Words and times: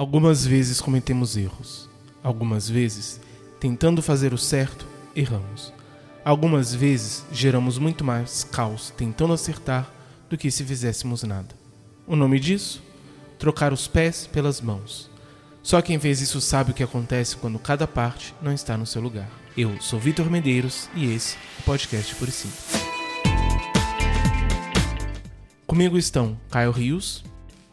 Algumas 0.00 0.46
vezes 0.46 0.80
cometemos 0.80 1.36
erros. 1.36 1.86
Algumas 2.22 2.70
vezes, 2.70 3.20
tentando 3.60 4.00
fazer 4.00 4.32
o 4.32 4.38
certo, 4.38 4.86
erramos. 5.14 5.74
Algumas 6.24 6.74
vezes 6.74 7.22
geramos 7.30 7.76
muito 7.76 8.02
mais 8.02 8.42
caos 8.42 8.94
tentando 8.96 9.34
acertar 9.34 9.92
do 10.30 10.38
que 10.38 10.50
se 10.50 10.64
fizéssemos 10.64 11.22
nada. 11.22 11.54
O 12.06 12.16
nome 12.16 12.40
disso? 12.40 12.82
Trocar 13.38 13.74
os 13.74 13.86
pés 13.86 14.26
pelas 14.26 14.58
mãos. 14.58 15.10
Só 15.62 15.82
quem 15.82 16.00
fez 16.00 16.22
isso 16.22 16.40
sabe 16.40 16.70
o 16.70 16.74
que 16.74 16.82
acontece 16.82 17.36
quando 17.36 17.58
cada 17.58 17.86
parte 17.86 18.34
não 18.40 18.54
está 18.54 18.78
no 18.78 18.86
seu 18.86 19.02
lugar. 19.02 19.28
Eu 19.54 19.78
sou 19.82 20.00
Vitor 20.00 20.30
Medeiros 20.30 20.88
e 20.94 21.12
esse 21.12 21.36
é 21.36 21.60
o 21.60 21.62
podcast 21.64 22.14
Por 22.14 22.30
Sim. 22.30 22.50
Comigo 25.66 25.98
estão 25.98 26.40
Caio 26.50 26.70
Rios. 26.70 27.22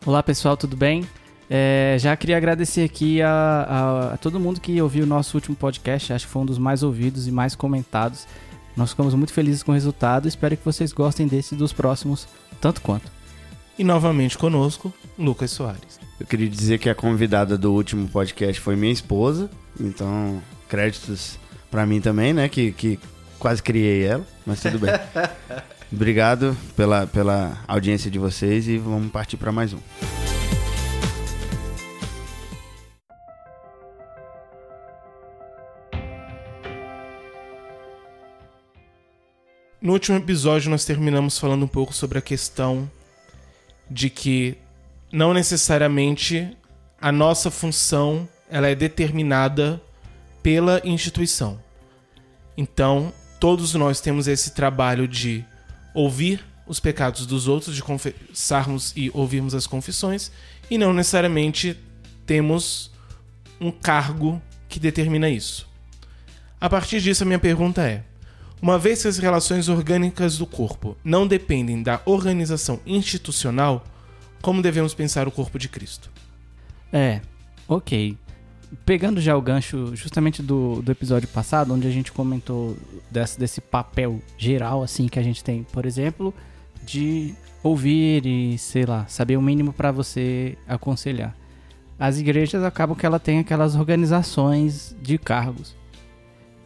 Olá 0.05 0.21
pessoal, 0.21 0.57
tudo 0.57 0.75
bem? 0.75 1.07
É, 1.49 1.95
já 1.99 2.15
queria 2.17 2.35
agradecer 2.35 2.83
aqui 2.83 3.21
a, 3.21 3.29
a, 3.29 4.13
a, 4.13 4.17
todo 4.17 4.39
mundo 4.39 4.59
que 4.59 4.81
ouviu 4.81 5.03
o 5.03 5.07
nosso 5.07 5.37
último 5.37 5.55
podcast. 5.55 6.11
Acho 6.13 6.25
que 6.25 6.31
foi 6.31 6.41
um 6.41 6.45
dos 6.45 6.57
mais 6.57 6.83
ouvidos 6.83 7.27
e 7.27 7.31
mais 7.31 7.55
comentados. 7.55 8.27
Nós 8.75 8.91
ficamos 8.91 9.13
muito 9.13 9.33
felizes 9.33 9.63
com 9.63 9.71
o 9.71 9.73
resultado. 9.73 10.27
Espero 10.27 10.57
que 10.57 10.65
vocês 10.65 10.91
gostem 10.91 11.25
desse 11.25 11.55
e 11.55 11.57
dos 11.57 11.73
próximos, 11.73 12.27
tanto 12.59 12.81
quanto. 12.81 13.11
E 13.79 13.83
novamente 13.83 14.37
conosco, 14.37 14.93
Lucas 15.17 15.51
Soares. 15.51 15.99
Eu 16.19 16.25
queria 16.25 16.49
dizer 16.49 16.79
que 16.79 16.89
a 16.89 16.95
convidada 16.95 17.57
do 17.57 17.73
último 17.73 18.07
podcast 18.07 18.59
foi 18.59 18.75
minha 18.75 18.91
esposa. 18.91 19.49
Então, 19.79 20.41
créditos 20.67 21.39
para 21.71 21.85
mim 21.85 22.01
também, 22.01 22.33
né? 22.33 22.49
Que, 22.49 22.71
que 22.71 22.99
quase 23.39 23.61
criei 23.61 24.03
ela, 24.03 24.25
mas 24.45 24.61
tudo 24.61 24.79
bem. 24.79 24.91
Obrigado 25.91 26.57
pela, 26.75 27.07
pela 27.07 27.57
audiência 27.67 28.11
de 28.11 28.19
vocês 28.19 28.67
e 28.67 28.77
vamos 28.77 29.11
partir 29.11 29.37
para 29.37 29.51
mais 29.51 29.73
um. 29.73 29.79
No 39.87 39.93
último 39.93 40.17
episódio, 40.17 40.69
nós 40.69 40.83
terminamos 40.83 41.39
falando 41.39 41.63
um 41.63 41.67
pouco 41.67 41.93
sobre 41.93 42.17
a 42.17 42.21
questão 42.21 42.91
de 43.89 44.09
que 44.09 44.57
não 45.13 45.33
necessariamente 45.33 46.57
a 46.99 47.09
nossa 47.09 47.49
função 47.49 48.27
ela 48.49 48.67
é 48.67 48.75
determinada 48.75 49.81
pela 50.43 50.81
instituição. 50.83 51.57
Então, 52.57 53.13
todos 53.39 53.73
nós 53.75 54.01
temos 54.01 54.27
esse 54.27 54.51
trabalho 54.51 55.07
de 55.07 55.45
ouvir 55.93 56.43
os 56.67 56.81
pecados 56.81 57.25
dos 57.25 57.47
outros, 57.47 57.73
de 57.73 57.81
confessarmos 57.81 58.91
e 58.93 59.09
ouvirmos 59.13 59.55
as 59.55 59.65
confissões, 59.65 60.33
e 60.69 60.77
não 60.77 60.93
necessariamente 60.93 61.79
temos 62.25 62.91
um 63.57 63.71
cargo 63.71 64.41
que 64.67 64.81
determina 64.81 65.29
isso. 65.29 65.65
A 66.59 66.69
partir 66.69 66.99
disso, 66.99 67.23
a 67.23 67.25
minha 67.25 67.39
pergunta 67.39 67.83
é: 67.83 68.03
uma 68.61 68.79
vez 68.79 69.01
que 69.01 69.07
as 69.07 69.17
relações 69.17 69.69
orgânicas 69.69 70.37
do 70.37 70.45
corpo 70.45 70.97
não 71.03 71.27
dependem 71.27 71.83
da 71.83 72.01
organização 72.05 72.79
institucional, 72.85 73.83
como 74.41 74.61
devemos 74.61 74.93
pensar 74.93 75.27
o 75.27 75.31
corpo 75.31 75.59
de 75.59 75.69
Cristo? 75.69 76.09
É, 76.91 77.21
ok. 77.67 78.17
Pegando 78.85 79.21
já 79.21 79.35
o 79.37 79.41
gancho 79.41 79.95
justamente 79.95 80.41
do, 80.41 80.81
do 80.81 80.91
episódio 80.91 81.27
passado, 81.27 81.73
onde 81.73 81.87
a 81.87 81.91
gente 81.91 82.11
comentou 82.11 82.75
desse, 83.09 83.39
desse 83.39 83.61
papel 83.61 84.21
geral, 84.37 84.83
assim, 84.83 85.07
que 85.07 85.19
a 85.19 85.23
gente 85.23 85.43
tem, 85.43 85.63
por 85.63 85.85
exemplo, 85.85 86.33
de 86.83 87.33
ouvir 87.61 88.25
e, 88.25 88.57
sei 88.57 88.85
lá, 88.85 89.05
saber 89.07 89.37
o 89.37 89.41
mínimo 89.41 89.71
para 89.71 89.91
você 89.91 90.57
aconselhar. 90.67 91.35
As 91.99 92.19
igrejas 92.19 92.63
acabam 92.63 92.95
que 92.95 93.05
ela 93.05 93.19
tem 93.19 93.39
aquelas 93.39 93.75
organizações 93.75 94.95
de 95.01 95.17
cargos. 95.17 95.75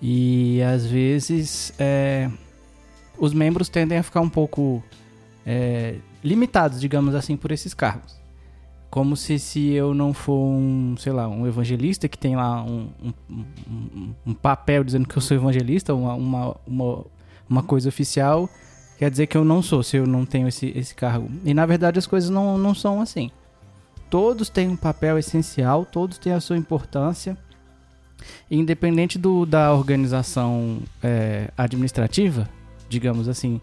E 0.02 0.62
às 0.64 0.86
vezes 0.86 1.74
é, 1.78 2.30
os 3.18 3.34
membros 3.34 3.70
tendem 3.70 4.00
a 4.00 4.04
ficar 4.04 4.22
um 4.22 4.30
pouco 4.30 4.84
é, 5.46 5.96
limitados, 6.24 6.82
digamos 6.82 7.14
assim, 7.14 7.38
por 7.38 7.52
esses 7.52 7.74
cargos. 7.74 8.20
Como 8.90 9.16
se, 9.16 9.40
se 9.40 9.70
eu 9.70 9.94
não 9.94 10.12
for 10.12 10.38
um, 10.38 10.96
sei 10.98 11.14
lá, 11.14 11.28
um 11.28 11.48
evangelista 11.48 12.10
que 12.10 12.18
tem 12.18 12.36
lá 12.36 12.64
um, 12.64 12.90
um, 13.02 13.46
um, 13.70 14.14
um 14.26 14.34
papel 14.34 14.84
dizendo 14.84 15.08
que 15.08 15.16
eu 15.16 15.22
sou 15.22 15.38
evangelista, 15.38 15.94
uma, 15.94 16.14
uma, 16.14 16.58
uma, 16.68 17.06
uma, 17.50 17.64
coisa 17.64 17.88
oficial, 17.88 18.50
quer 18.98 19.10
dizer 19.10 19.28
que 19.28 19.38
eu 19.38 19.46
não 19.46 19.62
sou, 19.62 19.82
se 19.82 19.96
eu 19.96 20.06
não 20.06 20.26
tenho 20.26 20.48
esse, 20.48 20.74
esse 20.76 20.94
cargo. 20.94 21.30
E 21.46 21.54
na 21.54 21.66
verdade 21.66 22.00
as 22.00 22.08
coisas 22.08 22.30
não, 22.30 22.58
não 22.58 22.76
são 22.76 23.00
assim. 23.00 23.32
Todos 24.10 24.50
têm 24.50 24.68
um 24.68 24.76
papel 24.76 25.18
essencial, 25.18 25.86
todos 25.86 26.18
têm 26.18 26.34
a 26.34 26.42
sua 26.42 26.58
importância 26.58 27.38
Independente 28.50 29.18
do, 29.18 29.46
da 29.46 29.74
organização 29.74 30.80
é, 31.04 31.50
administrativa, 31.58 32.50
digamos 32.90 33.28
assim, 33.28 33.62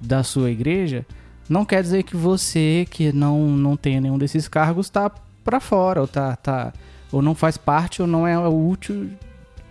da 0.00 0.22
sua 0.22 0.50
igreja, 0.50 1.06
não 1.48 1.64
quer 1.64 1.82
dizer 1.82 2.02
que 2.02 2.16
você 2.16 2.86
que 2.90 3.12
não, 3.12 3.48
não 3.48 3.76
tenha 3.76 4.00
nenhum 4.00 4.18
desses 4.18 4.48
cargos 4.48 4.86
está 4.86 5.10
para 5.42 5.60
fora 5.60 6.00
ou 6.00 6.08
tá, 6.08 6.34
tá 6.36 6.72
ou 7.12 7.20
não 7.20 7.34
faz 7.34 7.56
parte 7.56 8.00
ou 8.00 8.08
não 8.08 8.26
é 8.26 8.36
útil 8.48 9.10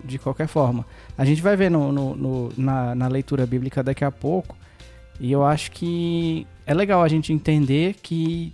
de 0.04 0.20
qualquer 0.20 0.48
forma. 0.48 0.86
A 1.18 1.26
gente 1.26 1.42
vai 1.42 1.56
ver 1.56 1.72
no, 1.72 1.92
no, 1.92 2.16
no 2.16 2.54
na, 2.58 2.94
na 2.94 3.08
leitura 3.08 3.46
bíblica 3.46 3.82
daqui 3.82 4.04
a 4.04 4.12
pouco 4.12 4.56
e 5.20 5.32
eu 5.32 5.44
acho 5.44 5.72
que 5.72 6.46
é 6.66 6.74
legal 6.74 7.02
a 7.02 7.08
gente 7.08 7.34
entender 7.34 7.96
que 8.02 8.54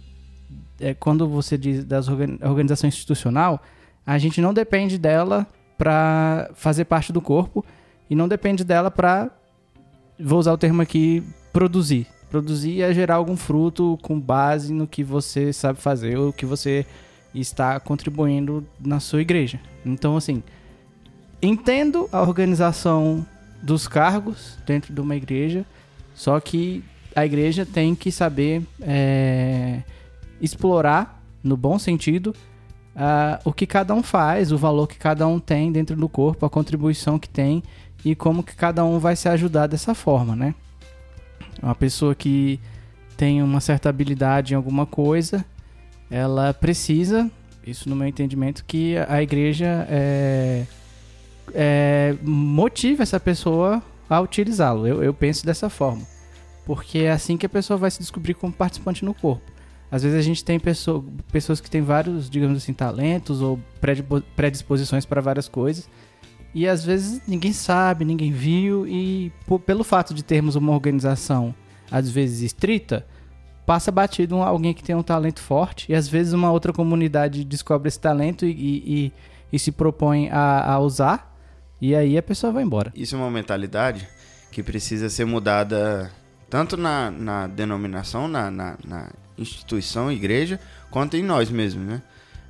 é, 0.80 0.94
quando 0.94 1.28
você 1.28 1.58
diz 1.58 1.84
das 1.84 2.08
organização 2.08 2.88
institucional, 2.88 3.62
a 4.06 4.18
gente 4.18 4.40
não 4.42 4.54
depende 4.54 4.98
dela 4.98 5.46
para 5.80 6.52
fazer 6.56 6.84
parte 6.84 7.14
do 7.14 7.22
corpo 7.22 7.66
e 8.10 8.14
não 8.14 8.28
depende 8.28 8.66
dela 8.66 8.92
para 8.92 9.32
vou 10.20 10.38
usar 10.38 10.52
o 10.52 10.58
termo 10.58 10.82
aqui 10.82 11.24
produzir. 11.54 12.06
Produzir 12.30 12.82
é 12.82 12.94
gerar 12.94 13.16
algum 13.16 13.38
fruto 13.38 13.98
com 14.02 14.20
base 14.20 14.74
no 14.74 14.86
que 14.86 15.04
você 15.04 15.54
sabe 15.54 15.80
fazer 15.80 16.18
ou 16.18 16.34
que 16.34 16.46
você 16.46 16.86
está 17.34 17.80
contribuindo 17.80 18.68
na 18.78 19.00
sua 19.00 19.22
igreja. 19.22 19.60
Então, 19.86 20.18
assim, 20.18 20.44
entendo 21.42 22.10
a 22.12 22.22
organização 22.22 23.26
dos 23.64 23.88
cargos 23.88 24.58
dentro 24.66 24.94
de 24.94 25.00
uma 25.00 25.16
igreja, 25.16 25.66
só 26.14 26.40
que 26.42 26.84
a 27.16 27.26
igreja 27.26 27.66
tem 27.66 27.96
que 27.96 28.12
saber 28.12 28.62
é, 28.82 29.82
explorar, 30.42 31.24
no 31.42 31.56
bom 31.56 31.80
sentido, 31.80 32.36
uh, 33.00 33.40
o 33.46 33.54
que 33.54 33.66
cada 33.66 33.94
um 33.94 34.04
faz, 34.04 34.52
o 34.52 34.58
valor 34.58 34.88
que 34.88 34.98
cada 34.98 35.26
um 35.26 35.40
tem 35.40 35.72
dentro 35.72 35.96
do 35.96 36.10
corpo, 36.10 36.46
a 36.46 36.50
contribuição 36.50 37.18
que 37.18 37.30
tem 37.30 37.64
e 38.04 38.14
como 38.14 38.44
que 38.44 38.56
cada 38.56 38.84
um 38.84 39.00
vai 39.00 39.16
se 39.16 39.30
ajudar 39.30 39.68
dessa 39.68 39.96
forma, 39.96 40.36
né? 40.36 40.54
Uma 41.64 41.76
pessoa 41.76 42.14
que 42.14 42.60
tem 43.18 43.42
uma 43.42 43.60
certa 43.60 43.90
habilidade 43.90 44.54
em 44.54 44.56
alguma 44.56 44.86
coisa, 44.86 45.44
ela 46.12 46.54
precisa, 46.54 47.30
isso 47.66 47.90
no 47.90 47.96
meu 47.96 48.08
entendimento, 48.08 48.64
que 48.66 48.96
a 49.08 49.22
igreja 49.22 49.86
é, 49.90 50.66
é, 51.54 52.16
motive 52.22 53.04
essa 53.04 53.20
pessoa 53.20 53.82
a 54.10 54.20
utilizá-lo. 54.20 54.88
Eu, 54.88 55.04
eu 55.04 55.14
penso 55.14 55.46
dessa 55.46 55.70
forma. 55.70 56.04
Porque 56.66 57.00
é 57.00 57.12
assim 57.12 57.36
que 57.36 57.46
a 57.46 57.50
pessoa 57.50 57.78
vai 57.78 57.92
se 57.92 58.00
descobrir 58.00 58.34
como 58.34 58.54
participante 58.54 59.04
no 59.04 59.14
corpo. 59.14 59.44
Às 59.92 60.04
vezes 60.04 60.18
a 60.18 60.22
gente 60.22 60.44
tem 60.44 60.60
pessoa, 60.60 61.04
pessoas 61.32 61.60
que 61.60 61.70
têm 61.70 61.82
vários, 61.82 62.30
digamos 62.30 62.58
assim, 62.58 62.74
talentos 62.74 63.42
ou 63.42 63.60
predisposições 64.36 65.06
para 65.06 65.20
várias 65.20 65.48
coisas. 65.48 65.90
E 66.54 66.68
às 66.68 66.84
vezes 66.84 67.22
ninguém 67.28 67.54
sabe, 67.54 68.06
ninguém 68.06 68.32
viu, 68.32 68.88
e 68.88 69.32
por, 69.46 69.60
pelo 69.60 69.84
fato 69.84 70.14
de 70.14 70.24
termos 70.24 70.56
uma 70.56 70.72
organização 70.74 71.54
às 71.92 72.10
vezes 72.10 72.42
estrita, 72.42 73.06
passa 73.66 73.92
batido 73.92 74.36
alguém 74.38 74.74
que 74.74 74.84
tem 74.84 74.96
um 74.96 75.04
talento 75.04 75.42
forte, 75.42 75.92
e 75.92 75.96
às 75.96 76.08
vezes 76.08 76.34
uma 76.34 76.52
outra 76.52 76.74
comunidade 76.74 77.44
descobre 77.44 77.88
esse 77.88 78.00
talento 78.00 78.46
e, 78.46 78.52
e, 78.52 79.14
e 79.52 79.60
se 79.60 79.72
propõe 79.72 80.30
a, 80.30 80.74
a, 80.74 80.80
usar, 80.80 81.36
e 81.80 81.96
aí 81.96 82.18
a 82.18 82.24
pessoa 82.24 82.52
vai 82.52 82.64
embora. 82.64 82.92
Isso 82.96 83.16
é 83.16 83.18
uma 83.18 83.30
mentalidade 83.30 84.08
que 84.52 84.64
precisa 84.64 85.10
ser 85.10 85.26
mudada 85.26 86.12
tanto 86.50 86.76
na, 86.76 87.12
na 87.12 87.48
denominação, 87.48 88.28
na, 88.28 88.50
na, 88.50 88.76
na 88.84 89.10
instituição, 89.40 90.12
igreja, 90.12 90.60
quanto 90.90 91.18
em 91.18 91.24
nós 91.24 91.50
mesmos, 91.50 91.86
né? 91.86 92.02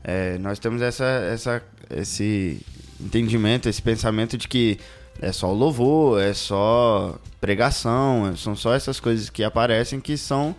É, 0.03 0.37
nós 0.37 0.59
temos 0.59 0.81
essa, 0.81 1.05
essa, 1.05 1.63
esse 1.89 2.59
entendimento, 2.99 3.67
esse 3.67 3.81
pensamento 3.81 4.37
de 4.37 4.47
que 4.47 4.79
é 5.21 5.31
só 5.31 5.51
louvor, 5.51 6.21
é 6.21 6.33
só 6.33 7.19
pregação, 7.41 8.35
são 8.35 8.55
só 8.55 8.73
essas 8.73 8.99
coisas 8.99 9.29
que 9.29 9.43
aparecem 9.43 9.99
que 9.99 10.17
são 10.17 10.55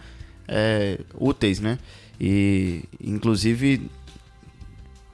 é, 0.46 0.98
úteis, 1.14 1.60
né? 1.60 1.78
E, 2.20 2.84
inclusive, 3.02 3.90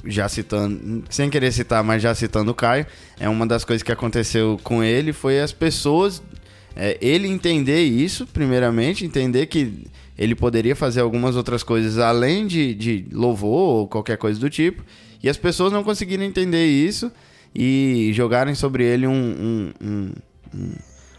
já 0.05 0.29
citando, 0.29 1.05
sem 1.09 1.31
querer 1.31 1.53
citar, 1.53 1.85
mas 1.85 2.03
já 2.03 2.15
citando 2.15 2.51
o 2.51 2.55
Caio, 2.55 2.87
é 3.19 3.29
uma 3.29 3.47
das 3.47 3.65
coisas 3.65 3.83
que 3.83 3.93
aconteceu 3.93 4.59
com 4.65 4.83
ele 4.83 5.13
foi 5.13 5.41
as 5.41 5.53
pessoas, 5.53 6.23
é, 6.75 6.99
ele 7.01 7.29
entender 7.29 7.83
isso, 7.85 8.27
primeiramente, 8.27 9.05
entender 9.05 9.47
que 9.47 9.87
ele 10.19 10.35
poderia 10.35 10.75
fazer 10.75 11.01
algumas 11.01 11.37
outras 11.37 11.63
coisas 11.63 11.99
além 11.99 12.47
de, 12.47 12.75
de 12.75 13.07
louvor 13.13 13.81
ou 13.81 13.89
qualquer 13.89 14.17
coisa 14.17 14.41
do 14.41 14.49
tipo, 14.49 14.83
e 15.23 15.29
as 15.29 15.37
pessoas 15.37 15.73
não 15.73 15.83
conseguiram 15.83 16.25
entender 16.25 16.67
isso 16.67 17.11
e 17.55 18.11
jogarem 18.13 18.55
sobre 18.55 18.85
ele 18.85 19.07
um, 19.07 19.13
um, 19.13 19.73
um, 20.55 20.73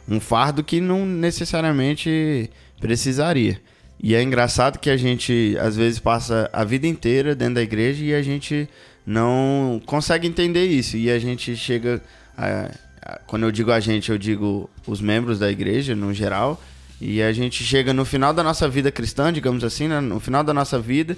um, 0.10 0.20
fardo 0.20 0.64
que 0.64 0.80
não 0.80 1.06
necessariamente 1.06 2.50
precisaria. 2.80 3.60
E 4.02 4.14
é 4.14 4.22
engraçado 4.22 4.78
que 4.78 4.90
a 4.90 4.98
gente, 4.98 5.58
às 5.60 5.76
vezes, 5.76 6.00
passa 6.00 6.48
a 6.54 6.64
vida 6.64 6.86
inteira 6.86 7.34
dentro 7.34 7.56
da 7.56 7.64
igreja 7.64 8.06
e 8.06 8.14
a 8.14 8.22
gente 8.22 8.70
não 9.06 9.82
consegue 9.86 10.28
entender 10.28 10.66
isso. 10.66 10.96
E 10.96 11.10
a 11.10 11.18
gente 11.18 11.56
chega. 11.56 12.02
A, 12.38 12.72
a, 13.02 13.20
quando 13.26 13.44
eu 13.44 13.52
digo 13.52 13.72
a 13.72 13.80
gente, 13.80 14.12
eu 14.12 14.18
digo 14.18 14.70
os 14.86 15.02
membros 15.02 15.40
da 15.40 15.50
igreja 15.50 15.96
no 15.96 16.14
geral. 16.14 16.62
E 17.00 17.22
a 17.22 17.32
gente 17.32 17.64
chega 17.64 17.94
no 17.94 18.04
final 18.04 18.34
da 18.34 18.44
nossa 18.44 18.68
vida 18.68 18.92
cristã, 18.92 19.32
digamos 19.32 19.64
assim, 19.64 19.88
né? 19.88 20.00
no 20.00 20.20
final 20.20 20.44
da 20.44 20.54
nossa 20.54 20.80
vida, 20.80 21.16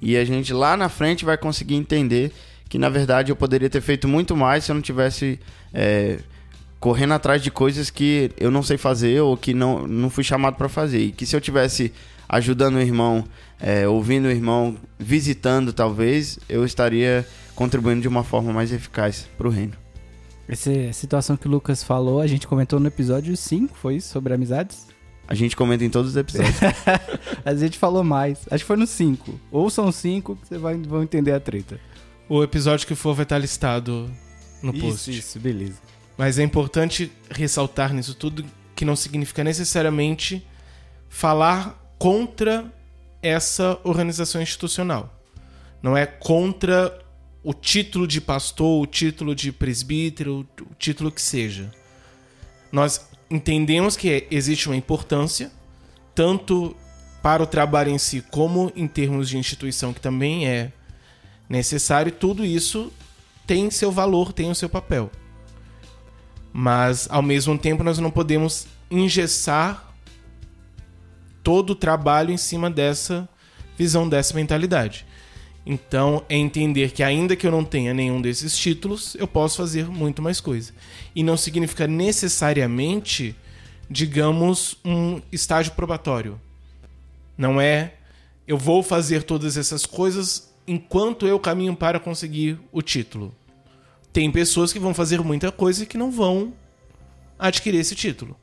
e 0.00 0.16
a 0.16 0.24
gente 0.24 0.52
lá 0.52 0.76
na 0.76 0.88
frente 0.88 1.24
vai 1.24 1.38
conseguir 1.38 1.74
entender 1.74 2.32
que 2.68 2.78
na 2.78 2.88
verdade 2.88 3.30
eu 3.30 3.36
poderia 3.36 3.68
ter 3.68 3.80
feito 3.80 4.08
muito 4.08 4.36
mais 4.36 4.64
se 4.64 4.70
eu 4.70 4.74
não 4.74 4.82
tivesse 4.82 5.38
é, 5.72 6.18
correndo 6.80 7.14
atrás 7.14 7.42
de 7.42 7.50
coisas 7.50 7.90
que 7.90 8.30
eu 8.38 8.50
não 8.50 8.62
sei 8.62 8.76
fazer 8.76 9.20
ou 9.20 9.36
que 9.36 9.54
não, 9.54 9.86
não 9.86 10.10
fui 10.10 10.24
chamado 10.24 10.56
para 10.56 10.68
fazer. 10.68 10.98
E 10.98 11.12
que 11.12 11.24
se 11.24 11.36
eu 11.36 11.40
tivesse 11.40 11.92
ajudando 12.28 12.76
o 12.76 12.80
irmão, 12.80 13.24
é, 13.60 13.86
ouvindo 13.86 14.24
o 14.24 14.30
irmão, 14.30 14.76
visitando 14.98 15.72
talvez, 15.72 16.38
eu 16.48 16.64
estaria 16.64 17.26
contribuindo 17.54 18.00
de 18.00 18.08
uma 18.08 18.24
forma 18.24 18.52
mais 18.52 18.72
eficaz 18.72 19.28
para 19.36 19.46
o 19.46 19.50
reino. 19.50 19.74
Essa 20.48 20.92
situação 20.92 21.36
que 21.36 21.46
o 21.46 21.50
Lucas 21.50 21.84
falou, 21.84 22.20
a 22.20 22.26
gente 22.26 22.46
comentou 22.46 22.80
no 22.80 22.88
episódio 22.88 23.36
5, 23.36 23.76
foi? 23.76 24.00
Sobre 24.00 24.34
amizades? 24.34 24.91
A 25.32 25.34
gente 25.34 25.56
comenta 25.56 25.82
em 25.82 25.88
todos 25.88 26.10
os 26.10 26.16
episódios. 26.18 26.58
a 27.42 27.54
gente 27.54 27.78
falou 27.78 28.04
mais. 28.04 28.40
Acho 28.50 28.64
que 28.64 28.68
foi 28.68 28.76
no 28.76 28.86
5. 28.86 29.40
Ou 29.50 29.70
são 29.70 29.90
5 29.90 30.36
que 30.36 30.46
vocês 30.46 30.60
vão 30.60 31.02
entender 31.02 31.32
a 31.32 31.40
treta. 31.40 31.80
O 32.28 32.42
episódio 32.42 32.86
que 32.86 32.94
for 32.94 33.14
vai 33.14 33.22
estar 33.22 33.38
listado 33.38 34.10
no 34.62 34.74
post. 34.74 35.10
Isso, 35.10 35.10
isso, 35.10 35.40
beleza. 35.40 35.80
Mas 36.18 36.38
é 36.38 36.42
importante 36.42 37.10
ressaltar 37.30 37.94
nisso 37.94 38.14
tudo 38.14 38.44
que 38.76 38.84
não 38.84 38.94
significa 38.94 39.42
necessariamente 39.42 40.46
falar 41.08 41.82
contra 41.98 42.70
essa 43.22 43.80
organização 43.84 44.42
institucional. 44.42 45.18
Não 45.82 45.96
é 45.96 46.04
contra 46.04 47.02
o 47.42 47.54
título 47.54 48.06
de 48.06 48.20
pastor, 48.20 48.82
o 48.82 48.86
título 48.86 49.34
de 49.34 49.50
presbítero, 49.50 50.46
o 50.60 50.74
título 50.74 51.10
que 51.10 51.22
seja. 51.22 51.72
Nós 52.70 53.11
entendemos 53.32 53.96
que 53.96 54.26
existe 54.30 54.68
uma 54.68 54.76
importância, 54.76 55.50
tanto 56.14 56.76
para 57.22 57.42
o 57.42 57.46
trabalho 57.46 57.90
em 57.90 57.96
si, 57.96 58.22
como 58.30 58.70
em 58.76 58.86
termos 58.86 59.28
de 59.28 59.38
instituição, 59.38 59.94
que 59.94 60.00
também 60.00 60.46
é 60.46 60.70
necessário, 61.48 62.12
tudo 62.12 62.44
isso 62.44 62.92
tem 63.46 63.70
seu 63.70 63.90
valor, 63.90 64.34
tem 64.34 64.50
o 64.50 64.54
seu 64.54 64.68
papel. 64.68 65.10
Mas, 66.52 67.08
ao 67.10 67.22
mesmo 67.22 67.56
tempo, 67.56 67.82
nós 67.82 67.98
não 67.98 68.10
podemos 68.10 68.66
engessar 68.90 69.94
todo 71.42 71.70
o 71.70 71.74
trabalho 71.74 72.30
em 72.30 72.36
cima 72.36 72.70
dessa 72.70 73.26
visão, 73.78 74.06
dessa 74.06 74.34
mentalidade. 74.34 75.06
Então, 75.64 76.24
é 76.28 76.36
entender 76.36 76.90
que, 76.90 77.02
ainda 77.02 77.36
que 77.36 77.46
eu 77.46 77.50
não 77.50 77.64
tenha 77.64 77.94
nenhum 77.94 78.20
desses 78.20 78.56
títulos, 78.56 79.14
eu 79.14 79.28
posso 79.28 79.56
fazer 79.56 79.86
muito 79.86 80.20
mais 80.20 80.40
coisa. 80.40 80.72
E 81.14 81.22
não 81.22 81.36
significa 81.36 81.86
necessariamente, 81.86 83.36
digamos, 83.88 84.76
um 84.84 85.20
estágio 85.30 85.72
probatório. 85.72 86.40
Não 87.38 87.60
é 87.60 87.94
eu 88.46 88.58
vou 88.58 88.82
fazer 88.82 89.22
todas 89.22 89.56
essas 89.56 89.86
coisas 89.86 90.52
enquanto 90.66 91.26
eu 91.26 91.38
caminho 91.38 91.74
para 91.74 92.00
conseguir 92.00 92.58
o 92.70 92.82
título. 92.82 93.34
Tem 94.12 94.30
pessoas 94.30 94.72
que 94.72 94.78
vão 94.78 94.92
fazer 94.92 95.20
muita 95.20 95.50
coisa 95.50 95.82
e 95.82 95.86
que 95.86 95.96
não 95.96 96.10
vão 96.10 96.52
adquirir 97.38 97.78
esse 97.78 97.94
título. 97.94 98.36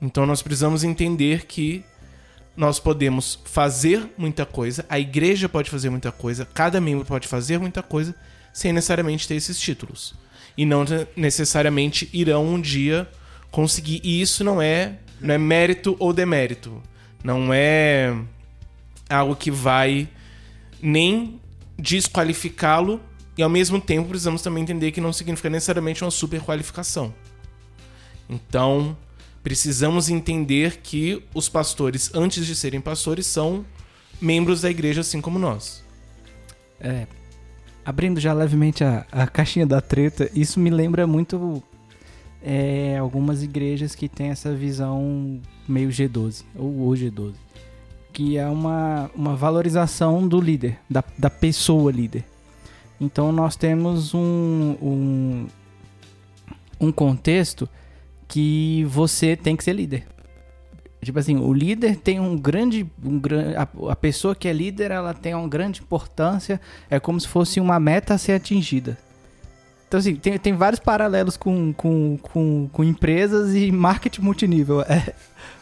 Então 0.00 0.26
nós 0.26 0.42
precisamos 0.42 0.84
entender 0.84 1.46
que 1.46 1.82
nós 2.56 2.78
podemos 2.78 3.38
fazer 3.44 4.08
muita 4.16 4.46
coisa, 4.46 4.84
a 4.88 4.98
igreja 4.98 5.48
pode 5.48 5.70
fazer 5.70 5.90
muita 5.90 6.12
coisa, 6.12 6.46
cada 6.54 6.80
membro 6.80 7.04
pode 7.04 7.26
fazer 7.26 7.58
muita 7.58 7.82
coisa 7.82 8.14
sem 8.52 8.72
necessariamente 8.72 9.26
ter 9.26 9.34
esses 9.34 9.58
títulos. 9.58 10.14
E 10.56 10.64
não 10.64 10.84
necessariamente 11.16 12.08
irão 12.12 12.46
um 12.46 12.60
dia 12.60 13.08
conseguir. 13.50 14.00
E 14.04 14.20
isso 14.20 14.44
não 14.44 14.62
é, 14.62 14.98
não 15.20 15.34
é 15.34 15.38
mérito 15.38 15.96
ou 15.98 16.12
demérito. 16.12 16.80
Não 17.24 17.52
é 17.52 18.16
algo 19.08 19.34
que 19.34 19.50
vai 19.50 20.08
nem 20.80 21.40
desqualificá-lo 21.76 23.00
e 23.36 23.42
ao 23.42 23.48
mesmo 23.48 23.80
tempo 23.80 24.08
precisamos 24.08 24.42
também 24.42 24.62
entender 24.62 24.92
que 24.92 25.00
não 25.00 25.12
significa 25.12 25.50
necessariamente 25.50 26.04
uma 26.04 26.10
superqualificação. 26.10 27.12
Então, 28.28 28.96
precisamos 29.44 30.08
entender 30.08 30.78
que 30.78 31.22
os 31.32 31.48
pastores, 31.48 32.10
antes 32.12 32.44
de 32.44 32.56
serem 32.56 32.80
pastores, 32.80 33.26
são 33.26 33.64
membros 34.20 34.62
da 34.62 34.70
igreja 34.70 35.02
assim 35.02 35.20
como 35.20 35.38
nós. 35.38 35.84
É, 36.80 37.06
abrindo 37.84 38.18
já 38.18 38.32
levemente 38.32 38.82
a, 38.82 39.06
a 39.12 39.26
caixinha 39.28 39.66
da 39.66 39.80
treta, 39.80 40.28
isso 40.34 40.58
me 40.58 40.70
lembra 40.70 41.06
muito 41.06 41.62
é, 42.42 42.98
algumas 42.98 43.42
igrejas 43.42 43.94
que 43.94 44.08
têm 44.08 44.30
essa 44.30 44.52
visão 44.52 45.40
meio 45.68 45.90
G12, 45.90 46.42
ou 46.56 46.88
o 46.88 46.92
G12 46.92 47.34
que 48.14 48.38
é 48.38 48.46
uma, 48.46 49.10
uma 49.12 49.34
valorização 49.34 50.26
do 50.26 50.40
líder, 50.40 50.78
da, 50.88 51.02
da 51.18 51.28
pessoa 51.28 51.90
líder. 51.90 52.24
Então 53.00 53.32
nós 53.32 53.56
temos 53.56 54.14
um, 54.14 54.76
um, 54.80 55.46
um 56.80 56.92
contexto 56.92 57.68
que 58.28 58.84
você 58.88 59.36
tem 59.36 59.56
que 59.56 59.64
ser 59.64 59.72
líder. 59.72 60.06
Tipo 61.02 61.18
assim, 61.18 61.36
o 61.36 61.52
líder 61.52 61.96
tem 61.96 62.18
um 62.18 62.36
grande. 62.36 62.86
Um, 63.04 63.20
a, 63.56 63.92
a 63.92 63.96
pessoa 63.96 64.34
que 64.34 64.48
é 64.48 64.52
líder 64.52 64.90
ela 64.90 65.12
tem 65.12 65.34
uma 65.34 65.48
grande 65.48 65.80
importância. 65.80 66.60
É 66.88 66.98
como 66.98 67.20
se 67.20 67.28
fosse 67.28 67.60
uma 67.60 67.78
meta 67.78 68.14
a 68.14 68.18
ser 68.18 68.32
atingida. 68.32 68.96
Então, 69.86 70.00
assim, 70.00 70.16
tem, 70.16 70.38
tem 70.38 70.54
vários 70.54 70.80
paralelos 70.80 71.36
com, 71.36 71.72
com, 71.74 72.18
com, 72.20 72.68
com 72.72 72.84
empresas 72.84 73.54
e 73.54 73.70
marketing 73.70 74.22
multinível. 74.22 74.80
É, 74.82 75.14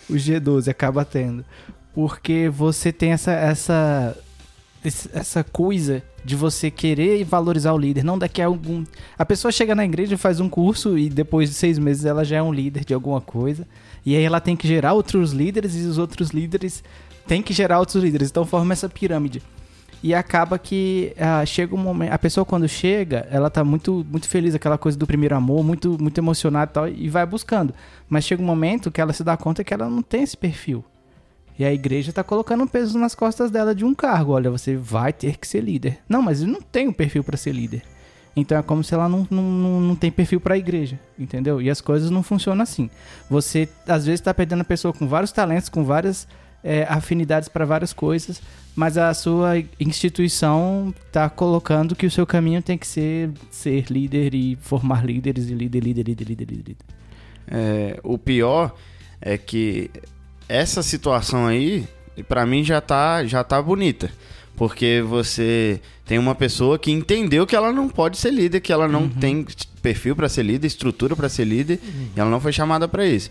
o 0.09 0.15
G12 0.15 0.69
acaba 0.69 1.05
tendo 1.05 1.45
porque 1.95 2.49
você 2.49 2.93
tem 2.93 3.13
essa, 3.13 3.33
essa, 3.33 4.17
essa 5.13 5.45
coisa 5.45 6.03
de 6.25 6.37
você 6.37 6.71
querer 6.71 7.25
valorizar 7.25 7.73
o 7.73 7.79
líder. 7.79 8.05
Não 8.05 8.19
daqui 8.19 8.41
a 8.41 8.47
algum. 8.47 8.85
A 9.19 9.25
pessoa 9.25 9.51
chega 9.51 9.75
na 9.75 9.85
igreja, 9.85 10.17
faz 10.17 10.41
um 10.41 10.49
curso 10.49 10.97
e 10.97 11.09
depois 11.09 11.49
de 11.49 11.55
seis 11.55 11.79
meses 11.79 12.05
ela 12.05 12.25
já 12.25 12.37
é 12.37 12.43
um 12.43 12.53
líder 12.53 12.85
de 12.85 12.95
alguma 12.95 13.21
coisa. 13.21 13.67
E 14.05 14.17
aí 14.17 14.23
ela 14.23 14.41
tem 14.41 14.57
que 14.57 14.67
gerar 14.67 14.93
outros 14.95 15.33
líderes 15.33 15.75
e 15.75 15.81
os 15.81 15.99
outros 15.99 16.31
líderes 16.31 16.83
têm 17.27 17.43
que 17.43 17.53
gerar 17.53 17.79
outros 17.81 18.03
líderes. 18.03 18.31
Então 18.31 18.45
forma 18.45 18.73
essa 18.73 18.89
pirâmide. 18.89 19.43
E 20.03 20.13
acaba 20.13 20.59
que 20.59 21.15
uh, 21.17 21.47
chega 21.47 21.75
um 21.75 21.79
momento. 21.79 22.13
A 22.13 22.19
pessoa 22.19 22.45
quando 22.45 22.69
chega, 22.69 23.27
ela 23.31 23.49
tá 23.49 23.63
muito, 23.63 24.05
muito 24.11 24.29
feliz, 24.29 24.53
aquela 24.53 24.77
coisa 24.77 24.99
do 24.99 25.07
primeiro 25.07 25.37
amor, 25.37 25.63
muito, 25.63 25.97
muito 26.01 26.19
emocionada 26.19 26.71
e 26.71 26.75
tal, 26.75 26.89
e 26.89 27.09
vai 27.09 27.25
buscando. 27.25 27.73
Mas 28.09 28.25
chega 28.25 28.43
um 28.43 28.47
momento 28.47 28.91
que 28.91 29.01
ela 29.01 29.13
se 29.13 29.23
dá 29.23 29.37
conta 29.37 29.63
que 29.63 29.73
ela 29.73 29.89
não 29.89 30.03
tem 30.03 30.25
esse 30.25 30.37
perfil. 30.37 30.85
E 31.59 31.65
a 31.65 31.73
igreja 31.73 32.11
está 32.11 32.25
colocando 32.25 32.65
um 32.65 32.67
peso 32.67 32.99
nas 32.99 33.15
costas 33.15 33.51
dela 33.51 33.75
de 33.75 33.85
um 33.85 33.95
cargo. 33.95 34.33
Olha, 34.33 34.51
você 34.51 34.77
vai 34.77 35.13
ter 35.13 35.37
que 35.37 35.47
ser 35.47 35.63
líder. 35.63 35.99
Não, 36.09 36.23
mas 36.23 36.43
eu 36.43 36.49
não 36.49 36.61
tenho 36.61 36.93
perfil 36.93 37.23
para 37.23 37.37
ser 37.37 37.53
líder. 37.53 37.83
Então 38.35 38.57
é 38.57 38.63
como 38.63 38.83
se 38.83 38.95
ela 38.95 39.09
não, 39.09 39.27
não, 39.31 39.81
não 39.81 39.97
tem 39.97 40.11
perfil 40.11 40.41
para 40.41 40.55
a 40.55 40.59
igreja, 40.59 40.99
entendeu? 41.19 41.61
E 41.61 41.69
as 41.69 41.81
coisas 41.81 42.11
não 42.11 42.23
funcionam 42.23 42.63
assim. 42.63 42.89
Você 43.29 43.69
às 43.87 44.07
vezes 44.07 44.21
está 44.21 44.33
perdendo 44.33 44.63
a 44.63 44.65
pessoa 44.65 44.93
com 44.95 45.07
vários 45.07 45.33
talentos, 45.33 45.69
com 45.69 45.85
várias 45.85 46.27
é, 46.65 46.85
afinidades 46.89 47.49
para 47.49 47.65
várias 47.65 47.93
coisas, 47.93 48.41
mas 48.75 48.97
a 48.97 49.13
sua 49.13 49.59
instituição 49.79 50.95
está 51.07 51.29
colocando 51.29 51.95
que 51.95 52.07
o 52.07 52.11
seu 52.11 52.27
caminho 52.27 52.63
tem 52.63 52.79
que 52.79 52.87
ser 52.87 53.31
ser 53.51 53.91
líder 53.91 54.35
e 54.35 54.57
formar 54.57 55.05
líderes 55.05 55.51
e 55.51 55.55
líder, 55.55 55.81
líder, 55.81 56.05
líder, 56.09 56.25
líder, 56.25 56.49
líder. 56.51 56.77
É, 57.47 58.01
o 58.03 58.17
pior 58.17 58.75
é 59.21 59.37
que 59.37 59.91
essa 60.53 60.83
situação 60.83 61.47
aí, 61.47 61.89
para 62.29 62.45
mim 62.45 62.63
já 62.63 62.79
tá, 62.79 63.25
já 63.25 63.43
tá 63.43 63.61
bonita. 63.61 64.11
Porque 64.55 65.03
você 65.09 65.81
tem 66.05 66.19
uma 66.19 66.35
pessoa 66.35 66.79
que 66.79 66.93
entendeu 66.93 67.47
que 67.47 67.57
ela 67.57 67.73
não 67.73 67.89
pode 67.89 68.19
ser 68.19 68.31
líder, 68.31 68.61
que 68.61 68.71
ela 68.71 68.87
não 68.87 69.05
uhum. 69.05 69.09
tem 69.09 69.47
perfil 69.81 70.15
para 70.15 70.29
ser 70.29 70.43
líder, 70.43 70.67
estrutura 70.67 71.17
para 71.17 71.31
ser 71.31 71.45
líder, 71.45 71.81
uhum. 71.83 72.09
e 72.15 72.21
ela 72.21 72.31
não 72.31 72.39
foi 72.39 72.53
chamada 72.53 72.87
para 72.87 73.07
isso. 73.07 73.31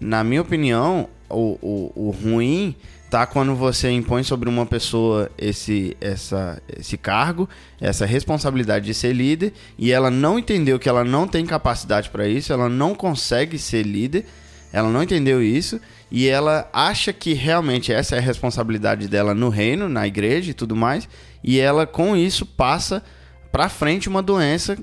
Na 0.00 0.22
minha 0.22 0.40
opinião, 0.40 1.08
o, 1.28 1.58
o, 1.60 1.92
o, 2.08 2.10
ruim 2.10 2.76
tá 3.10 3.26
quando 3.26 3.54
você 3.56 3.90
impõe 3.90 4.22
sobre 4.22 4.48
uma 4.48 4.64
pessoa 4.64 5.28
esse, 5.36 5.96
essa, 6.00 6.62
esse 6.78 6.96
cargo, 6.96 7.48
essa 7.80 8.06
responsabilidade 8.06 8.86
de 8.86 8.94
ser 8.94 9.12
líder, 9.12 9.52
e 9.76 9.90
ela 9.90 10.10
não 10.10 10.38
entendeu 10.38 10.78
que 10.78 10.88
ela 10.88 11.04
não 11.04 11.26
tem 11.26 11.44
capacidade 11.44 12.08
para 12.10 12.28
isso, 12.28 12.52
ela 12.52 12.68
não 12.68 12.94
consegue 12.94 13.58
ser 13.58 13.82
líder, 13.82 14.24
ela 14.72 14.88
não 14.88 15.02
entendeu 15.02 15.42
isso, 15.42 15.80
e 16.10 16.28
ela 16.28 16.68
acha 16.72 17.12
que 17.12 17.34
realmente 17.34 17.92
essa 17.92 18.16
é 18.16 18.18
a 18.18 18.22
responsabilidade 18.22 19.08
dela 19.08 19.34
no 19.34 19.48
reino, 19.48 19.88
na 19.88 20.06
igreja 20.06 20.50
e 20.50 20.54
tudo 20.54 20.74
mais, 20.74 21.08
e 21.42 21.58
ela 21.60 21.86
com 21.86 22.16
isso 22.16 22.44
passa 22.44 23.02
para 23.52 23.68
frente 23.68 24.08
uma 24.08 24.22
doença 24.22 24.76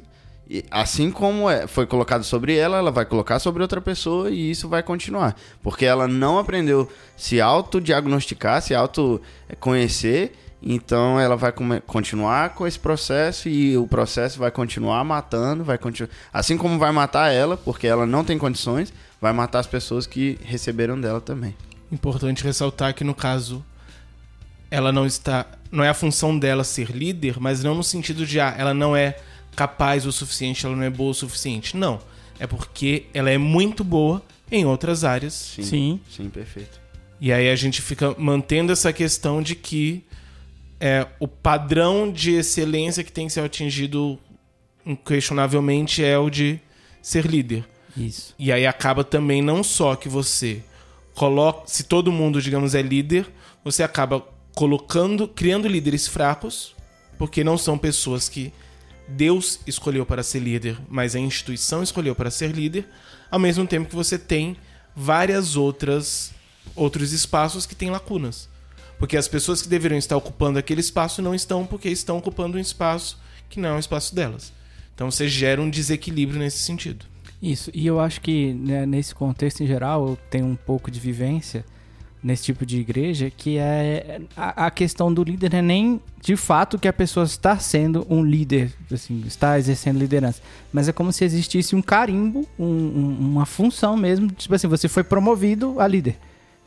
assim 0.72 1.12
como 1.12 1.50
é, 1.50 1.68
foi 1.68 1.86
colocado 1.86 2.24
sobre 2.24 2.56
ela, 2.56 2.78
ela 2.78 2.92
vai 2.92 3.06
colocar 3.06 3.40
sobre 3.40 3.62
outra 3.62 3.82
pessoa 3.82 4.30
e 4.30 4.52
isso 4.52 4.68
vai 4.70 4.82
continuar. 4.82 5.36
Porque 5.62 5.86
ela 5.86 6.08
não 6.08 6.40
aprendeu 6.40 6.90
se 7.16 7.42
autodiagnosticar, 7.42 8.62
se 8.62 8.74
autoconhecer, 8.74 10.32
então 10.62 11.20
ela 11.20 11.36
vai 11.36 11.54
continuar 11.86 12.54
com 12.56 12.66
esse 12.66 12.80
processo 12.80 13.48
e 13.50 13.78
o 13.78 13.88
processo 13.88 14.40
vai 14.40 14.50
continuar 14.50 15.04
matando, 15.04 15.64
vai 15.64 15.78
continuar. 15.78 16.10
Assim 16.32 16.58
como 16.58 16.80
vai 16.80 16.92
matar 16.92 17.32
ela, 17.32 17.58
porque 17.58 17.86
ela 17.86 18.06
não 18.06 18.24
tem 18.24 18.38
condições, 18.38 18.92
vai 19.22 19.34
matar 19.34 19.60
as 19.60 19.68
pessoas 19.68 20.06
que 20.06 20.38
receberam 20.44 21.00
dela 21.00 21.22
também. 21.22 21.56
Importante 21.92 22.44
ressaltar 22.44 22.94
que 22.94 23.04
no 23.04 23.16
caso 23.16 23.64
ela 24.70 24.92
não 24.92 25.06
está, 25.06 25.46
não 25.72 25.84
é 25.84 25.90
a 25.90 25.94
função 25.94 26.38
dela 26.38 26.64
ser 26.64 26.92
líder, 26.92 27.40
mas 27.40 27.64
não 27.64 27.76
no 27.76 27.84
sentido 27.84 28.26
de 28.26 28.40
ah, 28.40 28.54
ela 28.58 28.74
não 28.74 28.96
é 28.96 29.18
capaz 29.56 30.06
o 30.06 30.12
suficiente, 30.12 30.66
ela 30.66 30.76
não 30.76 30.84
é 30.84 30.90
boa 30.90 31.12
o 31.12 31.14
suficiente. 31.14 31.76
Não. 31.76 32.00
É 32.40 32.46
porque 32.46 33.06
ela 33.14 33.30
é 33.30 33.38
muito 33.38 33.84
boa 33.84 34.22
em 34.52 34.66
outras 34.66 35.04
áreas. 35.04 35.34
Sim. 35.34 35.64
Sim, 35.64 36.02
sim 36.10 36.30
perfeito. 36.30 36.80
E 37.20 37.34
aí 37.34 37.50
a 37.50 37.56
gente 37.56 37.82
fica 37.82 38.14
mantendo 38.18 38.72
essa 38.72 38.94
questão 38.94 39.42
de 39.42 39.56
que 39.56 40.04
é, 40.80 41.08
o 41.20 41.28
padrão 41.28 42.12
de 42.12 42.34
excelência 42.34 43.04
que 43.04 43.12
tem 43.12 43.26
que 43.28 43.34
ser 43.34 43.40
atingido 43.40 44.20
inquestionavelmente 44.86 46.04
é 46.04 46.18
o 46.18 46.30
de 46.30 46.60
ser 47.02 47.26
líder. 47.26 47.66
Isso. 47.98 48.36
E 48.38 48.52
aí 48.52 48.68
acaba 48.68 49.04
também 49.04 49.42
não 49.42 49.64
só 49.64 49.96
que 49.96 50.08
você 50.08 50.64
coloca, 51.16 51.64
se 51.66 51.84
todo 51.84 52.12
mundo, 52.12 52.42
digamos, 52.42 52.76
é 52.76 52.82
líder, 52.82 53.28
você 53.64 53.82
acaba 53.82 54.24
colocando, 54.54 55.28
criando 55.28 55.68
líderes 55.68 56.08
fracos, 56.08 56.76
porque 57.18 57.44
não 57.44 57.58
são 57.58 57.78
pessoas 57.78 58.30
que 58.30 58.54
Deus 59.08 59.60
escolheu 59.66 60.06
para 60.06 60.22
ser 60.22 60.40
líder, 60.40 60.78
mas 60.88 61.16
a 61.16 61.20
instituição 61.20 61.82
escolheu 61.82 62.14
para 62.14 62.30
ser 62.30 62.52
líder, 62.52 62.88
ao 63.32 63.40
mesmo 63.40 63.66
tempo 63.66 63.90
que 63.90 63.96
você 63.96 64.18
tem 64.18 64.56
várias 64.96 65.56
outras 65.56 66.32
outros 66.76 67.14
espaços 67.14 67.66
que 67.66 67.76
têm 67.76 67.90
lacunas. 67.90 68.50
Porque 69.00 69.16
as 69.16 69.28
pessoas 69.28 69.62
que 69.62 69.68
deveriam 69.68 69.98
estar 69.98 70.18
ocupando 70.18 70.60
aquele 70.60 70.82
espaço 70.82 71.22
não 71.22 71.34
estão 71.34 71.66
porque 71.66 71.90
estão 71.90 72.18
ocupando 72.18 72.58
um 72.58 72.62
espaço 72.62 73.18
que 73.50 73.60
não 73.60 73.70
é 73.70 73.74
o 73.74 73.80
espaço 73.80 74.14
delas. 74.14 74.52
Então 74.94 75.10
você 75.10 75.28
gera 75.28 75.62
um 75.62 75.70
desequilíbrio 75.70 76.40
nesse 76.40 76.60
sentido. 76.60 77.06
Isso, 77.42 77.70
e 77.74 77.86
eu 77.86 78.00
acho 78.00 78.20
que 78.22 78.54
né, 78.54 78.86
nesse 78.86 79.14
contexto 79.14 79.62
em 79.62 79.68
geral 79.68 80.08
eu 80.08 80.18
tenho 80.30 80.46
um 80.46 80.56
pouco 80.56 80.90
de 80.90 81.00
vivência 81.00 81.64
nesse 82.24 82.44
tipo 82.44 82.66
de 82.66 82.80
igreja, 82.80 83.30
que 83.30 83.58
é 83.58 84.22
a, 84.36 84.66
a, 84.66 84.72
questão 84.72 85.14
do 85.14 85.24
líder 85.24 85.54
é 85.54 85.62
nem 85.62 86.02
de 86.20 86.36
fato 86.36 86.80
que 86.80 86.88
a 86.88 86.94
pessoa 86.94 87.26
está 87.26 87.58
sendo 87.60 88.06
um 88.10 88.24
líder, 88.24 88.74
assim, 88.92 89.24
está 89.26 89.58
exercendo 89.58 90.00
liderança, 90.00 90.42
mas 90.74 90.90
é 90.90 90.92
como 90.92 91.14
se 91.14 91.24
existisse 91.24 91.76
um 91.76 91.82
carimbo, 91.82 92.48
um, 92.58 92.66
um, 92.66 93.18
uma 93.20 93.46
função 93.46 93.96
mesmo, 93.96 94.30
tipo 94.32 94.54
assim, 94.54 94.68
você 94.68 94.88
foi 94.88 95.04
promovido 95.04 95.80
a 95.80 95.88
líder. 95.88 96.18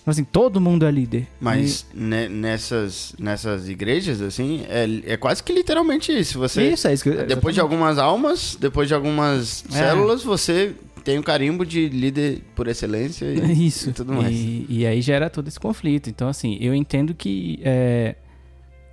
Então, 0.02 0.12
assim, 0.12 0.24
todo 0.24 0.60
mundo 0.60 0.86
é 0.86 0.90
líder. 0.90 1.28
Mas 1.40 1.86
e... 1.94 1.98
nessas, 1.98 3.14
nessas 3.18 3.68
igrejas, 3.68 4.20
assim, 4.22 4.64
é, 4.68 5.12
é 5.12 5.16
quase 5.16 5.42
que 5.42 5.52
literalmente 5.52 6.10
isso. 6.10 6.38
Você, 6.38 6.70
isso, 6.70 6.88
é 6.88 6.94
isso 6.94 7.04
que, 7.04 7.10
depois 7.10 7.54
de 7.54 7.60
algumas 7.60 7.98
almas, 7.98 8.56
depois 8.58 8.88
de 8.88 8.94
algumas 8.94 9.64
é. 9.70 9.72
células, 9.72 10.22
você 10.22 10.74
tem 11.04 11.18
o 11.18 11.22
carimbo 11.22 11.64
de 11.64 11.88
líder 11.88 12.42
por 12.54 12.66
excelência 12.68 13.26
e, 13.26 13.66
Isso. 13.66 13.90
e 13.90 13.92
tudo 13.92 14.14
mais. 14.14 14.34
E, 14.34 14.66
e, 14.68 14.86
aí 14.86 15.00
gera 15.02 15.28
todo 15.28 15.48
esse 15.48 15.58
conflito. 15.58 16.08
Então, 16.08 16.28
assim, 16.28 16.56
eu 16.60 16.74
entendo 16.74 17.14
que 17.14 17.58
é, 17.62 18.16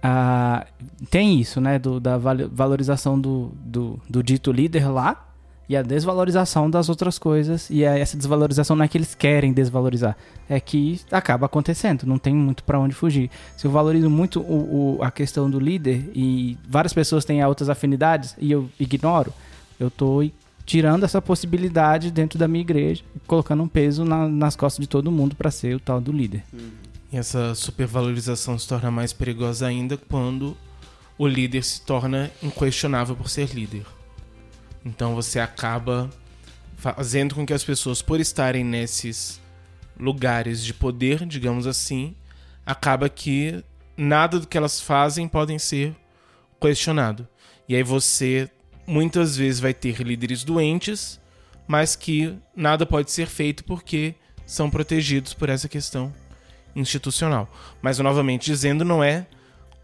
a, 0.01 0.65
tem 1.09 1.39
isso, 1.39 1.59
né? 1.59 1.79
Do, 1.79 1.99
da 1.99 2.17
valorização 2.17 3.19
do, 3.19 3.51
do, 3.55 3.99
do, 4.09 4.23
dito 4.23 4.51
líder 4.51 4.89
lá 4.89 5.26
e 5.69 5.75
a 5.75 5.81
desvalorização 5.81 6.69
das 6.69 6.89
outras 6.89 7.19
coisas. 7.19 7.69
E 7.69 7.83
essa 7.83 8.17
desvalorização 8.17 8.75
não 8.75 8.85
é 8.85 8.87
que 8.87 8.97
eles 8.97 9.13
querem 9.13 9.51
desvalorizar, 9.53 10.15
é 10.49 10.59
que 10.59 10.99
acaba 11.11 11.45
acontecendo, 11.45 12.05
não 12.05 12.17
tem 12.17 12.33
muito 12.33 12.63
para 12.63 12.79
onde 12.79 12.95
fugir. 12.95 13.29
Se 13.55 13.65
eu 13.65 13.71
valorizo 13.71 14.09
muito 14.09 14.39
o, 14.39 14.97
o, 14.97 15.03
a 15.03 15.11
questão 15.11 15.49
do 15.49 15.59
líder 15.59 16.09
e 16.15 16.57
várias 16.67 16.93
pessoas 16.93 17.25
têm 17.25 17.43
outras 17.43 17.69
afinidades 17.69 18.35
e 18.39 18.51
eu 18.51 18.69
ignoro, 18.79 19.33
eu 19.79 19.91
tô 19.91 20.23
tirando 20.65 21.03
essa 21.03 21.21
possibilidade 21.21 22.11
dentro 22.11 22.37
da 22.37 22.47
minha 22.47 22.61
igreja, 22.61 23.01
colocando 23.25 23.63
um 23.63 23.67
peso 23.67 24.03
na, 24.03 24.27
nas 24.27 24.55
costas 24.55 24.81
de 24.81 24.87
todo 24.87 25.11
mundo 25.11 25.35
para 25.35 25.49
ser 25.49 25.75
o 25.75 25.79
tal 25.79 26.01
do 26.01 26.11
líder. 26.11 26.43
E 27.11 27.15
essa 27.15 27.55
supervalorização 27.55 28.59
se 28.59 28.67
torna 28.67 28.91
mais 28.91 29.13
perigosa 29.13 29.65
ainda 29.65 29.95
quando 29.95 30.57
o 31.17 31.25
líder 31.25 31.63
se 31.63 31.81
torna 31.81 32.29
inquestionável 32.43 33.15
por 33.15 33.29
ser 33.29 33.53
líder. 33.53 33.85
Então 34.87 35.13
você 35.13 35.37
acaba 35.37 36.09
fazendo 36.77 37.35
com 37.35 37.45
que 37.45 37.53
as 37.53 37.63
pessoas, 37.63 38.01
por 38.01 38.21
estarem 38.21 38.63
nesses 38.63 39.41
lugares 39.99 40.63
de 40.63 40.73
poder, 40.73 41.25
digamos 41.25 41.67
assim, 41.67 42.15
acaba 42.65 43.09
que 43.09 43.63
nada 43.97 44.39
do 44.39 44.47
que 44.47 44.57
elas 44.57 44.79
fazem 44.79 45.27
podem 45.27 45.59
ser 45.59 45.93
questionado. 46.61 47.27
E 47.67 47.75
aí 47.75 47.83
você 47.83 48.49
muitas 48.87 49.35
vezes 49.35 49.59
vai 49.59 49.73
ter 49.73 49.99
líderes 50.01 50.45
doentes, 50.45 51.19
mas 51.67 51.93
que 51.93 52.37
nada 52.55 52.85
pode 52.85 53.11
ser 53.11 53.27
feito 53.27 53.65
porque 53.65 54.15
são 54.45 54.69
protegidos 54.69 55.33
por 55.33 55.49
essa 55.49 55.67
questão 55.67 56.13
institucional. 56.73 57.51
Mas 57.81 57.99
novamente 57.99 58.45
dizendo, 58.45 58.85
não 58.85 59.03
é 59.03 59.27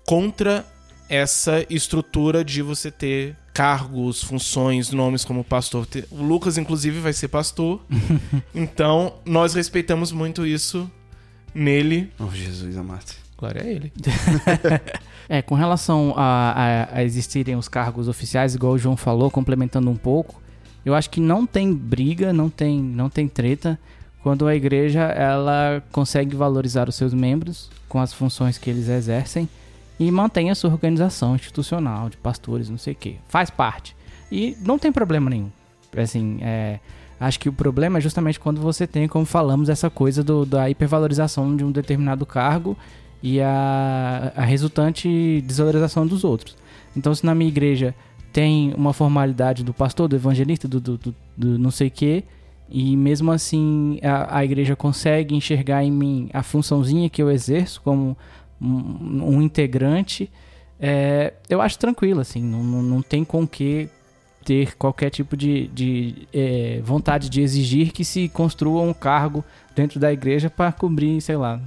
contra 0.05 0.65
essa 1.09 1.65
estrutura 1.69 2.45
de 2.45 2.61
você 2.61 2.89
ter 2.89 3.35
cargos, 3.53 4.23
funções, 4.23 4.91
nomes 4.91 5.23
como 5.23 5.43
pastor. 5.43 5.87
O 6.09 6.23
Lucas, 6.23 6.57
inclusive, 6.57 6.99
vai 6.99 7.13
ser 7.13 7.27
pastor. 7.27 7.79
então, 8.53 9.13
nós 9.25 9.53
respeitamos 9.53 10.11
muito 10.11 10.45
isso 10.45 10.89
nele. 11.53 12.11
Oh, 12.19 12.31
Jesus 12.31 12.75
amado. 12.75 13.13
Glória 13.37 13.61
a 13.61 13.65
ele. 13.65 13.93
é, 15.29 15.41
com 15.41 15.53
relação 15.53 16.13
a, 16.17 16.51
a, 16.51 16.97
a, 16.97 17.03
existirem 17.03 17.55
os 17.55 17.67
cargos 17.67 18.07
oficiais, 18.07 18.55
igual 18.55 18.73
o 18.73 18.77
João 18.77 18.97
falou, 18.97 19.29
complementando 19.29 19.89
um 19.89 19.97
pouco, 19.97 20.41
eu 20.85 20.95
acho 20.95 21.09
que 21.09 21.21
não 21.21 21.45
tem 21.45 21.73
briga, 21.73 22.33
não 22.33 22.49
tem, 22.49 22.81
não 22.81 23.09
tem 23.09 23.27
treta 23.27 23.79
quando 24.21 24.47
a 24.47 24.55
igreja 24.55 25.01
ela 25.01 25.83
consegue 25.91 26.35
valorizar 26.35 26.87
os 26.87 26.95
seus 26.95 27.13
membros 27.13 27.69
com 27.89 27.99
as 27.99 28.13
funções 28.13 28.57
que 28.57 28.69
eles 28.69 28.87
exercem 28.87 29.47
e 29.99 30.09
mantém 30.11 30.49
a 30.49 30.55
sua 30.55 30.71
organização 30.71 31.35
institucional 31.35 32.09
de 32.09 32.17
pastores, 32.17 32.69
não 32.69 32.77
sei 32.77 32.93
o 32.93 32.95
que. 32.95 33.17
Faz 33.27 33.49
parte. 33.49 33.95
E 34.31 34.57
não 34.61 34.79
tem 34.79 34.91
problema 34.91 35.29
nenhum. 35.29 35.51
Assim, 35.95 36.39
é, 36.41 36.79
acho 37.19 37.39
que 37.39 37.47
o 37.47 37.53
problema 37.53 37.99
é 37.99 38.01
justamente 38.01 38.39
quando 38.39 38.59
você 38.59 38.87
tem, 38.87 39.07
como 39.07 39.25
falamos, 39.25 39.69
essa 39.69 39.89
coisa 39.89 40.23
do, 40.23 40.45
da 40.45 40.69
hipervalorização 40.69 41.55
de 41.55 41.63
um 41.63 41.71
determinado 41.71 42.25
cargo 42.25 42.75
e 43.21 43.39
a, 43.39 44.33
a 44.35 44.43
resultante 44.43 45.41
desvalorização 45.41 46.05
dos 46.05 46.23
outros. 46.23 46.57
Então, 46.95 47.13
se 47.13 47.25
na 47.25 47.33
minha 47.33 47.49
igreja 47.49 47.95
tem 48.33 48.73
uma 48.75 48.91
formalidade 48.91 49.63
do 49.63 49.73
pastor, 49.73 50.07
do 50.07 50.15
evangelista, 50.15 50.67
do, 50.67 50.81
do, 50.81 50.97
do, 50.97 51.15
do 51.37 51.59
não 51.59 51.69
sei 51.69 51.87
o 51.87 51.91
quê, 51.91 52.23
e 52.69 52.97
mesmo 52.97 53.31
assim 53.31 53.99
a, 54.01 54.39
a, 54.39 54.43
igreja 54.43 54.75
consegue 54.75 55.35
enxergar 55.35 55.83
em 55.83 55.91
mim 55.91 56.29
a 56.33 56.41
funçãozinha 56.41 57.09
que 57.09 57.21
eu 57.21 57.29
exerço 57.29 57.79
como 57.81 58.17
um, 58.63 59.35
um 59.35 59.41
integrante, 59.41 60.29
é, 60.79 61.33
eu 61.49 61.61
acho 61.61 61.77
tranquilo, 61.77 62.21
assim, 62.21 62.41
não, 62.41 62.63
não, 62.63 63.01
tem 63.01 63.23
com 63.23 63.47
que 63.47 63.89
ter 64.43 64.75
qualquer 64.75 65.09
tipo 65.09 65.37
de, 65.37 65.67
de 65.67 66.27
é, 66.33 66.81
vontade 66.83 67.29
de 67.29 67.41
exigir 67.41 67.91
que 67.91 68.03
se 68.03 68.27
construa 68.29 68.81
um 68.81 68.93
cargo 68.93 69.43
dentro 69.75 69.99
da 69.99 70.11
igreja 70.11 70.49
para 70.49 70.71
cobrir, 70.71 71.21
sei 71.21 71.37
lá, 71.37 71.61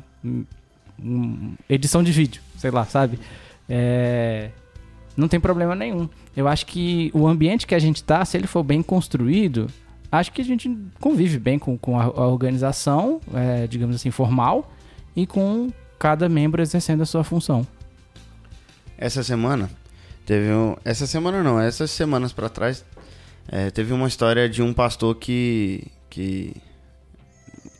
edição 1.69 2.03
de 2.03 2.13
vídeo, 2.13 2.43
sei 2.57 2.71
lá, 2.71 2.85
sabe? 2.85 3.19
É, 3.69 4.51
não 5.17 5.29
tem 5.29 5.41
problema 5.41 5.75
nenhum. 5.75 6.09
Eu 6.37 6.47
acho 6.47 6.67
que 6.67 7.11
o 7.15 7.27
ambiente 7.27 7.67
que 7.67 7.75
a 7.75 7.79
gente 7.79 8.05
tá, 8.05 8.25
se 8.25 8.37
ele 8.37 8.47
for 8.47 8.63
bem 8.63 8.83
construído, 8.83 9.69
acho 10.13 10.31
que 10.33 10.43
a 10.43 10.45
gente 10.45 10.75
convive 11.01 11.39
bem 11.39 11.59
com, 11.59 11.79
com 11.79 11.99
a, 11.99 12.05
a 12.05 12.27
organização, 12.27 13.21
é, 13.33 13.67
digamos 13.67 13.97
assim, 13.97 14.11
formal, 14.11 14.71
e 15.15 15.27
com 15.27 15.71
cada 15.99 16.29
membro 16.29 16.63
exercendo 16.63 17.03
a 17.03 17.07
sua 17.07 17.25
função. 17.25 17.67
Essa 18.99 19.23
semana 19.23 19.71
teve 20.25 20.51
um, 20.51 20.77
essa 20.85 21.07
semana 21.07 21.43
não, 21.43 21.61
essas 21.61 21.91
semanas 21.91 22.33
para 22.33 22.49
trás 22.49 22.85
é, 23.49 23.71
teve 23.71 23.93
uma 23.93 24.09
história 24.09 24.49
de 24.49 24.63
um 24.63 24.73
pastor 24.73 25.15
que 25.17 25.87
que 26.09 26.55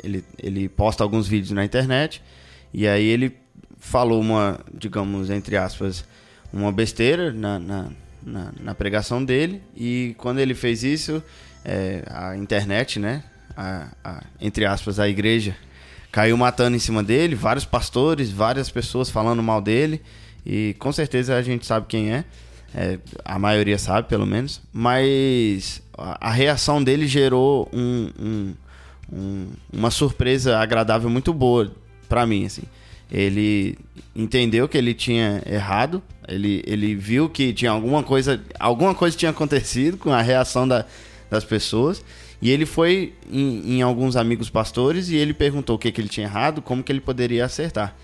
ele, 0.03 0.25
ele 0.39 0.69
posta 0.69 1.03
alguns 1.03 1.27
vídeos 1.27 1.53
na 1.53 1.65
internet 1.65 2.23
e 2.73 2.87
aí 2.87 3.05
ele 3.05 3.37
falou 3.79 4.21
uma, 4.21 4.61
digamos, 4.73 5.31
entre 5.31 5.57
aspas, 5.57 6.05
uma 6.53 6.73
besteira 6.73 7.33
na, 7.33 7.59
na, 7.59 7.91
na, 8.23 8.53
na 8.61 8.75
pregação 8.75 9.25
dele. 9.25 9.63
E 9.77 10.15
quando 10.19 10.41
ele 10.41 10.55
fez 10.55 10.83
isso, 10.83 11.23
é, 11.65 12.03
a 12.09 12.37
internet, 12.37 12.99
né? 12.99 13.23
A, 13.57 13.89
a, 14.05 14.25
entre 14.41 14.67
aspas, 14.67 14.99
a 14.99 15.09
igreja 15.09 15.57
caiu 16.17 16.35
matando 16.35 16.75
em 16.75 16.79
cima 16.79 17.03
dele, 17.03 17.35
vários 17.35 17.67
pastores, 17.67 18.31
várias 18.31 18.71
pessoas 18.71 19.11
falando 19.11 19.43
mal 19.43 19.61
dele. 19.61 20.01
E 20.47 20.75
com 20.79 20.91
certeza 20.91 21.37
a 21.37 21.43
gente 21.43 21.67
sabe 21.67 21.85
quem 21.87 22.11
é. 22.11 22.25
é 22.75 22.99
a 23.23 23.39
maioria 23.39 23.77
sabe, 23.77 24.09
pelo 24.09 24.25
menos. 24.25 24.63
Mas 24.73 25.83
a, 25.93 26.29
a 26.29 26.31
reação 26.31 26.83
dele 26.83 27.07
gerou 27.07 27.69
um, 27.71 28.09
um, 28.19 28.55
um, 29.13 29.47
uma 29.71 29.91
surpresa 29.91 30.57
agradável 30.59 31.11
muito 31.11 31.35
boa 31.35 31.71
para 32.09 32.27
mim, 32.27 32.47
assim. 32.47 32.63
Ele 33.13 33.77
entendeu 34.15 34.67
que 34.67 34.79
ele 34.79 34.95
tinha 34.95 35.43
errado, 35.45 36.03
ele, 36.27 36.65
ele 36.67 36.95
viu 36.95 37.29
que 37.29 37.53
tinha 37.53 37.71
alguma 37.71 38.03
coisa, 38.03 38.43
alguma 38.59 38.95
coisa 38.95 39.15
tinha 39.15 39.33
acontecido 39.33 39.99
com 39.99 40.11
a 40.11 40.23
reação 40.23 40.67
da, 40.67 40.87
das 41.29 41.45
pessoas. 41.45 42.03
E 42.41 42.51
ele 42.51 42.67
foi 42.67 43.15
em, 43.31 43.77
em, 43.77 43.83
alguns 43.83 44.15
amigos 44.15 44.51
pastores 44.51 45.09
e 45.09 45.17
ele 45.17 45.33
perguntou 45.33 45.77
o 45.77 45.79
que, 45.79 45.91
que 45.91 46.01
ele 46.01 46.09
tinha 46.09 46.27
errado, 46.27 46.61
como 46.61 46.83
que 46.83 46.93
ele 46.93 47.01
poderia 47.01 47.45
acertar. 47.45 47.97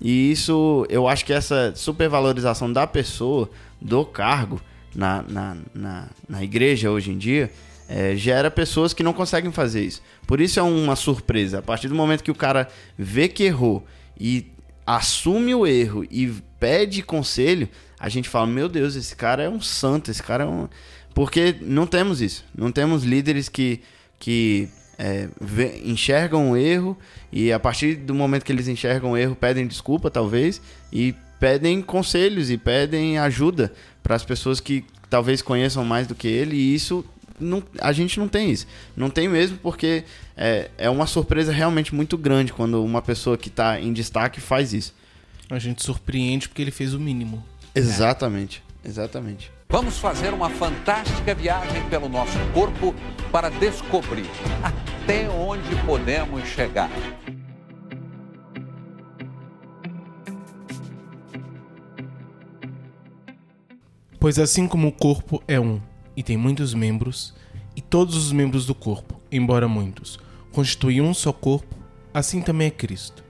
E 0.00 0.30
isso, 0.30 0.86
eu 0.88 1.08
acho 1.08 1.24
que 1.24 1.32
essa 1.32 1.72
supervalorização 1.74 2.72
da 2.72 2.86
pessoa, 2.86 3.50
do 3.80 4.04
cargo 4.04 4.60
na, 4.94 5.22
na, 5.22 5.56
na, 5.74 6.08
na 6.28 6.42
igreja 6.42 6.90
hoje 6.90 7.10
em 7.10 7.18
dia, 7.18 7.50
é, 7.88 8.14
gera 8.14 8.50
pessoas 8.50 8.94
que 8.94 9.02
não 9.02 9.12
conseguem 9.12 9.50
fazer 9.50 9.84
isso. 9.84 10.00
Por 10.26 10.40
isso 10.40 10.60
é 10.60 10.62
uma 10.62 10.94
surpresa. 10.94 11.58
A 11.58 11.62
partir 11.62 11.88
do 11.88 11.94
momento 11.94 12.22
que 12.22 12.30
o 12.30 12.34
cara 12.34 12.68
vê 12.96 13.28
que 13.28 13.42
errou 13.42 13.84
e 14.18 14.46
assume 14.86 15.54
o 15.54 15.66
erro 15.66 16.06
e 16.10 16.32
pede 16.58 17.02
conselho, 17.02 17.68
a 17.98 18.08
gente 18.08 18.28
fala: 18.28 18.46
Meu 18.46 18.68
Deus, 18.68 18.94
esse 18.94 19.16
cara 19.16 19.42
é 19.42 19.48
um 19.48 19.60
santo, 19.60 20.10
esse 20.10 20.22
cara 20.22 20.44
é 20.44 20.46
um. 20.46 20.68
Porque 21.14 21.56
não 21.60 21.86
temos 21.86 22.20
isso. 22.20 22.44
Não 22.54 22.70
temos 22.70 23.04
líderes 23.04 23.48
que, 23.48 23.80
que 24.18 24.68
é, 24.98 25.28
vê, 25.40 25.80
enxergam 25.84 26.50
o 26.50 26.56
erro 26.56 26.96
e 27.32 27.52
a 27.52 27.58
partir 27.58 27.96
do 27.96 28.14
momento 28.14 28.44
que 28.44 28.52
eles 28.52 28.68
enxergam 28.68 29.12
o 29.12 29.16
erro, 29.16 29.34
pedem 29.34 29.66
desculpa, 29.66 30.10
talvez, 30.10 30.60
e 30.92 31.14
pedem 31.38 31.80
conselhos 31.80 32.50
e 32.50 32.58
pedem 32.58 33.18
ajuda 33.18 33.72
para 34.02 34.14
as 34.14 34.24
pessoas 34.24 34.60
que 34.60 34.84
talvez 35.08 35.40
conheçam 35.40 35.84
mais 35.84 36.06
do 36.06 36.14
que 36.14 36.28
ele, 36.28 36.54
e 36.54 36.74
isso 36.74 37.04
não, 37.40 37.62
a 37.80 37.92
gente 37.92 38.20
não 38.20 38.28
tem 38.28 38.50
isso. 38.50 38.66
Não 38.94 39.08
tem 39.08 39.26
mesmo 39.26 39.56
porque 39.58 40.04
é, 40.36 40.70
é 40.76 40.90
uma 40.90 41.06
surpresa 41.06 41.50
realmente 41.50 41.94
muito 41.94 42.18
grande 42.18 42.52
quando 42.52 42.84
uma 42.84 43.00
pessoa 43.00 43.38
que 43.38 43.48
está 43.48 43.80
em 43.80 43.92
destaque 43.92 44.40
faz 44.40 44.74
isso. 44.74 44.94
A 45.48 45.58
gente 45.58 45.82
surpreende 45.82 46.48
porque 46.48 46.62
ele 46.62 46.70
fez 46.70 46.92
o 46.92 47.00
mínimo. 47.00 47.42
Exatamente, 47.74 48.62
exatamente. 48.84 49.50
Vamos 49.70 49.98
fazer 49.98 50.34
uma 50.34 50.50
fantástica 50.50 51.32
viagem 51.32 51.88
pelo 51.88 52.08
nosso 52.08 52.36
corpo 52.52 52.92
para 53.30 53.48
descobrir 53.48 54.26
até 54.64 55.30
onde 55.30 55.76
podemos 55.86 56.44
chegar. 56.48 56.90
Pois 64.18 64.40
assim 64.40 64.66
como 64.66 64.88
o 64.88 64.92
corpo 64.92 65.40
é 65.46 65.60
um 65.60 65.80
e 66.16 66.22
tem 66.24 66.36
muitos 66.36 66.74
membros, 66.74 67.32
e 67.76 67.80
todos 67.80 68.16
os 68.16 68.32
membros 68.32 68.66
do 68.66 68.74
corpo, 68.74 69.20
embora 69.30 69.68
muitos, 69.68 70.18
constituem 70.50 71.00
um 71.00 71.14
só 71.14 71.32
corpo, 71.32 71.76
assim 72.12 72.42
também 72.42 72.66
é 72.66 72.70
Cristo. 72.72 73.22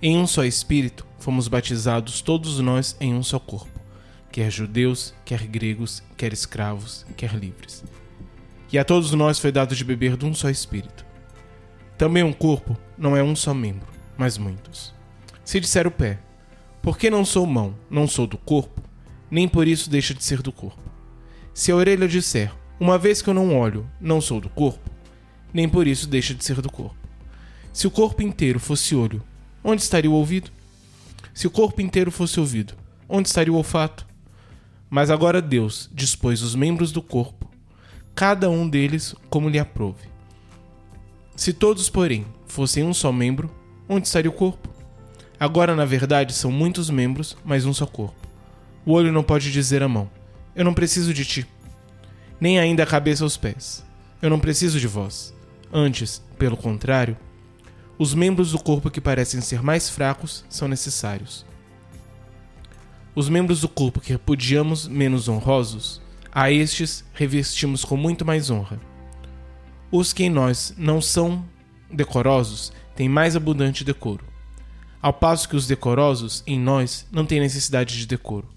Em 0.00 0.16
um 0.16 0.26
só 0.26 0.44
Espírito 0.44 1.06
fomos 1.18 1.46
batizados 1.46 2.22
todos 2.22 2.58
nós 2.58 2.96
em 2.98 3.14
um 3.14 3.22
só 3.22 3.38
corpo 3.38 3.71
quer 4.32 4.50
judeus, 4.50 5.14
quer 5.26 5.46
gregos, 5.46 6.02
quer 6.16 6.32
escravos, 6.32 7.04
quer 7.16 7.34
livres. 7.34 7.84
E 8.72 8.78
a 8.78 8.84
todos 8.84 9.12
nós 9.12 9.38
foi 9.38 9.52
dado 9.52 9.76
de 9.76 9.84
beber 9.84 10.16
de 10.16 10.24
um 10.24 10.32
só 10.32 10.48
espírito. 10.48 11.04
Também 11.98 12.22
um 12.22 12.32
corpo 12.32 12.76
não 12.96 13.14
é 13.14 13.22
um 13.22 13.36
só 13.36 13.52
membro, 13.52 13.86
mas 14.16 14.38
muitos. 14.38 14.94
Se 15.44 15.60
disser 15.60 15.86
o 15.86 15.90
pé, 15.90 16.18
por 16.80 16.96
que 16.96 17.10
não 17.10 17.24
sou 17.24 17.46
mão, 17.46 17.76
não 17.90 18.08
sou 18.08 18.26
do 18.26 18.38
corpo, 18.38 18.82
nem 19.30 19.46
por 19.46 19.68
isso 19.68 19.90
deixa 19.90 20.14
de 20.14 20.24
ser 20.24 20.40
do 20.40 20.50
corpo. 20.50 20.82
Se 21.52 21.70
a 21.70 21.76
orelha 21.76 22.08
disser, 22.08 22.50
uma 22.80 22.96
vez 22.96 23.20
que 23.20 23.28
eu 23.28 23.34
não 23.34 23.54
olho, 23.54 23.86
não 24.00 24.20
sou 24.20 24.40
do 24.40 24.48
corpo, 24.48 24.90
nem 25.52 25.68
por 25.68 25.86
isso 25.86 26.08
deixa 26.08 26.34
de 26.34 26.42
ser 26.42 26.62
do 26.62 26.72
corpo. 26.72 26.96
Se 27.70 27.86
o 27.86 27.90
corpo 27.90 28.22
inteiro 28.22 28.58
fosse 28.58 28.94
olho, 28.96 29.22
onde 29.62 29.82
estaria 29.82 30.10
o 30.10 30.14
ouvido? 30.14 30.50
Se 31.34 31.46
o 31.46 31.50
corpo 31.50 31.82
inteiro 31.82 32.10
fosse 32.10 32.40
ouvido, 32.40 32.74
onde 33.06 33.28
estaria 33.28 33.52
o 33.52 33.56
olfato? 33.56 34.06
Mas 34.94 35.08
agora 35.08 35.40
Deus 35.40 35.88
dispôs 35.90 36.42
os 36.42 36.54
membros 36.54 36.92
do 36.92 37.00
corpo, 37.00 37.50
cada 38.14 38.50
um 38.50 38.68
deles 38.68 39.14
como 39.30 39.48
lhe 39.48 39.58
aprove. 39.58 40.06
Se 41.34 41.50
todos, 41.54 41.88
porém, 41.88 42.26
fossem 42.46 42.84
um 42.84 42.92
só 42.92 43.10
membro, 43.10 43.50
onde 43.88 44.06
estaria 44.06 44.30
o 44.30 44.34
corpo? 44.34 44.68
Agora, 45.40 45.74
na 45.74 45.86
verdade, 45.86 46.34
são 46.34 46.52
muitos 46.52 46.90
membros, 46.90 47.34
mas 47.42 47.64
um 47.64 47.72
só 47.72 47.86
corpo. 47.86 48.28
O 48.84 48.92
olho 48.92 49.10
não 49.10 49.22
pode 49.22 49.50
dizer 49.50 49.82
à 49.82 49.88
mão: 49.88 50.10
Eu 50.54 50.62
não 50.62 50.74
preciso 50.74 51.14
de 51.14 51.24
ti. 51.24 51.46
Nem 52.38 52.58
ainda 52.58 52.82
a 52.82 52.86
cabeça 52.86 53.24
aos 53.24 53.38
pés: 53.38 53.82
Eu 54.20 54.28
não 54.28 54.38
preciso 54.38 54.78
de 54.78 54.86
vós. 54.86 55.34
Antes, 55.72 56.22
pelo 56.38 56.54
contrário, 56.54 57.16
os 57.98 58.12
membros 58.12 58.52
do 58.52 58.58
corpo 58.58 58.90
que 58.90 59.00
parecem 59.00 59.40
ser 59.40 59.62
mais 59.62 59.88
fracos 59.88 60.44
são 60.50 60.68
necessários. 60.68 61.46
Os 63.14 63.28
membros 63.28 63.60
do 63.60 63.68
corpo 63.68 64.00
que 64.00 64.12
repudiamos 64.12 64.88
menos 64.88 65.28
honrosos, 65.28 66.00
a 66.32 66.50
estes 66.50 67.04
revestimos 67.12 67.84
com 67.84 67.94
muito 67.94 68.24
mais 68.24 68.48
honra. 68.48 68.80
Os 69.90 70.14
que 70.14 70.24
em 70.24 70.30
nós 70.30 70.74
não 70.78 70.98
são 71.02 71.44
decorosos 71.92 72.72
têm 72.96 73.10
mais 73.10 73.36
abundante 73.36 73.84
decoro, 73.84 74.24
ao 75.02 75.12
passo 75.12 75.46
que 75.46 75.56
os 75.56 75.66
decorosos 75.66 76.42
em 76.46 76.58
nós 76.58 77.06
não 77.12 77.26
têm 77.26 77.38
necessidade 77.38 77.98
de 77.98 78.06
decoro. 78.06 78.48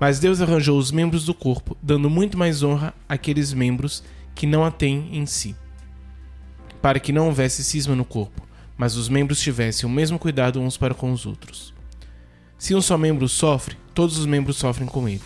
Mas 0.00 0.18
Deus 0.18 0.40
arranjou 0.40 0.78
os 0.78 0.90
membros 0.90 1.26
do 1.26 1.34
corpo, 1.34 1.76
dando 1.82 2.08
muito 2.08 2.38
mais 2.38 2.62
honra 2.62 2.94
àqueles 3.06 3.52
membros 3.52 4.02
que 4.34 4.46
não 4.46 4.64
a 4.64 4.70
têm 4.70 5.10
em 5.12 5.26
si, 5.26 5.54
para 6.80 6.98
que 6.98 7.12
não 7.12 7.26
houvesse 7.26 7.62
cisma 7.62 7.94
no 7.94 8.04
corpo, 8.04 8.48
mas 8.78 8.96
os 8.96 9.10
membros 9.10 9.40
tivessem 9.40 9.86
o 9.86 9.92
mesmo 9.92 10.18
cuidado 10.18 10.58
uns 10.58 10.78
para 10.78 10.94
com 10.94 11.12
os 11.12 11.26
outros. 11.26 11.73
Se 12.58 12.74
um 12.74 12.80
só 12.80 12.96
membro 12.96 13.28
sofre, 13.28 13.76
todos 13.94 14.18
os 14.18 14.26
membros 14.26 14.56
sofrem 14.56 14.88
com 14.88 15.08
ele. 15.08 15.22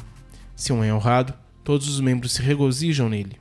Se 0.57 0.73
um 0.73 0.83
é 0.83 0.93
honrado, 0.93 1.35
todos 1.62 1.88
os 1.88 2.01
membros 2.01 2.33
se 2.33 2.43
regozijam 2.43 3.09
nele. 3.09 3.37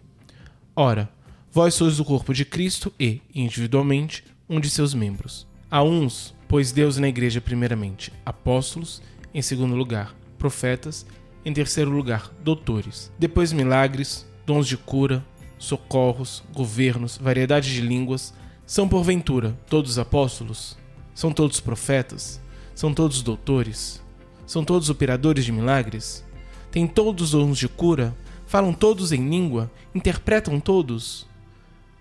Ora, 0.76 1.10
vós 1.52 1.74
sois 1.74 2.00
o 2.00 2.06
corpo 2.06 2.34
de 2.34 2.46
Cristo 2.46 2.94
e, 3.00 3.22
individualmente, 3.34 4.24
um 4.50 4.60
de 4.60 4.70
seus 4.70 4.94
membros. 4.94 5.48
A 5.72 5.82
uns, 5.82 6.36
pois 6.48 6.72
Deus 6.72 6.98
na 6.98 7.08
igreja 7.08 7.42
primeiramente, 7.42 8.14
apóstolos, 8.26 9.02
em 9.34 9.42
segundo 9.42 9.76
lugar, 9.76 10.16
profetas, 10.38 11.06
em 11.44 11.54
terceiro 11.54 11.90
lugar, 11.90 12.32
doutores, 12.44 13.12
depois 13.18 13.52
milagres, 13.52 14.28
dons 14.46 14.68
de 14.68 14.78
cura, 14.78 15.26
socorros, 15.58 16.44
governos, 16.54 17.18
variedade 17.18 17.74
de 17.74 17.82
línguas, 17.82 18.34
são 18.66 18.88
porventura 18.88 19.58
todos 19.70 19.98
apóstolos? 19.98 20.78
São 21.16 21.32
todos 21.32 21.60
profetas? 21.60 22.40
São 22.78 22.94
todos 22.94 23.24
doutores? 23.24 24.04
São 24.46 24.64
todos 24.64 24.88
operadores 24.88 25.44
de 25.44 25.52
milagres? 25.52 26.24
Têm 26.70 26.86
todos 26.86 27.32
dons 27.32 27.58
de 27.58 27.68
cura? 27.68 28.16
Falam 28.46 28.72
todos 28.72 29.12
em 29.12 29.28
língua? 29.28 29.72
Interpretam 29.96 30.60
todos? 30.60 31.26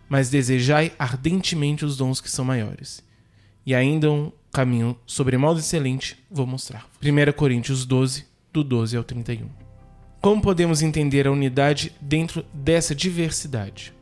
Mas 0.06 0.28
desejai 0.28 0.92
ardentemente 0.98 1.82
os 1.82 1.96
dons 1.96 2.20
que 2.20 2.30
são 2.30 2.44
maiores. 2.44 3.02
E 3.64 3.74
ainda 3.74 4.12
um 4.12 4.30
caminho 4.52 4.94
sobremodo 5.06 5.60
excelente 5.60 6.22
vou 6.30 6.46
mostrar. 6.46 6.86
1 7.02 7.32
Coríntios 7.32 7.86
12, 7.86 8.26
do 8.52 8.62
12 8.62 8.98
ao 8.98 9.02
31. 9.02 9.48
Como 10.20 10.42
podemos 10.42 10.82
entender 10.82 11.26
a 11.26 11.32
unidade 11.32 11.90
dentro 12.02 12.44
dessa 12.52 12.94
diversidade? 12.94 13.94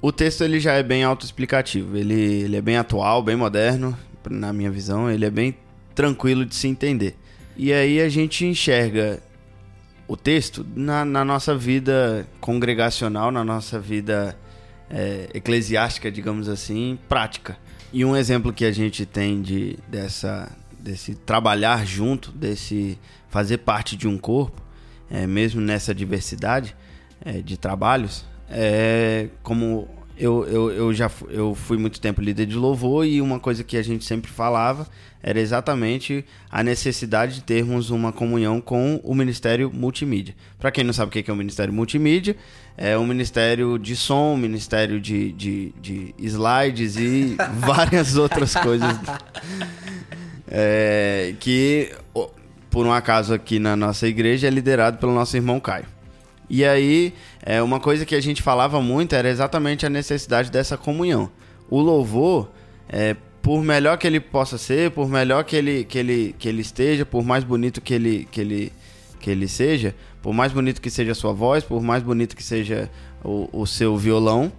O 0.00 0.12
texto 0.12 0.44
ele 0.44 0.60
já 0.60 0.74
é 0.74 0.82
bem 0.84 1.02
autoexplicativo, 1.02 1.96
ele, 1.96 2.14
ele 2.14 2.56
é 2.56 2.62
bem 2.62 2.76
atual, 2.76 3.20
bem 3.20 3.34
moderno, 3.34 3.98
na 4.28 4.52
minha 4.52 4.70
visão, 4.70 5.10
ele 5.10 5.24
é 5.24 5.30
bem 5.30 5.56
tranquilo 5.94 6.44
de 6.44 6.54
se 6.54 6.68
entender. 6.68 7.16
E 7.56 7.72
aí 7.72 8.00
a 8.00 8.08
gente 8.08 8.44
enxerga 8.44 9.22
o 10.08 10.16
texto 10.16 10.66
na, 10.74 11.04
na 11.04 11.24
nossa 11.24 11.56
vida 11.56 12.26
congregacional, 12.40 13.30
na 13.30 13.44
nossa 13.44 13.78
vida 13.78 14.36
é, 14.90 15.28
eclesiástica, 15.32 16.10
digamos 16.10 16.48
assim, 16.48 16.98
prática. 17.08 17.56
E 17.92 18.04
um 18.04 18.16
exemplo 18.16 18.52
que 18.52 18.64
a 18.64 18.72
gente 18.72 19.06
tem 19.06 19.40
de, 19.40 19.78
dessa, 19.88 20.50
desse 20.78 21.14
trabalhar 21.14 21.86
junto, 21.86 22.32
desse 22.32 22.98
fazer 23.28 23.58
parte 23.58 23.96
de 23.96 24.08
um 24.08 24.18
corpo, 24.18 24.60
é, 25.10 25.26
mesmo 25.26 25.60
nessa 25.60 25.94
diversidade 25.94 26.74
é, 27.24 27.40
de 27.40 27.56
trabalhos, 27.56 28.24
é 28.48 29.28
como 29.42 29.88
eu, 30.20 30.46
eu, 30.46 30.70
eu 30.70 30.94
já 30.94 31.10
eu 31.30 31.54
fui 31.54 31.78
muito 31.78 31.98
tempo 31.98 32.20
líder 32.20 32.44
de 32.44 32.54
louvor 32.54 33.06
e 33.06 33.22
uma 33.22 33.40
coisa 33.40 33.64
que 33.64 33.76
a 33.76 33.82
gente 33.82 34.04
sempre 34.04 34.30
falava 34.30 34.86
era 35.22 35.40
exatamente 35.40 36.24
a 36.50 36.62
necessidade 36.62 37.36
de 37.36 37.42
termos 37.42 37.88
uma 37.88 38.12
comunhão 38.12 38.60
com 38.60 39.00
o 39.02 39.14
Ministério 39.14 39.70
Multimídia. 39.72 40.34
Para 40.58 40.70
quem 40.70 40.84
não 40.84 40.92
sabe 40.92 41.08
o 41.08 41.12
que 41.12 41.30
é 41.30 41.32
o 41.32 41.36
Ministério 41.36 41.72
Multimídia, 41.72 42.36
é 42.76 42.98
um 42.98 43.06
ministério 43.06 43.78
de 43.78 43.96
som, 43.96 44.34
um 44.34 44.36
ministério 44.36 45.00
de, 45.00 45.32
de, 45.32 45.74
de 45.80 46.14
slides 46.18 46.96
e 46.96 47.36
várias 47.58 48.16
outras 48.16 48.54
coisas 48.54 48.96
é, 50.48 51.34
que, 51.40 51.94
por 52.70 52.86
um 52.86 52.92
acaso 52.92 53.32
aqui 53.32 53.58
na 53.58 53.74
nossa 53.74 54.06
igreja, 54.06 54.48
é 54.48 54.50
liderado 54.50 54.98
pelo 54.98 55.14
nosso 55.14 55.34
irmão 55.36 55.58
Caio. 55.60 55.99
E 56.50 56.64
aí, 56.64 57.14
é, 57.46 57.62
uma 57.62 57.78
coisa 57.78 58.04
que 58.04 58.16
a 58.16 58.20
gente 58.20 58.42
falava 58.42 58.82
muito 58.82 59.14
era 59.14 59.30
exatamente 59.30 59.86
a 59.86 59.88
necessidade 59.88 60.50
dessa 60.50 60.76
comunhão. 60.76 61.30
O 61.70 61.80
louvor, 61.80 62.50
é, 62.88 63.14
por 63.40 63.62
melhor 63.62 63.96
que 63.96 64.04
ele 64.04 64.18
possa 64.18 64.58
ser, 64.58 64.90
por 64.90 65.08
melhor 65.08 65.44
que 65.44 65.54
ele, 65.54 65.84
que 65.84 65.96
ele, 65.96 66.34
que 66.36 66.48
ele 66.48 66.60
esteja, 66.60 67.06
por 67.06 67.24
mais 67.24 67.44
bonito 67.44 67.80
que 67.80 67.94
ele, 67.94 68.28
que, 68.32 68.40
ele, 68.40 68.72
que 69.20 69.30
ele 69.30 69.46
seja, 69.46 69.94
por 70.20 70.34
mais 70.34 70.52
bonito 70.52 70.80
que 70.80 70.90
seja 70.90 71.12
a 71.12 71.14
sua 71.14 71.32
voz, 71.32 71.62
por 71.62 71.80
mais 71.80 72.02
bonito 72.02 72.34
que 72.34 72.42
seja 72.42 72.90
o, 73.22 73.48
o 73.52 73.64
seu 73.64 73.96
violão, 73.96 74.52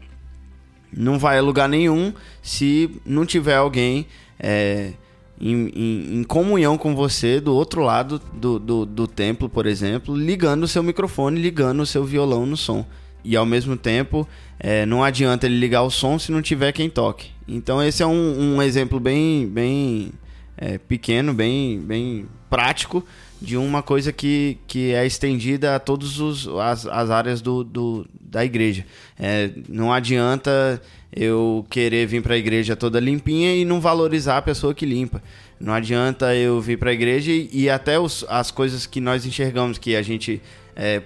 não 0.96 1.20
vai 1.20 1.40
a 1.40 1.42
lugar 1.42 1.68
nenhum 1.68 2.14
se 2.42 2.90
não 3.06 3.26
tiver 3.26 3.56
alguém 3.56 4.08
é, 4.40 4.94
em, 5.42 5.70
em- 5.76 6.16
em 6.20 6.24
comunhão 6.24 6.78
com 6.78 6.96
você 6.96 7.40
do 7.42 7.56
outro 7.56 7.82
lado 7.82 8.22
do, 8.34 8.60
do, 8.60 8.86
do 8.86 9.08
templo, 9.08 9.50
por 9.50 9.66
exemplo, 9.66 10.16
ligando 10.16 10.64
o 10.64 10.68
seu 10.68 10.84
microfone, 10.84 11.42
ligando 11.42 11.82
o 11.82 11.86
seu 11.86 12.04
violão 12.06 12.46
no 12.46 12.56
som. 12.56 12.86
E 13.24 13.36
ao 13.36 13.46
mesmo 13.46 13.76
tempo, 13.78 14.28
é, 14.60 14.86
não 14.86 15.04
adianta 15.04 15.46
ele 15.46 15.58
ligar 15.58 15.84
o 15.84 15.92
som 15.92 16.18
se 16.18 16.32
não 16.32 16.42
tiver 16.42 16.72
quem 16.72 16.90
toque. 16.90 17.30
Então 17.48 17.82
esse 17.84 18.02
é 18.02 18.06
um, 18.06 18.56
um 18.56 18.62
exemplo 18.62 19.00
bem, 19.00 19.48
bem 19.48 20.12
é, 20.58 20.78
pequeno, 20.78 21.34
bem, 21.34 21.80
bem 21.80 22.26
prático 22.50 23.04
de 23.42 23.58
uma 23.58 23.82
coisa 23.82 24.12
que, 24.12 24.58
que 24.68 24.92
é 24.94 25.06
estendida 25.06 25.76
a 25.76 25.80
todas 25.80 26.20
as, 26.62 26.86
as 26.86 27.10
áreas 27.10 27.42
do, 27.42 27.64
do- 27.64 28.06
da 28.20 28.46
igreja. 28.46 28.86
É, 29.20 29.50
não 29.68 29.92
adianta 29.92 30.82
eu 31.14 31.66
querer 31.70 32.06
vir 32.08 32.22
para 32.22 32.36
a 32.36 32.38
igreja 32.38 32.76
toda 32.76 33.00
limpinha 33.00 33.56
e 33.56 33.66
não 33.66 33.80
valorizar 33.82 34.38
a 34.38 34.42
pessoa 34.42 34.74
que 34.74 34.86
limpa. 34.86 35.22
Não 35.60 35.74
adianta 35.74 36.36
eu 36.36 36.60
vir 36.62 36.78
para 36.78 36.90
a 36.90 36.94
igreja 36.94 37.32
e, 37.32 37.50
e 37.52 37.70
até 37.70 38.00
os- 38.00 38.26
as 38.30 38.50
coisas 38.52 38.86
que 38.86 39.00
nós 39.02 39.26
enxergamos 39.26 39.78
que 39.78 39.96
a 39.96 40.02
gente 40.02 40.42
é, 40.76 41.02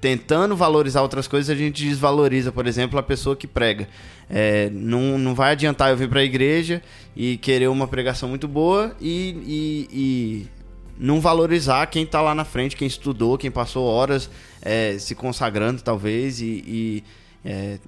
tentando 0.00 0.56
valorizar 0.56 1.02
outras 1.02 1.28
coisas, 1.28 1.50
a 1.50 1.54
gente 1.58 1.84
desvaloriza, 1.84 2.50
por 2.50 2.66
exemplo, 2.66 2.98
a 2.98 3.02
pessoa 3.02 3.36
que 3.36 3.46
prega. 3.46 3.86
É, 4.30 4.70
não, 4.72 5.18
não 5.18 5.34
vai 5.34 5.52
adiantar 5.52 5.90
eu 5.90 5.96
vir 5.96 6.08
para 6.08 6.20
a 6.20 6.24
igreja 6.24 6.82
e 7.14 7.36
querer 7.36 7.68
uma 7.68 7.86
pregação 7.86 8.28
muito 8.28 8.48
boa 8.48 8.96
e, 9.00 9.36
e- 9.46 9.88
e 9.92 10.46
não 10.98 11.20
valorizar 11.20 11.86
quem 11.86 12.04
está 12.04 12.20
lá 12.22 12.34
na 12.34 12.44
frente, 12.44 12.76
quem 12.76 12.88
estudou, 12.88 13.36
quem 13.36 13.50
passou 13.50 13.84
horas 13.86 14.30
é, 14.62 14.96
se 14.98 15.14
consagrando, 15.14 15.82
talvez, 15.82 16.40
e, 16.40 16.44
e, 16.66 17.04
é, 17.44 17.78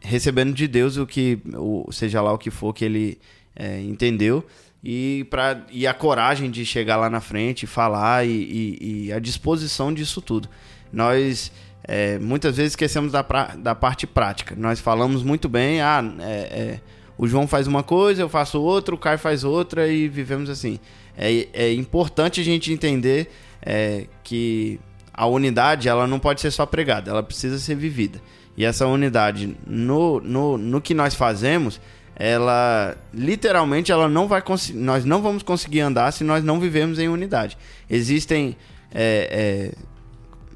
recebendo 0.00 0.52
de 0.54 0.66
Deus 0.66 0.96
o 0.96 1.06
que, 1.06 1.38
o, 1.54 1.90
seja 1.92 2.20
lá 2.22 2.32
o 2.32 2.38
que 2.38 2.50
for 2.50 2.72
que 2.72 2.84
ele 2.84 3.18
é, 3.54 3.80
entendeu. 3.80 4.44
E, 4.82 5.26
pra, 5.28 5.60
e 5.70 5.86
a 5.86 5.92
coragem 5.92 6.50
de 6.50 6.64
chegar 6.64 6.96
lá 6.96 7.10
na 7.10 7.20
frente, 7.20 7.66
falar 7.66 8.26
e, 8.26 8.30
e- 8.30 9.04
e 9.06 9.12
a 9.12 9.18
disposição 9.18 9.92
disso 9.92 10.22
tudo. 10.22 10.48
Nós 10.90 11.52
é, 11.84 12.18
muitas 12.18 12.56
vezes 12.56 12.72
esquecemos 12.72 13.12
da, 13.12 13.22
pra- 13.22 13.54
da 13.56 13.74
parte 13.74 14.06
prática. 14.06 14.54
Nós 14.56 14.80
falamos 14.80 15.22
muito 15.22 15.48
bem, 15.48 15.80
ah, 15.82 16.02
é, 16.20 16.32
é, 16.32 16.80
o 17.18 17.26
João 17.28 17.46
faz 17.46 17.66
uma 17.66 17.82
coisa, 17.82 18.22
eu 18.22 18.28
faço 18.28 18.58
outra, 18.60 18.94
o 18.94 18.98
Caio 18.98 19.18
faz 19.18 19.44
outra 19.44 19.86
e 19.86 20.08
vivemos 20.08 20.48
assim. 20.48 20.78
É, 21.16 21.46
é 21.52 21.72
importante 21.74 22.40
a 22.40 22.44
gente 22.44 22.72
entender 22.72 23.30
é, 23.60 24.06
que 24.24 24.80
a 25.12 25.26
unidade 25.26 25.88
ela 25.90 26.06
não 26.06 26.18
pode 26.18 26.40
ser 26.40 26.50
só 26.50 26.64
pregada, 26.64 27.10
ela 27.10 27.22
precisa 27.22 27.58
ser 27.58 27.74
vivida. 27.74 28.18
E 28.60 28.64
essa 28.66 28.86
unidade 28.86 29.56
no, 29.66 30.20
no, 30.20 30.58
no 30.58 30.82
que 30.82 30.92
nós 30.92 31.14
fazemos, 31.14 31.80
ela 32.14 32.94
literalmente 33.10 33.90
ela 33.90 34.06
não 34.06 34.28
vai 34.28 34.42
nós 34.74 35.02
não 35.02 35.22
vamos 35.22 35.42
conseguir 35.42 35.80
andar 35.80 36.12
se 36.12 36.22
nós 36.22 36.44
não 36.44 36.60
vivemos 36.60 36.98
em 36.98 37.08
unidade. 37.08 37.56
Existem 37.88 38.54
é, 38.92 39.72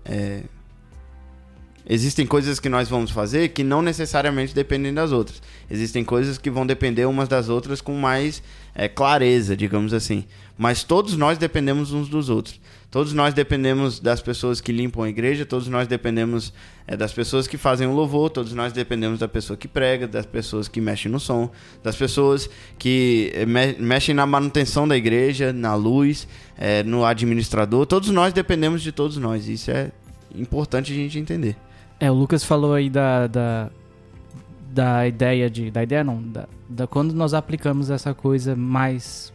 é, 0.06 0.14
é, 0.14 0.42
existem 1.88 2.26
coisas 2.26 2.60
que 2.60 2.68
nós 2.68 2.90
vamos 2.90 3.10
fazer 3.10 3.48
que 3.48 3.64
não 3.64 3.80
necessariamente 3.80 4.54
dependem 4.54 4.92
das 4.92 5.10
outras. 5.10 5.40
Existem 5.70 6.04
coisas 6.04 6.36
que 6.36 6.50
vão 6.50 6.66
depender 6.66 7.06
umas 7.06 7.26
das 7.26 7.48
outras 7.48 7.80
com 7.80 7.96
mais 7.96 8.42
é, 8.74 8.86
clareza, 8.86 9.56
digamos 9.56 9.94
assim. 9.94 10.26
Mas 10.58 10.84
todos 10.84 11.16
nós 11.16 11.38
dependemos 11.38 11.90
uns 11.90 12.10
dos 12.10 12.28
outros. 12.28 12.60
Todos 12.94 13.12
nós 13.12 13.34
dependemos 13.34 13.98
das 13.98 14.22
pessoas 14.22 14.60
que 14.60 14.70
limpam 14.70 15.02
a 15.02 15.08
igreja, 15.08 15.44
todos 15.44 15.66
nós 15.66 15.88
dependemos 15.88 16.52
é, 16.86 16.96
das 16.96 17.12
pessoas 17.12 17.48
que 17.48 17.58
fazem 17.58 17.88
o 17.88 17.92
louvor, 17.92 18.30
todos 18.30 18.52
nós 18.52 18.72
dependemos 18.72 19.18
da 19.18 19.26
pessoa 19.26 19.56
que 19.56 19.66
prega, 19.66 20.06
das 20.06 20.24
pessoas 20.24 20.68
que 20.68 20.80
mexem 20.80 21.10
no 21.10 21.18
som, 21.18 21.50
das 21.82 21.96
pessoas 21.96 22.48
que 22.78 23.32
é, 23.34 23.44
me- 23.44 23.72
mexem 23.80 24.14
na 24.14 24.24
manutenção 24.24 24.86
da 24.86 24.96
igreja, 24.96 25.52
na 25.52 25.74
luz, 25.74 26.28
é, 26.56 26.84
no 26.84 27.04
administrador. 27.04 27.84
Todos 27.84 28.10
nós 28.10 28.32
dependemos 28.32 28.80
de 28.80 28.92
todos 28.92 29.16
nós. 29.16 29.48
Isso 29.48 29.72
é 29.72 29.90
importante 30.32 30.92
a 30.92 30.94
gente 30.94 31.18
entender. 31.18 31.56
É, 31.98 32.08
o 32.12 32.14
Lucas 32.14 32.44
falou 32.44 32.74
aí 32.74 32.88
da, 32.88 33.26
da, 33.26 33.70
da 34.72 35.08
ideia 35.08 35.50
de. 35.50 35.68
Da 35.68 35.82
ideia 35.82 36.04
não, 36.04 36.22
da, 36.22 36.46
da 36.68 36.86
quando 36.86 37.12
nós 37.12 37.34
aplicamos 37.34 37.90
essa 37.90 38.14
coisa 38.14 38.54
mais 38.54 39.32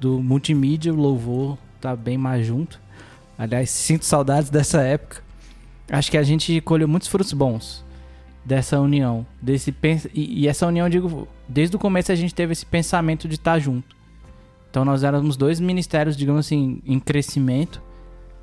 do 0.00 0.18
multimídia, 0.18 0.90
o 0.94 0.96
louvor 0.96 1.58
tá 1.78 1.94
bem 1.94 2.16
mais 2.16 2.46
junto. 2.46 2.80
Aliás, 3.42 3.70
sinto 3.70 4.04
saudades 4.04 4.50
dessa 4.50 4.82
época. 4.82 5.20
Acho 5.90 6.12
que 6.12 6.16
a 6.16 6.22
gente 6.22 6.60
colheu 6.60 6.86
muitos 6.86 7.08
frutos 7.08 7.32
bons 7.32 7.84
dessa 8.44 8.78
união. 8.78 9.26
Desse 9.40 9.74
e, 10.14 10.42
e 10.42 10.46
essa 10.46 10.64
união, 10.64 10.88
digo, 10.88 11.26
desde 11.48 11.74
o 11.74 11.78
começo 11.78 12.12
a 12.12 12.14
gente 12.14 12.32
teve 12.32 12.52
esse 12.52 12.64
pensamento 12.64 13.26
de 13.26 13.34
estar 13.34 13.58
junto. 13.58 13.96
Então 14.70 14.84
nós 14.84 15.02
éramos 15.02 15.36
dois 15.36 15.58
ministérios, 15.58 16.16
digamos 16.16 16.46
assim, 16.46 16.80
em 16.86 17.00
crescimento. 17.00 17.82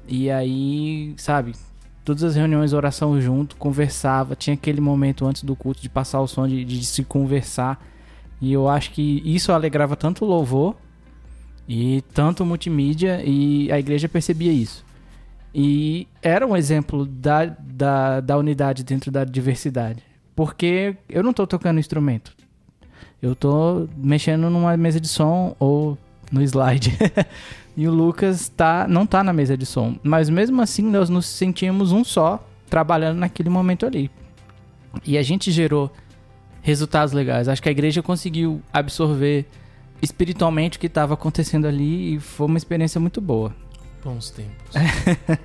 E 0.06 0.30
aí, 0.30 1.14
sabe, 1.16 1.54
todas 2.04 2.22
as 2.22 2.36
reuniões, 2.36 2.74
oração 2.74 3.22
junto, 3.22 3.56
conversava, 3.56 4.36
tinha 4.36 4.56
aquele 4.56 4.82
momento 4.82 5.26
antes 5.26 5.44
do 5.44 5.56
culto 5.56 5.82
de 5.82 5.88
passar 5.88 6.20
o 6.20 6.28
som, 6.28 6.46
de, 6.46 6.66
de 6.66 6.84
se 6.86 7.06
conversar. 7.06 7.82
E 8.42 8.52
eu 8.52 8.68
acho 8.68 8.92
que 8.92 9.22
isso 9.24 9.54
alegrava 9.54 9.96
tanto 9.96 10.26
o 10.26 10.28
louvor 10.28 10.76
e 11.70 12.04
tanto 12.14 12.46
multimídia, 12.46 13.24
e 13.24 13.72
a 13.72 13.80
igreja 13.80 14.10
percebia 14.10 14.52
isso. 14.52 14.89
E 15.62 16.08
era 16.22 16.48
um 16.48 16.56
exemplo 16.56 17.06
da, 17.06 17.44
da, 17.46 18.22
da 18.22 18.38
unidade 18.38 18.82
dentro 18.82 19.12
da 19.12 19.26
diversidade. 19.26 20.02
Porque 20.34 20.96
eu 21.10 21.22
não 21.22 21.34
tô 21.34 21.46
tocando 21.46 21.82
instrumento. 21.82 22.32
Eu 23.22 23.36
tô 23.36 23.86
mexendo 23.98 24.50
numa 24.50 24.78
mesa 24.78 25.02
de 25.02 25.10
som 25.10 25.54
ou 25.60 25.98
no 26.32 26.42
slide. 26.42 26.98
e 27.76 27.90
o 27.90 27.92
Lucas 27.92 28.48
tá, 28.48 28.88
não 28.88 29.06
tá 29.06 29.22
na 29.22 29.34
mesa 29.34 29.58
de 29.58 29.66
som. 29.66 30.00
Mas 30.02 30.30
mesmo 30.30 30.62
assim, 30.62 30.84
nós 30.84 31.10
nos 31.10 31.26
sentíamos 31.26 31.92
um 31.92 32.06
só, 32.06 32.42
trabalhando 32.70 33.18
naquele 33.18 33.50
momento 33.50 33.86
ali. 33.86 34.10
E 35.06 35.18
a 35.18 35.22
gente 35.22 35.52
gerou 35.52 35.92
resultados 36.62 37.14
legais. 37.14 37.50
Acho 37.50 37.62
que 37.62 37.68
a 37.68 37.74
igreja 37.74 38.02
conseguiu 38.02 38.62
absorver 38.72 39.46
espiritualmente 40.02 40.78
o 40.78 40.80
que 40.80 40.88
estava 40.88 41.16
acontecendo 41.16 41.68
ali 41.68 42.16
e 42.16 42.20
foi 42.22 42.48
uma 42.48 42.58
experiência 42.58 42.98
muito 42.98 43.20
boa. 43.20 43.54
Bons 44.04 44.30
tempos. 44.30 44.54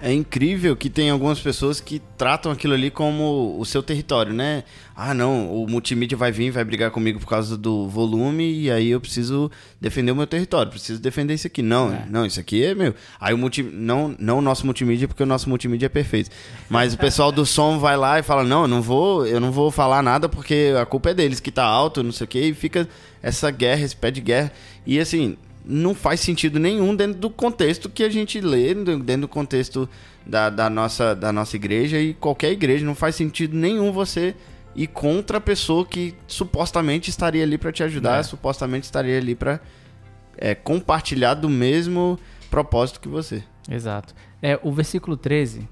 É 0.01 0.12
incrível 0.12 0.77
que 0.77 0.88
tem 0.88 1.11
algumas 1.11 1.40
pessoas 1.40 1.81
que 1.81 2.01
tratam 2.17 2.53
aquilo 2.53 2.73
ali 2.73 2.88
como 2.88 3.57
o 3.59 3.64
seu 3.64 3.83
território, 3.83 4.33
né? 4.33 4.62
Ah, 4.95 5.12
não, 5.12 5.53
o 5.53 5.67
multimídia 5.69 6.17
vai 6.17 6.31
vir, 6.31 6.53
vai 6.53 6.62
brigar 6.64 6.93
comigo 6.93 7.19
por 7.19 7.27
causa 7.27 7.57
do 7.59 7.88
volume 7.88 8.45
e 8.45 8.71
aí 8.71 8.90
eu 8.90 9.01
preciso 9.01 9.51
defender 9.81 10.12
o 10.12 10.17
meu 10.17 10.27
território, 10.27 10.71
preciso 10.71 11.01
defender 11.01 11.35
isso 11.35 11.49
aqui. 11.49 11.62
Não, 11.62 11.93
É. 11.93 12.07
não, 12.09 12.25
isso 12.25 12.38
aqui 12.38 12.64
é 12.64 12.75
meu. 12.77 12.95
Aí 13.21 13.35
o 13.35 13.38
multi... 13.38 13.61
não, 13.62 14.14
não 14.21 14.38
o 14.38 14.43
nosso 14.43 14.64
multimídia, 14.64 15.09
porque 15.09 15.23
o 15.25 15.27
nosso 15.27 15.49
multimídia 15.49 15.87
é 15.87 15.88
perfeito. 15.88 16.31
Mas 16.71 16.95
o 16.95 16.99
pessoal 16.99 17.33
do 17.33 17.45
som 17.45 17.81
vai 17.81 17.97
lá 17.97 18.21
e 18.21 18.23
fala: 18.23 18.45
"Não, 18.45 18.62
eu 18.62 18.69
não 18.69 18.81
vou, 18.81 19.27
eu 19.27 19.40
não 19.40 19.51
vou 19.51 19.71
falar 19.73 20.01
nada 20.01 20.29
porque 20.29 20.73
a 20.81 20.87
culpa 20.87 21.11
é 21.11 21.14
deles 21.14 21.40
que 21.40 21.51
tá 21.51 21.64
alto, 21.64 22.05
não 22.05 22.12
sei 22.12 22.25
o 22.25 22.29
quê", 22.29 22.40
e 22.49 22.55
fica 22.55 22.88
essa 23.21 23.51
guerra, 23.51 23.81
esse 23.83 23.97
pé 23.97 24.12
de 24.12 24.21
guerra. 24.21 24.53
E 24.87 25.01
assim, 25.01 25.37
não 25.64 25.94
faz 25.94 26.20
sentido 26.20 26.59
nenhum 26.59 26.94
dentro 26.94 27.18
do 27.18 27.31
contexto 27.31 27.88
que 27.88 28.03
a 28.05 28.09
gente 28.09 28.40
lê, 28.40 28.74
dentro 28.74 29.22
do 29.22 29.29
contexto 29.29 29.88
da, 30.27 30.50
da 30.50 30.68
nossa, 30.68 31.14
da 31.14 31.33
nossa 31.33 31.57
igreja 31.57 31.98
e 31.98 32.12
qualquer 32.14 32.53
igreja. 32.53 32.85
Não 32.85 32.94
faz 32.94 33.14
sentido 33.14 33.57
nenhum 33.57 33.90
você 33.92 34.35
ir 34.77 34.88
contra 34.88 35.38
a 35.38 35.40
pessoa 35.40 35.87
que 35.87 36.14
supostamente 36.27 37.09
estaria 37.09 37.42
ali 37.42 37.57
para 37.57 37.72
te 37.72 37.83
ajudar, 37.83 38.18
É. 38.18 38.22
supostamente 38.22 38.85
estaria 38.85 39.16
ali 39.16 39.35
para 39.35 39.61
compartilhar 40.62 41.35
do 41.35 41.48
mesmo 41.48 42.18
propósito 42.50 43.00
que 43.00 43.09
você. 43.09 43.42
Exato. 43.70 44.14
É, 44.42 44.59
o 44.62 44.72
versículo 44.72 45.16
13, 45.16 45.68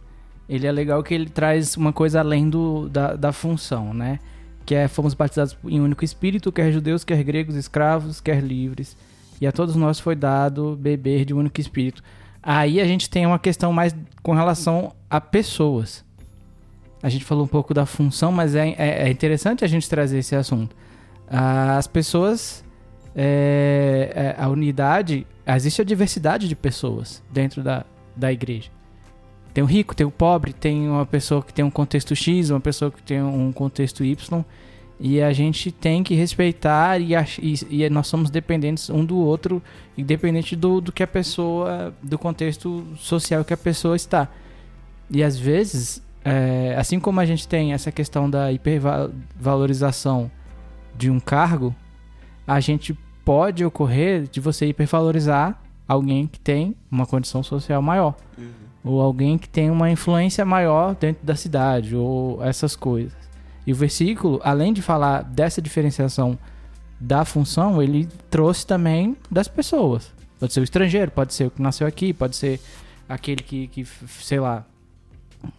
ele 0.49 0.67
é 0.67 0.73
legal 0.73 1.03
que 1.03 1.13
ele 1.13 1.29
traz 1.29 1.77
uma 1.77 1.93
coisa 1.93 2.21
além 2.21 2.49
do, 2.49 2.89
da, 2.89 3.15
da 3.15 3.33
função, 3.33 3.93
né? 3.93 4.19
que 4.65 4.75
é 4.75 4.87
fomos 4.87 5.13
batizados 5.13 5.57
em 5.65 5.81
um 5.81 5.85
único 5.85 6.05
espírito, 6.05 6.53
quer 6.53 6.71
judeus, 6.73 7.03
quer 7.03 7.23
gregos, 7.25 7.57
escravos, 7.57 8.21
quer 8.21 8.41
livres, 8.41 8.97
e 9.43 9.47
a 9.47 9.51
todos 9.51 9.75
nós 9.75 9.99
foi 9.99 10.15
dado 10.15 10.77
beber 10.77 11.25
de 11.25 11.35
um 11.35 11.39
único 11.39 11.61
espírito. 11.61 12.01
Aí 12.41 12.81
a 12.81 12.87
gente 12.87 13.11
tem 13.11 13.27
uma 13.27 13.41
questão 13.41 13.73
mais 13.73 13.93
com 14.23 14.35
relação 14.35 14.93
a 15.11 15.21
pessoas. 15.21 16.05
A 17.03 17.09
gente 17.09 17.25
falou 17.25 17.43
um 17.43 17.49
pouco 17.49 17.75
da 17.75 17.85
função, 17.85 18.31
mas 18.31 18.55
é, 18.55 18.69
é, 18.79 19.09
é 19.09 19.11
interessante 19.11 19.65
a 19.65 19.67
gente 19.67 19.91
trazer 19.91 20.19
esse 20.19 20.37
assunto. 20.37 20.77
As 21.27 21.89
pessoas, 21.89 22.65
é, 23.17 24.13
é, 24.15 24.41
a 24.41 24.49
unidade, 24.49 25.27
existe 25.45 25.83
a 25.83 25.85
diversidade 25.85 26.47
de 26.47 26.55
pessoas 26.55 27.21
dentro 27.29 27.65
da, 27.65 27.85
da 28.15 28.33
igreja. 28.33 28.71
Tem 29.53 29.65
o 29.65 29.67
rico, 29.67 29.93
tem 29.93 30.07
o 30.07 30.11
pobre, 30.13 30.53
tem 30.53 30.89
uma 30.89 31.05
pessoa 31.05 31.43
que 31.43 31.53
tem 31.53 31.65
um 31.65 31.71
contexto 31.71 32.15
X, 32.15 32.51
uma 32.51 32.61
pessoa 32.61 32.93
que 32.93 33.03
tem 33.03 33.21
um 33.21 33.51
contexto 33.51 34.05
Y. 34.05 34.45
E 35.05 35.21
a 35.21 35.33
gente 35.33 35.73
tem 35.73 36.05
que 36.05 36.15
respeitar 36.15 37.01
e, 37.01 37.13
e, 37.41 37.83
e, 37.83 37.91
nós 37.91 38.07
somos 38.07 38.31
dependentes 38.31 38.89
um 38.89 39.05
do 39.05 39.17
outro, 39.17 39.61
independente 39.99 40.55
do, 40.55 40.81
do 40.81 40.93
que 40.93 41.03
a 41.03 41.09
pessoa, 41.09 41.93
do 42.01 42.17
contexto 42.17 42.87
social 42.97 43.45
que 43.45 43.53
a 43.53 43.57
pessoa 43.57 43.97
está. 43.97 44.29
E 45.11 45.21
às 45.25 45.37
vezes, 45.37 46.01
é, 46.25 46.77
assim 46.79 47.01
como 47.01 47.19
a 47.19 47.27
gente 47.27 47.49
tem 47.49 47.73
essa 47.73 47.91
questão 47.91 48.31
da 48.31 48.53
hipervalorização 48.53 50.31
de 50.97 51.11
um 51.11 51.19
cargo, 51.19 51.75
a 52.47 52.61
gente 52.61 52.97
pode 53.25 53.65
ocorrer 53.65 54.29
de 54.31 54.39
você 54.39 54.67
hipervalorizar 54.67 55.61
alguém 55.89 56.29
que 56.29 56.39
tem 56.39 56.77
uma 56.89 57.07
condição 57.07 57.43
social 57.43 57.83
maior. 57.83 58.15
Uhum. 58.39 58.53
Ou 58.85 59.01
alguém 59.01 59.37
que 59.37 59.49
tem 59.49 59.69
uma 59.69 59.91
influência 59.91 60.45
maior 60.45 60.95
dentro 60.95 61.27
da 61.27 61.35
cidade, 61.35 61.97
ou 61.97 62.41
essas 62.45 62.77
coisas. 62.77 63.32
E 63.67 63.73
o 63.73 63.77
versículo, 63.77 64.41
além 64.43 64.73
de 64.73 64.83
falar 64.83 65.23
dessa 65.23 65.63
diferenciação 65.63 66.39
da 66.99 67.25
função, 67.25 67.83
ele 67.83 68.09
trouxe 68.31 68.67
também 68.67 69.17
das 69.31 69.49
pessoas. 69.49 70.13
Pode 70.39 70.53
ser 70.53 70.61
o 70.61 70.65
estrangeiro, 70.65 71.11
pode 71.11 71.35
ser 71.35 71.47
o 71.47 71.51
que 71.51 71.63
nasceu 71.63 71.87
aqui, 71.87 72.13
pode 72.13 72.37
ser 72.37 72.61
aquele 73.09 73.43
que, 73.43 73.69
que 73.69 73.85
sei 73.85 74.41
lá, 74.41 74.65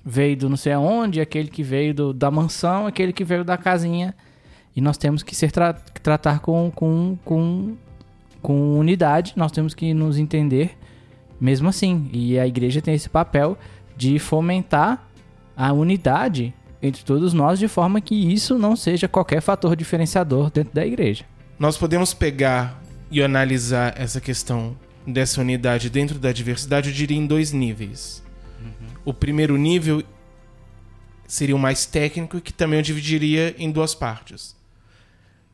veio 0.04 0.36
do 0.38 0.50
não 0.50 0.58
sei 0.58 0.74
aonde, 0.74 1.22
aquele 1.22 1.50
que 1.50 1.64
veio 1.64 1.94
do, 1.94 2.14
da 2.14 2.30
mansão, 2.30 2.88
aquele 2.88 3.14
que 3.14 3.24
veio 3.24 3.44
da 3.44 3.58
casinha. 3.58 4.14
E 4.76 4.82
nós 4.82 4.98
temos 4.98 5.24
que 5.24 5.36
ser 5.36 5.52
tra 5.52 5.74
tratar 5.74 6.40
com, 6.40 6.72
com, 6.74 7.18
com, 7.24 7.76
com 8.42 8.78
unidade, 8.78 9.34
nós 9.36 9.52
temos 9.52 9.74
que 9.74 9.94
nos 9.94 10.18
entender 10.18 10.78
mesmo 11.40 11.70
assim. 11.70 12.10
E 12.12 12.40
a 12.40 12.48
igreja 12.48 12.82
tem 12.82 12.94
esse 12.94 13.10
papel 13.10 13.58
de 13.96 14.18
fomentar 14.20 15.06
a 15.56 15.72
unidade 15.72 16.54
entre 16.84 17.02
todos 17.06 17.34
nós, 17.34 17.58
de 17.58 17.70
forma 17.70 18.02
que 18.02 18.14
isso 18.14 18.60
não 18.60 18.76
seja 18.76 19.08
qualquer 19.08 19.42
fator 19.42 19.74
diferenciador 19.74 20.52
dentro 20.52 20.74
da 20.74 20.86
igreja. 20.86 21.24
Nós 21.58 21.78
podemos 21.78 22.14
pegar 22.14 22.84
e 23.10 23.24
analisar 23.24 23.94
essa 23.96 24.20
questão 24.20 24.78
dessa 25.08 25.40
unidade 25.40 25.90
dentro 25.90 26.20
da 26.20 26.34
diversidade, 26.34 26.90
eu 26.90 26.96
diria 26.96 27.18
em 27.18 27.26
dois 27.26 27.54
níveis. 27.54 28.22
Uhum. 28.60 28.88
O 29.06 29.14
primeiro 29.14 29.56
nível 29.58 30.04
seria 31.26 31.56
o 31.56 31.60
mais 31.60 31.86
técnico, 31.86 32.42
que 32.42 32.52
também 32.52 32.80
eu 32.80 32.84
dividiria 32.84 33.56
em 33.58 33.72
duas 33.72 33.96
partes. 33.96 34.56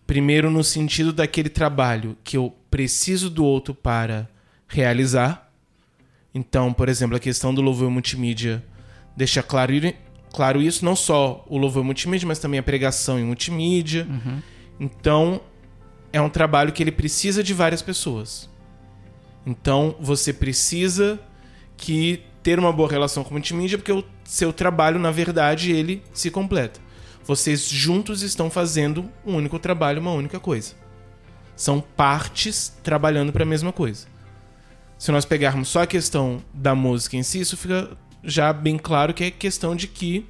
Primeiro, 0.07 0.49
no 0.49 0.63
sentido 0.63 1.13
daquele 1.13 1.49
trabalho 1.49 2.17
que 2.23 2.37
eu 2.37 2.55
preciso 2.71 3.29
do 3.29 3.45
outro 3.45 3.75
para 3.75 4.27
realizar. 4.67 5.51
Então, 6.33 6.73
por 6.73 6.89
exemplo, 6.89 7.15
a 7.15 7.19
questão 7.19 7.53
do 7.53 7.61
louvor 7.61 7.91
multimídia 7.91 8.63
deixa 9.15 9.43
claro 9.43 9.73
claro 10.33 10.61
isso, 10.61 10.85
não 10.85 10.95
só 10.95 11.43
o 11.47 11.57
louvor 11.57 11.83
multimídia, 11.83 12.27
mas 12.27 12.39
também 12.39 12.59
a 12.59 12.63
pregação 12.63 13.19
em 13.19 13.23
multimídia. 13.23 14.07
Uhum. 14.09 14.41
Então, 14.79 15.41
é 16.11 16.21
um 16.21 16.29
trabalho 16.29 16.71
que 16.71 16.81
ele 16.81 16.91
precisa 16.91 17.43
de 17.43 17.53
várias 17.53 17.81
pessoas. 17.81 18.49
Então, 19.45 19.95
você 19.99 20.33
precisa 20.33 21.19
que 21.77 22.23
ter 22.43 22.59
uma 22.59 22.71
boa 22.71 22.89
relação 22.89 23.23
com 23.23 23.31
multimídia, 23.31 23.77
porque 23.77 23.91
o 23.91 24.03
seu 24.23 24.53
trabalho, 24.53 24.99
na 24.99 25.11
verdade, 25.11 25.71
ele 25.71 26.03
se 26.13 26.31
completa. 26.31 26.79
Vocês 27.23 27.67
juntos 27.67 28.21
estão 28.21 28.49
fazendo 28.49 29.09
um 29.25 29.35
único 29.35 29.59
trabalho, 29.59 30.01
uma 30.01 30.13
única 30.13 30.39
coisa. 30.39 30.73
São 31.55 31.81
partes 31.81 32.73
trabalhando 32.81 33.31
para 33.31 33.43
a 33.43 33.45
mesma 33.45 33.71
coisa. 33.71 34.07
Se 34.97 35.11
nós 35.11 35.25
pegarmos 35.25 35.67
só 35.67 35.83
a 35.83 35.87
questão 35.87 36.43
da 36.53 36.73
música 36.73 37.15
em 37.15 37.23
si, 37.23 37.39
isso 37.39 37.55
fica 37.55 37.97
já 38.23 38.51
bem 38.51 38.77
claro 38.77 39.13
que 39.13 39.23
é 39.23 39.31
questão 39.31 39.75
de 39.75 39.87
que 39.87 40.25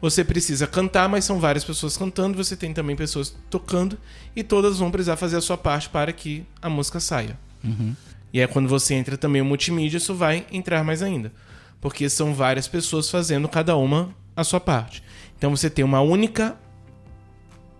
você 0.00 0.24
precisa 0.24 0.66
cantar, 0.66 1.08
mas 1.08 1.24
são 1.24 1.38
várias 1.38 1.62
pessoas 1.62 1.96
cantando, 1.96 2.36
você 2.36 2.56
tem 2.56 2.72
também 2.72 2.96
pessoas 2.96 3.36
tocando, 3.50 3.98
e 4.34 4.42
todas 4.42 4.78
vão 4.78 4.90
precisar 4.90 5.16
fazer 5.16 5.36
a 5.36 5.40
sua 5.40 5.58
parte 5.58 5.88
para 5.88 6.12
que 6.12 6.44
a 6.60 6.70
música 6.70 6.98
saia. 6.98 7.38
Uhum. 7.62 7.94
E 8.32 8.40
é 8.40 8.46
quando 8.46 8.68
você 8.68 8.94
entra 8.94 9.18
também 9.18 9.42
o 9.42 9.44
multimídia, 9.44 9.98
isso 9.98 10.14
vai 10.14 10.46
entrar 10.50 10.82
mais 10.84 11.02
ainda. 11.02 11.32
Porque 11.80 12.08
são 12.08 12.32
várias 12.32 12.68
pessoas 12.68 13.10
fazendo 13.10 13.48
cada 13.48 13.76
uma 13.76 14.14
a 14.36 14.44
sua 14.44 14.60
parte. 14.60 15.02
Então 15.36 15.54
você 15.54 15.68
tem 15.68 15.84
uma 15.84 16.00
única 16.00 16.56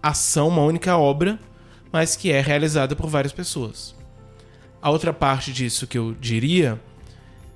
ação, 0.02 0.48
uma 0.48 0.62
única 0.62 0.96
obra, 0.96 1.38
mas 1.92 2.16
que 2.16 2.30
é 2.30 2.40
realizada 2.40 2.96
por 2.96 3.08
várias 3.08 3.32
pessoas. 3.32 3.94
A 4.82 4.90
outra 4.90 5.12
parte 5.12 5.52
disso 5.52 5.86
que 5.86 5.98
eu 5.98 6.14
diria 6.18 6.80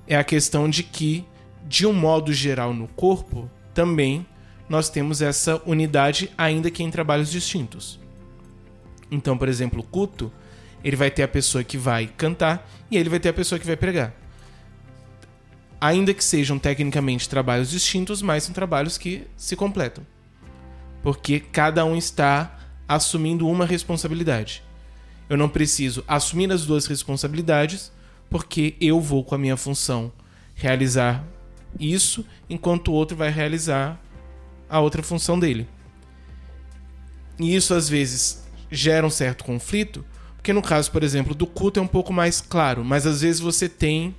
é 0.07 0.15
a 0.15 0.23
questão 0.23 0.69
de 0.69 0.83
que 0.83 1.25
de 1.67 1.85
um 1.85 1.93
modo 1.93 2.31
geral 2.31 2.73
no 2.73 2.87
corpo, 2.87 3.49
também 3.73 4.25
nós 4.69 4.89
temos 4.89 5.21
essa 5.21 5.61
unidade, 5.65 6.31
ainda 6.37 6.71
que 6.71 6.83
em 6.83 6.89
trabalhos 6.89 7.31
distintos. 7.31 7.99
Então, 9.11 9.37
por 9.37 9.47
exemplo, 9.47 9.81
o 9.81 9.83
culto, 9.83 10.31
ele 10.83 10.95
vai 10.95 11.11
ter 11.11 11.23
a 11.23 11.27
pessoa 11.27 11.63
que 11.63 11.77
vai 11.77 12.07
cantar 12.07 12.67
e 12.89 12.97
ele 12.97 13.09
vai 13.09 13.19
ter 13.19 13.29
a 13.29 13.33
pessoa 13.33 13.59
que 13.59 13.65
vai 13.65 13.75
pregar. 13.75 14.13
Ainda 15.79 16.13
que 16.13 16.23
sejam 16.23 16.57
tecnicamente 16.57 17.29
trabalhos 17.29 17.69
distintos, 17.69 18.21
mas 18.21 18.43
são 18.43 18.53
trabalhos 18.53 18.97
que 18.97 19.27
se 19.35 19.55
completam. 19.55 20.05
Porque 21.03 21.39
cada 21.39 21.85
um 21.85 21.95
está 21.95 22.57
assumindo 22.87 23.47
uma 23.47 23.65
responsabilidade. 23.65 24.63
Eu 25.29 25.37
não 25.37 25.49
preciso 25.49 26.03
assumir 26.07 26.51
as 26.51 26.65
duas 26.65 26.85
responsabilidades, 26.85 27.91
porque 28.29 28.75
eu 28.79 28.99
vou 28.99 29.23
com 29.23 29.35
a 29.35 29.37
minha 29.37 29.57
função 29.57 30.11
realizar 30.55 31.23
isso, 31.79 32.25
enquanto 32.49 32.89
o 32.89 32.93
outro 32.93 33.15
vai 33.15 33.29
realizar 33.29 33.99
a 34.69 34.79
outra 34.79 35.03
função 35.03 35.39
dele. 35.39 35.67
E 37.39 37.55
isso 37.55 37.73
às 37.73 37.89
vezes 37.89 38.45
gera 38.71 39.05
um 39.05 39.09
certo 39.09 39.43
conflito, 39.43 40.05
porque 40.35 40.53
no 40.53 40.61
caso, 40.61 40.91
por 40.91 41.03
exemplo, 41.03 41.33
do 41.33 41.45
culto 41.45 41.79
é 41.79 41.83
um 41.83 41.87
pouco 41.87 42.13
mais 42.13 42.41
claro, 42.41 42.83
mas 42.83 43.05
às 43.05 43.21
vezes 43.21 43.39
você 43.39 43.67
tem 43.67 44.15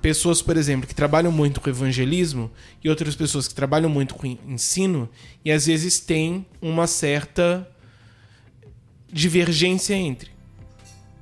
pessoas, 0.00 0.40
por 0.40 0.56
exemplo, 0.56 0.86
que 0.86 0.94
trabalham 0.94 1.32
muito 1.32 1.60
com 1.60 1.68
evangelismo 1.68 2.50
e 2.82 2.88
outras 2.88 3.14
pessoas 3.14 3.48
que 3.48 3.54
trabalham 3.54 3.90
muito 3.90 4.14
com 4.14 4.26
ensino 4.26 5.08
e 5.44 5.50
às 5.50 5.66
vezes 5.66 6.00
tem 6.00 6.46
uma 6.60 6.86
certa 6.86 7.68
divergência 9.12 9.94
entre. 9.94 10.30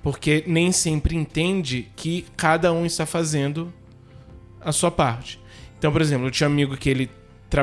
Porque 0.02 0.44
nem 0.46 0.70
sempre 0.70 1.16
entende 1.16 1.88
que 1.96 2.26
cada 2.36 2.72
um 2.72 2.86
está 2.86 3.04
fazendo 3.06 3.72
a 4.60 4.72
sua 4.72 4.90
parte. 4.90 5.40
Então, 5.86 5.92
por 5.92 6.02
exemplo, 6.02 6.26
eu 6.26 6.32
tinha 6.32 6.48
um 6.48 6.52
amigo 6.52 6.76
que 6.76 6.90
ele 6.90 7.08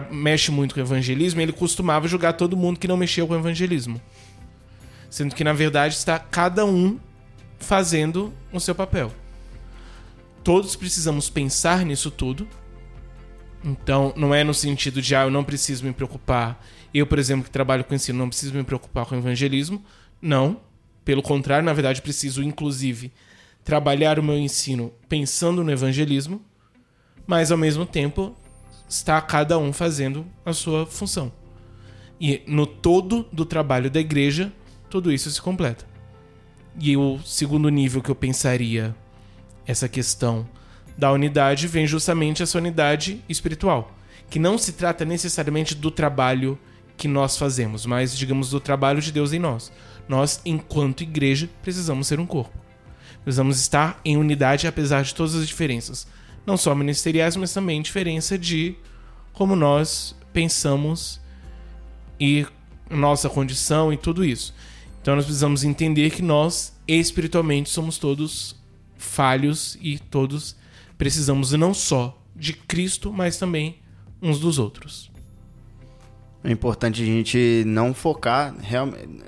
mexe 0.10 0.50
muito 0.50 0.74
com 0.74 0.80
evangelismo 0.80 1.42
e 1.42 1.44
ele 1.44 1.52
costumava 1.52 2.08
julgar 2.08 2.32
todo 2.32 2.56
mundo 2.56 2.80
que 2.80 2.88
não 2.88 2.96
mexeu 2.96 3.28
com 3.28 3.36
evangelismo. 3.36 4.02
Sendo 5.10 5.36
que, 5.36 5.44
na 5.44 5.52
verdade, 5.52 5.96
está 5.96 6.18
cada 6.18 6.66
um 6.66 6.98
fazendo 7.60 8.34
o 8.54 8.62
seu 8.62 8.74
papel. 8.74 9.12
Todos 10.42 10.74
precisamos 10.78 11.30
pensar 11.30 11.86
nisso 11.86 12.10
tudo. 12.10 12.48
Então, 13.62 14.14
não 14.16 14.34
é 14.34 14.42
no 14.42 14.54
sentido 14.54 15.02
de, 15.02 15.14
ah, 15.18 15.24
eu 15.24 15.30
não 15.30 15.44
preciso 15.44 15.84
me 15.84 15.92
preocupar. 15.92 16.66
Eu, 16.94 17.06
por 17.06 17.20
exemplo, 17.20 17.44
que 17.44 17.52
trabalho 17.52 17.84
com 17.84 17.94
ensino, 17.94 18.20
não 18.20 18.30
preciso 18.30 18.54
me 18.54 18.64
preocupar 18.64 19.06
com 19.06 19.18
evangelismo. 19.18 19.84
Não. 20.22 20.62
Pelo 21.04 21.22
contrário, 21.22 21.66
na 21.66 21.74
verdade, 21.74 22.02
preciso, 22.02 22.42
inclusive, 22.42 23.12
trabalhar 23.66 24.18
o 24.18 24.24
meu 24.24 24.38
ensino 24.38 24.94
pensando 25.10 25.62
no 25.62 25.70
evangelismo 25.70 26.42
mas 27.26 27.52
ao 27.52 27.58
mesmo 27.58 27.86
tempo 27.86 28.36
está 28.88 29.20
cada 29.22 29.58
um 29.58 29.74
fazendo 29.74 30.26
a 30.46 30.54
sua 30.54 30.86
função. 30.86 31.32
E 32.20 32.42
no 32.48 32.66
todo 32.66 33.26
do 33.32 33.46
trabalho 33.46 33.90
da 33.90 34.00
igreja, 34.00 34.52
tudo 34.90 35.12
isso 35.12 35.30
se 35.32 35.42
completa. 35.42 35.86
E 36.80 36.96
o 36.96 37.20
segundo 37.26 37.70
nível 37.70 38.02
que 38.02 38.10
eu 38.10 38.16
pensaria 38.16 38.96
essa 39.66 39.88
questão 39.88 40.48
da 40.98 41.12
unidade 41.12 41.68
vem 41.68 41.88
justamente 41.88 42.44
essa 42.44 42.58
unidade 42.58 43.24
espiritual, 43.28 43.92
que 44.30 44.40
não 44.40 44.58
se 44.58 44.74
trata 44.74 45.04
necessariamente 45.04 45.76
do 45.76 45.90
trabalho 45.90 46.58
que 46.96 47.08
nós 47.08 47.38
fazemos, 47.38 47.86
mas 47.86 48.16
digamos 48.16 48.52
do 48.52 48.60
trabalho 48.60 49.02
de 49.02 49.12
Deus 49.12 49.34
em 49.34 49.40
nós. 49.40 49.72
Nós, 50.08 50.42
enquanto 50.46 51.02
igreja, 51.02 51.50
precisamos 51.62 52.08
ser 52.08 52.20
um 52.20 52.26
corpo. 52.26 52.58
Precisamos 53.24 53.60
estar 53.60 54.00
em 54.04 54.18
unidade 54.18 54.68
apesar 54.68 55.04
de 55.04 55.16
todas 55.16 55.34
as 55.34 55.48
diferenças 55.48 56.06
não 56.46 56.58
só 56.58 56.74
ministeriais, 56.76 57.36
mas 57.36 57.54
também 57.54 57.82
diferença 57.82 58.38
de 58.38 58.76
como 59.32 59.56
nós 59.56 60.16
pensamos 60.32 61.20
e 62.20 62.46
nossa 62.90 63.30
condição 63.30 63.92
e 63.92 63.98
tudo 63.98 64.24
isso. 64.24 64.54
Então 65.02 65.16
nós 65.16 65.26
precisamos 65.26 65.64
entender 65.64 66.12
que 66.12 66.22
nós, 66.22 66.74
espiritualmente, 66.88 67.70
somos 67.70 67.98
todos 67.98 68.56
falhos 68.98 69.78
e 69.82 70.00
todos 70.00 70.56
precisamos 70.98 71.52
não 71.52 71.74
só 71.74 72.18
de 72.36 72.54
Cristo, 72.54 73.12
mas 73.12 73.38
também 73.38 73.80
uns 74.22 74.40
dos 74.40 74.58
outros. 74.58 75.12
É 76.44 76.52
importante 76.52 77.02
a 77.02 77.06
gente 77.06 77.64
não 77.66 77.94
focar 77.94 78.56
realmente. 78.60 79.24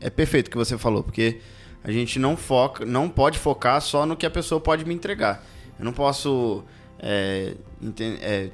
É 0.00 0.10
perfeito 0.10 0.48
o 0.48 0.50
que 0.50 0.56
você 0.56 0.76
falou, 0.76 1.02
porque 1.02 1.40
a 1.84 1.90
gente 1.90 2.18
não 2.18 2.36
foca, 2.36 2.84
não 2.84 3.08
pode 3.08 3.38
focar 3.38 3.80
só 3.80 4.04
no 4.04 4.16
que 4.16 4.26
a 4.26 4.30
pessoa 4.30 4.60
pode 4.60 4.84
me 4.84 4.94
entregar. 4.94 5.44
Eu 5.78 5.84
não 5.84 5.92
posso 5.92 6.64
é, 6.98 7.54
é, 8.20 8.50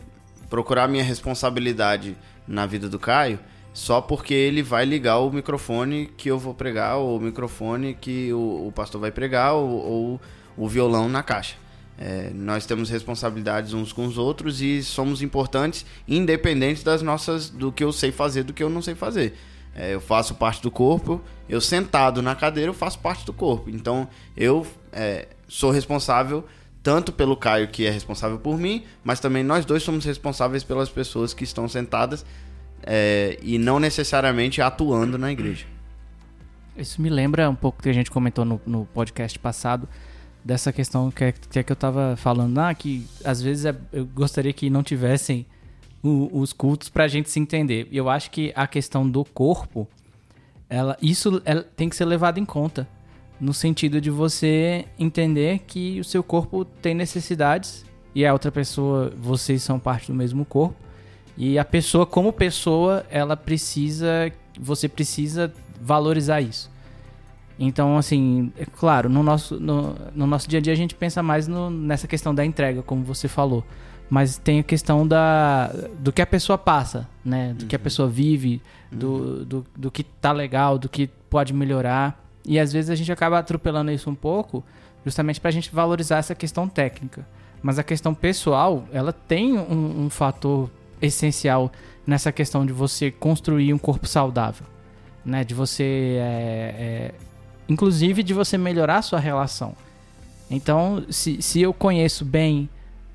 procurar 0.48 0.88
minha 0.88 1.04
responsabilidade 1.04 2.16
na 2.46 2.66
vida 2.66 2.88
do 2.88 2.98
Caio 2.98 3.38
só 3.78 4.00
porque 4.00 4.34
ele 4.34 4.60
vai 4.60 4.84
ligar 4.84 5.18
o 5.18 5.30
microfone 5.30 6.10
que 6.16 6.28
eu 6.28 6.36
vou 6.36 6.52
pregar, 6.52 6.96
ou 6.96 7.16
o 7.16 7.20
microfone 7.20 7.94
que 7.94 8.32
o, 8.32 8.66
o 8.66 8.72
pastor 8.72 9.00
vai 9.00 9.12
pregar, 9.12 9.54
ou, 9.54 9.68
ou, 9.68 10.20
o 10.56 10.68
violão 10.68 11.08
na 11.08 11.22
caixa. 11.22 11.54
É, 11.96 12.30
nós 12.34 12.66
temos 12.66 12.90
responsabilidades 12.90 13.72
uns 13.72 13.92
com 13.92 14.04
os 14.04 14.18
outros 14.18 14.60
e 14.60 14.82
somos 14.82 15.22
importantes, 15.22 15.86
independentes 16.08 16.82
das 16.82 17.02
nossas, 17.02 17.48
do 17.48 17.70
que 17.70 17.84
eu 17.84 17.92
sei 17.92 18.10
fazer, 18.10 18.42
do 18.42 18.52
que 18.52 18.64
eu 18.64 18.68
não 18.68 18.82
sei 18.82 18.96
fazer. 18.96 19.36
É, 19.76 19.94
eu 19.94 20.00
faço 20.00 20.34
parte 20.34 20.60
do 20.60 20.72
corpo, 20.72 21.20
eu 21.48 21.60
sentado 21.60 22.20
na 22.20 22.34
cadeira, 22.34 22.70
eu 22.70 22.74
faço 22.74 22.98
parte 22.98 23.24
do 23.24 23.32
corpo. 23.32 23.70
Então 23.70 24.08
eu 24.36 24.66
é, 24.92 25.28
sou 25.46 25.70
responsável 25.70 26.44
tanto 26.82 27.12
pelo 27.12 27.36
Caio, 27.36 27.68
que 27.68 27.86
é 27.86 27.90
responsável 27.90 28.38
por 28.38 28.58
mim, 28.58 28.84
mas 29.04 29.20
também 29.20 29.42
nós 29.42 29.64
dois 29.64 29.82
somos 29.82 30.04
responsáveis 30.04 30.62
pelas 30.62 30.88
pessoas 30.88 31.34
que 31.34 31.44
estão 31.44 31.68
sentadas 31.68 32.24
é, 32.82 33.38
e 33.42 33.58
não 33.58 33.78
necessariamente 33.80 34.62
atuando 34.62 35.18
na 35.18 35.30
igreja. 35.30 35.66
Isso 36.76 37.02
me 37.02 37.08
lembra 37.08 37.50
um 37.50 37.54
pouco 37.54 37.82
que 37.82 37.88
a 37.88 37.92
gente 37.92 38.10
comentou 38.10 38.44
no, 38.44 38.60
no 38.64 38.86
podcast 38.86 39.38
passado 39.38 39.88
dessa 40.44 40.72
questão 40.72 41.10
que 41.10 41.24
é 41.24 41.32
que, 41.32 41.58
é 41.58 41.62
que 41.62 41.72
eu 41.72 41.74
estava 41.74 42.16
falando, 42.16 42.58
ah, 42.58 42.72
que 42.72 43.04
às 43.24 43.42
vezes 43.42 43.64
é, 43.64 43.76
eu 43.92 44.06
gostaria 44.06 44.52
que 44.52 44.70
não 44.70 44.82
tivessem 44.82 45.44
o, 46.02 46.40
os 46.40 46.52
cultos 46.52 46.88
para 46.88 47.04
a 47.04 47.08
gente 47.08 47.28
se 47.28 47.40
entender. 47.40 47.88
E 47.90 47.96
eu 47.96 48.08
acho 48.08 48.30
que 48.30 48.52
a 48.54 48.66
questão 48.66 49.08
do 49.08 49.24
corpo, 49.24 49.88
ela, 50.70 50.96
isso 51.02 51.42
ela 51.44 51.62
tem 51.62 51.88
que 51.88 51.96
ser 51.96 52.04
levado 52.04 52.38
em 52.38 52.44
conta 52.44 52.86
no 53.40 53.54
sentido 53.54 54.00
de 54.00 54.10
você 54.10 54.84
entender 54.98 55.60
que 55.66 56.00
o 56.00 56.04
seu 56.04 56.22
corpo 56.22 56.64
tem 56.64 56.94
necessidades 56.94 57.84
e 58.14 58.26
a 58.26 58.32
outra 58.32 58.50
pessoa, 58.50 59.12
vocês 59.16 59.62
são 59.62 59.78
parte 59.78 60.08
do 60.08 60.14
mesmo 60.14 60.44
corpo 60.44 60.88
e 61.38 61.56
a 61.56 61.64
pessoa, 61.64 62.04
como 62.04 62.32
pessoa, 62.32 63.06
ela 63.08 63.36
precisa. 63.36 64.32
Você 64.58 64.88
precisa 64.88 65.52
valorizar 65.80 66.40
isso. 66.40 66.68
Então, 67.56 67.96
assim, 67.96 68.52
é 68.58 68.64
claro, 68.64 69.08
no 69.08 69.22
nosso, 69.22 69.58
no, 69.60 69.94
no 70.12 70.26
nosso 70.26 70.48
dia 70.48 70.58
a 70.58 70.62
dia 70.62 70.72
a 70.72 70.76
gente 70.76 70.96
pensa 70.96 71.22
mais 71.22 71.46
no, 71.46 71.70
nessa 71.70 72.08
questão 72.08 72.34
da 72.34 72.44
entrega, 72.44 72.82
como 72.82 73.04
você 73.04 73.28
falou. 73.28 73.64
Mas 74.10 74.36
tem 74.36 74.58
a 74.58 74.62
questão 74.64 75.06
da, 75.06 75.68
do 76.00 76.12
que 76.12 76.20
a 76.20 76.26
pessoa 76.26 76.58
passa, 76.58 77.08
né? 77.24 77.52
Do 77.52 77.62
uhum. 77.62 77.68
que 77.68 77.76
a 77.76 77.78
uhum. 77.78 77.82
pessoa 77.84 78.08
vive, 78.08 78.60
do, 78.90 79.08
uhum. 79.08 79.44
do, 79.44 79.66
do 79.76 79.90
que 79.92 80.02
tá 80.02 80.32
legal, 80.32 80.76
do 80.76 80.88
que 80.88 81.06
pode 81.30 81.52
melhorar. 81.52 82.27
E 82.48 82.58
às 82.58 82.72
vezes 82.72 82.88
a 82.88 82.94
gente 82.94 83.12
acaba 83.12 83.38
atropelando 83.38 83.90
isso 83.92 84.08
um 84.08 84.14
pouco, 84.14 84.64
justamente 85.04 85.38
para 85.38 85.50
a 85.50 85.52
gente 85.52 85.70
valorizar 85.70 86.16
essa 86.16 86.34
questão 86.34 86.66
técnica. 86.66 87.28
Mas 87.62 87.78
a 87.78 87.82
questão 87.82 88.14
pessoal, 88.14 88.88
ela 88.90 89.12
tem 89.12 89.58
um, 89.58 90.06
um 90.06 90.10
fator 90.10 90.70
essencial 91.02 91.70
nessa 92.06 92.32
questão 92.32 92.64
de 92.64 92.72
você 92.72 93.10
construir 93.10 93.74
um 93.74 93.78
corpo 93.78 94.06
saudável, 94.06 94.66
né? 95.22 95.44
De 95.44 95.52
você, 95.52 96.16
é, 96.18 96.74
é, 96.78 97.14
inclusive, 97.68 98.22
de 98.22 98.32
você 98.32 98.56
melhorar 98.56 98.96
a 98.96 99.02
sua 99.02 99.20
relação. 99.20 99.76
Então, 100.50 101.04
se, 101.10 101.42
se 101.42 101.60
eu 101.60 101.74
conheço 101.74 102.24
bem 102.24 102.66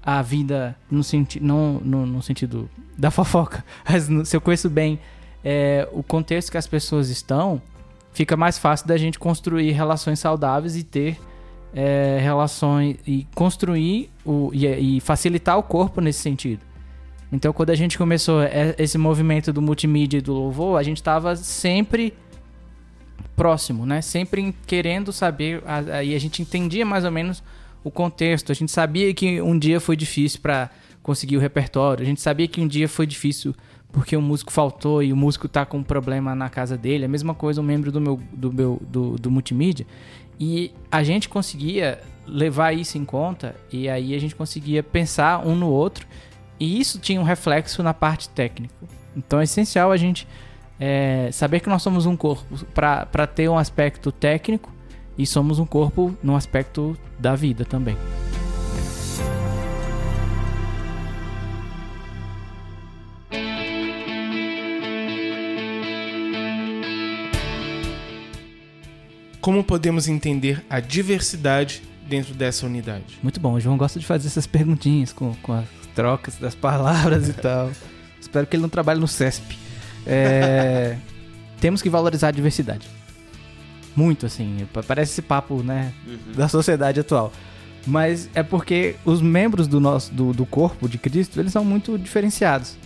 a 0.06 0.22
vida 0.22 0.76
no, 0.92 1.04
senti 1.04 1.40
no, 1.40 1.80
no, 1.80 2.06
no 2.06 2.22
sentido 2.22 2.70
da 2.96 3.10
fofoca, 3.12 3.66
mas 3.90 4.08
no, 4.08 4.24
se 4.24 4.38
eu 4.38 4.42
conheço 4.42 4.70
bem 4.70 5.00
é, 5.44 5.90
o 5.92 6.04
contexto 6.04 6.52
que 6.52 6.58
as 6.60 6.68
pessoas 6.68 7.10
estão, 7.10 7.60
fica 8.14 8.38
mais 8.38 8.58
fácil 8.58 8.88
da 8.88 8.98
gente 8.98 9.20
construir 9.20 9.72
relações 9.72 10.20
saudáveis 10.20 10.76
e 10.76 10.84
ter 10.84 11.20
é, 11.74 12.20
relações 12.22 12.98
e 13.06 13.28
construir 13.34 14.10
o, 14.24 14.52
e, 14.54 14.98
e 14.98 15.00
facilitar 15.00 15.58
o 15.58 15.64
corpo 15.64 16.00
nesse 16.00 16.20
sentido. 16.20 16.62
Então, 17.32 17.52
quando 17.52 17.72
a 17.72 17.76
gente 17.76 17.98
começou 17.98 18.42
esse 18.78 18.96
movimento 18.96 19.52
do 19.52 19.60
multimídia 19.60 20.20
e 20.20 20.22
do 20.22 20.34
louvor, 20.34 20.80
a 20.80 20.84
gente 20.84 20.98
estava 20.98 21.36
sempre 21.36 22.14
próximo, 23.36 23.88
né? 23.88 24.04
Sempre 24.04 24.54
querendo 24.68 25.12
saber, 25.12 25.64
aí 25.66 26.14
a 26.14 26.20
gente 26.20 26.44
entendia 26.44 26.86
mais 26.86 27.04
ou 27.04 27.12
menos 27.12 27.44
o 27.84 27.90
contexto. 27.90 28.52
A 28.52 28.56
gente 28.56 28.72
sabia 28.72 29.12
que 29.16 29.42
um 29.42 29.58
dia 29.58 29.80
foi 29.80 29.96
difícil 29.96 30.42
para 30.42 30.70
conseguir 31.02 31.36
o 31.36 31.40
repertório. 31.40 32.04
A 32.04 32.06
gente 32.06 32.22
sabia 32.22 32.48
que 32.48 32.62
um 32.62 32.68
dia 32.68 32.88
foi 32.88 33.08
difícil 33.08 33.56
porque 33.94 34.18
o 34.18 34.22
músico 34.22 34.52
faltou 34.52 35.04
e 35.04 35.14
o 35.14 35.16
músico 35.16 35.48
tá 35.48 35.66
com 35.66 35.78
um 35.78 35.84
problema 35.84 36.34
na 36.34 36.50
casa 36.50 36.76
dele. 36.76 37.06
A 37.06 37.08
mesma 37.08 37.36
coisa 37.36 37.62
um 37.62 37.64
membro 37.64 37.92
do 37.92 38.02
meu 38.02 38.20
do 38.34 38.52
meu 38.52 38.82
do, 38.82 39.12
do 39.12 39.32
multimídia. 39.32 39.86
E 40.40 40.74
a 40.92 41.04
gente 41.04 41.30
conseguia 41.30 42.02
levar 42.28 42.74
isso 42.74 42.98
em 42.98 43.06
conta 43.06 43.56
e 43.72 43.88
aí 43.88 44.16
a 44.16 44.20
gente 44.20 44.36
conseguia 44.36 44.82
pensar 44.82 45.46
um 45.46 45.56
no 45.56 45.68
outro 45.68 46.08
e 46.60 46.80
isso 46.80 46.98
tinha 47.00 47.22
um 47.22 47.24
reflexo 47.24 47.84
na 47.84 47.94
parte 47.94 48.28
técnica. 48.30 48.74
Então 49.16 49.40
é 49.40 49.44
essencial 49.44 49.92
a 49.92 49.98
gente 49.98 50.28
é, 50.80 51.30
saber 51.32 51.60
que 51.60 51.70
nós 51.70 51.84
somos 51.84 52.08
um 52.08 52.18
corpo 52.18 52.66
para 52.74 53.28
ter 53.28 53.48
um 53.48 53.60
aspecto 53.60 54.12
técnico 54.12 54.72
e 55.16 55.26
somos 55.26 55.60
um 55.60 55.68
corpo 55.68 56.18
no 56.24 56.36
aspecto 56.36 56.98
da 57.20 57.36
vida 57.36 57.64
também. 57.64 57.96
Como 69.44 69.62
podemos 69.62 70.08
entender 70.08 70.64
a 70.70 70.80
diversidade 70.80 71.84
dentro 72.08 72.34
dessa 72.34 72.66
unidade? 72.66 73.20
Muito 73.22 73.42
bom, 73.42 73.56
o 73.56 73.60
João 73.60 73.76
gosta 73.76 74.00
de 74.00 74.06
fazer 74.06 74.28
essas 74.28 74.48
perguntinhas 74.48 75.12
com, 75.12 75.36
com 75.44 75.52
a 75.52 75.66
trocas 75.94 76.38
das 76.38 76.56
palavras 76.56 77.28
e 77.28 77.34
tal. 77.34 77.70
Espero 78.22 78.48
que 78.48 78.56
ele 78.56 78.62
não 78.62 78.70
trabalhe 78.70 79.02
no 79.02 79.08
CESP. 79.08 79.58
É, 80.08 80.96
temos 81.60 81.82
que 81.82 81.90
valorizar 81.90 82.30
a 82.30 82.32
diversidade. 82.32 82.88
Muito, 83.94 84.26
assim. 84.26 84.66
Parece 84.88 85.12
esse 85.12 85.22
papo, 85.22 85.62
né? 85.62 85.92
Uhum. 86.08 86.32
Da 86.38 86.48
sociedade 86.48 87.02
atual. 87.02 87.34
Mas 87.86 88.30
é 88.34 88.44
porque 88.44 88.96
os 89.04 89.22
membros 89.22 89.68
do 89.68 89.82
nosso 89.82 90.14
do, 90.14 90.32
do 90.32 90.46
corpo 90.46 90.88
de 90.88 90.98
Cristo, 90.98 91.38
eles 91.38 91.52
são 91.52 91.66
muito 91.66 91.98
diferenciados. 91.98 92.78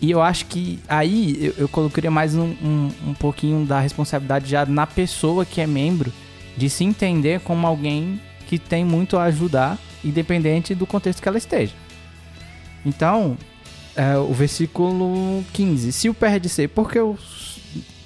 E 0.00 0.10
eu 0.10 0.22
acho 0.22 0.46
que 0.46 0.78
aí 0.88 1.36
eu, 1.46 1.54
eu 1.58 1.68
colocaria 1.68 2.10
mais 2.10 2.34
um, 2.34 2.54
um, 2.62 2.90
um 3.08 3.14
pouquinho 3.14 3.66
da 3.66 3.80
responsabilidade 3.80 4.48
já 4.50 4.64
na 4.64 4.86
pessoa 4.86 5.44
que 5.44 5.60
é 5.60 5.66
membro, 5.66 6.12
de 6.56 6.70
se 6.70 6.84
entender 6.84 7.40
como 7.40 7.66
alguém 7.66 8.20
que 8.46 8.58
tem 8.58 8.84
muito 8.84 9.16
a 9.16 9.24
ajudar, 9.24 9.78
independente 10.04 10.74
do 10.74 10.86
contexto 10.86 11.22
que 11.22 11.28
ela 11.28 11.38
esteja. 11.38 11.74
Então, 12.84 13.36
é, 13.94 14.16
o 14.16 14.32
versículo 14.32 15.44
15. 15.52 15.92
Se 15.92 16.08
o 16.08 16.14
pé 16.14 16.36
é 16.36 16.38
de 16.38 16.48
ser, 16.48 16.68
porque 16.68 16.98
eu 16.98 17.18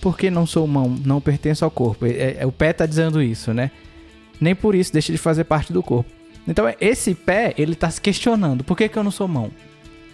porque 0.00 0.30
não 0.30 0.44
sou 0.44 0.66
mão, 0.66 0.94
não 1.02 1.18
pertenço 1.18 1.64
ao 1.64 1.70
corpo. 1.70 2.04
É, 2.04 2.36
é, 2.40 2.46
o 2.46 2.52
pé 2.52 2.70
está 2.70 2.84
dizendo 2.84 3.22
isso, 3.22 3.54
né? 3.54 3.70
Nem 4.38 4.54
por 4.54 4.74
isso 4.74 4.92
deixa 4.92 5.10
de 5.10 5.16
fazer 5.16 5.44
parte 5.44 5.72
do 5.72 5.82
corpo. 5.82 6.10
Então, 6.46 6.66
esse 6.78 7.14
pé, 7.14 7.54
ele 7.56 7.72
está 7.72 7.90
se 7.90 8.00
questionando: 8.00 8.62
por 8.62 8.76
que, 8.76 8.86
que 8.86 8.98
eu 8.98 9.02
não 9.02 9.10
sou 9.10 9.26
mão? 9.26 9.50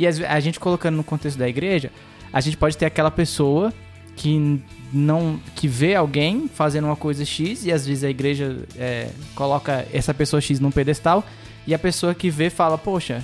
E 0.00 0.06
a 0.06 0.40
gente 0.40 0.58
colocando 0.58 0.96
no 0.96 1.04
contexto 1.04 1.36
da 1.36 1.46
igreja, 1.46 1.92
a 2.32 2.40
gente 2.40 2.56
pode 2.56 2.74
ter 2.74 2.86
aquela 2.86 3.10
pessoa 3.10 3.70
que 4.16 4.58
não 4.90 5.38
que 5.54 5.68
vê 5.68 5.94
alguém 5.94 6.48
fazendo 6.48 6.86
uma 6.86 6.96
coisa 6.96 7.22
X 7.22 7.66
e 7.66 7.70
às 7.70 7.86
vezes 7.86 8.02
a 8.02 8.08
igreja 8.08 8.64
é, 8.78 9.10
coloca 9.34 9.86
essa 9.92 10.14
pessoa 10.14 10.40
X 10.40 10.58
num 10.58 10.70
pedestal 10.70 11.22
e 11.66 11.74
a 11.74 11.78
pessoa 11.78 12.14
que 12.14 12.30
vê 12.30 12.48
fala, 12.48 12.78
poxa, 12.78 13.22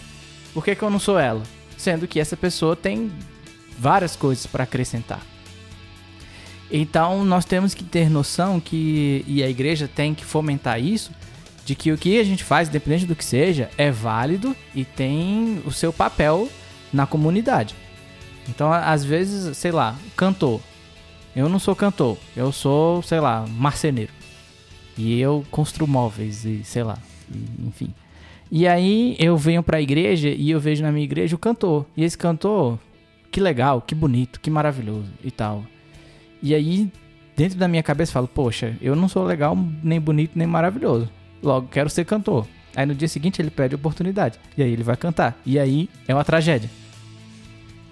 por 0.52 0.62
que, 0.62 0.74
que 0.74 0.82
eu 0.82 0.90
não 0.90 0.98
sou 0.98 1.18
ela? 1.18 1.42
Sendo 1.78 2.06
que 2.06 2.20
essa 2.20 2.36
pessoa 2.36 2.76
tem 2.76 3.10
várias 3.78 4.14
coisas 4.14 4.44
para 4.44 4.64
acrescentar. 4.64 5.22
Então 6.70 7.24
nós 7.24 7.46
temos 7.46 7.72
que 7.72 7.84
ter 7.84 8.10
noção 8.10 8.60
que, 8.60 9.24
e 9.26 9.42
a 9.42 9.48
igreja 9.48 9.88
tem 9.88 10.14
que 10.14 10.26
fomentar 10.26 10.78
isso, 10.78 11.10
de 11.64 11.74
que 11.74 11.90
o 11.90 11.96
que 11.96 12.20
a 12.20 12.24
gente 12.24 12.44
faz, 12.44 12.68
independente 12.68 13.06
do 13.06 13.16
que 13.16 13.24
seja, 13.24 13.70
é 13.78 13.90
válido 13.90 14.54
e 14.74 14.84
tem 14.84 15.62
o 15.64 15.72
seu 15.72 15.90
papel 15.90 16.50
na 16.92 17.06
comunidade. 17.06 17.74
Então, 18.48 18.72
às 18.72 19.04
vezes, 19.04 19.56
sei 19.56 19.72
lá, 19.72 19.96
cantor. 20.16 20.60
Eu 21.34 21.48
não 21.48 21.58
sou 21.58 21.76
cantor, 21.76 22.16
eu 22.34 22.50
sou, 22.50 23.02
sei 23.02 23.20
lá, 23.20 23.44
marceneiro. 23.46 24.12
E 24.96 25.20
eu 25.20 25.44
construo 25.50 25.86
móveis 25.86 26.46
e 26.46 26.64
sei 26.64 26.82
lá, 26.82 26.96
enfim. 27.66 27.92
E 28.50 28.66
aí 28.66 29.16
eu 29.18 29.36
venho 29.36 29.62
para 29.62 29.76
a 29.76 29.82
igreja 29.82 30.30
e 30.30 30.50
eu 30.50 30.58
vejo 30.58 30.82
na 30.82 30.90
minha 30.90 31.04
igreja 31.04 31.36
o 31.36 31.38
cantor. 31.38 31.84
E 31.94 32.04
esse 32.04 32.16
cantor, 32.16 32.78
que 33.30 33.40
legal, 33.40 33.82
que 33.82 33.94
bonito, 33.94 34.40
que 34.40 34.48
maravilhoso 34.48 35.10
e 35.22 35.30
tal. 35.30 35.64
E 36.42 36.54
aí, 36.54 36.90
dentro 37.36 37.58
da 37.58 37.68
minha 37.68 37.82
cabeça, 37.82 38.12
falo, 38.12 38.28
poxa, 38.28 38.76
eu 38.80 38.96
não 38.96 39.08
sou 39.08 39.24
legal, 39.24 39.54
nem 39.82 40.00
bonito, 40.00 40.32
nem 40.34 40.46
maravilhoso. 40.46 41.10
Logo, 41.42 41.68
quero 41.68 41.90
ser 41.90 42.06
cantor. 42.06 42.46
Aí 42.76 42.84
no 42.84 42.94
dia 42.94 43.08
seguinte 43.08 43.40
ele 43.40 43.50
pede 43.50 43.74
oportunidade. 43.74 44.38
E 44.56 44.62
aí 44.62 44.70
ele 44.70 44.82
vai 44.82 44.96
cantar. 44.96 45.40
E 45.44 45.58
aí 45.58 45.88
é 46.06 46.14
uma 46.14 46.24
tragédia. 46.24 46.70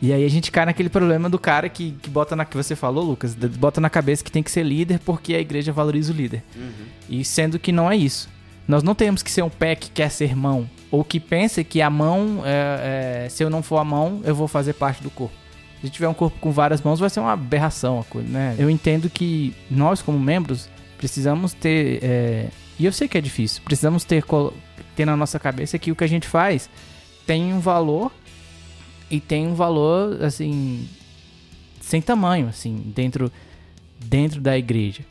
E 0.03 0.12
aí 0.12 0.22
a 0.22 0.28
gente 0.28 0.53
cai 0.53 0.66
naquele 0.66 0.91
problema 0.91 1.30
do 1.30 1.39
cara 1.39 1.66
que, 1.68 1.93
que 2.03 2.11
bota 2.11 2.37
na 2.37 2.45
que 2.45 2.55
você 2.55 2.76
falou, 2.76 3.03
Lucas, 3.03 3.35
bota 3.35 3.80
na 3.80 3.89
cabeça 3.89 4.22
que 4.22 4.30
tem 4.30 4.43
que 4.43 4.51
ser 4.51 4.62
líder 4.62 4.99
porque 4.99 5.35
a 5.35 5.41
igreja 5.41 5.72
valoriza 5.72 6.12
o 6.12 6.16
líder. 6.16 6.43
Uhum. 6.55 6.70
E 7.09 7.24
sendo 7.24 7.59
que 7.59 7.72
não 7.72 7.91
é 7.91 7.97
isso. 7.97 8.28
Nós 8.68 8.82
não 8.82 8.95
temos 8.95 9.22
que 9.22 9.30
ser 9.30 9.43
um 9.43 9.49
pé 9.49 9.74
que 9.74 9.91
quer 9.91 10.11
ser 10.11 10.35
mão, 10.35 10.68
ou 10.91 11.05
que 11.05 11.20
pensa 11.20 11.62
que 11.62 11.82
a 11.82 11.91
mão, 11.91 12.43
é, 12.45 13.24
é, 13.24 13.28
se 13.28 13.43
eu 13.43 13.51
não 13.51 13.62
for 13.62 13.78
a 13.78 13.85
mão, 13.85 14.22
eu 14.24 14.35
vou 14.35 14.49
fazer 14.49 14.72
parte 14.74 15.03
do 15.03 15.11
corpo. 15.11 15.35
Se 15.82 15.91
tiver 15.91 16.09
um 16.09 16.14
corpo 16.14 16.39
com 16.41 16.51
várias 16.51 16.80
mãos, 16.80 16.99
vai 16.99 17.11
ser 17.11 17.20
uma 17.20 17.32
aberração 17.32 18.01
a 18.01 18.05
coisa, 18.05 18.26
né? 18.26 18.57
Eu 18.59 18.70
entendo 18.70 19.11
que 19.11 19.55
nós, 19.70 20.01
como 20.01 20.18
membros, 20.18 20.68
precisamos 20.97 21.53
ter. 21.53 21.99
É, 22.03 22.47
e 22.78 22.87
eu 22.87 22.93
sei 22.93 23.07
que 23.07 23.18
é 23.18 23.20
difícil, 23.20 23.61
precisamos 23.62 24.03
ter, 24.03 24.24
ter 24.95 25.05
na 25.05 25.16
nossa 25.16 25.38
cabeça 25.38 25.78
que 25.78 25.92
o 25.92 25.97
que 25.97 26.05
a 26.05 26.09
gente 26.09 26.26
faz 26.26 26.70
tem 27.26 27.53
um 27.53 27.61
valor 27.61 28.12
e 29.11 29.20
tem 29.20 29.47
um 29.47 29.55
valor, 29.55 30.22
assim, 30.22 30.88
sem 31.80 32.01
tamanho, 32.01 32.49
assim, 32.49 32.92
dentro, 32.95 33.30
dentro 33.99 34.40
da 34.40 34.57
igreja. 34.57 35.03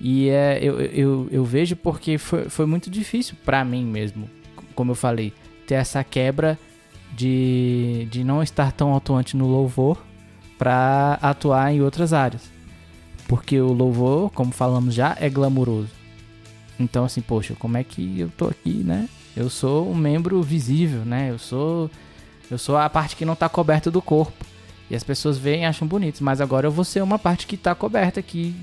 E 0.00 0.28
é, 0.28 0.58
eu, 0.62 0.80
eu, 0.80 1.28
eu 1.30 1.44
vejo 1.44 1.74
porque 1.76 2.18
foi, 2.18 2.48
foi 2.48 2.66
muito 2.66 2.90
difícil 2.90 3.34
para 3.44 3.64
mim 3.64 3.84
mesmo, 3.84 4.28
como 4.74 4.90
eu 4.90 4.94
falei, 4.94 5.32
ter 5.66 5.74
essa 5.74 6.04
quebra 6.04 6.58
de, 7.14 8.06
de 8.10 8.22
não 8.22 8.42
estar 8.42 8.72
tão 8.72 8.94
atuante 8.94 9.36
no 9.36 9.46
louvor 9.46 10.04
para 10.58 11.18
atuar 11.22 11.72
em 11.72 11.80
outras 11.80 12.12
áreas. 12.12 12.42
Porque 13.26 13.60
o 13.60 13.72
louvor, 13.72 14.30
como 14.30 14.52
falamos 14.52 14.94
já, 14.94 15.16
é 15.18 15.28
glamuroso. 15.28 15.90
Então, 16.78 17.04
assim, 17.04 17.20
poxa, 17.20 17.54
como 17.58 17.76
é 17.76 17.82
que 17.82 18.20
eu 18.20 18.30
tô 18.36 18.46
aqui, 18.46 18.82
né? 18.84 19.08
Eu 19.36 19.50
sou 19.50 19.90
um 19.90 19.94
membro 19.94 20.42
visível, 20.42 21.04
né? 21.04 21.30
Eu 21.30 21.38
sou 21.38 21.90
eu 22.50 22.58
sou 22.58 22.76
a 22.76 22.88
parte 22.88 23.16
que 23.16 23.24
não 23.24 23.34
está 23.34 23.48
coberta 23.48 23.90
do 23.90 24.00
corpo. 24.00 24.44
E 24.88 24.94
as 24.94 25.02
pessoas 25.02 25.36
veem 25.36 25.62
e 25.62 25.64
acham 25.64 25.86
bonitos, 25.86 26.20
mas 26.20 26.40
agora 26.40 26.66
eu 26.66 26.70
vou 26.70 26.84
ser 26.84 27.02
uma 27.02 27.18
parte 27.18 27.46
que 27.46 27.56
está 27.56 27.74
coberta 27.74 28.20
aqui. 28.20 28.54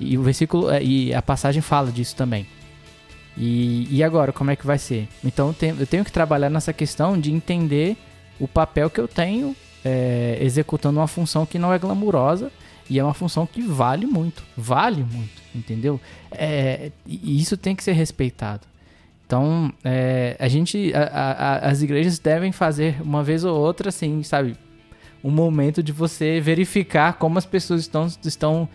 E 0.00 0.16
o 0.16 0.22
versículo 0.22 0.70
é, 0.70 0.82
e 0.82 1.12
a 1.12 1.20
passagem 1.20 1.60
fala 1.60 1.92
disso 1.92 2.16
também. 2.16 2.46
E, 3.36 3.86
e 3.90 4.02
agora, 4.02 4.32
como 4.32 4.50
é 4.50 4.56
que 4.56 4.66
vai 4.66 4.78
ser? 4.78 5.06
Então 5.24 5.54
eu 5.78 5.86
tenho, 5.86 6.04
que 6.04 6.10
trabalhar 6.10 6.48
nessa 6.48 6.72
questão 6.72 7.18
de 7.18 7.32
entender 7.32 7.96
o 8.40 8.48
papel 8.48 8.88
que 8.88 9.00
eu 9.00 9.06
tenho 9.06 9.54
é, 9.84 10.38
executando 10.40 10.98
uma 10.98 11.06
função 11.06 11.44
que 11.44 11.58
não 11.58 11.72
é 11.72 11.78
glamurosa 11.78 12.50
e 12.88 12.98
é 12.98 13.04
uma 13.04 13.14
função 13.14 13.46
que 13.46 13.60
vale 13.60 14.06
muito. 14.06 14.42
Vale 14.56 15.04
muito, 15.04 15.42
entendeu? 15.54 16.00
É, 16.32 16.90
e 17.06 17.38
isso 17.38 17.56
tem 17.56 17.76
que 17.76 17.84
ser 17.84 17.92
respeitado. 17.92 18.62
Então, 19.28 19.70
é, 19.84 20.36
a 20.38 20.48
gente, 20.48 20.90
a, 20.94 21.02
a, 21.02 21.68
as 21.68 21.82
igrejas 21.82 22.18
devem 22.18 22.50
fazer 22.50 22.96
uma 23.02 23.22
vez 23.22 23.44
ou 23.44 23.54
outra, 23.54 23.90
assim, 23.90 24.22
sabe, 24.22 24.56
um 25.22 25.30
momento 25.30 25.82
de 25.82 25.92
você 25.92 26.40
verificar 26.40 27.12
como 27.18 27.36
as 27.36 27.44
pessoas 27.44 27.82
estão, 27.82 28.06
estão 28.24 28.66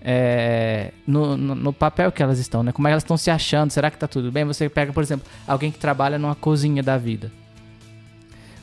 é, 0.00 0.92
no, 1.04 1.36
no, 1.36 1.56
no, 1.56 1.72
papel 1.72 2.12
que 2.12 2.22
elas 2.22 2.38
estão, 2.38 2.62
né? 2.62 2.70
Como 2.70 2.86
elas 2.86 3.02
estão 3.02 3.16
se 3.16 3.32
achando, 3.32 3.72
será 3.72 3.90
que 3.90 3.98
tá 3.98 4.06
tudo 4.06 4.30
bem? 4.30 4.44
Você 4.44 4.68
pega, 4.68 4.92
por 4.92 5.02
exemplo, 5.02 5.26
alguém 5.44 5.72
que 5.72 5.78
trabalha 5.80 6.20
numa 6.20 6.36
cozinha 6.36 6.84
da 6.84 6.96
vida. 6.96 7.32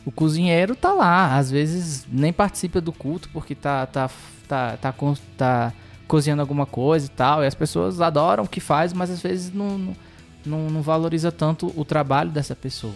O 0.06 0.14
cozinheiro 0.14 0.78
tá 0.78 0.94
lá, 0.94 1.36
às 1.36 1.52
vezes 1.52 2.08
nem 2.10 2.32
participa 2.32 2.80
do 2.80 2.94
culto 2.94 3.30
porque 3.34 3.54
tá, 3.54 3.86
tá, 3.86 4.10
tá, 4.48 4.78
tá, 4.78 4.94
tá, 4.94 5.16
tá 5.38 5.74
cozinhando 6.08 6.42
alguma 6.42 6.66
coisa 6.66 7.08
e 7.08 7.10
tal, 7.10 7.44
e 7.44 7.48
as 7.48 7.56
pessoas 7.56 8.00
adoram 8.00 8.46
o 8.46 8.48
que 8.48 8.62
faz, 8.62 8.94
mas 8.94 9.10
às 9.12 9.22
vezes 9.22 9.54
não, 9.54 9.78
não 9.78 10.13
não, 10.46 10.70
não 10.70 10.82
valoriza 10.82 11.32
tanto 11.32 11.72
o 11.76 11.86
trabalho 11.86 12.30
dessa 12.30 12.56
pessoa. 12.56 12.96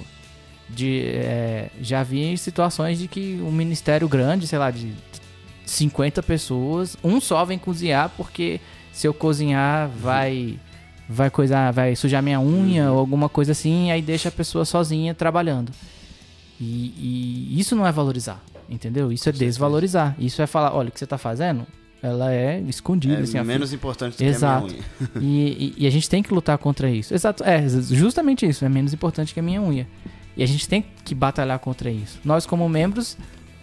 De, 0.69 1.01
é, 1.05 1.69
já 1.81 2.03
vi 2.03 2.37
situações 2.37 2.99
de 2.99 3.07
que 3.07 3.39
um 3.41 3.51
ministério 3.51 4.07
grande, 4.07 4.47
sei 4.47 4.59
lá, 4.59 4.69
de 4.69 4.93
50 5.65 6.21
pessoas, 6.23 6.97
um 7.03 7.21
só 7.21 7.45
vem 7.45 7.57
cozinhar 7.57 8.11
porque 8.17 8.59
se 8.91 9.07
eu 9.07 9.13
cozinhar 9.13 9.89
vai 9.89 10.59
vai 11.09 11.29
coisar, 11.29 11.71
vai 11.71 11.95
sujar 11.95 12.21
minha 12.21 12.39
unha 12.39 12.87
uhum. 12.87 12.93
ou 12.93 12.99
alguma 12.99 13.29
coisa 13.29 13.53
assim, 13.53 13.91
aí 13.91 14.01
deixa 14.01 14.27
a 14.27 14.31
pessoa 14.31 14.65
sozinha 14.65 15.13
trabalhando. 15.13 15.71
E, 16.59 16.93
e 16.97 17.59
isso 17.59 17.75
não 17.75 17.87
é 17.87 17.91
valorizar, 17.91 18.43
entendeu? 18.69 19.11
Isso 19.11 19.29
é 19.29 19.31
desvalorizar. 19.31 20.15
Isso 20.19 20.41
é 20.41 20.47
falar, 20.47 20.73
olha, 20.73 20.89
o 20.89 20.91
que 20.91 20.99
você 20.99 21.05
está 21.05 21.17
fazendo? 21.17 21.65
Ela 22.01 22.33
é 22.33 22.59
escondida. 22.67 23.15
É 23.15 23.21
assim, 23.21 23.41
menos 23.41 23.73
importante 23.73 24.17
do 24.17 24.23
Exato. 24.23 24.67
que 24.67 24.79
a 25.17 25.19
minha 25.19 25.45
unha. 25.45 25.51
e, 25.59 25.73
e, 25.77 25.83
e, 25.83 25.87
a 25.87 25.89
gente 25.89 26.09
tem 26.09 26.21
que 26.21 26.33
lutar 26.33 26.57
contra 26.57 26.89
isso. 26.89 27.13
Exato, 27.13 27.43
é 27.43 27.67
justamente 27.67 28.45
isso, 28.45 28.63
é 28.63 28.69
menos 28.69 28.93
importante 28.93 29.33
que 29.33 29.39
a 29.39 29.43
minha 29.43 29.61
unha. 29.61 29.87
E 30.35 30.43
a 30.43 30.45
gente 30.45 30.69
tem 30.69 30.85
que 31.03 31.15
batalhar 31.15 31.57
contra 31.59 31.89
isso. 31.89 32.19
Nós, 32.23 32.45
como 32.45 32.69
membros, 32.69 33.17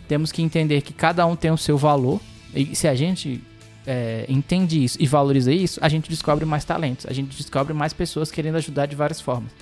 temos 0.09 0.33
que 0.33 0.43
entender 0.43 0.83
que 0.83 0.93
cada 0.93 1.25
um 1.25 1.37
tem 1.37 1.51
o 1.51 1.57
seu 1.57 1.79
valor. 1.79 2.21
E 2.53 2.75
se 2.75 2.89
a 2.89 2.95
gente 2.95 3.41
é, 3.87 4.25
entende 4.29 4.83
isso 4.83 4.97
e 5.01 5.07
valoriza 5.07 5.53
isso, 5.53 5.79
a 5.83 5.89
gente 5.89 6.09
descobre 6.11 6.45
mais 6.45 6.65
talentos, 6.65 7.07
a 7.07 7.13
gente 7.13 7.37
descobre 7.37 7.73
mais 7.73 7.93
pessoas 7.93 8.31
querendo 8.31 8.57
ajudar 8.57 8.87
de 8.87 8.97
várias 8.97 9.21
formas. 9.21 9.53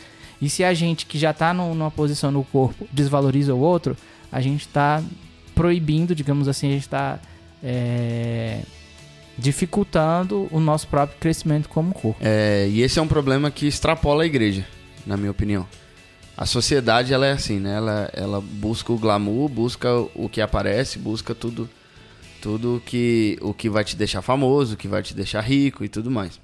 E 0.40 0.48
se 0.48 0.64
a 0.64 0.74
gente 0.74 1.06
que 1.06 1.18
já 1.18 1.30
está 1.30 1.54
numa 1.54 1.90
posição 1.90 2.30
no 2.30 2.42
corpo 2.44 2.86
desvaloriza 2.90 3.54
o 3.54 3.60
outro, 3.60 3.96
a 4.30 4.40
gente 4.40 4.62
está 4.62 5.02
proibindo, 5.54 6.14
digamos 6.14 6.48
assim, 6.48 6.68
a 6.68 6.72
gente 6.72 6.82
está 6.82 7.20
é, 7.62 8.62
dificultando 9.38 10.48
o 10.50 10.60
nosso 10.60 10.88
próprio 10.88 11.18
crescimento 11.18 11.68
como 11.68 11.92
corpo. 11.92 12.18
É, 12.20 12.68
e 12.68 12.82
esse 12.82 12.98
é 12.98 13.02
um 13.02 13.08
problema 13.08 13.50
que 13.50 13.66
extrapola 13.66 14.22
a 14.22 14.26
igreja, 14.26 14.66
na 15.06 15.16
minha 15.16 15.30
opinião. 15.30 15.66
A 16.36 16.46
sociedade 16.46 17.12
ela 17.12 17.26
é 17.26 17.32
assim, 17.32 17.60
né? 17.60 17.76
Ela, 17.76 18.10
ela 18.12 18.40
busca 18.40 18.92
o 18.92 18.98
glamour, 18.98 19.48
busca 19.48 19.88
o 20.14 20.28
que 20.28 20.40
aparece, 20.40 20.98
busca 20.98 21.34
tudo 21.34 21.68
tudo 22.40 22.82
que 22.84 23.38
o 23.40 23.54
que 23.54 23.70
vai 23.70 23.84
te 23.84 23.94
deixar 23.94 24.20
famoso, 24.20 24.76
que 24.76 24.88
vai 24.88 25.00
te 25.00 25.14
deixar 25.14 25.40
rico 25.42 25.84
e 25.84 25.88
tudo 25.88 26.10
mais. 26.10 26.40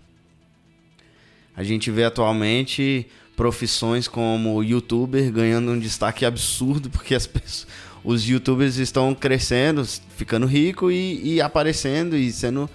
A 1.56 1.64
gente 1.64 1.90
vê 1.90 2.04
atualmente 2.04 3.08
profissões 3.34 4.06
como 4.06 4.62
youtuber 4.62 5.32
ganhando 5.32 5.72
um 5.72 5.78
destaque 5.78 6.24
absurdo 6.24 6.88
porque 6.90 7.14
as 7.14 7.26
pessoas, 7.26 7.66
os 8.08 8.26
youtubers 8.26 8.78
estão 8.78 9.14
crescendo, 9.14 9.86
ficando 10.16 10.46
ricos 10.46 10.90
e, 10.94 11.34
e 11.34 11.40
aparecendo 11.42 12.16
e 12.16 12.32
sendo 12.32 12.68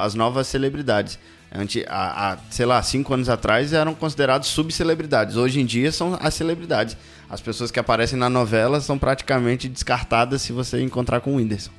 as 0.00 0.14
novas 0.14 0.46
celebridades. 0.46 1.18
Antes, 1.52 1.84
há, 1.88 2.34
há, 2.34 2.38
sei 2.48 2.64
lá, 2.64 2.80
cinco 2.80 3.12
anos 3.12 3.28
atrás 3.28 3.72
eram 3.72 3.92
considerados 3.92 4.46
subcelebridades. 4.46 5.34
Hoje 5.34 5.60
em 5.60 5.66
dia 5.66 5.90
são 5.90 6.16
as 6.20 6.32
celebridades. 6.34 6.96
As 7.28 7.40
pessoas 7.40 7.72
que 7.72 7.80
aparecem 7.80 8.16
na 8.16 8.30
novela 8.30 8.80
são 8.80 8.96
praticamente 8.96 9.68
descartadas 9.68 10.42
se 10.42 10.52
você 10.52 10.80
encontrar 10.80 11.20
com 11.20 11.32
o 11.32 11.36
Whindersson. 11.38 11.72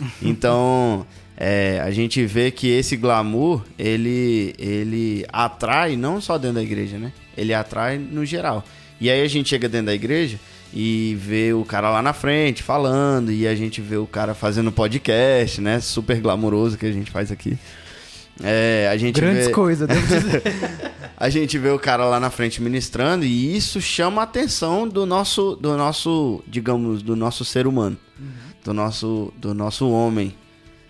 Então, 0.22 1.06
é, 1.36 1.80
a 1.84 1.90
gente 1.90 2.24
vê 2.24 2.50
que 2.50 2.68
esse 2.68 2.96
glamour, 2.96 3.62
ele, 3.78 4.54
ele 4.58 5.26
atrai 5.30 5.94
não 5.94 6.22
só 6.22 6.38
dentro 6.38 6.56
da 6.56 6.62
igreja, 6.62 6.98
né? 6.98 7.12
Ele 7.36 7.52
atrai 7.52 7.98
no 7.98 8.24
geral. 8.24 8.64
E 8.98 9.10
aí 9.10 9.20
a 9.20 9.28
gente 9.28 9.50
chega 9.50 9.68
dentro 9.68 9.86
da 9.86 9.94
igreja 9.94 10.38
e 10.72 11.16
vê 11.20 11.52
o 11.52 11.64
cara 11.64 11.90
lá 11.90 12.02
na 12.02 12.12
frente 12.12 12.62
falando, 12.62 13.32
e 13.32 13.46
a 13.46 13.54
gente 13.54 13.80
vê 13.80 13.96
o 13.96 14.06
cara 14.06 14.34
fazendo 14.34 14.70
podcast, 14.70 15.60
né? 15.60 15.80
Super 15.80 16.20
glamouroso 16.20 16.76
que 16.76 16.86
a 16.86 16.92
gente 16.92 17.10
faz 17.10 17.32
aqui. 17.32 17.58
É, 18.42 18.88
a 18.92 18.96
gente 18.96 19.18
Grandes 19.18 19.46
vê... 19.46 19.52
coisas, 19.52 19.88
devo 19.88 20.06
dizer. 20.06 20.42
a 21.16 21.28
gente 21.30 21.58
vê 21.58 21.70
o 21.70 21.78
cara 21.78 22.04
lá 22.04 22.20
na 22.20 22.28
frente 22.28 22.60
ministrando 22.60 23.24
e 23.24 23.56
isso 23.56 23.80
chama 23.80 24.20
a 24.20 24.24
atenção 24.24 24.86
do 24.86 25.06
nosso, 25.06 25.56
do 25.56 25.76
nosso 25.76 26.42
digamos, 26.46 27.02
do 27.02 27.16
nosso 27.16 27.44
ser 27.44 27.66
humano, 27.66 27.96
uhum. 28.18 28.26
do, 28.62 28.74
nosso, 28.74 29.32
do 29.38 29.54
nosso 29.54 29.88
homem, 29.88 30.34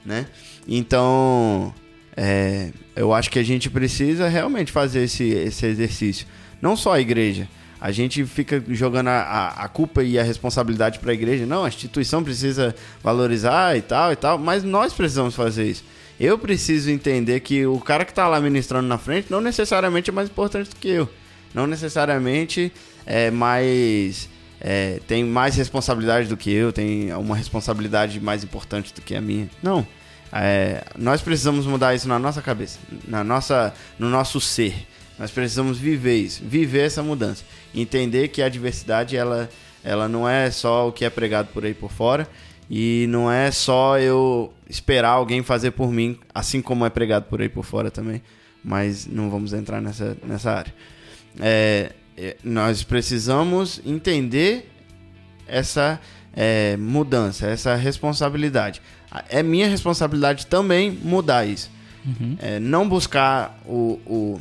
né? 0.05 0.27
Então, 0.67 1.73
é, 2.17 2.71
eu 2.97 3.15
acho 3.15 3.31
que 3.31 3.39
a 3.39 3.45
gente 3.45 3.71
precisa 3.71 4.29
realmente 4.29 4.73
fazer 4.73 5.05
esse, 5.05 5.29
esse 5.29 5.67
exercício. 5.67 6.27
Não 6.61 6.75
só 6.77 6.95
a 6.95 7.01
igreja, 7.01 7.49
a 7.81 7.93
gente 7.93 8.25
fica 8.25 8.63
jogando 8.69 9.09
a, 9.09 9.49
a, 9.49 9.69
culpa 9.69 10.03
e 10.03 10.19
a 10.19 10.23
responsabilidade 10.23 10.99
para 10.99 11.11
a 11.11 11.15
igreja. 11.15 11.45
Não, 11.45 11.65
a 11.65 11.69
instituição 11.69 12.23
precisa 12.23 12.75
valorizar 13.03 13.77
e 13.77 13.83
tal 13.83 14.13
e 14.13 14.17
tal, 14.17 14.39
mas 14.39 14.65
nós 14.65 14.93
precisamos 14.93 15.35
fazer 15.35 15.67
isso. 15.67 15.85
Eu 16.19 16.39
preciso 16.39 16.91
entender 16.91 17.41
que 17.41 17.67
o 17.67 17.79
cara 17.79 18.05
que 18.05 18.13
está 18.13 18.27
lá 18.27 18.41
ministrando 18.41 18.89
na 18.89 18.97
frente 18.97 19.31
não 19.31 19.41
necessariamente 19.41 20.09
é 20.09 20.13
mais 20.13 20.29
importante 20.29 20.71
do 20.71 20.77
que 20.77 20.89
eu. 20.89 21.09
Não 21.53 21.67
necessariamente 21.67 22.73
é 23.05 23.31
mais. 23.31 24.29
É, 24.59 25.01
tem 25.07 25.23
mais 25.23 25.55
responsabilidade 25.55 26.29
do 26.29 26.37
que 26.37 26.51
eu, 26.51 26.73
tem 26.73 27.13
uma 27.13 27.37
responsabilidade 27.37 28.19
mais 28.19 28.43
importante 28.43 28.93
do 28.95 29.03
que 29.03 29.15
a 29.15 29.21
minha. 29.21 29.49
Não. 29.63 29.87
É, 30.33 30.83
nós 30.99 31.21
precisamos 31.21 31.67
mudar 31.67 31.95
isso 31.95 32.09
na 32.09 32.19
nossa 32.19 32.43
cabeça, 32.43 32.79
na 33.07 33.23
nossa, 33.23 33.73
no 33.99 34.09
nosso 34.09 34.41
ser. 34.41 34.75
Nós 35.19 35.31
precisamos 35.31 35.79
viver 35.79 36.17
isso, 36.17 36.43
viver 36.45 36.87
essa 36.87 37.03
mudança, 37.03 37.43
entender 37.77 38.29
que 38.29 38.43
a 38.43 38.49
diversidade 38.49 39.17
ela, 39.17 39.49
ela 39.85 40.09
não 40.09 40.29
é 40.29 40.51
só 40.51 40.89
o 40.89 40.93
que 40.93 41.05
é 41.05 41.11
pregado 41.11 41.49
por 41.53 41.65
aí 41.65 41.75
por 41.75 41.93
fora 41.93 42.29
E 42.71 43.07
não 43.09 43.31
é 43.31 43.51
só 43.51 43.99
eu 43.99 44.53
esperar 44.69 45.11
alguém 45.11 45.43
fazer 45.43 45.71
por 45.73 45.93
mim, 45.93 46.19
assim 46.35 46.61
como 46.61 46.85
é 46.85 46.91
pregado 46.91 47.27
por 47.27 47.41
aí 47.41 47.49
por 47.49 47.65
fora 47.65 47.91
também. 47.91 48.23
Mas 48.65 49.07
não 49.07 49.31
vamos 49.31 49.53
entrar 49.53 49.81
nessa, 49.81 50.17
nessa 50.27 50.51
área. 50.51 50.75
É, 51.41 51.93
é, 52.17 52.37
nós 52.43 52.83
precisamos 52.83 53.81
entender 53.85 54.69
essa 55.47 56.01
é, 56.35 56.77
mudança, 56.77 57.47
essa 57.47 57.75
responsabilidade. 57.75 58.83
É 59.29 59.43
minha 59.43 59.69
responsabilidade 59.69 60.47
também 60.47 60.91
mudar 60.91 61.47
isso. 61.47 61.71
Uhum. 62.05 62.37
É, 62.41 62.61
não 62.61 62.89
buscar 62.89 63.59
o, 63.65 64.01
o, 64.07 64.41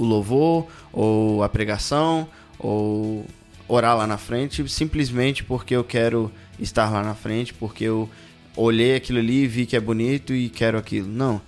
o 0.00 0.04
louvor, 0.04 0.66
ou 0.92 1.42
a 1.42 1.48
pregação, 1.48 2.26
ou 2.58 3.26
orar 3.68 3.96
lá 3.96 4.06
na 4.06 4.16
frente, 4.16 4.66
simplesmente 4.66 5.44
porque 5.44 5.76
eu 5.76 5.84
quero 5.84 6.32
estar 6.58 6.90
lá 6.90 7.02
na 7.02 7.14
frente, 7.14 7.52
porque 7.52 7.84
eu 7.84 8.08
olhei 8.56 8.96
aquilo 8.96 9.18
ali, 9.18 9.46
vi 9.46 9.66
que 9.66 9.76
é 9.76 9.80
bonito 9.80 10.34
e 10.34 10.48
quero 10.48 10.78
aquilo. 10.78 11.06
Não. 11.06 11.40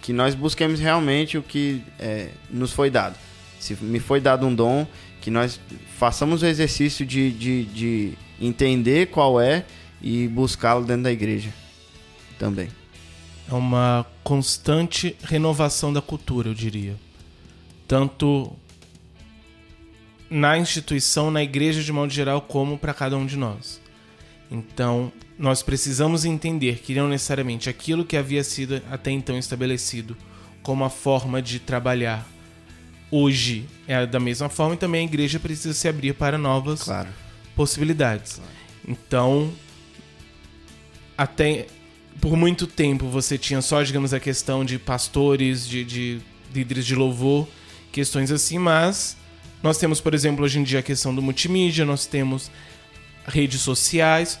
Que 0.00 0.12
nós 0.12 0.34
busquemos 0.36 0.78
realmente 0.78 1.36
o 1.36 1.42
que 1.42 1.82
é, 1.98 2.28
nos 2.48 2.72
foi 2.72 2.88
dado. 2.88 3.16
Se 3.58 3.74
me 3.82 3.98
foi 3.98 4.20
dado 4.20 4.46
um 4.46 4.54
dom, 4.54 4.86
que 5.20 5.30
nós 5.30 5.58
façamos 5.98 6.42
o 6.42 6.46
exercício 6.46 7.04
de, 7.04 7.32
de, 7.32 7.64
de 7.64 8.12
entender 8.40 9.08
qual 9.08 9.40
é 9.40 9.64
e 10.00 10.28
buscá-lo 10.28 10.84
dentro 10.84 11.02
da 11.02 11.12
igreja 11.12 11.52
também. 12.38 12.68
É 13.50 13.54
uma 13.54 14.06
constante 14.22 15.16
renovação 15.24 15.92
da 15.92 16.00
cultura, 16.00 16.48
eu 16.48 16.54
diria. 16.54 16.96
Tanto 17.86 18.52
na 20.28 20.58
instituição, 20.58 21.30
na 21.30 21.42
igreja 21.42 21.82
de 21.82 21.92
modo 21.92 22.12
geral, 22.12 22.40
como 22.40 22.76
para 22.78 22.92
cada 22.92 23.16
um 23.16 23.24
de 23.26 23.36
nós. 23.36 23.80
Então, 24.50 25.12
nós 25.38 25.62
precisamos 25.62 26.24
entender 26.24 26.78
que 26.78 26.94
não 26.94 27.08
necessariamente 27.08 27.68
aquilo 27.68 28.04
que 28.04 28.16
havia 28.16 28.42
sido 28.42 28.80
até 28.90 29.10
então 29.10 29.36
estabelecido 29.38 30.16
como 30.62 30.84
a 30.84 30.90
forma 30.90 31.40
de 31.42 31.58
trabalhar 31.60 32.26
hoje 33.10 33.66
é 33.86 34.04
da 34.04 34.18
mesma 34.18 34.48
forma 34.48 34.74
e 34.74 34.78
também 34.78 35.02
a 35.02 35.04
igreja 35.04 35.38
precisa 35.38 35.72
se 35.74 35.86
abrir 35.88 36.14
para 36.14 36.36
novas 36.36 36.82
Claro. 36.82 37.08
possibilidades. 37.54 38.36
Claro. 38.36 38.50
Então, 38.88 39.52
até 41.16 41.66
por 42.20 42.36
muito 42.36 42.66
tempo 42.66 43.06
você 43.08 43.38
tinha 43.38 43.60
só, 43.62 43.82
digamos, 43.82 44.12
a 44.12 44.18
questão 44.20 44.64
de 44.64 44.78
pastores, 44.78 45.68
de, 45.68 45.84
de 45.84 46.20
líderes 46.54 46.84
de 46.86 46.94
louvor, 46.94 47.46
questões 47.96 48.30
assim, 48.30 48.58
mas 48.58 49.16
nós 49.62 49.78
temos, 49.78 50.02
por 50.02 50.12
exemplo, 50.12 50.44
hoje 50.44 50.58
em 50.58 50.62
dia 50.62 50.80
a 50.80 50.82
questão 50.82 51.14
do 51.14 51.22
multimídia, 51.22 51.82
nós 51.82 52.04
temos 52.04 52.50
redes 53.26 53.62
sociais, 53.62 54.38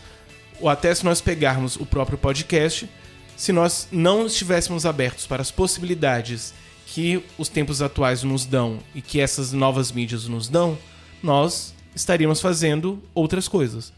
ou 0.60 0.68
até 0.68 0.94
se 0.94 1.02
nós 1.06 1.22
pegarmos 1.22 1.74
o 1.76 1.86
próprio 1.86 2.18
podcast, 2.18 2.86
se 3.34 3.52
nós 3.52 3.88
não 3.90 4.26
estivéssemos 4.26 4.84
abertos 4.84 5.26
para 5.26 5.40
as 5.40 5.50
possibilidades 5.50 6.52
que 6.84 7.24
os 7.38 7.48
tempos 7.48 7.80
atuais 7.80 8.22
nos 8.22 8.44
dão 8.44 8.78
e 8.94 9.00
que 9.00 9.22
essas 9.22 9.54
novas 9.54 9.90
mídias 9.90 10.28
nos 10.28 10.50
dão, 10.50 10.76
nós 11.22 11.74
estaríamos 11.94 12.42
fazendo 12.42 13.02
outras 13.14 13.48
coisas. 13.48 13.90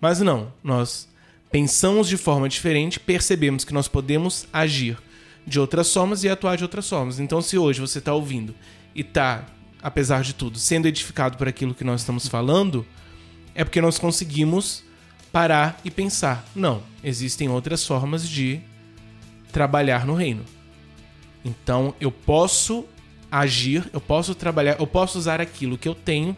Mas 0.00 0.20
não, 0.20 0.52
nós 0.62 1.08
pensamos 1.50 2.06
de 2.06 2.16
forma 2.16 2.48
diferente, 2.48 3.00
percebemos 3.00 3.64
que 3.64 3.74
nós 3.74 3.88
podemos 3.88 4.46
agir 4.52 4.96
de 5.44 5.58
outras 5.58 5.92
formas 5.92 6.22
e 6.22 6.28
atuar 6.28 6.56
de 6.56 6.62
outras 6.62 6.88
formas. 6.88 7.18
Então, 7.18 7.42
se 7.42 7.58
hoje 7.58 7.80
você 7.80 7.98
está 7.98 8.14
ouvindo 8.14 8.54
e 8.94 9.00
está, 9.00 9.44
apesar 9.82 10.22
de 10.22 10.34
tudo, 10.34 10.58
sendo 10.58 10.86
edificado 10.86 11.36
por 11.36 11.48
aquilo 11.48 11.74
que 11.74 11.84
nós 11.84 12.00
estamos 12.00 12.26
falando, 12.26 12.86
é 13.54 13.64
porque 13.64 13.80
nós 13.80 13.98
conseguimos 13.98 14.84
parar 15.32 15.80
e 15.84 15.90
pensar: 15.90 16.44
não, 16.54 16.82
existem 17.02 17.48
outras 17.48 17.86
formas 17.86 18.28
de 18.28 18.60
trabalhar 19.52 20.06
no 20.06 20.14
reino. 20.14 20.44
Então, 21.44 21.94
eu 22.00 22.12
posso 22.12 22.84
agir, 23.30 23.88
eu 23.92 24.00
posso 24.00 24.34
trabalhar, 24.34 24.78
eu 24.78 24.86
posso 24.86 25.18
usar 25.18 25.40
aquilo 25.40 25.78
que 25.78 25.88
eu 25.88 25.94
tenho 25.94 26.36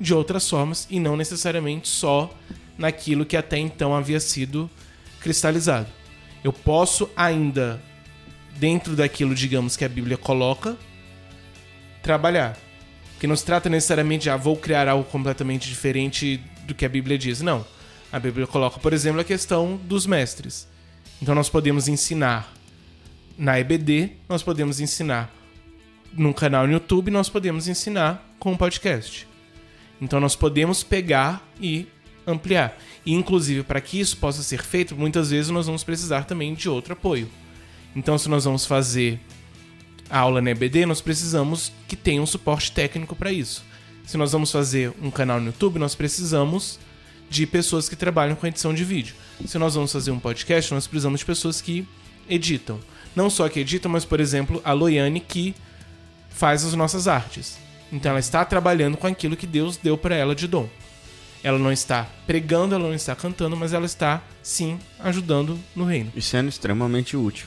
de 0.00 0.14
outras 0.14 0.48
formas 0.48 0.86
e 0.88 1.00
não 1.00 1.16
necessariamente 1.16 1.88
só 1.88 2.32
naquilo 2.76 3.26
que 3.26 3.36
até 3.36 3.58
então 3.58 3.94
havia 3.94 4.20
sido 4.20 4.70
cristalizado. 5.20 5.88
Eu 6.42 6.52
posso 6.52 7.10
ainda, 7.16 7.82
dentro 8.56 8.94
daquilo, 8.94 9.34
digamos, 9.34 9.76
que 9.76 9.84
a 9.84 9.88
Bíblia 9.88 10.16
coloca, 10.16 10.76
trabalhar. 12.02 12.56
Que 13.20 13.26
não 13.26 13.36
se 13.36 13.44
trata 13.44 13.68
necessariamente 13.68 14.24
de, 14.24 14.30
ah, 14.30 14.36
vou 14.36 14.56
criar 14.56 14.88
algo 14.88 15.04
completamente 15.10 15.68
diferente 15.68 16.40
do 16.66 16.74
que 16.74 16.84
a 16.84 16.88
Bíblia 16.88 17.18
diz. 17.18 17.40
Não. 17.40 17.64
A 18.12 18.18
Bíblia 18.18 18.46
coloca, 18.46 18.78
por 18.78 18.92
exemplo, 18.92 19.20
a 19.20 19.24
questão 19.24 19.76
dos 19.76 20.06
mestres. 20.06 20.68
Então 21.20 21.34
nós 21.34 21.48
podemos 21.48 21.88
ensinar 21.88 22.52
na 23.36 23.58
EBD, 23.58 24.10
nós 24.28 24.42
podemos 24.42 24.80
ensinar 24.80 25.32
num 26.12 26.32
canal 26.32 26.66
no 26.66 26.72
YouTube, 26.72 27.10
nós 27.10 27.28
podemos 27.28 27.68
ensinar 27.68 28.24
com 28.38 28.52
um 28.52 28.56
podcast. 28.56 29.28
Então 30.00 30.20
nós 30.20 30.36
podemos 30.36 30.82
pegar 30.82 31.46
e 31.60 31.86
ampliar. 32.26 32.78
E 33.04 33.12
inclusive 33.12 33.62
para 33.62 33.80
que 33.80 33.98
isso 33.98 34.16
possa 34.16 34.42
ser 34.42 34.62
feito, 34.62 34.96
muitas 34.96 35.30
vezes 35.30 35.50
nós 35.50 35.66
vamos 35.66 35.84
precisar 35.84 36.24
também 36.24 36.54
de 36.54 36.68
outro 36.68 36.92
apoio. 36.92 37.28
Então 37.94 38.16
se 38.16 38.28
nós 38.28 38.44
vamos 38.44 38.64
fazer 38.64 39.20
a 40.10 40.18
aula 40.18 40.40
na 40.40 40.50
EBD, 40.50 40.86
nós 40.86 41.00
precisamos 41.00 41.72
que 41.86 41.96
tenha 41.96 42.22
um 42.22 42.26
suporte 42.26 42.72
técnico 42.72 43.14
para 43.14 43.32
isso. 43.32 43.64
Se 44.06 44.16
nós 44.16 44.32
vamos 44.32 44.50
fazer 44.50 44.92
um 45.02 45.10
canal 45.10 45.38
no 45.38 45.46
YouTube, 45.46 45.78
nós 45.78 45.94
precisamos 45.94 46.78
de 47.28 47.46
pessoas 47.46 47.88
que 47.88 47.96
trabalham 47.96 48.34
com 48.34 48.46
edição 48.46 48.72
de 48.72 48.84
vídeo. 48.84 49.14
Se 49.46 49.58
nós 49.58 49.74
vamos 49.74 49.92
fazer 49.92 50.10
um 50.10 50.18
podcast, 50.18 50.72
nós 50.72 50.86
precisamos 50.86 51.20
de 51.20 51.26
pessoas 51.26 51.60
que 51.60 51.86
editam. 52.28 52.80
Não 53.14 53.28
só 53.28 53.48
que 53.48 53.60
editam, 53.60 53.90
mas, 53.90 54.04
por 54.04 54.20
exemplo, 54.20 54.60
a 54.64 54.72
Loiane 54.72 55.20
que 55.20 55.54
faz 56.30 56.64
as 56.64 56.74
nossas 56.74 57.06
artes. 57.06 57.58
Então 57.92 58.10
ela 58.10 58.20
está 58.20 58.44
trabalhando 58.44 58.96
com 58.96 59.06
aquilo 59.06 59.36
que 59.36 59.46
Deus 59.46 59.76
deu 59.76 59.98
para 59.98 60.14
ela 60.14 60.34
de 60.34 60.46
dom. 60.46 60.68
Ela 61.42 61.58
não 61.58 61.72
está 61.72 62.06
pregando, 62.26 62.74
ela 62.74 62.84
não 62.84 62.94
está 62.94 63.14
cantando, 63.14 63.56
mas 63.56 63.72
ela 63.72 63.86
está 63.86 64.22
sim 64.42 64.78
ajudando 64.98 65.58
no 65.74 65.84
reino. 65.84 66.12
E 66.14 66.22
sendo 66.22 66.48
extremamente 66.48 67.16
útil. 67.16 67.46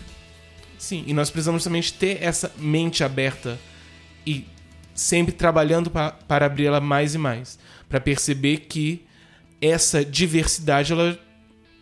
Sim, 0.82 1.04
e 1.06 1.14
nós 1.14 1.30
precisamos 1.30 1.64
também 1.64 1.80
ter 1.84 2.24
essa 2.24 2.52
mente 2.58 3.04
aberta 3.04 3.60
e 4.26 4.48
sempre 4.96 5.32
trabalhando 5.32 5.92
pa 5.92 6.10
para 6.10 6.48
abri-la 6.48 6.82
mais 6.82 7.14
e 7.14 7.20
mais, 7.20 7.60
para 7.88 8.02
perceber 8.02 8.62
que 8.62 9.06
essa 9.62 10.04
diversidade 10.04 10.92
ela 10.92 11.20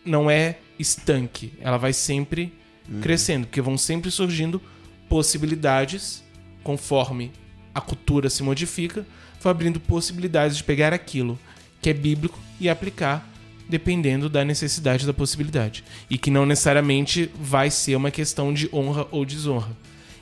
não 0.04 0.30
é 0.30 0.58
estanque, 0.78 1.54
ela 1.62 1.78
vai 1.78 1.94
sempre 1.94 2.52
crescendo, 3.00 3.46
porque 3.46 3.62
vão 3.62 3.78
sempre 3.78 4.10
surgindo 4.10 4.60
possibilidades 5.08 6.22
conforme 6.62 7.32
a 7.74 7.80
cultura 7.80 8.28
se 8.28 8.42
modifica, 8.42 9.06
vai 9.40 9.50
abrindo 9.50 9.80
possibilidades 9.80 10.58
de 10.58 10.62
pegar 10.62 10.92
aquilo 10.92 11.38
que 11.80 11.88
é 11.88 11.94
bíblico 11.94 12.38
e 12.60 12.68
aplicar 12.68 13.26
dependendo 13.70 14.28
da 14.28 14.44
necessidade 14.44 15.06
da 15.06 15.14
possibilidade. 15.14 15.84
E 16.10 16.18
que 16.18 16.30
não 16.30 16.44
necessariamente 16.44 17.30
vai 17.40 17.70
ser 17.70 17.96
uma 17.96 18.10
questão 18.10 18.52
de 18.52 18.68
honra 18.72 19.06
ou 19.10 19.24
desonra. 19.24 19.70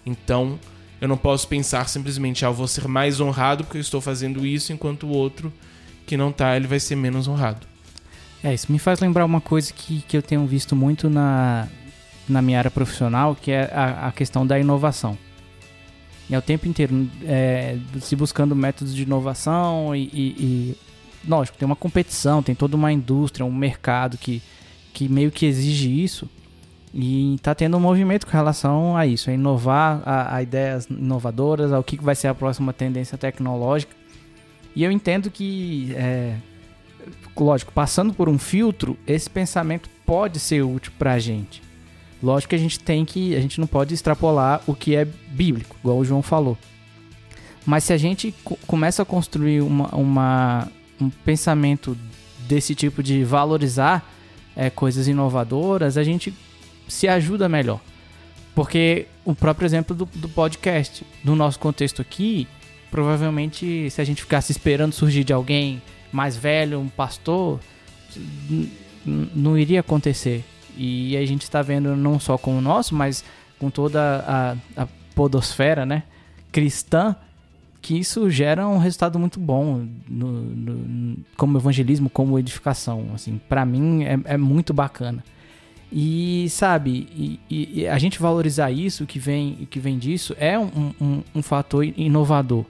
Então, 0.05 0.59
eu 1.01 1.09
não 1.09 1.17
posso 1.17 1.49
pensar 1.49 1.89
simplesmente, 1.89 2.45
ah, 2.45 2.49
eu 2.49 2.55
vou 2.55 2.69
ser 2.69 2.87
mais 2.87 3.21
honrado 3.21 3.65
porque 3.65 3.79
eu 3.79 3.83
estou 3.83 4.01
fazendo 4.01 4.47
isso, 4.47 4.73
enquanto 4.73 5.07
o 5.07 5.11
outro 5.11 5.53
que 6.07 6.17
não 6.17 6.33
tá, 6.33 6.57
ele 6.57 6.67
vai 6.67 6.81
ser 6.81 6.97
menos 6.97 7.29
honrado. 7.29 7.67
É, 8.43 8.55
isso 8.55 8.71
me 8.71 8.79
faz 8.79 9.01
lembrar 9.01 9.25
uma 9.25 9.41
coisa 9.41 9.73
que, 9.73 10.01
que 10.03 10.17
eu 10.17 10.23
tenho 10.23 10.47
visto 10.47 10.77
muito 10.77 11.11
na, 11.11 11.69
na 12.29 12.41
minha 12.41 12.59
área 12.59 12.71
profissional, 12.71 13.35
que 13.35 13.51
é 13.51 13.71
a, 13.73 14.09
a 14.09 14.13
questão 14.13 14.47
da 14.47 14.59
inovação. 14.59 15.19
E 16.31 16.35
é 16.35 16.39
o 16.39 16.43
tempo 16.43 16.69
inteiro 16.69 17.09
é, 17.25 17.77
se 18.01 18.15
buscando 18.15 18.55
métodos 18.55 18.95
de 18.95 19.03
inovação 19.03 19.95
e, 19.95 20.05
e, 20.13 20.23
e, 20.39 20.77
lógico, 21.27 21.59
tem 21.59 21.67
uma 21.67 21.77
competição, 21.77 22.43
tem 22.43 22.55
toda 22.55 22.77
uma 22.77 22.93
indústria, 22.93 23.45
um 23.45 23.53
mercado 23.53 24.19
que, 24.19 24.43
que 24.93 25.09
meio 25.09 25.31
que 25.31 25.47
exige 25.47 26.03
isso. 26.03 26.29
E 26.93 27.35
está 27.35 27.55
tendo 27.55 27.77
um 27.77 27.81
movimento 27.81 28.27
com 28.27 28.33
relação 28.33 28.97
a 28.97 29.07
isso, 29.07 29.31
a 29.31 29.33
inovar, 29.33 30.03
a, 30.05 30.37
a 30.37 30.43
ideias 30.43 30.87
inovadoras, 30.87 31.73
ao 31.73 31.85
que 31.85 31.97
vai 31.97 32.15
ser 32.15 32.29
a 32.29 32.35
próxima 32.35 32.73
tendência 32.73 33.19
tecnológica. 33.19 33.95
E 34.75 34.83
eu 34.85 34.91
entendo 34.91 35.31
que, 35.31 35.93
é, 35.97 36.37
lógico, 37.37 37.73
passando 37.73 38.15
por 38.15 38.29
um 38.29 38.39
filtro, 38.39 38.97
esse 39.07 39.29
pensamento 39.29 39.89
pode 40.07 40.39
ser 40.41 40.63
útil 40.63 40.93
para 40.99 41.15
a 41.15 41.19
gente. 41.19 41.63
Lógico 42.23 42.51
que 42.51 42.57
a 42.57 42.59
gente 42.59 42.81
tem 42.81 43.05
que, 43.05 43.37
a 43.37 43.41
gente 43.41 43.61
não 43.61 43.67
pode 43.67 43.95
extrapolar 43.95 44.61
o 44.67 44.75
que 44.75 44.97
é 44.97 45.05
bíblico, 45.05 45.77
igual 45.81 45.99
o 45.99 46.05
João 46.05 46.23
falou. 46.23 46.57
Mas 47.65 47.85
se 47.85 47.93
a 47.93 47.97
gente 47.97 48.35
co 48.43 48.57
começa 48.67 49.03
a 49.03 49.05
construir 49.05 49.61
uma, 49.61 49.95
uma, 49.95 50.69
um 51.01 51.11
pensamento 51.11 51.97
desse 52.49 52.75
tipo 52.75 53.03
de 53.03 53.25
valorizar 53.25 54.09
é, 54.57 54.71
coisas 54.71 55.07
inovadoras, 55.07 55.97
a 55.97 56.03
gente 56.03 56.35
se 56.89 57.07
ajuda 57.07 57.49
melhor. 57.49 57.81
Porque 58.55 59.07
o 59.25 59.35
próprio 59.35 59.67
exemplo 59.67 59.95
do, 59.95 60.05
do 60.07 60.29
podcast, 60.29 61.07
no 61.23 61.37
nosso 61.37 61.59
contexto 61.59 62.03
aqui, 62.03 62.49
provavelmente 62.91 63.89
se 63.91 64.01
a 64.01 64.05
gente 64.05 64.23
ficasse 64.23 64.51
esperando 64.51 64.93
surgir 64.93 65.23
de 65.23 65.33
alguém 65.33 65.81
mais 66.11 66.37
velho, 66.37 66.81
um 66.81 66.89
pastor, 66.89 67.61
não 69.07 69.57
iria 69.57 69.81
acontecer. 69.81 70.45
E 70.77 71.17
a 71.17 71.25
gente 71.27 71.43
está 71.43 71.63
vendo 71.63 71.95
não 71.95 72.19
só 72.19 72.39
com 72.39 72.57
o 72.57 72.61
nosso, 72.61 72.95
mas 72.95 73.25
com 73.59 73.71
toda 73.71 74.25
a, 74.27 74.83
a 74.83 74.89
podosfera, 75.15 75.85
né, 75.85 76.05
cristã, 76.51 77.15
que 77.89 77.99
isso 77.99 78.29
gera 78.29 78.69
um 78.69 78.77
resultado 78.77 79.19
muito 79.19 79.41
bom 79.41 79.87
no, 80.07 80.31
no- 80.43 81.17
como 81.39 81.57
evangelismo, 81.57 82.11
como 82.11 82.39
edificação. 82.39 83.07
Assim, 83.15 83.41
para 83.49 83.65
mim 83.65 84.05
é, 84.05 84.19
é 84.35 84.37
muito 84.37 84.75
bacana. 84.75 85.25
E 85.91 86.47
sabe, 86.51 87.09
e, 87.17 87.41
e- 87.81 87.89
a 87.89 87.97
gente 87.99 88.19
valorizar 88.19 88.71
isso, 88.71 89.07
que 89.07 89.19
vem, 89.19 89.67
que 89.71 89.81
vem 89.81 89.97
disso, 89.99 90.37
é 90.39 90.59
um, 90.59 90.93
um, 91.01 91.23
um 91.37 91.41
fator 91.43 91.83
inovador. 91.83 92.67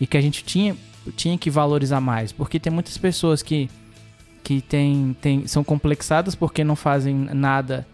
E 0.00 0.06
que 0.06 0.16
a 0.16 0.22
gente 0.22 0.42
tinha, 0.42 0.74
tinha 1.14 1.36
que 1.36 1.50
valorizar 1.50 2.00
mais. 2.00 2.32
Porque 2.32 2.58
tem 2.58 2.72
muitas 2.72 2.96
pessoas 2.96 3.42
que, 3.42 3.68
que 4.42 4.62
tem, 4.62 5.14
tem, 5.20 5.46
são 5.46 5.62
complexadas 5.62 6.34
porque 6.34 6.64
não 6.64 6.76
fazem 6.76 7.14
nada 7.14 7.86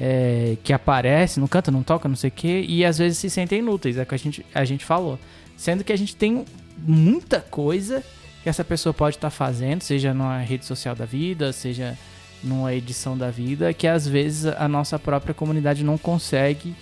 é, 0.00 0.56
que 0.64 0.72
aparece, 0.72 1.38
não 1.38 1.46
canta, 1.46 1.70
não 1.70 1.82
toca, 1.82 2.08
não 2.08 2.16
sei 2.16 2.28
o 2.28 2.32
quê, 2.32 2.64
e 2.66 2.82
às 2.82 2.96
vezes 2.96 3.18
se 3.18 3.28
sentem 3.28 3.58
inúteis, 3.58 3.98
é 3.98 4.04
o 4.04 4.06
que 4.06 4.14
a 4.14 4.18
gente, 4.18 4.46
a 4.54 4.64
gente 4.64 4.86
falou. 4.86 5.18
Sendo 5.58 5.82
que 5.82 5.92
a 5.92 5.96
gente 5.96 6.14
tem 6.14 6.44
muita 6.78 7.40
coisa 7.40 8.04
que 8.44 8.48
essa 8.48 8.64
pessoa 8.64 8.94
pode 8.94 9.16
estar 9.16 9.28
fazendo, 9.28 9.82
seja 9.82 10.14
numa 10.14 10.38
rede 10.38 10.64
social 10.64 10.94
da 10.94 11.04
vida, 11.04 11.52
seja 11.52 11.98
numa 12.44 12.72
edição 12.72 13.18
da 13.18 13.28
vida, 13.28 13.74
que 13.74 13.88
às 13.88 14.06
vezes 14.06 14.46
a 14.46 14.68
nossa 14.68 15.00
própria 15.00 15.34
comunidade 15.34 15.82
não 15.82 15.98
consegue 15.98 16.76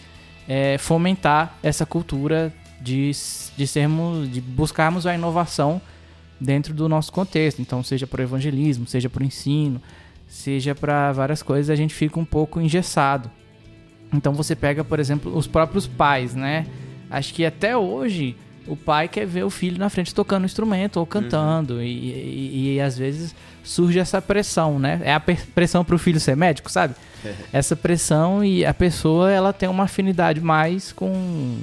é, 0.46 0.76
fomentar 0.76 1.56
essa 1.62 1.86
cultura 1.86 2.52
de, 2.78 3.12
de 3.56 3.66
sermos, 3.66 4.30
de 4.30 4.42
buscarmos 4.42 5.06
a 5.06 5.14
inovação 5.14 5.80
dentro 6.38 6.74
do 6.74 6.86
nosso 6.86 7.10
contexto. 7.10 7.62
Então, 7.62 7.82
seja 7.82 8.06
para 8.06 8.20
o 8.20 8.24
evangelismo, 8.24 8.86
seja 8.86 9.08
para 9.08 9.22
o 9.22 9.26
ensino, 9.26 9.80
seja 10.28 10.74
para 10.74 11.12
várias 11.12 11.42
coisas, 11.42 11.70
a 11.70 11.76
gente 11.76 11.94
fica 11.94 12.20
um 12.20 12.26
pouco 12.26 12.60
engessado. 12.60 13.30
Então, 14.12 14.34
você 14.34 14.54
pega, 14.54 14.84
por 14.84 15.00
exemplo, 15.00 15.34
os 15.34 15.46
próprios 15.46 15.86
pais, 15.86 16.34
né? 16.34 16.66
Acho 17.08 17.32
que 17.32 17.42
até 17.42 17.74
hoje 17.74 18.36
o 18.66 18.76
pai 18.76 19.08
quer 19.08 19.26
ver 19.26 19.44
o 19.44 19.50
filho 19.50 19.78
na 19.78 19.88
frente 19.88 20.14
tocando 20.14 20.42
um 20.42 20.46
instrumento 20.46 20.96
ou 20.98 21.06
cantando. 21.06 21.82
E, 21.82 21.86
e- 21.86 22.74
e 22.76 22.80
às 22.80 22.96
vezes 22.98 23.34
surge 23.62 23.98
essa 23.98 24.20
pressão, 24.22 24.78
né? 24.78 25.00
É 25.04 25.12
a 25.14 25.20
pressão 25.20 25.84
para 25.84 25.94
o 25.94 25.98
filho 25.98 26.20
ser 26.20 26.36
médico, 26.36 26.70
sabe? 26.70 26.94
Essa 27.52 27.74
pressão 27.74 28.44
e 28.44 28.64
a 28.64 28.72
pessoa 28.74 29.30
ela 29.30 29.52
tem 29.52 29.68
uma 29.68 29.84
afinidade 29.84 30.40
mais 30.40 30.92
com. 30.92 31.56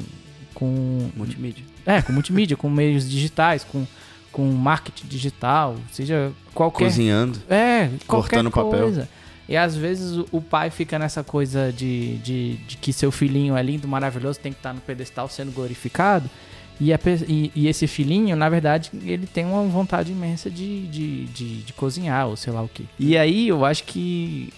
com 0.53 1.09
Multimídia. 1.15 1.63
é, 1.85 2.01
com 2.01 2.11
multimídia, 2.13 2.57
com 2.57 2.69
meios 2.69 3.09
digitais, 3.09 3.63
com, 3.63 3.85
com 4.31 4.43
marketing 4.51 5.07
digital, 5.07 5.75
seja 5.91 6.31
qualquer. 6.53 6.85
Cozinhando. 6.85 7.39
É, 7.49 7.89
qualquer 8.07 8.37
Cortando 8.43 8.51
papel. 8.51 8.79
coisa. 8.81 9.09
E 9.47 9.57
às 9.57 9.75
vezes 9.75 10.17
o- 10.17 10.27
o 10.31 10.41
pai 10.41 10.69
fica 10.69 10.97
nessa 10.97 11.23
coisa 11.23 11.71
de, 11.71 12.17
de, 12.19 12.55
de 12.67 12.77
que 12.77 12.91
seu 12.93 13.11
filhinho 13.11 13.55
é 13.57 13.61
lindo, 13.63 13.87
maravilhoso, 13.87 14.39
tem 14.39 14.51
que 14.53 14.59
estar 14.59 14.73
no 14.73 14.81
pedestal 14.81 15.27
sendo 15.29 15.51
glorificado. 15.51 16.29
E, 16.79 16.91
a 16.93 16.99
e- 17.27 17.51
e 17.55 17.67
esse 17.67 17.87
filhinho, 17.87 18.35
na 18.35 18.49
verdade, 18.49 18.91
ele 19.03 19.27
tem 19.27 19.45
uma 19.45 19.63
vontade 19.63 20.11
imensa 20.11 20.49
de, 20.49 20.87
de, 20.87 21.25
de, 21.25 21.61
de 21.63 21.73
cozinhar, 21.73 22.27
ou 22.27 22.35
sei 22.35 22.51
lá 22.51 22.61
o 22.61 22.67
que. 22.67 22.85
E 22.99 23.17
aí 23.17 23.47
eu 23.47 23.63
acho 23.63 23.83
que 23.83 24.51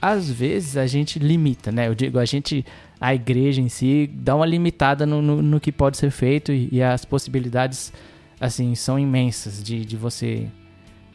às 0.00 0.30
vezes 0.30 0.76
a 0.76 0.86
gente 0.86 1.18
limita, 1.18 1.72
né? 1.72 1.88
Eu 1.88 1.94
digo, 1.94 2.18
a 2.18 2.24
gente, 2.24 2.64
a 3.00 3.14
igreja 3.14 3.60
em 3.60 3.68
si, 3.68 4.08
dá 4.12 4.36
uma 4.36 4.46
limitada 4.46 5.06
no, 5.06 5.22
no, 5.22 5.42
no 5.42 5.58
que 5.60 5.72
pode 5.72 5.96
ser 5.96 6.10
feito 6.10 6.52
e, 6.52 6.68
e 6.70 6.82
as 6.82 7.04
possibilidades, 7.04 7.92
assim, 8.40 8.74
são 8.74 8.98
imensas 8.98 9.62
de, 9.62 9.84
de 9.84 9.96
você 9.96 10.46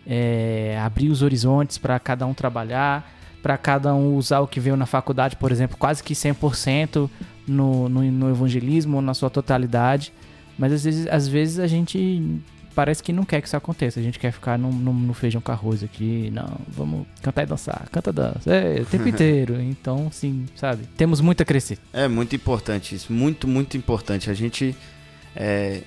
é, 0.06 0.78
abrir 0.84 1.10
os 1.10 1.22
horizontes 1.22 1.78
para 1.78 2.00
cada 2.00 2.26
um 2.26 2.34
trabalhar, 2.34 3.10
para 3.42 3.58
cada 3.58 3.94
um 3.94 4.16
usar 4.16 4.40
o 4.40 4.48
que 4.48 4.60
veio 4.60 4.76
na 4.76 4.86
faculdade, 4.86 5.36
por 5.36 5.52
exemplo, 5.52 5.78
quase 5.78 6.04
que 6.04 6.14
100% 6.14 7.10
no, 7.48 7.88
no, 7.90 8.02
no 8.04 8.30
evangelismo, 8.30 9.02
na 9.02 9.14
sua 9.14 9.30
totalidade. 9.30 10.12
Mas 10.58 10.74
às 10.74 10.84
vezes, 10.84 11.08
às 11.08 11.28
vezes 11.28 11.60
a 11.60 11.68
gente 11.68 12.22
parece 12.76 13.04
que 13.04 13.12
não 13.12 13.24
quer 13.24 13.42
que 13.42 13.48
isso 13.48 13.58
aconteça. 13.58 14.00
A 14.00 14.04
gente 14.04 14.20
quer 14.20 14.32
ficar 14.32 14.58
no, 14.58 14.72
no, 14.72 14.94
no 14.94 15.14
feijão 15.14 15.42
com 15.42 15.52
arroz 15.52 15.84
aqui. 15.84 16.30
Não, 16.32 16.58
vamos 16.68 17.06
cantar 17.22 17.44
e 17.44 17.46
dançar. 17.46 17.88
Canta, 17.92 18.14
dança. 18.14 18.50
É, 18.54 18.82
o 18.82 18.86
tempo 18.86 19.08
inteiro. 19.10 19.60
Então, 19.62 20.10
sim, 20.12 20.46
sabe? 20.56 20.86
Temos 20.98 21.22
muito 21.22 21.42
a 21.42 21.46
crescer. 21.46 21.78
É 21.92 22.08
muito 22.08 22.36
importante 22.36 22.96
isso, 22.96 23.12
muito, 23.12 23.48
muito 23.48 23.76
importante. 23.76 24.30
A 24.30 24.34
gente 24.34 24.76
é, 25.36 25.82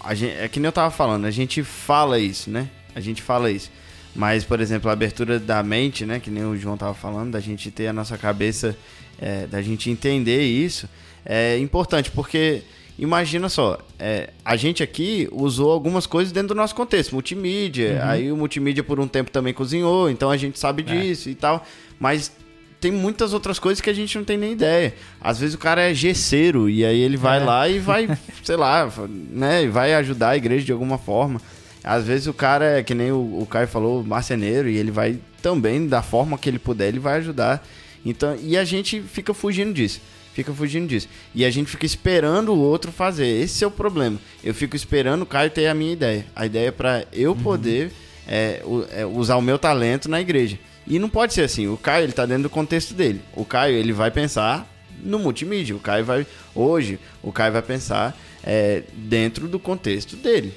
a 0.00 0.14
gente, 0.14 0.32
é 0.32 0.48
que 0.48 0.60
nem 0.60 0.66
eu 0.68 0.72
tava 0.72 0.90
falando, 0.90 1.24
a 1.24 1.30
gente 1.30 1.62
fala 1.62 2.18
isso, 2.18 2.50
né? 2.50 2.68
A 2.94 3.00
gente 3.00 3.22
fala 3.22 3.50
isso. 3.50 3.70
Mas, 4.14 4.44
por 4.44 4.60
exemplo, 4.60 4.88
a 4.88 4.92
abertura 4.92 5.38
da 5.38 5.62
mente, 5.62 6.04
né? 6.04 6.18
Que 6.18 6.30
nem 6.30 6.44
o 6.44 6.56
João 6.56 6.76
tava 6.76 6.94
falando, 6.94 7.32
da 7.32 7.40
gente 7.40 7.70
ter 7.70 7.88
a 7.88 7.92
nossa 7.92 8.16
cabeça, 8.16 8.76
é, 9.20 9.46
da 9.46 9.60
gente 9.62 9.90
entender 9.90 10.42
isso, 10.42 10.88
é 11.24 11.58
importante, 11.58 12.10
porque 12.10 12.62
imagina 12.98 13.48
só, 13.48 13.78
é, 13.98 14.30
a 14.44 14.56
gente 14.56 14.82
aqui 14.82 15.28
usou 15.30 15.70
algumas 15.70 16.06
coisas 16.06 16.32
dentro 16.32 16.48
do 16.48 16.54
nosso 16.54 16.74
contexto, 16.74 17.12
multimídia, 17.12 18.04
aí 18.04 18.30
o 18.32 18.36
multimídia 18.36 18.82
por 18.82 18.98
um 18.98 19.06
tempo 19.06 19.30
também 19.30 19.54
cozinhou, 19.54 20.10
então 20.10 20.30
a 20.30 20.36
gente 20.36 20.58
sabe 20.58 20.82
disso 20.82 21.28
e 21.30 21.34
tal, 21.34 21.64
mas 22.00 22.32
tem 22.80 22.90
muitas 22.92 23.32
outras 23.32 23.58
coisas 23.58 23.80
que 23.80 23.90
a 23.90 23.92
gente 23.92 24.16
não 24.16 24.24
tem 24.24 24.36
nem 24.36 24.52
ideia. 24.52 24.94
Às 25.20 25.38
vezes 25.40 25.54
o 25.54 25.58
cara 25.58 25.82
é 25.90 25.94
gesseiro 25.94 26.68
e 26.70 26.84
aí 26.84 27.00
ele 27.00 27.16
vai 27.16 27.40
É. 27.40 27.44
lá 27.44 27.68
e 27.68 27.78
vai, 27.78 28.08
sei 28.44 28.56
lá, 28.56 28.90
né, 29.08 29.64
e 29.64 29.68
vai 29.68 29.94
ajudar 29.94 30.30
a 30.30 30.36
igreja 30.36 30.64
de 30.66 30.72
alguma 30.72 30.98
forma. 30.98 31.40
Às 31.82 32.04
vezes 32.04 32.26
o 32.26 32.34
cara 32.34 32.78
é 32.78 32.82
que 32.82 32.94
nem 32.94 33.10
o, 33.12 33.40
o 33.40 33.46
Caio 33.46 33.66
falou, 33.68 34.02
marceneiro, 34.04 34.68
e 34.68 34.76
ele 34.76 34.90
vai 34.90 35.18
também, 35.40 35.86
da 35.86 36.02
forma 36.02 36.36
que 36.36 36.48
ele 36.48 36.58
puder, 36.58 36.88
ele 36.88 36.98
vai 36.98 37.18
ajudar. 37.18 37.66
Então, 38.04 38.36
e 38.40 38.56
a 38.56 38.64
gente 38.64 39.00
fica 39.00 39.32
fugindo 39.34 39.72
disso. 39.72 40.00
Fica 40.38 40.54
fugindo 40.54 40.86
disso. 40.86 41.08
E 41.34 41.44
a 41.44 41.50
gente 41.50 41.68
fica 41.68 41.84
esperando 41.84 42.54
o 42.54 42.58
outro 42.60 42.92
fazer. 42.92 43.26
Esse 43.26 43.64
é 43.64 43.66
o 43.66 43.72
problema. 43.72 44.20
Eu 44.44 44.54
fico 44.54 44.76
esperando 44.76 45.22
o 45.22 45.26
Caio 45.26 45.50
ter 45.50 45.66
a 45.66 45.74
minha 45.74 45.92
ideia. 45.92 46.24
A 46.36 46.46
ideia 46.46 46.68
é 46.68 46.70
pra 46.70 47.04
eu 47.12 47.34
poder 47.34 47.90
é, 48.24 48.62
é, 48.92 49.04
usar 49.04 49.34
o 49.34 49.42
meu 49.42 49.58
talento 49.58 50.08
na 50.08 50.20
igreja. 50.20 50.56
E 50.86 50.96
não 51.00 51.08
pode 51.08 51.34
ser 51.34 51.42
assim. 51.42 51.66
O 51.66 51.76
Caio, 51.76 52.04
ele 52.04 52.12
tá 52.12 52.24
dentro 52.24 52.44
do 52.44 52.50
contexto 52.50 52.94
dele. 52.94 53.20
O 53.34 53.44
Caio, 53.44 53.74
ele 53.74 53.92
vai 53.92 54.12
pensar 54.12 54.64
no 55.02 55.18
multimídia. 55.18 55.74
O 55.74 55.80
Caio 55.80 56.04
vai... 56.04 56.24
Hoje, 56.54 57.00
o 57.20 57.32
Caio 57.32 57.54
vai 57.54 57.62
pensar 57.62 58.16
é, 58.44 58.84
dentro 58.94 59.48
do 59.48 59.58
contexto 59.58 60.14
dele 60.14 60.54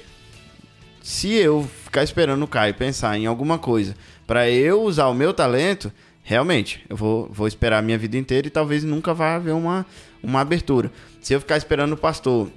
se 1.02 1.32
eu 1.32 1.68
ficar 1.84 2.04
esperando 2.04 2.44
o 2.44 2.46
Caio 2.46 2.72
pensar 2.74 3.18
em 3.18 3.26
alguma 3.26 3.58
coisa 3.58 3.96
para 4.24 4.48
eu 4.48 4.82
usar 4.82 5.08
o 5.08 5.14
meu 5.14 5.34
talento, 5.34 5.92
realmente, 6.22 6.84
eu 6.88 6.96
vou, 6.96 7.28
vou 7.30 7.46
esperar 7.46 7.78
a 7.78 7.82
minha 7.82 7.98
vida 7.98 8.16
inteira 8.16 8.46
e 8.46 8.50
talvez 8.50 8.84
nunca 8.84 9.12
vá 9.12 9.34
haver 9.34 9.54
uma, 9.54 9.84
uma 10.22 10.40
abertura. 10.40 10.90
Se 11.20 11.34
eu 11.34 11.40
ficar 11.40 11.56
esperando 11.56 11.92
o 11.92 11.96
pastor 11.96 12.48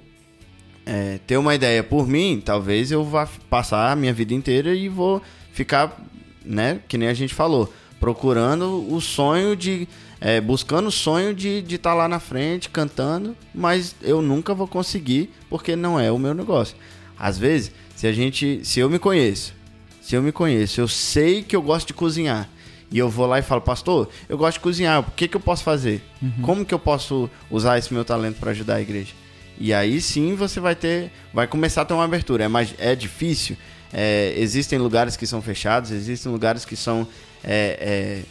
é, 0.84 1.18
ter 1.26 1.36
uma 1.36 1.54
ideia 1.54 1.82
por 1.82 2.06
mim, 2.06 2.40
talvez 2.42 2.92
eu 2.92 3.04
vá 3.04 3.28
passar 3.50 3.90
a 3.90 3.96
minha 3.96 4.12
vida 4.12 4.32
inteira 4.32 4.74
e 4.74 4.88
vou 4.88 5.20
ficar, 5.52 6.00
né, 6.44 6.80
que 6.86 6.96
nem 6.96 7.08
a 7.08 7.14
gente 7.14 7.34
falou, 7.34 7.72
procurando 7.98 8.86
o 8.92 9.00
sonho 9.00 9.56
de. 9.56 9.88
é, 10.20 10.40
buscando 10.40 10.88
o 10.88 10.92
sonho 10.92 11.34
de 11.34 11.48
estar 11.48 11.68
de 11.68 11.78
tá 11.78 11.94
lá 11.94 12.08
na 12.08 12.20
frente 12.20 12.70
cantando, 12.70 13.36
mas 13.54 13.96
eu 14.02 14.22
nunca 14.22 14.54
vou 14.54 14.68
conseguir 14.68 15.30
porque 15.50 15.74
não 15.74 15.98
é 15.98 16.12
o 16.12 16.18
meu 16.18 16.34
negócio. 16.34 16.76
Às 17.18 17.36
vezes, 17.36 17.72
se 17.96 18.06
a 18.06 18.12
gente. 18.12 18.60
Se 18.62 18.78
eu 18.78 18.88
me 18.88 18.98
conheço, 18.98 19.54
se 20.00 20.14
eu 20.14 20.22
me 20.22 20.30
conheço, 20.30 20.80
eu 20.80 20.86
sei 20.86 21.42
que 21.42 21.56
eu 21.56 21.62
gosto 21.62 21.88
de 21.88 21.94
cozinhar. 21.94 22.48
E 22.90 22.98
eu 22.98 23.08
vou 23.08 23.26
lá 23.26 23.38
e 23.38 23.42
falo, 23.42 23.60
pastor, 23.60 24.08
eu 24.28 24.38
gosto 24.38 24.54
de 24.54 24.60
cozinhar, 24.60 25.00
o 25.00 25.10
que, 25.10 25.26
que 25.26 25.36
eu 25.36 25.40
posso 25.40 25.64
fazer? 25.64 26.02
Como 26.42 26.64
que 26.64 26.72
eu 26.72 26.78
posso 26.78 27.28
usar 27.50 27.78
esse 27.78 27.92
meu 27.92 28.04
talento 28.04 28.38
para 28.38 28.52
ajudar 28.52 28.76
a 28.76 28.80
igreja? 28.80 29.12
E 29.58 29.72
aí 29.72 30.00
sim 30.00 30.34
você 30.34 30.60
vai 30.60 30.74
ter, 30.74 31.10
vai 31.32 31.46
começar 31.46 31.82
a 31.82 31.84
ter 31.84 31.94
uma 31.94 32.04
abertura. 32.04 32.44
É, 32.44 32.48
mais, 32.48 32.74
é 32.78 32.94
difícil. 32.94 33.56
É, 33.92 34.34
existem 34.36 34.78
lugares 34.78 35.16
que 35.16 35.26
são 35.26 35.40
fechados, 35.42 35.90
existem 35.90 36.30
lugares 36.30 36.64
que 36.64 36.76
são 36.76 37.08
é, 37.42 38.24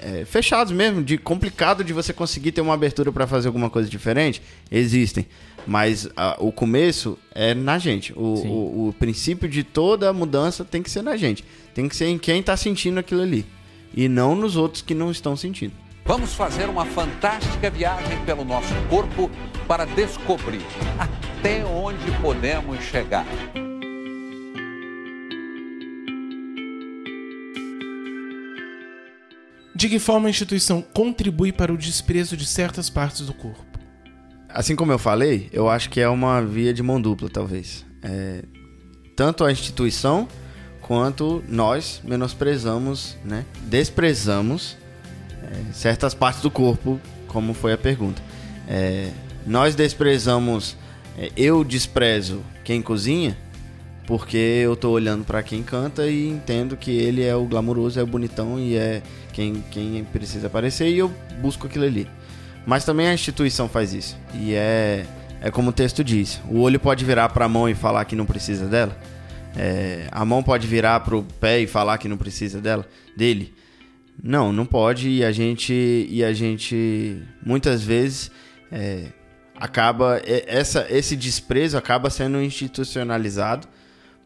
é, 0.00 0.20
é, 0.20 0.24
fechados 0.24 0.72
mesmo, 0.72 1.02
de 1.02 1.18
complicado 1.18 1.84
de 1.84 1.92
você 1.92 2.12
conseguir 2.12 2.52
ter 2.52 2.62
uma 2.62 2.74
abertura 2.74 3.12
para 3.12 3.26
fazer 3.26 3.48
alguma 3.48 3.70
coisa 3.70 3.88
diferente. 3.88 4.42
Existem, 4.70 5.26
mas 5.66 6.08
ah, 6.16 6.36
o 6.40 6.50
começo 6.50 7.18
é 7.34 7.54
na 7.54 7.78
gente. 7.78 8.12
O, 8.14 8.18
o, 8.20 8.88
o 8.88 8.92
princípio 8.94 9.48
de 9.48 9.62
toda 9.62 10.08
a 10.08 10.12
mudança 10.12 10.64
tem 10.64 10.82
que 10.82 10.90
ser 10.90 11.02
na 11.02 11.16
gente. 11.16 11.44
Tem 11.74 11.88
que 11.88 11.94
ser 11.94 12.06
em 12.06 12.18
quem 12.18 12.40
está 12.40 12.56
sentindo 12.56 12.98
aquilo 12.98 13.22
ali 13.22 13.46
e 13.94 14.08
não 14.08 14.34
nos 14.34 14.56
outros 14.56 14.82
que 14.82 14.94
não 14.94 15.10
estão 15.10 15.36
sentindo. 15.36 15.74
Vamos 16.04 16.34
fazer 16.34 16.68
uma 16.68 16.86
fantástica 16.86 17.68
viagem 17.68 18.24
pelo 18.24 18.44
nosso 18.44 18.72
corpo 18.88 19.28
para 19.66 19.84
descobrir 19.84 20.62
até 20.98 21.64
onde 21.64 22.10
podemos 22.20 22.80
chegar. 22.84 23.26
De 29.74 29.90
que 29.90 29.98
forma 29.98 30.28
a 30.28 30.30
instituição 30.30 30.80
contribui 30.80 31.52
para 31.52 31.72
o 31.72 31.76
desprezo 31.76 32.36
de 32.36 32.46
certas 32.46 32.88
partes 32.88 33.26
do 33.26 33.34
corpo? 33.34 33.78
Assim 34.48 34.74
como 34.74 34.90
eu 34.90 34.98
falei, 34.98 35.50
eu 35.52 35.68
acho 35.68 35.90
que 35.90 36.00
é 36.00 36.08
uma 36.08 36.40
via 36.40 36.72
de 36.72 36.82
mão 36.82 36.98
dupla, 36.98 37.28
talvez. 37.28 37.84
É, 38.02 38.42
tanto 39.14 39.44
a 39.44 39.52
instituição 39.52 40.26
quanto 40.86 41.42
nós 41.48 42.00
menosprezamos, 42.04 43.16
né? 43.24 43.44
Desprezamos 43.62 44.76
é, 45.42 45.72
certas 45.72 46.14
partes 46.14 46.42
do 46.42 46.50
corpo, 46.50 47.00
como 47.26 47.52
foi 47.52 47.72
a 47.72 47.78
pergunta. 47.78 48.22
É, 48.68 49.10
nós 49.44 49.74
desprezamos, 49.74 50.76
é, 51.18 51.30
eu 51.36 51.64
desprezo 51.64 52.40
quem 52.62 52.80
cozinha, 52.80 53.36
porque 54.06 54.36
eu 54.36 54.76
tô 54.76 54.90
olhando 54.90 55.24
para 55.24 55.42
quem 55.42 55.62
canta 55.62 56.06
e 56.06 56.28
entendo 56.28 56.76
que 56.76 56.92
ele 56.92 57.24
é 57.24 57.34
o 57.34 57.44
glamouroso, 57.44 57.98
é 57.98 58.02
o 58.04 58.06
bonitão 58.06 58.58
e 58.58 58.76
é 58.76 59.02
quem, 59.32 59.64
quem 59.72 60.04
precisa 60.04 60.46
aparecer 60.46 60.88
e 60.88 60.98
eu 60.98 61.12
busco 61.40 61.66
aquilo 61.66 61.84
ali. 61.84 62.08
Mas 62.64 62.84
também 62.84 63.08
a 63.08 63.14
instituição 63.14 63.68
faz 63.68 63.92
isso. 63.92 64.16
E 64.34 64.54
é, 64.54 65.04
é 65.40 65.50
como 65.50 65.70
o 65.70 65.72
texto 65.72 66.04
diz: 66.04 66.40
o 66.48 66.60
olho 66.60 66.78
pode 66.78 67.04
virar 67.04 67.28
para 67.30 67.44
a 67.44 67.48
mão 67.48 67.68
e 67.68 67.74
falar 67.74 68.04
que 68.04 68.14
não 68.14 68.24
precisa 68.24 68.66
dela. 68.66 68.96
É, 69.56 70.08
a 70.10 70.24
mão 70.24 70.42
pode 70.42 70.66
virar 70.66 71.00
para 71.00 71.16
o 71.16 71.22
pé 71.22 71.60
e 71.60 71.66
falar 71.66 71.98
que 71.98 72.08
não 72.08 72.16
precisa 72.16 72.60
dela, 72.60 72.86
dele. 73.16 73.54
Não, 74.22 74.52
não 74.52 74.66
pode 74.66 75.08
e 75.08 75.24
a 75.24 75.32
gente 75.32 76.06
e 76.08 76.24
a 76.24 76.32
gente 76.32 77.22
muitas 77.44 77.82
vezes 77.82 78.30
é, 78.72 79.06
acaba 79.54 80.20
essa 80.24 80.86
esse 80.88 81.14
desprezo 81.14 81.76
acaba 81.76 82.08
sendo 82.08 82.40
institucionalizado 82.40 83.68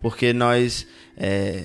porque 0.00 0.32
nós 0.32 0.86
é, 1.16 1.64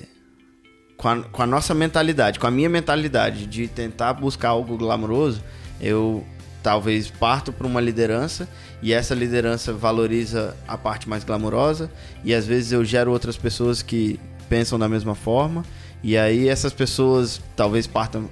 com, 0.96 1.08
a, 1.08 1.22
com 1.22 1.42
a 1.42 1.46
nossa 1.46 1.74
mentalidade, 1.74 2.38
com 2.38 2.46
a 2.46 2.50
minha 2.50 2.68
mentalidade 2.68 3.46
de 3.46 3.68
tentar 3.68 4.14
buscar 4.14 4.50
algo 4.50 4.76
glamouroso, 4.76 5.42
eu 5.80 6.24
talvez 6.66 7.08
parto 7.08 7.52
para 7.52 7.64
uma 7.64 7.80
liderança 7.80 8.48
e 8.82 8.92
essa 8.92 9.14
liderança 9.14 9.72
valoriza 9.72 10.56
a 10.66 10.76
parte 10.76 11.08
mais 11.08 11.22
glamourosa 11.22 11.88
e 12.24 12.34
às 12.34 12.44
vezes 12.44 12.72
eu 12.72 12.84
gero 12.84 13.12
outras 13.12 13.36
pessoas 13.36 13.82
que 13.82 14.18
pensam 14.48 14.76
da 14.76 14.88
mesma 14.88 15.14
forma 15.14 15.64
e 16.02 16.18
aí 16.18 16.48
essas 16.48 16.72
pessoas 16.72 17.40
talvez 17.54 17.86
partam 17.86 18.28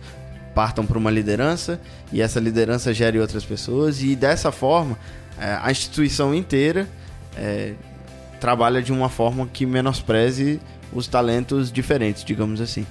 partam 0.53 0.85
para 0.85 0.99
uma 0.99 1.13
liderança 1.13 1.81
e 2.13 2.21
essa 2.21 2.41
liderança 2.41 2.93
gere 2.93 3.21
outras 3.21 3.45
pessoas 3.45 4.03
e 4.03 4.17
dessa 4.17 4.51
forma 4.51 4.99
é, 5.39 5.57
a 5.63 5.71
instituição 5.71 6.35
inteira 6.35 6.89
é, 7.37 7.75
trabalha 8.41 8.83
de 8.83 8.91
uma 8.91 9.09
forma 9.09 9.47
que 9.47 9.65
menospreze 9.65 10.61
os 10.93 11.07
talentos 11.07 11.71
diferentes, 11.71 12.25
digamos 12.25 12.61
assim. 12.61 12.85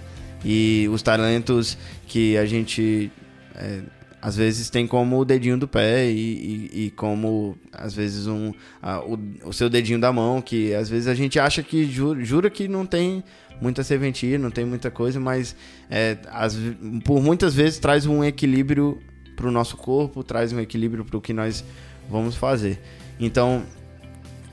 E 0.44 0.90
os 0.92 1.02
talentos 1.02 1.78
que 2.08 2.38
a 2.38 2.46
gente 2.46 3.12
é, 3.56 3.82
às 4.24 4.38
vezes 4.38 4.70
tem 4.70 4.88
como 4.88 5.20
o 5.20 5.26
dedinho 5.26 5.58
do 5.58 5.68
pé 5.68 6.10
e, 6.10 6.70
e, 6.72 6.86
e 6.86 6.92
como 6.92 7.58
às 7.74 7.94
vezes 7.94 8.26
um 8.26 8.54
a, 8.82 9.02
o, 9.02 9.20
o, 9.44 9.52
seu 9.52 9.70
dedinho 9.70 10.00
da 10.00 10.14
mão 10.14 10.42
que 10.42 10.74
às 10.74 10.90
vezes 10.90 11.10
a 11.10 11.14
gente 11.14 11.38
acha 11.38 11.62
que 11.62 11.84
jura, 11.84 12.24
jura 12.24 12.50
que 12.50 12.70
não 12.70 12.86
tem 12.86 13.22
muita 13.60 13.84
serventia 13.84 14.40
não 14.40 14.50
tem 14.50 14.64
muita 14.64 14.90
coisa 14.90 15.20
mas 15.20 15.58
é, 15.92 16.18
as, 16.32 16.58
por 17.04 17.22
muitas 17.22 17.54
vezes 17.54 17.80
traz 17.80 18.06
um 18.06 18.24
equilíbrio 18.24 18.98
para 19.36 19.46
o 19.46 19.52
nosso 19.52 19.76
corpo 19.76 20.24
traz 20.24 20.54
um 20.54 20.60
equilíbrio 20.62 21.04
para 21.04 21.18
o 21.18 21.22
que 21.22 21.34
nós 21.34 21.62
vamos 22.10 22.36
fazer. 22.36 22.82
Então 23.20 23.64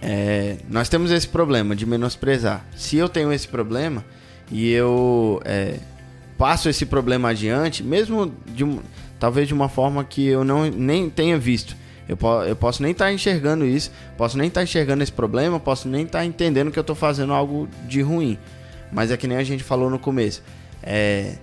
é, 0.03 0.57
nós 0.69 0.89
temos 0.89 1.13
esse 1.13 1.29
problema 1.29 1.77
de 1.77 1.87
menosprezar. 1.87 2.67
Se 2.75 2.97
eu 2.97 3.09
tenho 3.09 3.33
esse 3.33 3.47
problema 3.47 4.05
e 4.51 4.69
eu 4.69 5.41
é, 5.45 5.79
passo 6.37 6.69
esse 6.69 6.85
problema 6.85 7.29
adiante 7.29 7.85
mesmo 7.85 8.35
de 8.53 8.65
um 8.65 8.81
talvez 9.21 9.47
de 9.47 9.55
uma 9.55 9.69
forma 9.69 10.03
que 10.03 10.27
eu 10.27 10.43
não 10.43 10.69
nem 10.69 11.09
tenha 11.09 11.39
visto. 11.39 11.77
Eu, 12.09 12.17
po 12.17 12.43
eu 12.43 12.57
posso 12.57 12.83
nem 12.83 12.91
estar 12.91 13.05
tá 13.05 13.13
enxergando 13.13 13.65
isso, 13.65 13.93
posso 14.17 14.37
nem 14.37 14.49
estar 14.49 14.61
tá 14.61 14.65
enxergando 14.65 15.03
esse 15.03 15.13
problema, 15.13 15.61
posso 15.61 15.87
nem 15.87 16.03
estar 16.05 16.21
tá 16.21 16.25
entendendo 16.25 16.73
que 16.73 16.79
eu 16.79 16.81
estou 16.81 16.97
fazendo 16.97 17.33
algo 17.33 17.69
de 17.87 18.01
ruim. 18.01 18.37
Mas 18.91 19.13
é 19.13 19.17
que 19.17 19.29
nem 19.29 19.37
a 19.37 19.45
gente 19.45 19.63
falou 19.63 19.89
no 19.89 19.99
começo. 19.99 20.43
É, 20.83 21.35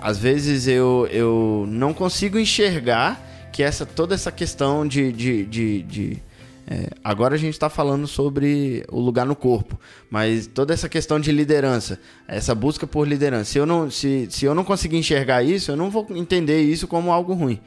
às 0.00 0.16
vezes 0.16 0.66
eu, 0.66 1.06
eu 1.10 1.66
não 1.68 1.92
consigo 1.92 2.38
enxergar 2.38 3.20
que 3.52 3.62
essa 3.62 3.84
toda 3.84 4.14
essa 4.14 4.32
questão 4.32 4.86
de, 4.86 5.12
de, 5.12 5.44
de, 5.44 5.82
de 5.82 6.22
é, 6.66 6.90
agora 7.02 7.34
a 7.34 7.38
gente 7.38 7.54
está 7.54 7.68
falando 7.68 8.06
sobre 8.06 8.84
o 8.90 9.00
lugar 9.00 9.26
no 9.26 9.34
corpo, 9.34 9.78
mas 10.08 10.46
toda 10.46 10.72
essa 10.72 10.88
questão 10.88 11.18
de 11.18 11.32
liderança, 11.32 11.98
essa 12.26 12.54
busca 12.54 12.86
por 12.86 13.06
liderança, 13.06 13.44
se 13.52 13.58
eu 13.58 13.66
não, 13.66 13.90
se, 13.90 14.28
se 14.30 14.44
eu 14.44 14.54
não 14.54 14.62
conseguir 14.64 14.96
enxergar 14.96 15.42
isso, 15.42 15.72
eu 15.72 15.76
não 15.76 15.90
vou 15.90 16.06
entender 16.10 16.62
isso 16.62 16.86
como 16.86 17.10
algo 17.10 17.34
ruim. 17.34 17.60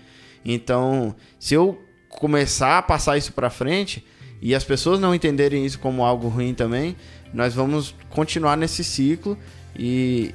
Então, 0.46 1.16
se 1.40 1.54
eu 1.54 1.82
começar 2.08 2.78
a 2.78 2.82
passar 2.82 3.18
isso 3.18 3.34
para 3.34 3.50
frente 3.50 4.06
e 4.42 4.56
as 4.56 4.64
pessoas 4.64 5.00
não 5.00 5.14
entenderem 5.14 5.66
isso 5.66 5.80
como 5.80 6.04
algo 6.04 6.30
ruim 6.30 6.54
também, 6.54 6.96
nós 7.34 7.54
vamos 7.54 7.94
continuar 8.10 8.56
nesse 8.56 8.84
ciclo 8.84 9.38
e, 9.78 10.32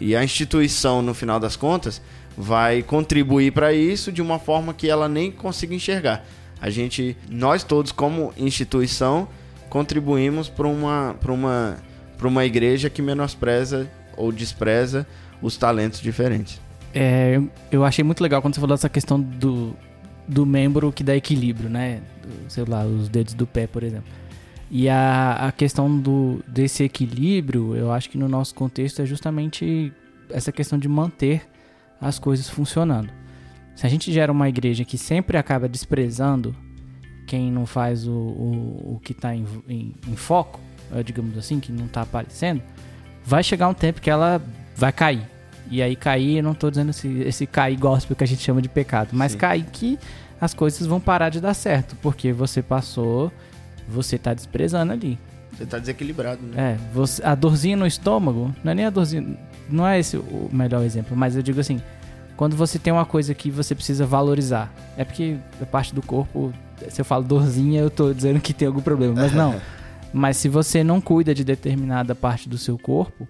e, 0.00 0.06
e 0.08 0.16
a 0.16 0.24
instituição, 0.24 1.02
no 1.02 1.12
final 1.12 1.38
das 1.38 1.54
contas, 1.54 2.00
vai 2.36 2.82
contribuir 2.82 3.52
para 3.52 3.74
isso 3.74 4.10
de 4.10 4.22
uma 4.22 4.38
forma 4.38 4.72
que 4.72 4.88
ela 4.88 5.08
nem 5.08 5.30
consiga 5.30 5.74
enxergar 5.74 6.24
a 6.64 6.70
gente, 6.70 7.14
nós 7.28 7.62
todos 7.62 7.92
como 7.92 8.32
instituição, 8.38 9.28
contribuímos 9.68 10.48
para 10.48 10.66
uma, 10.66 11.14
uma, 11.28 11.76
uma 12.22 12.44
igreja 12.46 12.88
que 12.88 13.02
menospreza 13.02 13.86
ou 14.16 14.32
despreza 14.32 15.06
os 15.42 15.58
talentos 15.58 16.00
diferentes. 16.00 16.58
É, 16.94 17.38
eu 17.70 17.84
achei 17.84 18.02
muito 18.02 18.22
legal 18.22 18.40
quando 18.40 18.54
você 18.54 18.60
falou 18.62 18.74
dessa 18.74 18.88
questão 18.88 19.20
do, 19.20 19.76
do 20.26 20.46
membro 20.46 20.90
que 20.90 21.04
dá 21.04 21.14
equilíbrio, 21.14 21.68
né? 21.68 22.00
Sei 22.48 22.64
lá, 22.64 22.82
os 22.86 23.10
dedos 23.10 23.34
do 23.34 23.46
pé, 23.46 23.66
por 23.66 23.82
exemplo. 23.82 24.06
E 24.70 24.88
a, 24.88 25.48
a 25.48 25.52
questão 25.52 25.94
do, 26.00 26.42
desse 26.48 26.82
equilíbrio, 26.82 27.76
eu 27.76 27.92
acho 27.92 28.08
que 28.08 28.16
no 28.16 28.26
nosso 28.26 28.54
contexto 28.54 29.02
é 29.02 29.04
justamente 29.04 29.92
essa 30.30 30.50
questão 30.50 30.78
de 30.78 30.88
manter 30.88 31.42
as 32.00 32.18
coisas 32.18 32.48
funcionando. 32.48 33.10
Se 33.74 33.86
a 33.86 33.90
gente 33.90 34.12
gera 34.12 34.30
uma 34.30 34.48
igreja 34.48 34.84
que 34.84 34.96
sempre 34.96 35.36
acaba 35.36 35.68
desprezando 35.68 36.54
quem 37.26 37.50
não 37.50 37.66
faz 37.66 38.06
o, 38.06 38.12
o, 38.12 38.94
o 38.94 39.00
que 39.02 39.12
está 39.12 39.34
em, 39.34 39.46
em, 39.68 39.94
em, 40.06 40.16
foco, 40.16 40.60
eh, 40.92 41.02
digamos 41.02 41.36
assim, 41.36 41.58
que 41.58 41.72
não 41.72 41.86
está 41.86 42.02
aparecendo, 42.02 42.62
vai 43.24 43.42
chegar 43.42 43.68
um 43.68 43.74
tempo 43.74 44.00
que 44.00 44.10
ela 44.10 44.40
vai 44.76 44.92
cair. 44.92 45.22
E 45.70 45.82
aí 45.82 45.96
cair, 45.96 46.36
eu 46.38 46.42
não 46.42 46.52
estou 46.52 46.70
dizendo 46.70 46.90
esse, 46.90 47.08
esse 47.22 47.46
cair 47.46 47.76
gospel 47.78 48.14
que 48.14 48.22
a 48.22 48.26
gente 48.26 48.42
chama 48.42 48.60
de 48.60 48.68
pecado, 48.68 49.10
mas 49.12 49.32
Sim. 49.32 49.38
cair 49.38 49.64
que 49.64 49.98
as 50.40 50.52
coisas 50.52 50.86
vão 50.86 51.00
parar 51.00 51.30
de 51.30 51.40
dar 51.40 51.54
certo, 51.54 51.96
porque 52.02 52.32
você 52.32 52.62
passou, 52.62 53.32
você 53.88 54.16
está 54.16 54.34
desprezando 54.34 54.92
ali. 54.92 55.18
Você 55.52 55.64
está 55.64 55.78
desequilibrado, 55.78 56.42
né? 56.42 56.72
É, 56.72 56.92
você, 56.92 57.24
a 57.24 57.34
dorzinha 57.34 57.76
no 57.76 57.86
estômago, 57.86 58.54
não 58.62 58.72
é 58.72 58.74
nem 58.74 58.84
a 58.84 58.90
dorzinha, 58.90 59.38
não 59.70 59.86
é 59.86 59.98
esse 59.98 60.16
o 60.16 60.50
melhor 60.52 60.84
exemplo, 60.84 61.16
mas 61.16 61.34
eu 61.36 61.42
digo 61.42 61.60
assim, 61.60 61.80
quando 62.36 62.56
você 62.56 62.78
tem 62.78 62.92
uma 62.92 63.04
coisa 63.04 63.34
que 63.34 63.50
você 63.50 63.74
precisa 63.74 64.04
valorizar. 64.06 64.72
É 64.96 65.04
porque 65.04 65.36
a 65.60 65.66
parte 65.66 65.94
do 65.94 66.02
corpo, 66.02 66.52
se 66.88 67.00
eu 67.00 67.04
falo 67.04 67.24
dorzinha, 67.24 67.80
eu 67.80 67.90
tô 67.90 68.12
dizendo 68.12 68.40
que 68.40 68.52
tem 68.52 68.66
algum 68.66 68.80
problema, 68.80 69.14
mas 69.14 69.32
não. 69.32 69.60
mas 70.12 70.36
se 70.36 70.48
você 70.48 70.82
não 70.82 71.00
cuida 71.00 71.34
de 71.34 71.44
determinada 71.44 72.14
parte 72.14 72.48
do 72.48 72.58
seu 72.58 72.78
corpo, 72.78 73.28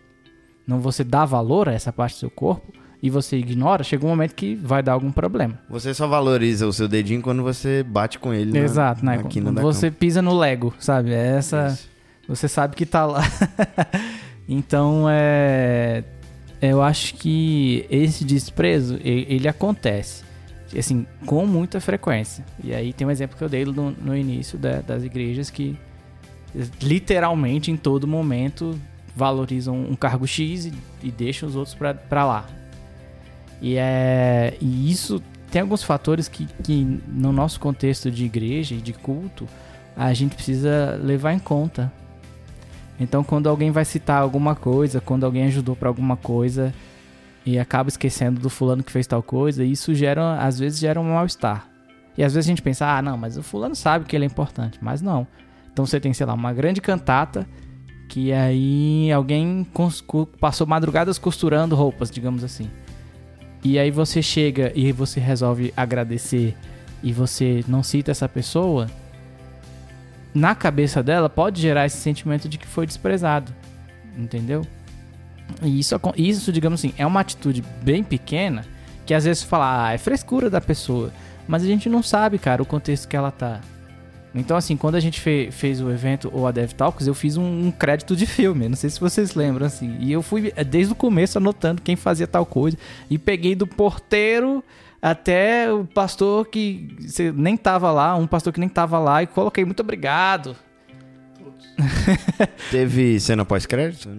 não 0.67 0.81
você 0.81 1.05
dá 1.05 1.25
valor 1.25 1.69
a 1.69 1.73
essa 1.73 1.93
parte 1.93 2.17
do 2.17 2.21
seu 2.21 2.31
corpo 2.31 2.73
e 3.03 3.11
você 3.11 3.37
ignora, 3.37 3.85
chega 3.85 4.07
um 4.07 4.09
momento 4.09 4.35
que 4.35 4.55
vai 4.55 4.83
dar 4.83 4.93
algum 4.93 5.13
problema. 5.13 5.59
Você 5.69 5.93
só 5.93 6.07
valoriza 6.07 6.67
o 6.67 6.73
seu 6.73 6.89
dedinho 6.89 7.21
quando 7.21 7.43
você 7.43 7.83
bate 7.83 8.19
com 8.19 8.33
ele 8.33 8.57
Exato, 8.59 9.05
na, 9.05 9.17
né? 9.17 9.23
Quando 9.23 9.61
você 9.61 9.89
cama. 9.89 9.97
pisa 10.01 10.23
no 10.23 10.35
Lego, 10.35 10.73
sabe? 10.79 11.13
É 11.13 11.37
essa 11.37 11.67
Isso. 11.67 11.89
você 12.27 12.49
sabe 12.49 12.75
que 12.75 12.87
tá 12.87 13.05
lá. 13.05 13.21
então, 14.49 15.05
é 15.11 16.03
eu 16.71 16.83
acho 16.83 17.15
que 17.15 17.87
esse 17.91 18.25
desprezo, 18.25 18.99
ele 19.03 19.49
acontece, 19.49 20.25
assim, 20.77 21.07
com 21.27 21.47
muita 21.47 21.81
frequência. 21.81 22.45
E 22.63 22.75
aí 22.75 22.93
tem 22.93 23.07
um 23.07 23.11
exemplo 23.11 23.37
que 23.37 23.43
eu 23.43 23.49
dei 23.49 23.65
no, 23.65 23.91
no 23.91 24.17
início 24.17 24.59
da, 24.59 24.81
das 24.81 25.03
igrejas 25.03 25.51
que 25.51 25.77
literalmente 26.81 27.71
em 27.71 27.77
todo 27.77 28.07
momento 28.07 28.79
valorizam 29.17 29.77
um 29.77 29.97
cargo 29.97 30.27
X 30.27 30.67
e, 30.67 30.73
e 31.03 31.11
deixam 31.11 31.49
os 31.49 31.57
outros 31.57 31.75
para 31.75 32.25
lá. 32.25 32.47
E, 33.61 33.77
é, 33.77 34.57
e 34.61 34.91
isso 34.91 35.23
tem 35.51 35.63
alguns 35.63 35.83
fatores 35.83 36.29
que, 36.29 36.47
que 36.63 37.01
no 37.09 37.33
nosso 37.33 37.61
contexto 37.61 38.11
de 38.11 38.25
igreja 38.25 38.75
e 38.75 38.79
de 38.79 38.93
culto 38.93 39.49
a 39.97 40.13
gente 40.13 40.35
precisa 40.35 40.99
levar 41.03 41.33
em 41.33 41.39
conta 41.39 41.93
então, 42.99 43.25
quando 43.25 43.49
alguém 43.49 43.71
vai 43.71 43.85
citar 43.85 44.23
alguma 44.23 44.55
coisa, 44.55 45.01
quando 45.01 45.25
alguém 45.25 45.45
ajudou 45.47 45.75
para 45.75 45.89
alguma 45.89 46.17
coisa 46.17 46.73
e 47.45 47.59
acaba 47.59 47.89
esquecendo 47.89 48.41
do 48.41 48.49
fulano 48.49 48.83
que 48.83 48.93
fez 48.93 49.07
tal 49.07 49.23
coisa, 49.23 49.65
isso 49.65 49.95
gera, 49.95 50.39
às 50.39 50.59
vezes 50.59 50.79
gera 50.79 51.01
um 51.01 51.13
mal-estar. 51.13 51.69
E 52.17 52.23
às 52.23 52.33
vezes 52.35 52.47
a 52.47 52.51
gente 52.51 52.63
pensa, 52.63 52.87
ah, 52.87 53.03
não, 53.03 53.17
mas 53.17 53.37
o 53.37 53.43
fulano 53.43 53.75
sabe 53.75 54.05
que 54.05 54.15
ele 54.15 54.25
é 54.25 54.27
importante, 54.27 54.79
mas 54.81 55.03
não. 55.03 55.27
Então 55.73 55.85
você 55.85 55.99
tem, 55.99 56.15
sei 56.15 56.25
lá, 56.25 56.35
uma 56.35 56.53
grande 56.53 56.81
cantata 56.81 57.47
que 58.09 58.33
aí 58.33 59.11
alguém 59.11 59.67
passou 60.39 60.67
madrugadas 60.67 61.19
costurando 61.19 61.75
roupas, 61.75 62.11
digamos 62.11 62.45
assim. 62.45 62.71
E 63.65 63.79
aí 63.79 63.91
você 63.91 64.23
chega 64.23 64.71
e 64.75 64.93
você 64.93 65.19
resolve 65.19 65.73
agradecer 65.77 66.57
e 67.03 67.13
você 67.13 67.65
não 67.67 67.83
cita 67.83 68.13
essa 68.13 68.29
pessoa, 68.29 68.87
na 70.35 70.55
cabeça 70.55 71.03
dela 71.03 71.31
pode 71.31 71.61
gerar 71.61 71.87
esse 71.87 71.99
sentimento 71.99 72.49
de 72.49 72.59
que 72.59 72.67
foi 72.67 72.87
desprezado. 72.87 73.53
entendeu? 74.19 74.67
E 75.63 75.79
isso, 75.79 76.01
isso, 76.17 76.53
digamos 76.53 76.81
assim, 76.81 76.95
é 76.97 77.07
uma 77.07 77.21
atitude 77.21 77.63
bem 77.83 78.03
pequena 78.03 78.65
que 79.05 79.13
às 79.13 79.25
vezes 79.25 79.43
fala, 79.43 79.89
ah, 79.89 79.93
é 79.93 79.99
frescura 79.99 80.49
da 80.49 80.61
pessoa. 80.61 81.13
Mas 81.47 81.63
a 81.63 81.67
gente 81.67 81.89
não 81.89 82.03
sabe, 82.03 82.39
cara, 82.39 82.63
o 82.63 82.67
contexto 82.67 83.07
que 83.07 83.17
ela 83.17 83.31
tá. 83.31 83.61
Então, 84.35 84.57
assim, 84.57 84.77
quando 84.77 84.95
a 84.95 85.01
gente 85.01 85.21
fe- 85.21 85.51
fez 85.53 85.81
o 85.81 85.91
evento, 85.91 86.31
ou 86.33 86.47
a 86.47 86.51
Dev 86.51 86.73
Talks, 86.73 87.07
eu 87.07 87.15
fiz 87.15 87.37
um, 87.37 87.67
um 87.67 87.71
crédito 87.71 88.17
de 88.17 88.27
filme. 88.27 88.69
Não 88.69 88.77
sei 88.77 88.89
se 88.91 88.99
vocês 88.99 89.35
lembram, 89.35 89.67
assim. 89.67 89.97
E 90.01 90.11
eu 90.11 90.23
fui 90.23 90.51
desde 90.67 90.93
o 90.93 90.97
começo 90.97 91.39
anotando 91.39 91.83
quem 91.83 91.95
fazia 91.95 92.27
tal 92.27 92.47
coisa. 92.47 92.77
E 93.11 93.19
peguei 93.19 93.55
do 93.55 93.67
porteiro 93.67 94.65
até 95.11 95.71
o 95.71 95.85
pastor 95.85 96.47
que 96.47 96.89
nem 97.35 97.57
tava 97.59 97.93
lá, 97.93 98.17
um 98.17 98.27
pastor 98.27 98.53
que 98.53 98.59
nem 98.61 98.69
tava 98.71 98.99
lá, 98.99 99.23
e 99.23 99.27
coloquei 99.27 99.65
muito 99.65 99.81
obrigado. 99.81 100.57
Teve 102.71 103.19
cena 103.21 103.45
pós-crédito? 103.45 104.09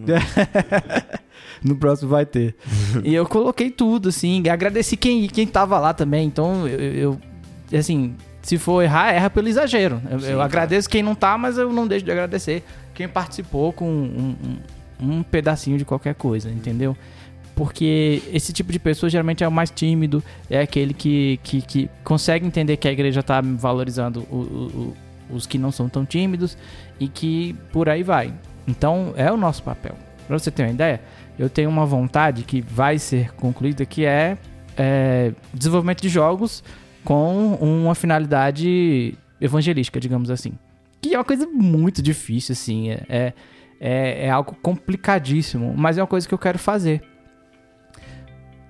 No 1.64 1.76
próximo 1.78 2.10
vai 2.10 2.26
ter. 2.26 2.54
e 3.04 3.16
eu 3.16 3.26
coloquei 3.26 3.72
tudo, 3.72 4.10
assim. 4.10 4.42
e 4.46 4.50
Agradeci 4.50 4.96
quem, 4.98 5.26
quem 5.28 5.48
tava 5.48 5.80
lá 5.80 5.94
também. 5.94 6.28
Então, 6.28 6.68
eu, 6.68 6.80
eu- 7.72 7.80
assim, 7.80 8.14
se 8.42 8.58
for 8.58 8.84
errar, 8.84 9.14
erra 9.14 9.30
pelo 9.30 9.48
exagero. 9.48 10.00
Eu, 10.12 10.20
Sim, 10.20 10.32
eu 10.32 10.42
agradeço 10.42 10.88
quem 10.90 11.02
não 11.02 11.16
tá, 11.16 11.38
mas 11.38 11.58
eu 11.58 11.72
não 11.72 11.88
deixo 11.88 12.06
de 12.06 12.12
agradecer 12.12 12.64
quem 12.94 13.08
participou 13.08 13.72
com 13.74 13.90
um, 13.90 14.36
um- 15.02 15.08
um 15.18 15.24
pedacinho 15.24 15.78
de 15.78 15.86
qualquer 15.86 16.14
coisa, 16.14 16.50
entendeu? 16.52 16.96
Porque 17.56 18.22
esse 18.34 18.52
tipo 18.52 18.72
de 18.72 18.80
pessoa 18.80 19.10
geralmente 19.10 19.44
é 19.44 19.48
o 19.48 19.52
mais 19.52 19.70
tímido, 19.72 20.22
é 20.50 20.60
aquele 20.60 20.94
que, 20.94 21.40
que, 21.42 21.62
que 21.62 21.90
consegue 22.04 22.46
entender 22.46 22.76
que 22.78 22.88
a 22.88 22.92
igreja 22.92 23.24
tá 23.24 23.40
valorizando 23.42 24.22
o- 24.30 24.36
o- 24.36 24.94
os 25.36 25.48
que 25.48 25.58
não 25.58 25.72
são 25.72 25.88
tão 25.88 26.06
tímidos 26.06 26.58
e 27.00 27.08
que 27.08 27.56
por 27.72 27.88
aí 27.88 28.04
vai. 28.04 28.34
Então, 28.68 29.14
é 29.16 29.32
o 29.32 29.38
nosso 29.38 29.64
papel. 29.64 29.96
Pra 30.28 30.38
você 30.38 30.52
ter 30.52 30.64
uma 30.64 30.72
ideia, 30.72 31.00
eu 31.40 31.50
tenho 31.50 31.70
uma 31.70 31.86
vontade 31.86 32.44
que 32.44 32.60
vai 32.62 33.00
ser 33.00 33.32
concluída 33.36 33.86
que 33.86 34.04
é, 34.06 34.38
é, 34.78 35.32
desenvolvimento 35.54 36.02
de 36.02 36.10
jogos 36.10 36.64
com 37.04 37.54
uma 37.56 37.96
finalidade 37.96 39.14
evangelística, 39.40 40.00
digamos 40.00 40.30
assim. 40.30 40.54
Que 41.02 41.14
é 41.14 41.18
uma 41.18 41.24
coisa 41.24 41.48
muito 41.48 42.02
difícil, 42.02 42.54
assim. 42.54 42.90
É, 42.92 43.34
é, 43.80 44.26
é 44.26 44.30
algo 44.30 44.56
complicadíssimo, 44.62 45.74
mas 45.78 45.98
é 45.98 46.02
uma 46.02 46.08
coisa 46.08 46.28
que 46.28 46.34
eu 46.34 46.38
quero 46.40 46.58
fazer. 46.60 47.02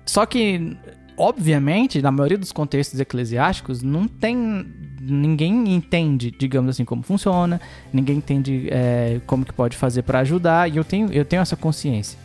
Só 0.06 0.24
que, 0.24 0.76
obviamente, 1.16 2.00
na 2.00 2.12
maioria 2.12 2.38
dos 2.38 2.52
contextos 2.52 2.98
eclesiásticos, 3.00 3.82
não 3.82 4.06
tem. 4.06 4.66
Ninguém 5.00 5.74
entende, 5.74 6.30
digamos 6.30 6.70
assim, 6.70 6.84
como 6.84 7.02
funciona, 7.02 7.60
ninguém 7.92 8.16
entende 8.16 8.68
é, 8.70 9.20
como 9.26 9.44
que 9.44 9.52
pode 9.52 9.76
fazer 9.76 10.02
para 10.02 10.20
ajudar, 10.20 10.70
e 10.70 10.76
eu 10.76 10.84
tenho, 10.84 11.12
eu 11.12 11.24
tenho 11.24 11.42
essa 11.42 11.56
consciência. 11.56 12.18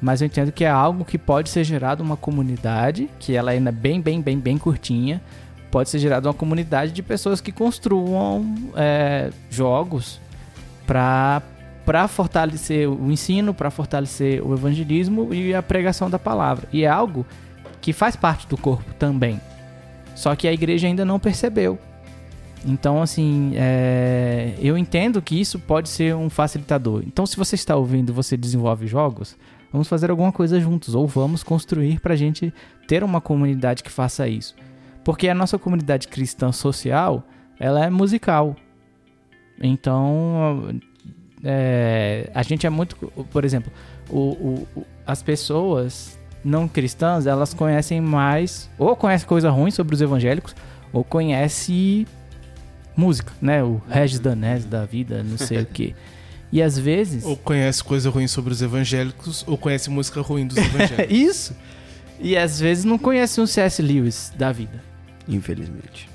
Mas 0.00 0.22
eu 0.22 0.26
entendo 0.26 0.52
que 0.52 0.64
é 0.64 0.70
algo 0.70 1.04
que 1.04 1.18
pode 1.18 1.50
ser 1.50 1.64
gerado 1.64 2.02
uma 2.02 2.16
comunidade, 2.16 3.08
que 3.18 3.34
ela 3.34 3.50
ainda 3.50 3.70
é 3.70 3.72
bem, 3.72 4.00
bem, 4.00 4.20
bem, 4.20 4.38
bem 4.38 4.56
curtinha. 4.56 5.20
Pode 5.70 5.90
ser 5.90 5.98
gerada 5.98 6.28
uma 6.28 6.34
comunidade 6.34 6.92
de 6.92 7.02
pessoas 7.02 7.40
que 7.40 7.52
construam 7.52 8.54
é, 8.74 9.30
jogos 9.50 10.20
para 10.86 11.42
para 11.90 12.06
fortalecer 12.06 12.88
o 12.88 13.10
ensino, 13.10 13.52
para 13.52 13.68
fortalecer 13.68 14.46
o 14.46 14.54
evangelismo 14.54 15.34
e 15.34 15.52
a 15.52 15.60
pregação 15.60 16.08
da 16.08 16.20
palavra. 16.20 16.68
E 16.72 16.84
é 16.84 16.88
algo 16.88 17.26
que 17.80 17.92
faz 17.92 18.14
parte 18.14 18.46
do 18.46 18.56
corpo 18.56 18.94
também. 18.94 19.40
Só 20.14 20.36
que 20.36 20.46
a 20.46 20.52
igreja 20.52 20.86
ainda 20.86 21.04
não 21.04 21.18
percebeu. 21.18 21.80
Então, 22.64 23.02
assim, 23.02 23.54
é, 23.56 24.54
eu 24.60 24.78
entendo 24.78 25.20
que 25.20 25.40
isso 25.40 25.58
pode 25.58 25.88
ser 25.88 26.14
um 26.14 26.30
facilitador. 26.30 27.02
Então, 27.04 27.26
se 27.26 27.36
você 27.36 27.56
está 27.56 27.74
ouvindo, 27.74 28.14
você 28.14 28.36
desenvolve 28.36 28.86
jogos, 28.86 29.36
vamos 29.72 29.88
fazer 29.88 30.12
alguma 30.12 30.30
coisa 30.30 30.60
juntos, 30.60 30.94
ou 30.94 31.08
vamos 31.08 31.42
construir 31.42 31.98
para 31.98 32.14
a 32.14 32.16
gente 32.16 32.54
ter 32.86 33.02
uma 33.02 33.20
comunidade 33.20 33.82
que 33.82 33.90
faça 33.90 34.28
isso. 34.28 34.54
Porque 35.02 35.28
a 35.28 35.34
nossa 35.34 35.58
comunidade 35.58 36.06
cristã 36.06 36.52
social, 36.52 37.26
ela 37.58 37.84
é 37.84 37.90
musical. 37.90 38.54
Então, 39.60 40.80
é, 41.44 42.30
a 42.34 42.42
gente 42.42 42.66
é 42.66 42.70
muito, 42.70 42.96
por 43.30 43.44
exemplo, 43.44 43.72
o, 44.08 44.66
o- 44.76 44.86
as 45.06 45.22
pessoas 45.22 46.18
não 46.44 46.66
cristãs, 46.68 47.26
elas 47.26 47.52
conhecem 47.54 48.00
mais, 48.00 48.68
ou 48.78 48.94
conhecem 48.96 49.26
coisa 49.28 49.50
ruim 49.50 49.70
sobre 49.70 49.94
os 49.94 50.00
evangélicos, 50.00 50.54
ou 50.92 51.04
conhece 51.04 52.06
música, 52.96 53.32
né? 53.40 53.62
O 53.62 53.80
Regis 53.88 54.18
Danés 54.20 54.64
da 54.64 54.84
vida, 54.84 55.22
não 55.22 55.38
sei 55.38 55.58
o 55.62 55.66
que. 55.66 55.94
E 56.52 56.60
às 56.60 56.76
vezes. 56.76 57.24
Ou 57.24 57.36
conhece 57.36 57.84
coisa 57.84 58.10
ruim 58.10 58.26
sobre 58.26 58.52
os 58.52 58.60
evangélicos, 58.60 59.44
ou 59.46 59.56
conhece 59.56 59.88
música 59.88 60.20
ruim 60.20 60.48
dos 60.48 60.56
evangélicos. 60.56 61.06
isso! 61.16 61.56
E 62.18 62.36
às 62.36 62.58
vezes 62.58 62.84
não 62.84 62.98
conhece 62.98 63.40
um 63.40 63.46
C.S. 63.46 63.80
Lewis 63.80 64.32
da 64.36 64.50
vida. 64.50 64.82
Infelizmente. 65.28 66.09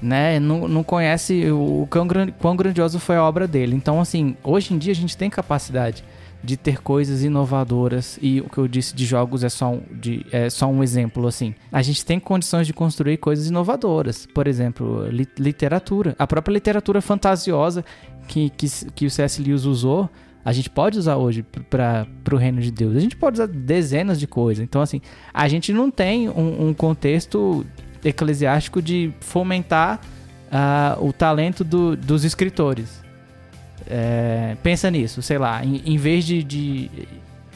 Né? 0.00 0.38
Não, 0.38 0.68
não 0.68 0.82
conhece 0.82 1.50
o 1.50 1.86
quão, 1.90 2.06
quão 2.38 2.56
grandioso 2.56 2.98
foi 2.98 3.16
a 3.16 3.24
obra 3.24 3.46
dele. 3.46 3.74
Então, 3.74 4.00
assim, 4.00 4.36
hoje 4.42 4.74
em 4.74 4.78
dia 4.78 4.92
a 4.92 4.96
gente 4.96 5.16
tem 5.16 5.28
capacidade 5.30 6.04
de 6.44 6.56
ter 6.56 6.80
coisas 6.80 7.24
inovadoras 7.24 8.18
e 8.22 8.40
o 8.40 8.48
que 8.48 8.58
eu 8.58 8.68
disse 8.68 8.94
de 8.94 9.04
jogos 9.04 9.42
é 9.42 9.48
só 9.48 9.72
um, 9.72 9.80
de, 9.90 10.24
é 10.30 10.48
só 10.48 10.68
um 10.68 10.82
exemplo, 10.82 11.26
assim. 11.26 11.54
A 11.72 11.82
gente 11.82 12.04
tem 12.04 12.20
condições 12.20 12.66
de 12.66 12.72
construir 12.72 13.16
coisas 13.16 13.48
inovadoras. 13.48 14.26
Por 14.26 14.46
exemplo, 14.46 15.08
li- 15.08 15.26
literatura. 15.38 16.14
A 16.18 16.26
própria 16.26 16.52
literatura 16.52 17.00
fantasiosa 17.00 17.84
que, 18.28 18.50
que, 18.50 18.68
que 18.94 19.06
o 19.06 19.10
C.S. 19.10 19.42
Lewis 19.42 19.64
usou, 19.64 20.08
a 20.44 20.52
gente 20.52 20.70
pode 20.70 20.96
usar 20.96 21.16
hoje 21.16 21.44
para 21.68 22.06
o 22.32 22.36
reino 22.36 22.60
de 22.60 22.70
Deus. 22.70 22.94
A 22.94 23.00
gente 23.00 23.16
pode 23.16 23.34
usar 23.40 23.48
dezenas 23.48 24.20
de 24.20 24.28
coisas. 24.28 24.62
Então, 24.62 24.80
assim, 24.80 25.00
a 25.34 25.48
gente 25.48 25.72
não 25.72 25.90
tem 25.90 26.28
um, 26.28 26.68
um 26.68 26.74
contexto 26.74 27.66
eclesiástico 28.04 28.80
de 28.82 29.12
fomentar 29.20 30.00
ah, 30.50 30.96
o 31.00 31.12
talento 31.12 31.62
do- 31.64 31.96
dos 31.96 32.24
escritores. 32.24 33.04
É, 33.88 34.56
pensa 34.62 34.90
nisso, 34.90 35.22
sei 35.22 35.38
lá, 35.38 35.64
em, 35.64 35.80
em 35.84 35.96
vez 35.96 36.24
de, 36.24 36.42
de 36.42 36.90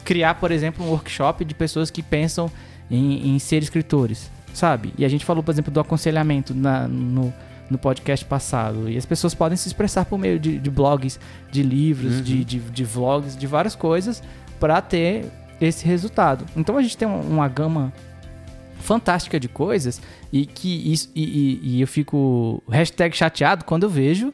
criar, 0.05 0.35
por 0.35 0.51
exemplo, 0.51 0.85
um 0.85 0.89
workshop 0.89 1.43
de 1.43 1.53
pessoas 1.53 1.91
que 1.91 2.01
pensam 2.01 2.49
em, 2.89 3.35
em 3.35 3.39
ser 3.39 3.61
escritores, 3.61 4.31
sabe? 4.53 4.93
E 4.97 5.03
a 5.03 5.09
gente 5.09 5.25
falou, 5.25 5.43
por 5.43 5.51
exemplo, 5.51 5.71
do 5.71 5.79
aconselhamento 5.79 6.53
na- 6.53 6.87
no, 6.87 7.33
no 7.69 7.77
podcast 7.77 8.23
passado. 8.25 8.89
E 8.89 8.97
as 8.97 9.05
pessoas 9.05 9.33
podem 9.33 9.57
se 9.57 9.67
expressar 9.67 10.05
por 10.05 10.17
meio 10.17 10.39
de, 10.39 10.57
de 10.57 10.69
blogs, 10.69 11.19
de 11.51 11.63
livros, 11.63 12.23
de, 12.23 12.45
de, 12.45 12.59
de 12.59 12.83
vlogs, 12.85 13.35
de 13.35 13.47
várias 13.47 13.75
coisas 13.75 14.23
para 14.59 14.81
ter 14.81 15.25
esse 15.59 15.85
resultado. 15.85 16.45
Então 16.55 16.77
a 16.77 16.81
gente 16.81 16.97
tem 16.97 17.07
uma, 17.07 17.17
uma 17.19 17.47
gama 17.47 17.91
fantástica 18.81 19.39
de 19.39 19.47
coisas 19.47 20.01
e 20.31 20.45
que 20.45 20.91
isso 20.91 21.09
e, 21.15 21.23
e- 21.23 21.59
e 21.77 21.81
eu 21.81 21.87
fico 21.87 22.61
hashtag 22.69 23.15
chateado 23.15 23.63
quando 23.65 23.83
eu 23.83 23.89
vejo 23.89 24.33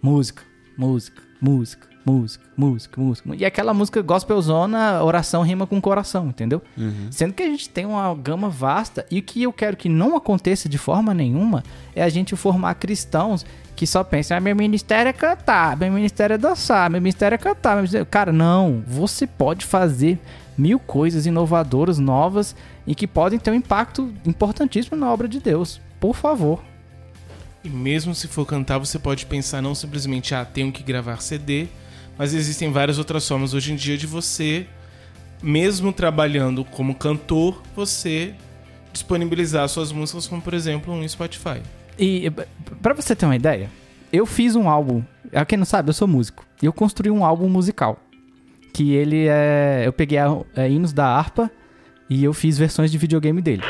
música, 0.00 0.42
música, 0.76 1.22
música, 1.40 1.86
música, 2.06 2.44
música, 2.56 3.00
música. 3.00 3.36
E 3.36 3.44
aquela 3.44 3.74
música 3.74 4.00
gospelzona, 4.00 5.02
oração 5.02 5.42
rima 5.42 5.66
com 5.66 5.80
coração, 5.80 6.28
entendeu? 6.28 6.62
Sendo 7.10 7.34
que 7.34 7.42
a 7.42 7.46
gente 7.46 7.68
tem 7.68 7.84
uma 7.84 8.14
gama 8.14 8.48
vasta 8.48 9.04
e 9.10 9.18
o 9.18 9.22
que 9.22 9.42
eu 9.42 9.52
quero 9.52 9.76
que 9.76 9.88
não 9.88 10.16
aconteça 10.16 10.68
de 10.68 10.78
forma 10.78 11.12
nenhuma 11.12 11.62
é 11.94 12.02
a 12.02 12.08
gente 12.08 12.34
formar 12.36 12.74
cristãos 12.76 13.44
que 13.76 13.86
só 13.86 14.02
pensam, 14.02 14.36
ah, 14.36 14.40
meu 14.40 14.56
ministério 14.56 15.08
é 15.08 15.12
cantar, 15.12 15.76
meu 15.76 15.92
ministério 15.92 16.34
é 16.34 16.38
dançar, 16.38 16.90
meu 16.90 17.00
ministério 17.00 17.34
é 17.34 17.38
cantar. 17.38 17.70
Meu 17.74 17.82
ministério... 17.82 18.06
Cara, 18.06 18.32
não, 18.32 18.82
você 18.86 19.24
pode 19.24 19.64
fazer 19.64 20.18
mil 20.58 20.78
coisas 20.78 21.24
inovadoras, 21.24 21.98
novas 21.98 22.54
e 22.86 22.94
que 22.94 23.06
podem 23.06 23.38
ter 23.38 23.50
um 23.52 23.54
impacto 23.54 24.12
importantíssimo 24.26 24.96
na 24.96 25.10
obra 25.10 25.28
de 25.28 25.38
Deus. 25.40 25.80
Por 26.00 26.14
favor. 26.14 26.62
E 27.62 27.68
mesmo 27.68 28.14
se 28.14 28.28
for 28.28 28.44
cantar, 28.44 28.78
você 28.78 28.98
pode 28.98 29.26
pensar 29.26 29.62
não 29.62 29.74
simplesmente, 29.74 30.34
ah, 30.34 30.44
tenho 30.44 30.72
que 30.72 30.82
gravar 30.82 31.20
CD, 31.20 31.68
mas 32.16 32.34
existem 32.34 32.72
várias 32.72 32.98
outras 32.98 33.26
formas 33.26 33.54
hoje 33.54 33.72
em 33.72 33.76
dia 33.76 33.96
de 33.96 34.06
você, 34.06 34.66
mesmo 35.42 35.92
trabalhando 35.92 36.64
como 36.64 36.94
cantor, 36.94 37.62
você 37.74 38.34
disponibilizar 38.92 39.68
suas 39.68 39.92
músicas, 39.92 40.26
como 40.26 40.42
por 40.42 40.54
exemplo 40.54 40.92
um 40.92 41.06
Spotify. 41.06 41.62
E 41.98 42.30
para 42.82 42.94
você 42.94 43.14
ter 43.14 43.26
uma 43.26 43.36
ideia, 43.36 43.70
eu 44.12 44.24
fiz 44.24 44.56
um 44.56 44.68
álbum. 44.68 45.02
A 45.32 45.44
quem 45.44 45.58
não 45.58 45.64
sabe, 45.64 45.90
eu 45.90 45.94
sou 45.94 46.08
músico. 46.08 46.46
E 46.62 46.66
eu 46.66 46.72
construí 46.72 47.10
um 47.10 47.24
álbum 47.24 47.48
musical. 47.48 47.98
Que 48.72 48.94
ele 48.94 49.26
é. 49.28 49.82
Eu 49.84 49.92
peguei 49.92 50.18
a, 50.18 50.36
é, 50.56 50.68
hinos 50.70 50.92
da 50.92 51.06
harpa 51.06 51.50
e 52.08 52.24
eu 52.24 52.32
fiz 52.32 52.58
versões 52.58 52.90
de 52.90 52.98
videogame 52.98 53.40
dele. 53.42 53.62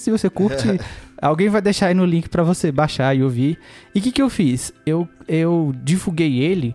Mas 0.00 0.04
se 0.04 0.10
você 0.10 0.30
curte, 0.30 0.66
alguém 1.20 1.50
vai 1.50 1.60
deixar 1.60 1.88
aí 1.88 1.94
no 1.94 2.06
link 2.06 2.28
pra 2.28 2.42
você 2.42 2.72
baixar 2.72 3.14
e 3.14 3.22
ouvir. 3.22 3.58
E 3.94 3.98
o 3.98 4.02
que, 4.02 4.10
que 4.10 4.22
eu 4.22 4.30
fiz? 4.30 4.72
Eu, 4.86 5.06
eu 5.28 5.74
divulguei 5.84 6.40
ele 6.40 6.74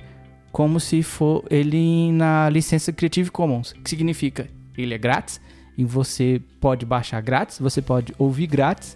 como 0.51 0.79
se 0.79 1.01
for 1.01 1.43
ele 1.49 2.11
na 2.11 2.47
licença 2.49 2.93
Creative 2.93 3.31
Commons, 3.31 3.73
que 3.83 3.89
significa 3.89 4.47
ele 4.77 4.93
é 4.93 4.97
grátis 4.97 5.41
e 5.77 5.83
você 5.83 6.39
pode 6.61 6.85
baixar 6.85 7.19
grátis, 7.21 7.59
você 7.59 7.81
pode 7.81 8.13
ouvir 8.17 8.47
grátis 8.47 8.95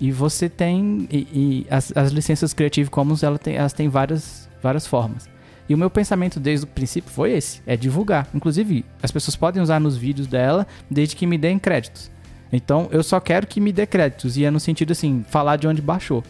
e 0.00 0.10
você 0.10 0.48
tem 0.48 1.06
e, 1.10 1.18
e 1.32 1.66
as, 1.70 1.94
as 1.94 2.10
licenças 2.10 2.54
Creative 2.54 2.88
Commons 2.88 3.22
ela 3.22 3.38
tem, 3.38 3.56
elas 3.56 3.72
têm 3.72 3.88
várias, 3.88 4.48
várias 4.62 4.86
formas. 4.86 5.28
E 5.68 5.74
o 5.74 5.78
meu 5.78 5.90
pensamento 5.90 6.40
desde 6.40 6.64
o 6.64 6.68
princípio 6.68 7.10
foi 7.10 7.32
esse, 7.32 7.60
é 7.66 7.76
divulgar. 7.76 8.28
Inclusive, 8.32 8.84
as 9.02 9.10
pessoas 9.10 9.36
podem 9.36 9.60
usar 9.60 9.80
nos 9.80 9.96
vídeos 9.96 10.26
dela 10.26 10.66
desde 10.90 11.14
que 11.14 11.26
me 11.26 11.36
deem 11.36 11.58
créditos. 11.58 12.10
Então, 12.52 12.88
eu 12.92 13.02
só 13.02 13.18
quero 13.20 13.46
que 13.46 13.60
me 13.60 13.72
dê 13.72 13.86
créditos. 13.86 14.36
E 14.36 14.44
é 14.44 14.50
no 14.50 14.60
sentido 14.60 14.92
assim, 14.92 15.24
falar 15.28 15.56
de 15.56 15.66
onde 15.66 15.82
baixou. 15.82 16.22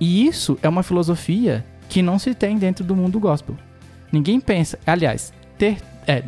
E 0.00 0.26
isso 0.26 0.58
é 0.62 0.68
uma 0.68 0.82
filosofia 0.82 1.64
que 1.88 2.02
não 2.02 2.18
se 2.18 2.34
tem 2.34 2.56
dentro 2.58 2.84
do 2.84 2.94
mundo 2.96 3.18
gospel. 3.20 3.56
Ninguém 4.12 4.40
pensa. 4.40 4.78
Aliás, 4.86 5.32
ter. 5.58 5.78
É. 6.06 6.22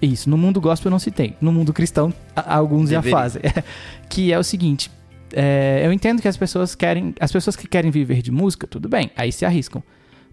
Isso, 0.00 0.28
no 0.28 0.36
mundo 0.36 0.60
gospel 0.60 0.90
não 0.90 0.98
se 0.98 1.10
tem. 1.10 1.36
No 1.40 1.52
mundo 1.52 1.72
cristão, 1.72 2.12
a- 2.34 2.56
alguns 2.56 2.90
já 2.90 2.96
Deveria. 3.00 3.18
fazem. 3.18 3.42
que 4.08 4.32
é 4.32 4.38
o 4.38 4.42
seguinte. 4.42 4.90
é, 5.32 5.82
eu 5.84 5.92
entendo 5.92 6.20
que 6.20 6.26
as 6.28 6.36
pessoas 6.36 6.74
querem. 6.74 7.14
As 7.20 7.30
pessoas 7.30 7.54
que 7.54 7.68
querem 7.68 7.90
viver 7.90 8.20
de 8.22 8.32
música, 8.32 8.66
tudo 8.66 8.88
bem, 8.88 9.10
aí 9.16 9.30
se 9.30 9.44
arriscam. 9.44 9.82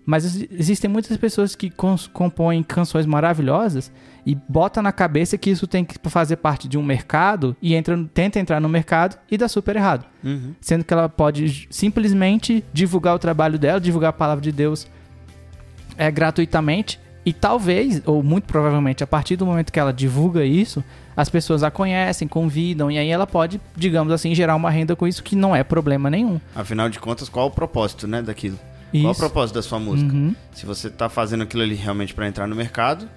Mas 0.10 0.26
ex- 0.26 0.50
existem 0.52 0.90
muitas 0.90 1.16
pessoas 1.18 1.56
que 1.56 1.72
compõem 2.12 2.64
canções 2.64 3.06
maravilhosas 3.06 3.92
e 4.26 4.36
bota 4.48 4.82
na 4.82 4.92
cabeça 4.92 5.38
que 5.38 5.52
isso 5.52 5.68
tem 5.68 5.86
que 5.86 5.98
fazer 6.10 6.38
parte 6.38 6.68
de 6.68 6.80
um 6.80 6.84
mercado 6.84 7.56
e 7.62 7.76
entra, 7.76 7.96
tenta 8.12 8.40
entrar 8.40 8.60
no 8.60 8.68
mercado 8.68 9.20
e 9.30 9.38
dá 9.38 9.48
super 9.48 9.76
errado. 9.76 10.06
Uhum. 10.24 10.56
Sendo 10.60 10.84
que 10.84 10.92
ela 10.92 11.08
pode 11.08 11.68
simplesmente 11.70 12.66
divulgar 12.74 13.14
o 13.14 13.20
trabalho 13.20 13.60
dela, 13.60 13.80
divulgar 13.80 14.10
a 14.10 14.14
palavra 14.14 14.42
de 14.42 14.52
Deus 14.52 14.88
é, 15.96 16.10
gratuitamente. 16.10 17.00
E 17.24 17.32
talvez, 17.32 18.02
ou 18.04 18.24
muito 18.24 18.46
provavelmente, 18.46 19.04
a 19.04 19.08
partir 19.08 19.36
do 19.36 19.46
momento 19.46 19.72
que 19.72 19.80
ela 19.80 19.94
divulga 19.94 20.44
isso, 20.44 20.84
as 21.16 21.30
pessoas 21.30 21.62
a 21.62 21.70
conhecem, 21.70 22.28
convidam, 22.28 22.90
e 22.90 22.98
aí 22.98 23.10
ela 23.10 23.28
pode, 23.28 23.62
digamos 23.76 24.12
assim, 24.12 24.34
gerar 24.34 24.56
uma 24.56 24.72
renda 24.72 24.96
com 24.96 25.08
isso 25.08 25.22
que 25.22 25.36
não 25.36 25.56
é 25.56 25.64
problema 25.64 26.10
nenhum. 26.10 26.40
Afinal 26.56 26.90
de 26.90 26.98
contas, 26.98 27.30
qual 27.30 27.48
o 27.48 27.52
propósito, 27.52 28.08
né, 28.08 28.24
daquilo? 28.24 28.58
Qual 28.92 29.06
o 29.06 29.12
Isso. 29.12 29.20
propósito 29.20 29.56
da 29.56 29.62
sua 29.62 29.80
música? 29.80 30.12
Uhum. 30.14 30.36
Se 30.52 30.66
você 30.66 30.90
tá 30.90 31.10
fazendo 31.10 31.44
aquilo 31.44 31.62
ali 31.64 31.76
realmente 31.76 32.14
pra 32.14 32.28
entrar 32.28 32.48
no 32.48 32.56
mercado, 32.56 33.08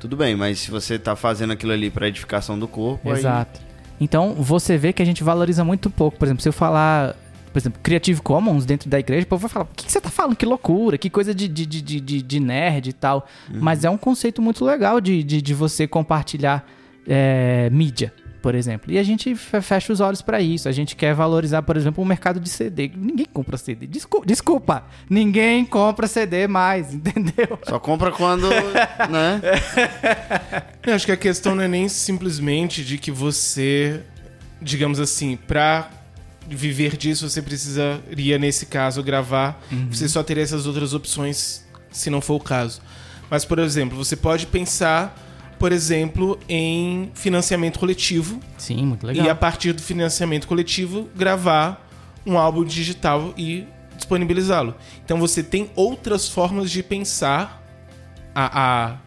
tudo 0.00 0.16
bem, 0.16 0.34
mas 0.36 0.58
se 0.60 0.70
você 0.70 0.98
tá 0.98 1.14
fazendo 1.16 1.52
aquilo 1.52 1.72
ali 1.72 1.90
pra 1.90 2.08
edificação 2.08 2.58
do 2.58 2.66
corpo, 2.68 3.10
aí- 3.10 3.18
Exato. 3.18 3.60
Então, 4.00 4.34
você 4.34 4.76
vê 4.76 4.92
que 4.92 5.02
a 5.02 5.06
gente 5.06 5.24
valoriza 5.24 5.64
muito 5.64 5.88
pouco. 5.90 6.18
Por 6.18 6.26
exemplo, 6.26 6.42
se 6.42 6.48
eu 6.48 6.52
falar, 6.52 7.16
por 7.52 7.58
exemplo, 7.58 7.80
Creative 7.82 8.20
Commons 8.20 8.66
dentro 8.66 8.90
da 8.90 8.98
igreja, 9.00 9.24
o 9.24 9.26
povo 9.28 9.40
vai 9.42 9.50
falar, 9.50 9.64
o 9.64 9.68
que, 9.74 9.86
que 9.86 9.92
você 9.92 10.00
tá 10.00 10.10
falando? 10.10 10.36
Que 10.36 10.44
loucura, 10.44 10.98
que 10.98 11.08
coisa 11.08 11.34
de, 11.34 11.48
de, 11.48 11.64
de, 11.64 11.80
de- 12.00 12.22
de, 12.22 12.40
nerd 12.40 12.88
e 12.88 12.92
tal. 12.92 13.26
Mas 13.50 13.84
é 13.84 13.90
um 13.90 13.96
conceito 13.96 14.42
muito 14.42 14.64
legal 14.64 15.00
de, 15.00 15.22
de, 15.22 15.40
de 15.40 15.54
você 15.54 15.86
compartilhar 15.86 16.66
é, 17.08 17.70
mídia, 17.70 18.12
por 18.46 18.54
exemplo. 18.54 18.92
E 18.92 18.96
a 18.98 19.02
gente 19.02 19.34
fe- 19.34 19.60
fecha 19.60 19.92
os 19.92 19.98
olhos 19.98 20.22
pra 20.22 20.40
isso. 20.40 20.68
A 20.68 20.72
gente 20.72 20.94
quer 20.94 21.12
valorizar, 21.12 21.62
por 21.62 21.76
exemplo, 21.76 22.00
o 22.04 22.06
mercado 22.06 22.38
de 22.38 22.48
CD. 22.48 22.88
Ninguém 22.94 23.26
compra 23.26 23.56
CD. 23.58 23.88
Desculpa, 23.88 24.24
desculpa. 24.24 24.84
ninguém 25.10 25.64
compra 25.64 26.06
CD 26.06 26.46
mais, 26.46 26.94
entendeu? 26.94 27.58
Só 27.68 27.80
compra 27.80 28.12
quando, 28.12 28.48
né? 29.10 29.40
Eu 30.86 30.94
acho 30.94 31.04
que 31.06 31.10
a 31.10 31.16
questão 31.16 31.56
não 31.56 31.64
é 31.64 31.66
nem 31.66 31.88
simplesmente 31.88 32.84
de 32.84 32.98
que 32.98 33.10
você, 33.10 34.00
digamos 34.62 35.00
assim, 35.00 35.36
pra 35.36 35.90
viver 36.48 36.96
disso 36.96 37.28
você 37.28 37.42
precisaria, 37.42 38.38
nesse 38.38 38.66
caso, 38.66 39.02
gravar. 39.02 39.60
Você 39.90 40.08
só 40.08 40.22
teria 40.22 40.44
essas 40.44 40.66
outras 40.68 40.94
opções 40.94 41.66
se 41.90 42.08
não 42.10 42.20
for 42.20 42.34
o 42.36 42.40
caso. 42.40 42.80
Mas, 43.28 43.44
por 43.44 43.58
exemplo, 43.58 43.98
você 43.98 44.14
pode 44.14 44.46
pensar, 44.46 45.25
por 45.58 45.72
exemplo, 45.72 46.38
em 46.48 47.10
financiamento 47.14 47.78
coletivo 47.78 48.40
Sim, 48.58 48.86
muito 48.86 49.10
e 49.10 49.28
a 49.28 49.34
partir 49.34 49.72
do 49.72 49.82
financiamento 49.82 50.46
coletivo 50.46 51.08
gravar 51.14 51.88
um 52.24 52.36
álbum 52.36 52.64
digital 52.64 53.32
e 53.36 53.66
disponibilizá-lo. 53.96 54.74
Então 55.04 55.18
você 55.18 55.42
tem 55.42 55.70
outras 55.74 56.28
formas 56.28 56.70
de 56.70 56.82
pensar 56.82 57.62
a, 58.34 58.90
a 58.92 58.98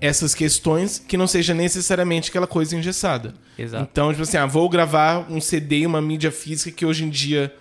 essas 0.00 0.34
questões 0.34 0.98
que 0.98 1.16
não 1.16 1.26
seja 1.26 1.52
necessariamente 1.54 2.30
aquela 2.30 2.46
coisa 2.46 2.76
engessada. 2.76 3.34
Exato. 3.58 3.88
Então, 3.90 4.10
tipo 4.10 4.22
assim, 4.22 4.36
ah, 4.36 4.46
vou 4.46 4.68
gravar 4.68 5.30
um 5.30 5.40
CD 5.40 5.80
e 5.80 5.86
uma 5.86 6.00
mídia 6.00 6.30
física 6.30 6.70
que 6.70 6.84
hoje 6.84 7.04
em 7.04 7.10
dia, 7.10 7.54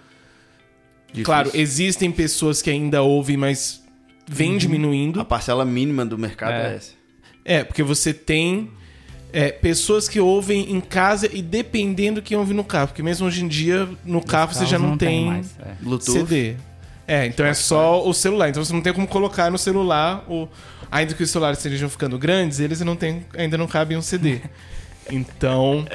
Difícil. 1.08 1.26
claro, 1.26 1.52
existem 1.54 2.12
pessoas 2.12 2.62
que 2.62 2.70
ainda 2.70 3.02
ouvem, 3.02 3.38
mas 3.38 3.84
vem 4.28 4.58
diminuindo. 4.58 5.20
A 5.20 5.26
parcela 5.26 5.64
mínima 5.66 6.06
do 6.06 6.18
mercado 6.18 6.54
é, 6.54 6.74
É. 6.74 6.76
essa. 6.76 7.03
É, 7.46 7.64
porque 7.64 7.84
você 7.84 8.14
tem 8.14 8.72
é, 9.32 9.52
pessoas 9.52 10.08
que 10.08 10.20
ouvem 10.20 10.72
em 10.72 10.80
casa 10.80 11.30
e 11.32 11.42
dependendo 11.42 12.22
que 12.22 12.36
ouve 12.36 12.54
no 12.54 12.64
carro. 12.64 12.88
Porque 12.88 13.04
mesmo 13.04 13.28
hoje 13.28 13.44
em 13.44 13.48
dia, 13.48 13.90
no 14.06 14.24
carro 14.24 14.54
você 14.54 14.66
já 14.66 14.78
não, 14.78 14.98
tem, 14.98 15.26
mais. 15.26 15.48
é. 15.60 15.74
Bluetooth. 15.82 16.12
CD. 16.12 16.56
É, 17.08 17.26
então 17.26 17.46
é 17.46 17.54
só 17.54 18.08
o 18.08 18.14
celular. 18.14 18.50
Então 18.50 18.64
você 18.64 18.72
não 18.72 18.82
tem 18.82 18.94
como 18.94 19.08
colocar 19.08 19.52
no 19.52 19.58
celular 19.58 20.24
o. 20.30 20.48
Ainda 20.92 21.16
que 21.16 21.24
os 21.24 21.32
celulares 21.32 21.58
estejam 21.58 21.90
ficando 21.90 22.20
grandes, 22.20 22.60
eles 22.60 22.80
não 22.82 22.96
tem, 22.96 23.26
ainda 23.36 23.58
não 23.58 23.68
cabem 23.68 23.98
um 23.98 24.02
CD. 24.02 24.42
Então, 25.12 25.86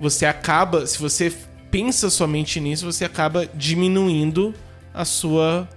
você 0.00 0.26
acaba, 0.26 0.84
se 0.84 0.98
você 0.98 1.32
pensa 1.70 2.10
somente 2.10 2.58
nisso, 2.58 2.84
você 2.84 3.04
acaba 3.04 3.46
diminuindo 3.54 4.52
a 4.92 5.04
sua 5.04 5.68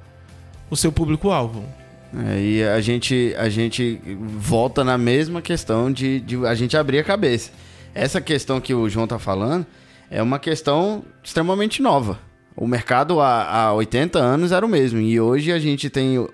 o 0.72 0.76
seu 0.76 0.92
público-alvo. 0.92 1.64
É, 2.16 2.40
e 2.40 2.64
a 2.64 2.80
gente, 2.80 3.34
a 3.38 3.50
gente 3.50 4.00
volta 4.20 4.84
na 4.84 4.98
mesma 4.98 5.42
questão 5.42 5.92
de, 5.92 6.20
de 6.20 6.46
a 6.46 6.54
gente 6.54 6.78
abrir 6.78 7.00
a 7.00 7.04
cabeça. 7.04 7.52
Essa 7.94 8.22
questão 8.22 8.62
que 8.62 8.74
o 8.74 8.88
João 8.88 9.08
tá 9.08 9.18
falando 9.18 9.66
é 10.10 10.22
uma 10.22 10.38
questão 10.38 11.04
extremamente 11.24 11.82
nova. 11.82 12.20
O 12.56 12.68
mercado 12.68 13.20
há, 13.20 13.44
há 13.50 13.74
80 13.74 14.20
anos 14.20 14.52
era 14.52 14.66
o 14.66 14.70
mesmo. 14.70 15.00
E 15.00 15.20
hoje 15.20 15.52
a 15.52 15.58
gente 15.58 15.90
tem 15.90 16.28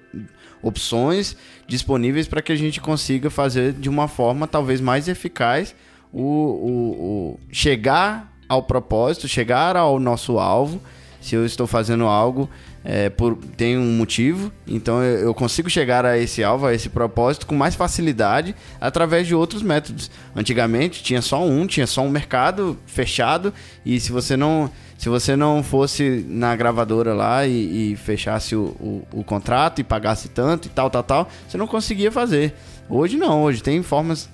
opções 0.61 1.37
disponíveis 1.65 2.27
para 2.27 2.41
que 2.41 2.51
a 2.51 2.55
gente 2.55 2.81
consiga 2.81 3.29
fazer 3.29 3.71
de 3.73 3.87
uma 3.87 4.07
forma 4.07 4.47
talvez 4.47 4.81
mais 4.81 5.07
eficaz 5.07 5.73
o, 6.11 6.21
o, 6.21 7.35
o 7.35 7.39
chegar 7.51 8.33
ao 8.49 8.63
propósito, 8.63 9.27
chegar 9.27 9.77
ao 9.77 9.99
nosso 9.99 10.39
alvo. 10.39 10.81
Se 11.21 11.35
eu 11.35 11.45
estou 11.45 11.67
fazendo 11.67 12.05
algo, 12.05 12.49
é, 12.83 13.09
por, 13.09 13.35
tem 13.57 13.77
um 13.77 13.97
motivo, 13.97 14.51
então 14.65 15.03
eu, 15.03 15.19
eu 15.19 15.33
consigo 15.33 15.69
chegar 15.69 16.05
a 16.05 16.17
esse 16.17 16.43
alvo, 16.43 16.65
a 16.65 16.73
esse 16.73 16.89
propósito 16.89 17.45
com 17.45 17.55
mais 17.55 17.75
facilidade 17.75 18.55
através 18.79 19.27
de 19.27 19.35
outros 19.35 19.61
métodos. 19.61 20.09
Antigamente 20.35 21.03
tinha 21.03 21.21
só 21.21 21.45
um, 21.45 21.67
tinha 21.67 21.85
só 21.85 22.01
um 22.01 22.09
mercado 22.09 22.77
fechado 22.85 23.53
e 23.85 23.99
se 23.99 24.11
você 24.11 24.37
não, 24.37 24.71
se 24.97 25.09
você 25.09 25.35
não 25.35 25.61
fosse 25.61 26.25
na 26.27 26.55
gravadora 26.55 27.13
lá 27.13 27.45
e, 27.45 27.91
e 27.91 27.95
fechasse 27.97 28.55
o, 28.55 28.75
o, 28.79 29.07
o 29.13 29.23
contrato 29.23 29.79
e 29.81 29.83
pagasse 29.83 30.29
tanto 30.29 30.67
e 30.67 30.69
tal, 30.69 30.89
tal, 30.89 31.03
tal, 31.03 31.29
você 31.47 31.57
não 31.57 31.67
conseguia 31.67 32.11
fazer. 32.11 32.53
Hoje 32.89 33.17
não, 33.17 33.43
hoje 33.43 33.61
tem 33.61 33.83
formas 33.83 34.29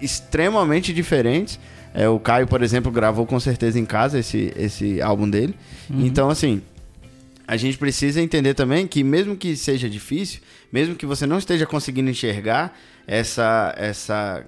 extremamente 0.00 0.92
diferentes. 0.92 1.58
É, 1.94 2.08
o 2.08 2.18
Caio, 2.18 2.48
por 2.48 2.60
exemplo, 2.60 2.90
gravou 2.90 3.24
com 3.24 3.38
certeza 3.38 3.78
em 3.78 3.84
casa 3.84 4.18
esse, 4.18 4.52
esse 4.56 5.00
álbum 5.00 5.30
dele. 5.30 5.54
Então, 5.88 6.28
assim, 6.28 6.60
a 7.46 7.56
gente 7.56 7.76
precisa 7.76 8.20
entender 8.20 8.54
também 8.54 8.86
que 8.86 9.04
mesmo 9.04 9.36
que 9.36 9.56
seja 9.56 9.88
difícil, 9.88 10.40
mesmo 10.72 10.94
que 10.94 11.06
você 11.06 11.26
não 11.26 11.38
esteja 11.38 11.66
conseguindo 11.66 12.10
enxergar 12.10 12.76
essa 13.06 13.74
essa 13.76 14.46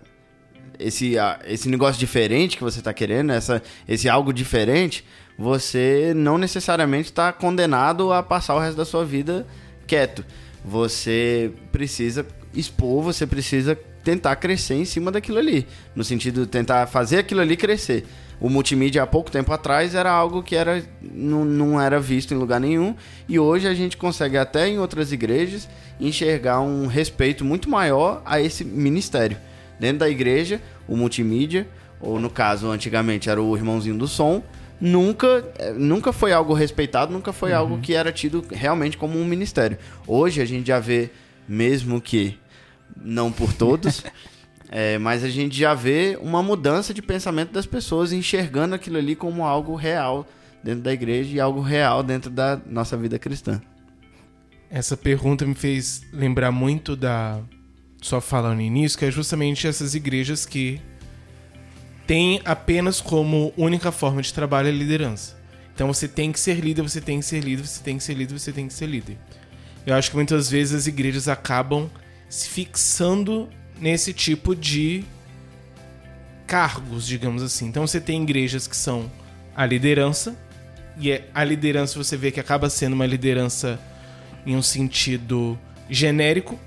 esse, 0.78 1.14
esse 1.47 1.68
negócio 1.68 1.99
diferente 1.99 2.57
que 2.57 2.62
você 2.62 2.78
está 2.78 2.92
querendo, 2.92 3.32
essa, 3.32 3.62
esse 3.88 4.09
algo 4.09 4.32
diferente, 4.32 5.05
você 5.38 6.12
não 6.14 6.38
necessariamente 6.38 7.09
está 7.09 7.32
condenado 7.32 8.12
a 8.12 8.22
passar 8.22 8.55
o 8.55 8.59
resto 8.59 8.76
da 8.76 8.84
sua 8.84 9.05
vida 9.05 9.47
quieto. 9.86 10.24
Você 10.64 11.53
precisa 11.70 12.26
expor, 12.55 13.03
você 13.03 13.26
precisa 13.26 13.74
tentar 14.03 14.36
crescer 14.36 14.74
em 14.74 14.84
cima 14.84 15.11
daquilo 15.11 15.38
ali. 15.38 15.66
No 15.94 16.05
sentido 16.05 16.47
tentar 16.47 16.86
fazer 16.86 17.18
aquilo 17.18 17.40
ali 17.40 17.57
crescer. 17.57 18.05
O 18.41 18.51
multimídia 18.51 19.03
há 19.03 19.07
pouco 19.07 19.30
tempo 19.30 19.53
atrás 19.53 19.95
era 19.95 20.11
algo 20.11 20.43
que 20.43 20.55
era, 20.55 20.82
não, 21.01 21.45
não 21.45 21.80
era 21.80 21.99
visto 21.99 22.34
em 22.34 22.37
lugar 22.37 22.61
nenhum. 22.61 22.95
E 23.28 23.39
hoje 23.39 23.66
a 23.66 23.72
gente 23.74 23.97
consegue 23.97 24.37
até 24.37 24.68
em 24.68 24.78
outras 24.78 25.11
igrejas 25.11 25.68
enxergar 25.99 26.61
um 26.61 26.87
respeito 26.87 27.45
muito 27.45 27.70
maior 27.70 28.20
a 28.26 28.41
esse 28.41 28.62
ministério. 28.64 29.39
Dentro 29.80 29.99
da 30.01 30.09
igreja, 30.11 30.61
o 30.87 30.97
multimídia, 30.97 31.66
ou 32.01 32.20
no 32.20 32.28
caso 32.28 32.70
antigamente 32.70 33.30
era 33.30 33.41
o 33.41 33.57
irmãozinho 33.57 33.97
do 33.97 34.07
som, 34.07 34.43
nunca, 34.78 35.43
eh, 35.59 35.72
nunca 35.72 36.12
foi 36.12 36.32
algo 36.32 36.53
respeitado, 36.53 37.11
nunca 37.12 37.32
foi 37.32 37.53
Uhum. 37.53 37.59
algo 37.59 37.78
que 37.78 37.95
era 37.95 38.12
tido 38.12 38.45
realmente 38.53 38.99
como 38.99 39.18
um 39.18 39.24
ministério. 39.24 39.78
Hoje 40.07 40.43
a 40.43 40.45
gente 40.45 40.66
já 40.66 40.78
vê, 40.78 41.09
mesmo 41.49 42.01
que 42.03 42.39
não 43.03 43.32
por 43.32 43.53
todos, 43.55 44.05
é, 44.69 44.99
mas 44.99 45.23
a 45.23 45.29
gente 45.29 45.57
já 45.57 45.75
vê 45.75 46.19
uma 46.21 46.43
mudança 46.43 46.93
de 46.93 47.01
pensamento 47.01 47.53
das 47.53 47.67
pessoas 47.67 48.12
enxergando 48.12 48.75
aquilo 48.75 48.99
ali 48.99 49.14
como 49.14 49.45
algo 49.45 49.75
real 49.75 50.27
dentro 50.62 50.83
da 50.83 50.93
igreja 50.93 51.37
e 51.37 51.41
algo 51.41 51.61
real 51.61 52.03
dentro 52.03 52.31
da 52.31 52.61
nossa 52.67 52.97
vida 52.97 53.19
cristã. 53.19 53.61
Essa 54.69 54.97
pergunta 54.97 55.47
me 55.47 55.55
fez 55.55 56.03
lembrar 56.12 56.51
muito 56.51 56.97
da 56.97 57.41
sua 58.03 58.21
fala 58.21 58.55
no 58.55 58.61
início, 58.61 58.99
que 58.99 59.05
é 59.05 59.11
justamente 59.11 59.67
essas 59.67 59.95
igrejas 59.95 60.45
que 60.45 60.81
têm 62.07 62.41
apenas 62.45 63.01
como 63.01 63.53
única 63.57 63.93
forma 63.93 64.21
de 64.21 64.33
trabalho 64.35 64.69
a 64.69 64.73
liderança. 64.73 65.37
Então 65.75 65.93
você 65.93 66.09
tem 66.09 66.33
que 66.33 66.41
ser 66.41 66.59
líder, 66.59 66.83
você 66.83 67.01
tem 67.01 67.21
que 67.21 67.27
ser 67.27 67.41
líder, 67.41 67.67
você 67.67 67.83
tem 67.83 67.99
que 67.99 68.05
ser 68.05 68.14
líder, 68.14 68.39
você 68.39 68.53
tem 68.53 68.67
que 68.67 68.75
ser 68.75 68.87
líder. 68.87 69.19
Eu 69.87 69.95
acho 69.95 70.11
que 70.11 70.17
muitas 70.17 70.51
vezes 70.51 70.75
as 70.75 70.87
igrejas 70.87 71.29
acabam 71.29 71.89
se 72.29 72.49
fixando 72.49 73.49
nesse 73.81 74.12
tipo 74.12 74.55
de 74.55 75.05
cargos, 76.47 77.07
digamos 77.07 77.43
assim. 77.43 77.66
Então 77.66 77.87
você 77.87 78.01
tem 78.01 78.22
igrejas 78.22 78.66
que 78.66 78.77
são 78.77 79.11
a 79.55 79.66
liderança, 79.66 80.37
e 80.99 81.11
é 81.11 81.29
a 81.35 81.45
liderança 81.45 82.03
você 82.03 82.16
vê 82.16 82.31
que 82.31 82.41
acaba 82.41 82.70
sendo 82.70 82.95
uma 82.95 83.07
liderança 83.07 83.79
em 84.47 84.57
um 84.57 84.62
sentido 84.62 85.59
genérico. 85.91 86.59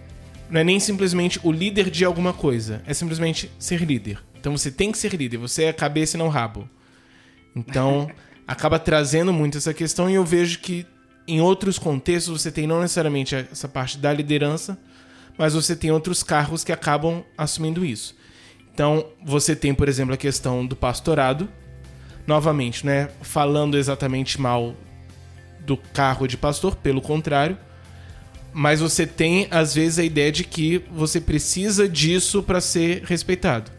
Não 0.49 0.61
é 0.61 0.63
nem 0.63 0.79
simplesmente 0.79 1.39
o 1.43 1.51
líder 1.51 1.89
de 1.89 2.03
alguma 2.05 2.33
coisa, 2.33 2.81
é 2.85 2.93
simplesmente 2.93 3.51
ser 3.57 3.81
líder. 3.81 4.19
Então 4.39 4.55
você 4.55 4.71
tem 4.71 4.91
que 4.91 4.97
ser 4.97 5.13
líder, 5.13 5.37
você 5.37 5.63
é 5.63 5.69
a 5.69 5.73
cabeça 5.73 6.15
e 6.15 6.19
não 6.19 6.27
rabo. 6.27 6.69
Então 7.55 8.09
acaba 8.47 8.79
trazendo 8.79 9.31
muito 9.31 9.57
essa 9.57 9.73
questão 9.73 10.09
e 10.09 10.15
eu 10.15 10.25
vejo 10.25 10.59
que 10.59 10.85
em 11.27 11.39
outros 11.39 11.77
contextos 11.77 12.41
você 12.41 12.51
tem 12.51 12.65
não 12.65 12.81
necessariamente 12.81 13.35
essa 13.35 13.67
parte 13.67 13.97
da 13.97 14.11
liderança, 14.11 14.79
mas 15.39 15.53
você 15.53 15.73
tem 15.73 15.89
outros 15.89 16.21
cargos 16.21 16.65
que 16.65 16.71
acabam 16.73 17.23
assumindo 17.37 17.85
isso. 17.85 18.13
Então 18.73 19.05
você 19.25 19.55
tem, 19.55 19.73
por 19.73 19.87
exemplo, 19.87 20.13
a 20.13 20.17
questão 20.17 20.65
do 20.65 20.75
pastorado, 20.75 21.47
novamente, 22.27 22.85
né, 22.85 23.07
falando 23.21 23.77
exatamente 23.77 24.39
mal 24.39 24.75
do 25.61 25.77
cargo 25.77 26.27
de 26.27 26.35
pastor, 26.35 26.75
pelo 26.75 27.01
contrário, 27.01 27.57
mas 28.51 28.81
você 28.81 29.07
tem 29.07 29.47
às 29.49 29.73
vezes 29.73 29.97
a 29.97 30.03
ideia 30.03 30.29
de 30.29 30.43
que 30.43 30.83
você 30.91 31.21
precisa 31.21 31.87
disso 31.87 32.43
para 32.43 32.59
ser 32.59 33.03
respeitado. 33.05 33.71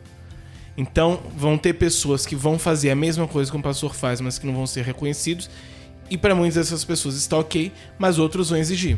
Então, 0.78 1.20
vão 1.36 1.58
ter 1.58 1.74
pessoas 1.74 2.24
que 2.24 2.34
vão 2.34 2.58
fazer 2.58 2.90
a 2.90 2.96
mesma 2.96 3.28
coisa 3.28 3.50
que 3.50 3.56
um 3.56 3.60
pastor 3.60 3.94
faz, 3.94 4.18
mas 4.18 4.38
que 4.38 4.46
não 4.46 4.54
vão 4.54 4.66
ser 4.66 4.82
reconhecidos. 4.82 5.50
E 6.08 6.16
para 6.16 6.34
muitas 6.34 6.54
dessas 6.54 6.84
pessoas 6.84 7.16
está 7.16 7.36
ok, 7.36 7.70
mas 7.98 8.18
outros 8.18 8.48
vão 8.48 8.58
exigir. 8.58 8.96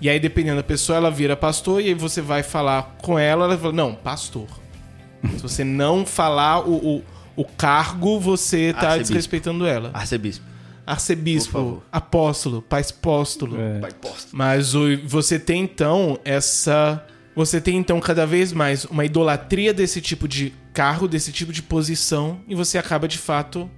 E 0.00 0.08
aí, 0.08 0.20
dependendo 0.20 0.56
da 0.56 0.62
pessoa, 0.62 0.96
ela 0.96 1.10
vira 1.10 1.36
pastor, 1.36 1.80
e 1.80 1.86
aí 1.86 1.94
você 1.94 2.20
vai 2.20 2.42
falar 2.42 2.96
com 3.02 3.18
ela, 3.18 3.46
ela 3.46 3.58
fala, 3.58 3.72
não, 3.72 3.94
pastor. 3.94 4.46
Se 5.36 5.42
você 5.42 5.64
não 5.64 6.06
falar 6.06 6.68
o, 6.68 6.98
o, 6.98 7.04
o 7.36 7.44
cargo, 7.44 8.20
você 8.20 8.72
tá 8.72 8.88
Arcebispo. 8.88 9.02
desrespeitando 9.08 9.66
ela. 9.66 9.90
Arcebispo. 9.92 10.44
Arcebispo, 10.86 11.82
apóstolo. 11.92 12.64
É. 13.60 13.80
Pai 13.80 13.92
posta. 13.92 14.30
Mas 14.32 14.74
o, 14.74 14.96
você 15.04 15.38
tem 15.38 15.62
então 15.62 16.18
essa. 16.24 17.04
Você 17.36 17.60
tem 17.60 17.76
então 17.76 18.00
cada 18.00 18.26
vez 18.26 18.54
mais 18.54 18.86
uma 18.86 19.04
idolatria 19.04 19.74
desse 19.74 20.00
tipo 20.00 20.26
de 20.26 20.52
cargo, 20.72 21.06
desse 21.06 21.30
tipo 21.30 21.52
de 21.52 21.62
posição, 21.62 22.40
e 22.48 22.54
você 22.54 22.78
acaba 22.78 23.06
de 23.06 23.18
fato 23.18 23.70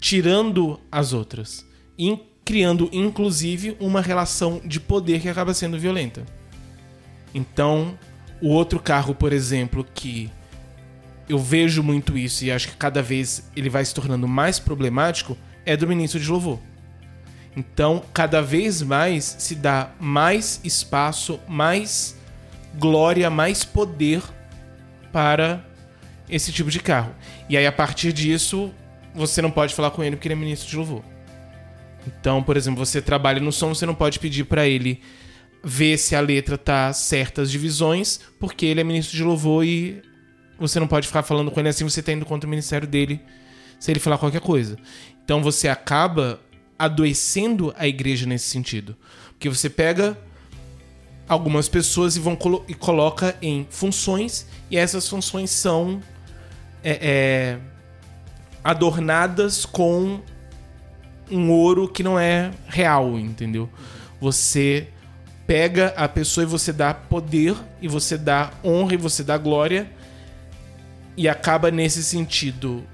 tirando 0.00 0.80
as 0.90 1.12
outras. 1.12 1.66
E 1.98 2.18
criando, 2.48 2.88
inclusive, 2.94 3.76
uma 3.78 4.00
relação 4.00 4.58
de 4.64 4.80
poder 4.80 5.20
que 5.20 5.28
acaba 5.28 5.52
sendo 5.52 5.78
violenta. 5.78 6.24
Então, 7.34 7.98
o 8.40 8.48
outro 8.48 8.80
cargo, 8.80 9.14
por 9.14 9.34
exemplo, 9.34 9.86
que 9.94 10.30
eu 11.28 11.38
vejo 11.38 11.82
muito 11.82 12.16
isso 12.16 12.46
e 12.46 12.50
acho 12.50 12.68
que 12.68 12.76
cada 12.78 13.02
vez 13.02 13.50
ele 13.54 13.68
vai 13.68 13.84
se 13.84 13.94
tornando 13.94 14.26
mais 14.26 14.58
problemático, 14.58 15.36
é 15.66 15.76
do 15.76 15.86
ministro 15.86 16.18
de 16.18 16.26
louvor. 16.26 16.58
Então, 17.54 18.02
cada 18.14 18.40
vez 18.40 18.80
mais 18.80 19.36
se 19.38 19.54
dá 19.54 19.90
mais 20.00 20.58
espaço, 20.64 21.38
mais 21.46 22.16
glória, 22.78 23.28
mais 23.28 23.62
poder 23.62 24.22
para 25.12 25.62
esse 26.30 26.50
tipo 26.50 26.70
de 26.70 26.80
carro. 26.80 27.14
E 27.46 27.58
aí, 27.58 27.66
a 27.66 27.72
partir 27.72 28.10
disso, 28.10 28.72
você 29.14 29.42
não 29.42 29.50
pode 29.50 29.74
falar 29.74 29.90
com 29.90 30.02
ele 30.02 30.16
porque 30.16 30.28
ele 30.28 30.34
é 30.34 30.38
ministro 30.38 30.66
de 30.66 30.76
louvor. 30.78 31.17
Então, 32.20 32.42
por 32.42 32.56
exemplo, 32.56 32.84
você 32.84 33.02
trabalha 33.02 33.40
no 33.40 33.52
som, 33.52 33.74
você 33.74 33.84
não 33.84 33.94
pode 33.94 34.18
pedir 34.18 34.44
para 34.44 34.66
ele 34.66 35.00
ver 35.62 35.98
se 35.98 36.14
a 36.16 36.20
letra 36.20 36.56
tá 36.56 36.92
certa 36.92 37.42
as 37.42 37.50
divisões, 37.50 38.20
porque 38.38 38.64
ele 38.64 38.80
é 38.80 38.84
ministro 38.84 39.16
de 39.16 39.22
louvor 39.22 39.64
e 39.64 40.02
você 40.58 40.80
não 40.80 40.86
pode 40.86 41.06
ficar 41.06 41.22
falando 41.22 41.50
com 41.50 41.60
ele 41.60 41.68
assim, 41.68 41.84
você 41.84 42.02
tá 42.02 42.12
indo 42.12 42.24
contra 42.24 42.46
o 42.46 42.50
ministério 42.50 42.86
dele 42.86 43.20
se 43.78 43.90
ele 43.90 44.00
falar 44.00 44.18
qualquer 44.18 44.40
coisa. 44.40 44.76
Então 45.24 45.42
você 45.42 45.68
acaba 45.68 46.40
adoecendo 46.78 47.74
a 47.76 47.86
igreja 47.86 48.26
nesse 48.26 48.48
sentido. 48.48 48.96
Porque 49.30 49.48
você 49.48 49.68
pega 49.68 50.18
algumas 51.28 51.68
pessoas 51.68 52.16
e 52.16 52.20
vão 52.20 52.34
colo 52.34 52.64
e 52.66 52.74
coloca 52.74 53.36
em 53.42 53.66
funções 53.68 54.46
e 54.70 54.76
essas 54.76 55.06
funções 55.06 55.50
são 55.50 56.00
é, 56.82 56.98
é, 57.00 57.58
adornadas 58.64 59.66
com 59.66 60.22
um 61.30 61.50
ouro 61.50 61.88
que 61.88 62.02
não 62.02 62.18
é 62.18 62.50
real, 62.66 63.18
entendeu? 63.18 63.68
Você 64.20 64.88
pega 65.46 65.88
a 65.96 66.08
pessoa 66.08 66.44
e 66.44 66.46
você 66.46 66.72
dá 66.72 66.92
poder 66.92 67.56
e 67.80 67.88
você 67.88 68.18
dá 68.18 68.50
honra 68.62 68.94
e 68.94 68.96
você 68.98 69.22
dá 69.22 69.38
glória 69.38 69.90
e 71.16 71.28
acaba 71.28 71.70
nesse 71.70 72.02
sentido 72.04 72.84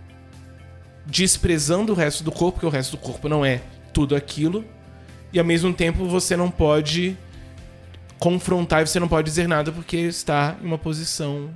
desprezando 1.07 1.93
o 1.93 1.95
resto 1.95 2.25
do 2.25 2.33
corpo, 2.33 2.53
porque 2.53 2.67
o 2.67 2.71
resto 2.71 2.93
do 2.93 2.99
corpo 2.99 3.29
não 3.29 3.45
é 3.45 3.61
tudo 3.93 4.17
aquilo, 4.17 4.65
e 5.33 5.39
ao 5.39 5.45
mesmo 5.45 5.73
tempo 5.73 6.07
você 6.07 6.37
não 6.37 6.51
pode 6.51 7.17
confrontar 8.19 8.83
e 8.83 8.87
você 8.87 8.99
não 8.99 9.09
pode 9.09 9.29
dizer 9.29 9.47
nada 9.47 9.71
porque 9.71 9.97
está 9.97 10.57
em 10.63 10.67
uma 10.67 10.79
posição 10.79 11.51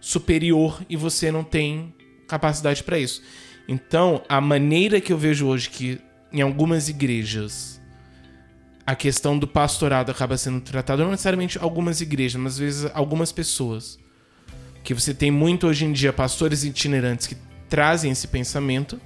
superior 0.00 0.80
e 0.88 0.96
você 0.96 1.32
não 1.32 1.42
tem 1.42 1.94
capacidade 2.28 2.82
para 2.82 2.98
isso. 2.98 3.22
Então, 3.66 4.22
a 4.28 4.40
maneira 4.40 5.00
que 5.00 5.12
eu 5.12 5.18
vejo 5.18 5.46
hoje 5.46 5.70
que 5.70 6.00
em 6.32 6.42
algumas 6.42 6.88
igrejas 6.88 7.80
a 8.86 8.94
questão 8.94 9.38
do 9.38 9.46
pastorado 9.46 10.10
acaba 10.10 10.36
sendo 10.36 10.60
tratada, 10.60 11.02
não 11.02 11.10
necessariamente 11.10 11.58
algumas 11.58 12.00
igrejas, 12.00 12.40
mas 12.40 12.54
às 12.54 12.58
vezes 12.58 12.90
algumas 12.92 13.32
pessoas. 13.32 13.98
Que 14.82 14.92
você 14.92 15.14
tem 15.14 15.30
muito 15.30 15.66
hoje 15.66 15.86
em 15.86 15.92
dia 15.92 16.12
pastores 16.12 16.64
itinerantes 16.64 17.26
que 17.26 17.36
trazem 17.68 18.10
esse 18.10 18.28
pensamento, 18.28 19.00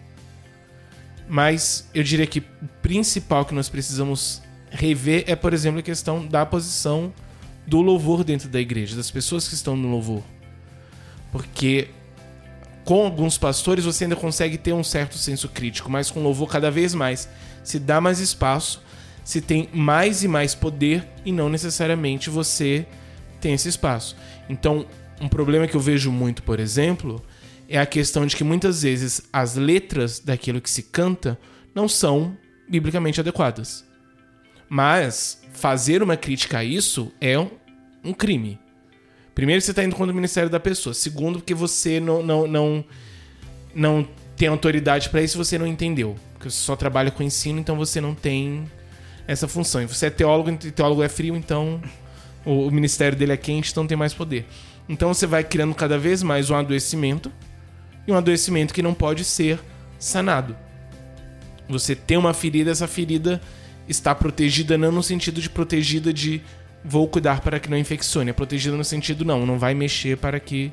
mas 1.29 1.89
eu 1.95 2.03
diria 2.03 2.27
que 2.27 2.41
o 2.41 2.69
principal 2.83 3.45
que 3.45 3.55
nós 3.55 3.69
precisamos 3.69 4.43
rever 4.71 5.25
é, 5.29 5.37
por 5.37 5.55
exemplo, 5.55 5.79
a 5.79 5.83
questão 5.83 6.27
da 6.27 6.45
posição 6.45 7.13
do 7.67 7.81
louvor 7.81 8.25
dentro 8.25 8.49
da 8.49 8.61
igreja, 8.61 8.97
das 8.97 9.11
pessoas 9.11 9.47
que 9.47 9.55
estão 9.55 9.77
no 9.77 9.89
louvor. 9.89 10.23
Porque 11.31 11.89
com 12.89 13.05
alguns 13.05 13.37
pastores 13.37 13.85
você 13.85 14.05
ainda 14.05 14.17
consegue 14.17 14.57
ter 14.57 14.73
um 14.73 14.83
certo 14.83 15.19
senso 15.19 15.47
crítico, 15.51 15.91
mas 15.91 16.11
com 16.11 16.23
louvor 16.23 16.49
cada 16.49 16.71
vez 16.71 16.95
mais 16.95 17.29
se 17.63 17.79
dá 17.79 18.01
mais 18.01 18.19
espaço, 18.19 18.83
se 19.23 19.43
tem 19.43 19.69
mais 19.75 20.25
e 20.25 20.29
mais 20.29 20.55
poder 20.55 21.07
e 21.23 21.31
não 21.31 21.51
necessariamente 21.51 22.31
você 22.31 22.87
tem 23.43 23.53
esse 23.53 23.69
espaço. 23.69 24.17
Então, 24.49 24.87
um 25.21 25.29
problema 25.29 25.69
que 25.69 25.77
eu 25.77 25.81
vejo 25.83 26.11
muito, 26.11 26.43
por 26.43 26.59
exemplo, 26.59 27.23
é 27.69 27.79
a 27.79 27.85
questão 27.85 28.25
de 28.25 28.35
que 28.35 28.43
muitas 28.43 28.81
vezes 28.81 29.21
as 29.31 29.55
letras 29.55 30.19
daquilo 30.19 30.59
que 30.59 30.71
se 30.71 30.85
canta 30.85 31.39
não 31.75 31.91
são 31.91 32.35
biblicamente 32.71 33.21
adequadas. 33.21 33.85
Mas 34.67 35.43
fazer 35.53 36.03
uma 36.03 36.17
crítica 36.17 36.61
a 36.61 36.65
isso 36.65 37.13
é 37.21 37.39
um, 37.39 38.15
crime. 38.15 38.59
Primeiro, 39.39 39.63
você 39.63 39.71
está 39.71 39.85
indo 39.85 39.95
contra 39.95 40.11
o 40.11 40.17
ministério 40.17 40.51
da 40.51 40.59
pessoa. 40.59 40.93
Segundo, 40.93 41.39
porque 41.39 41.55
você 41.55 42.01
não, 42.01 42.25
não, 42.25 42.49
não, 42.49 42.85
não 43.73 44.09
tem 44.37 44.49
autoridade 44.49 45.09
para 45.11 45.23
isso 45.23 45.39
você 45.39 45.57
não 45.57 45.65
entendeu. 45.65 46.17
Porque 46.33 46.51
você 46.51 46.57
só 46.57 46.75
trabalha 46.75 47.13
com 47.13 47.23
ensino, 47.23 47.61
então 47.61 47.77
você 47.77 48.01
não 48.01 48.17
tem 48.17 48.69
essa 49.29 49.47
função. 49.47 49.81
E 49.81 49.87
você 49.87 50.07
é 50.07 50.11
teólogo, 50.11 50.51
e 50.51 50.73
teólogo 50.73 51.05
é 51.05 51.09
frio, 51.09 51.37
então 51.37 51.81
O, 52.45 52.67
o 52.67 52.71
ministério 52.71 53.17
dele 53.17 53.33
é 53.33 53.37
quente, 53.37 53.71
então 53.71 53.87
tem 53.87 53.97
mais 53.97 54.15
poder. 54.15 54.47
Então 54.89 55.13
você 55.13 55.27
vai 55.27 55.45
criando 55.45 55.75
cada 55.75 55.99
vez 55.99 56.23
mais 56.23 56.49
um 56.51 56.57
adoecimento 56.57 57.31
e 58.07 58.13
um 58.13 58.17
adoecimento 58.17 58.73
que 58.73 58.83
não 58.83 58.95
pode 58.95 59.23
ser 59.23 59.61
sanado. 59.99 60.57
Você 61.69 61.95
tem 61.95 62.17
uma 62.17 62.33
ferida, 62.33 62.71
essa 62.71 62.89
ferida 62.89 63.41
está 63.87 64.15
protegida 64.15 64.79
não 64.79 64.91
no 64.91 65.03
sentido 65.03 65.41
de 65.41 65.51
protegida 65.51 66.13
de 66.13 66.43
vou 66.89 67.07
cuidar 67.09 67.41
para 67.41 67.61
que 67.61 67.69
não 67.69 67.77
infeccione, 67.77 68.31
é 68.31 68.33
protegida 68.33 68.77
no 68.77 68.85
sentido 68.85 69.25
não, 69.25 69.45
não 69.45 69.59
vai 69.59 69.75
mexer 69.75 70.17
para 70.17 70.41
que 70.41 70.73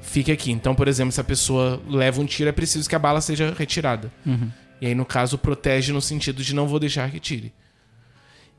fique 0.00 0.30
aqui. 0.30 0.50
Então, 0.50 0.74
por 0.74 0.88
exemplo, 0.88 1.12
se 1.12 1.20
a 1.20 1.24
pessoa 1.24 1.80
leva 1.88 2.20
um 2.20 2.26
tiro, 2.26 2.48
é 2.48 2.52
preciso 2.52 2.88
que 2.88 2.94
a 2.94 2.98
bala 2.98 3.20
seja 3.20 3.54
retirada. 3.56 4.12
Uhum. 4.26 4.50
E 4.80 4.86
aí, 4.86 4.94
no 4.94 5.06
caso, 5.06 5.38
protege 5.38 5.92
no 5.92 6.02
sentido 6.02 6.42
de 6.42 6.54
não 6.54 6.66
vou 6.66 6.78
deixar 6.78 7.10
que 7.10 7.20
tire. 7.20 7.52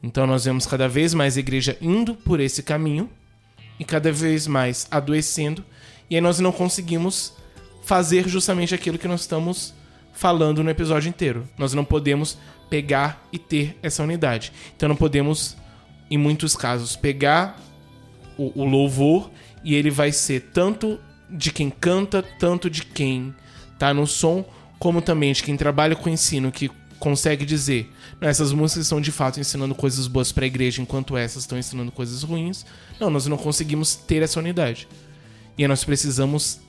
Então, 0.01 0.25
nós 0.25 0.45
vemos 0.45 0.65
cada 0.65 0.87
vez 0.87 1.13
mais 1.13 1.37
a 1.37 1.39
igreja 1.41 1.77
indo 1.81 2.15
por 2.15 2.39
esse 2.39 2.63
caminho 2.63 3.09
e 3.79 3.83
cada 3.85 4.11
vez 4.11 4.47
mais 4.47 4.87
adoecendo. 4.89 5.63
E 6.09 6.15
aí, 6.15 6.21
nós 6.21 6.39
não 6.39 6.51
conseguimos 6.51 7.33
fazer 7.83 8.27
justamente 8.27 8.73
aquilo 8.73 8.97
que 8.97 9.07
nós 9.07 9.21
estamos 9.21 9.73
falando 10.13 10.63
no 10.63 10.69
episódio 10.69 11.09
inteiro. 11.09 11.47
Nós 11.57 11.73
não 11.73 11.83
podemos 11.83 12.37
pegar 12.69 13.27
e 13.31 13.37
ter 13.37 13.77
essa 13.83 14.01
unidade. 14.01 14.51
Então, 14.75 14.89
não 14.89 14.95
podemos, 14.95 15.57
em 16.13 16.17
muitos 16.17 16.55
casos, 16.55 16.95
pegar 16.95 17.59
o, 18.37 18.61
o 18.61 18.63
louvor 18.63 19.31
e 19.63 19.73
ele 19.73 19.89
vai 19.89 20.11
ser 20.11 20.51
tanto 20.53 20.99
de 21.27 21.51
quem 21.51 21.71
canta, 21.71 22.21
tanto 22.21 22.69
de 22.69 22.85
quem 22.85 23.33
tá 23.79 23.93
no 23.93 24.05
som, 24.05 24.45
como 24.77 25.01
também 25.01 25.33
de 25.33 25.41
quem 25.41 25.57
trabalha 25.57 25.95
com 25.95 26.07
ensino, 26.07 26.51
que 26.51 26.69
consegue 26.99 27.45
dizer, 27.45 27.91
não, 28.21 28.29
essas 28.29 28.53
músicas 28.53 28.85
estão 28.85 29.01
de 29.01 29.11
fato 29.11 29.39
ensinando 29.39 29.73
coisas 29.73 30.07
boas 30.07 30.31
para 30.31 30.45
a 30.45 30.47
igreja, 30.47 30.83
enquanto 30.83 31.17
essas 31.17 31.43
estão 31.43 31.57
ensinando 31.57 31.91
coisas 31.91 32.21
ruins. 32.21 32.63
Não, 32.99 33.09
nós 33.09 33.25
não 33.25 33.35
conseguimos 33.35 33.95
ter 33.95 34.21
essa 34.21 34.39
unidade. 34.39 34.87
E 35.57 35.67
nós 35.67 35.83
precisamos 35.83 36.59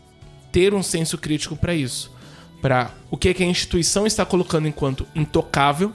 ter 0.51 0.73
um 0.73 0.83
senso 0.83 1.19
crítico 1.19 1.55
para 1.55 1.75
isso, 1.75 2.11
para 2.63 2.91
o 3.11 3.17
que, 3.19 3.29
é 3.29 3.35
que 3.35 3.43
a 3.43 3.47
instituição 3.47 4.07
está 4.07 4.25
colocando 4.25 4.67
enquanto 4.67 5.07
intocável, 5.15 5.93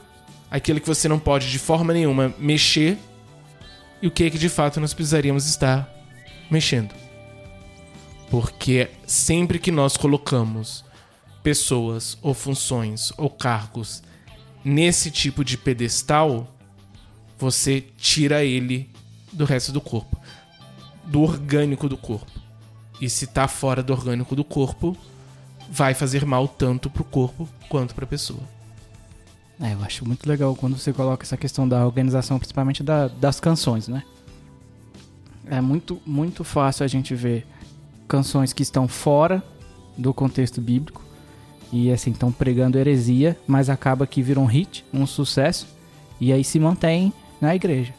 aquilo 0.48 0.80
que 0.80 0.86
você 0.86 1.08
não 1.08 1.18
pode 1.18 1.50
de 1.50 1.58
forma 1.58 1.92
nenhuma 1.92 2.32
mexer, 2.38 2.96
e 4.02 4.06
o 4.06 4.10
que 4.10 4.24
é 4.24 4.30
que 4.30 4.38
de 4.38 4.48
fato 4.48 4.80
nós 4.80 4.94
precisaríamos 4.94 5.46
estar 5.46 5.88
mexendo. 6.50 6.94
Porque 8.30 8.90
sempre 9.06 9.58
que 9.58 9.70
nós 9.70 9.96
colocamos 9.96 10.84
pessoas 11.42 12.16
ou 12.22 12.32
funções 12.32 13.12
ou 13.16 13.28
cargos 13.28 14.02
nesse 14.64 15.10
tipo 15.10 15.44
de 15.44 15.56
pedestal, 15.58 16.54
você 17.38 17.84
tira 17.96 18.44
ele 18.44 18.90
do 19.32 19.44
resto 19.44 19.72
do 19.72 19.80
corpo, 19.80 20.20
do 21.04 21.22
orgânico 21.22 21.88
do 21.88 21.96
corpo. 21.96 22.30
E 23.00 23.08
se 23.08 23.26
tá 23.26 23.48
fora 23.48 23.82
do 23.82 23.92
orgânico 23.92 24.36
do 24.36 24.44
corpo, 24.44 24.96
vai 25.70 25.94
fazer 25.94 26.24
mal 26.26 26.46
tanto 26.46 26.90
pro 26.90 27.04
corpo 27.04 27.48
quanto 27.68 27.94
pra 27.94 28.06
pessoa. 28.06 28.59
É, 29.60 29.74
eu 29.74 29.82
acho 29.82 30.06
muito 30.06 30.26
legal 30.28 30.54
quando 30.56 30.76
você 30.78 30.92
coloca 30.92 31.24
essa 31.24 31.36
questão 31.36 31.68
da 31.68 31.84
organização, 31.84 32.38
principalmente 32.38 32.82
da- 32.82 33.08
das 33.08 33.38
canções, 33.38 33.88
né? 33.88 34.02
É 35.46 35.60
muito, 35.60 36.00
muito 36.06 36.44
fácil 36.44 36.84
a 36.84 36.88
gente 36.88 37.14
ver 37.14 37.46
canções 38.08 38.52
que 38.52 38.62
estão 38.62 38.88
fora 38.88 39.42
do 39.98 40.14
contexto 40.14 40.60
bíblico 40.60 41.04
e 41.72 41.90
assim 41.92 42.10
estão 42.10 42.32
pregando 42.32 42.78
heresia, 42.78 43.36
mas 43.46 43.68
acaba 43.68 44.06
que 44.06 44.22
viram 44.22 44.42
um 44.42 44.46
hit, 44.46 44.84
um 44.92 45.06
sucesso 45.06 45.66
e 46.20 46.32
aí 46.32 46.42
se 46.42 46.58
mantém 46.58 47.12
na 47.40 47.54
igreja. 47.54 47.92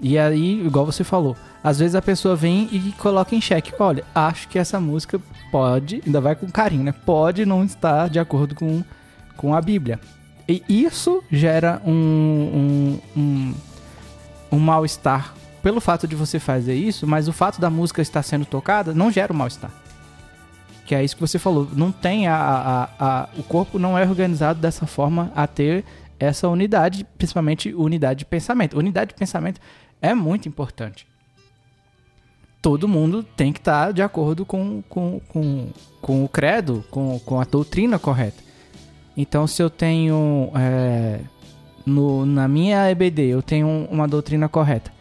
E 0.00 0.18
aí, 0.18 0.64
igual 0.64 0.84
você 0.86 1.02
falou, 1.02 1.36
às 1.64 1.78
vezes 1.78 1.94
a 1.94 2.02
pessoa 2.02 2.36
vem 2.36 2.68
e 2.70 2.92
coloca 2.98 3.34
em 3.34 3.40
xeque, 3.40 3.72
olha, 3.78 4.04
acho 4.14 4.48
que 4.48 4.58
essa 4.58 4.78
música 4.78 5.20
pode, 5.50 6.02
ainda 6.06 6.20
vai 6.20 6.36
com 6.36 6.46
carinho, 6.50 6.84
né? 6.84 6.92
Pode 6.92 7.44
não 7.46 7.64
estar 7.64 8.08
de 8.08 8.18
acordo 8.18 8.54
com, 8.54 8.84
com 9.36 9.54
a 9.54 9.60
Bíblia. 9.60 9.98
E 10.48 10.62
isso 10.68 11.22
gera 11.30 11.80
um, 11.84 11.92
um, 11.92 13.20
um, 13.20 13.54
um 14.52 14.58
mal-estar 14.58 15.34
pelo 15.62 15.80
fato 15.80 16.08
de 16.08 16.16
você 16.16 16.38
fazer 16.38 16.74
isso, 16.74 17.06
mas 17.06 17.28
o 17.28 17.32
fato 17.32 17.60
da 17.60 17.68
música 17.68 18.00
estar 18.00 18.22
sendo 18.22 18.46
tocada 18.46 18.94
não 18.94 19.10
gera 19.10 19.32
um 19.32 19.36
mal-estar. 19.36 19.70
Que 20.86 20.94
é 20.94 21.04
isso 21.04 21.14
que 21.16 21.20
você 21.20 21.38
falou. 21.38 21.68
Não 21.74 21.92
tem 21.92 22.28
a, 22.28 22.34
a, 22.36 22.88
a- 22.98 23.28
O 23.36 23.42
corpo 23.42 23.78
não 23.78 23.98
é 23.98 24.06
organizado 24.08 24.58
dessa 24.58 24.86
forma 24.86 25.30
a 25.36 25.46
ter 25.46 25.84
essa 26.18 26.48
unidade, 26.48 27.04
principalmente 27.18 27.74
unidade 27.74 28.20
de 28.20 28.24
pensamento. 28.24 28.78
Unidade 28.78 29.10
de 29.10 29.14
pensamento 29.14 29.60
é 30.00 30.14
muito 30.14 30.48
importante. 30.48 31.06
Todo 32.62 32.88
mundo 32.88 33.22
tem 33.22 33.52
que 33.52 33.58
estar 33.60 33.92
de 33.92 34.00
acordo 34.02 34.46
com, 34.46 34.82
com, 34.88 35.20
com, 35.28 35.68
com 36.00 36.24
o 36.24 36.28
credo, 36.28 36.82
com, 36.90 37.18
com 37.20 37.38
a 37.40 37.44
doutrina 37.44 37.98
correta. 37.98 38.42
Então, 39.20 39.48
se 39.48 39.60
eu 39.60 39.68
tenho. 39.68 40.48
é, 40.54 41.18
no, 41.84 42.24
na 42.24 42.46
minha 42.46 42.88
EBD, 42.88 43.22
eu 43.22 43.42
tenho 43.42 43.66
uma 43.90 44.06
doutrina 44.06 44.48
correta. 44.48 44.92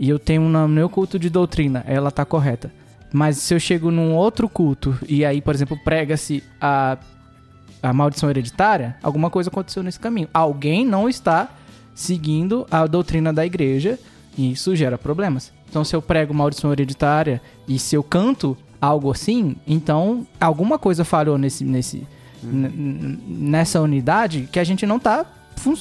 E 0.00 0.08
eu 0.08 0.18
tenho 0.18 0.42
no 0.42 0.66
meu 0.66 0.88
culto 0.88 1.18
de 1.18 1.28
doutrina, 1.28 1.84
ela 1.86 2.10
tá 2.10 2.24
correta. 2.24 2.72
Mas 3.12 3.36
se 3.36 3.52
eu 3.54 3.60
chego 3.60 3.90
num 3.90 4.14
outro 4.14 4.48
culto 4.48 4.98
e 5.06 5.24
aí, 5.24 5.42
por 5.42 5.54
exemplo, 5.54 5.78
prega-se 5.84 6.42
a, 6.58 6.96
a 7.82 7.92
maldição 7.92 8.30
hereditária, 8.30 8.96
alguma 9.02 9.28
coisa 9.28 9.50
aconteceu 9.50 9.82
nesse 9.82 10.00
caminho. 10.00 10.28
Alguém 10.32 10.86
não 10.86 11.06
está 11.08 11.50
seguindo 11.94 12.66
a 12.70 12.86
doutrina 12.86 13.32
da 13.32 13.44
igreja 13.44 13.98
e 14.38 14.52
isso 14.52 14.74
gera 14.74 14.96
problemas. 14.96 15.52
Então, 15.68 15.84
se 15.84 15.94
eu 15.94 16.00
prego 16.00 16.32
maldição 16.32 16.72
hereditária 16.72 17.42
e 17.68 17.78
se 17.78 17.94
eu 17.94 18.02
canto 18.02 18.56
algo 18.80 19.10
assim, 19.10 19.56
então 19.66 20.26
alguma 20.40 20.78
coisa 20.78 21.04
falhou 21.04 21.38
nesse, 21.38 21.64
nesse, 21.64 22.06
nessa 22.46 23.80
unidade 23.80 24.48
que 24.50 24.58
a 24.58 24.64
gente 24.64 24.86
não 24.86 24.98
tá 24.98 25.24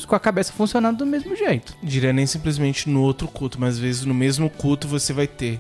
com 0.08 0.16
a 0.16 0.20
cabeça 0.20 0.54
funcionando 0.54 1.00
do 1.00 1.06
mesmo 1.06 1.36
jeito. 1.36 1.76
Diria 1.84 2.14
nem 2.14 2.26
simplesmente 2.26 2.90
no 2.90 3.02
outro 3.02 3.28
culto, 3.28 3.60
mas 3.60 3.76
às 3.76 3.80
vezes 3.80 4.06
no 4.06 4.14
mesmo 4.14 4.50
culto 4.50 4.88
você 4.88 5.12
vai 5.12 5.28
ter 5.28 5.60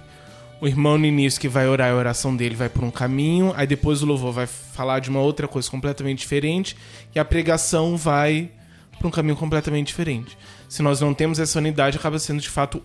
o 0.61 0.67
irmão 0.67 0.97
no 0.97 1.05
início 1.05 1.41
que 1.41 1.49
vai 1.49 1.67
orar, 1.67 1.91
a 1.91 1.95
oração 1.95 2.33
dele 2.33 2.55
vai 2.55 2.69
por 2.69 2.85
um 2.85 2.91
caminho, 2.91 3.53
aí 3.57 3.67
depois 3.67 4.01
o 4.01 4.05
louvor 4.05 4.31
vai 4.31 4.47
falar 4.47 4.99
de 4.99 5.09
uma 5.09 5.19
outra 5.19 5.45
coisa 5.45 5.69
completamente 5.69 6.19
diferente 6.19 6.77
e 7.13 7.19
a 7.19 7.25
pregação 7.25 7.97
vai 7.97 8.49
por 8.97 9.07
um 9.07 9.11
caminho 9.11 9.35
completamente 9.35 9.87
diferente. 9.87 10.37
Se 10.69 10.81
nós 10.81 11.01
não 11.01 11.13
temos 11.13 11.37
essa 11.37 11.59
unidade, 11.59 11.97
acaba 11.97 12.17
sendo 12.17 12.39
de 12.39 12.49
fato 12.49 12.81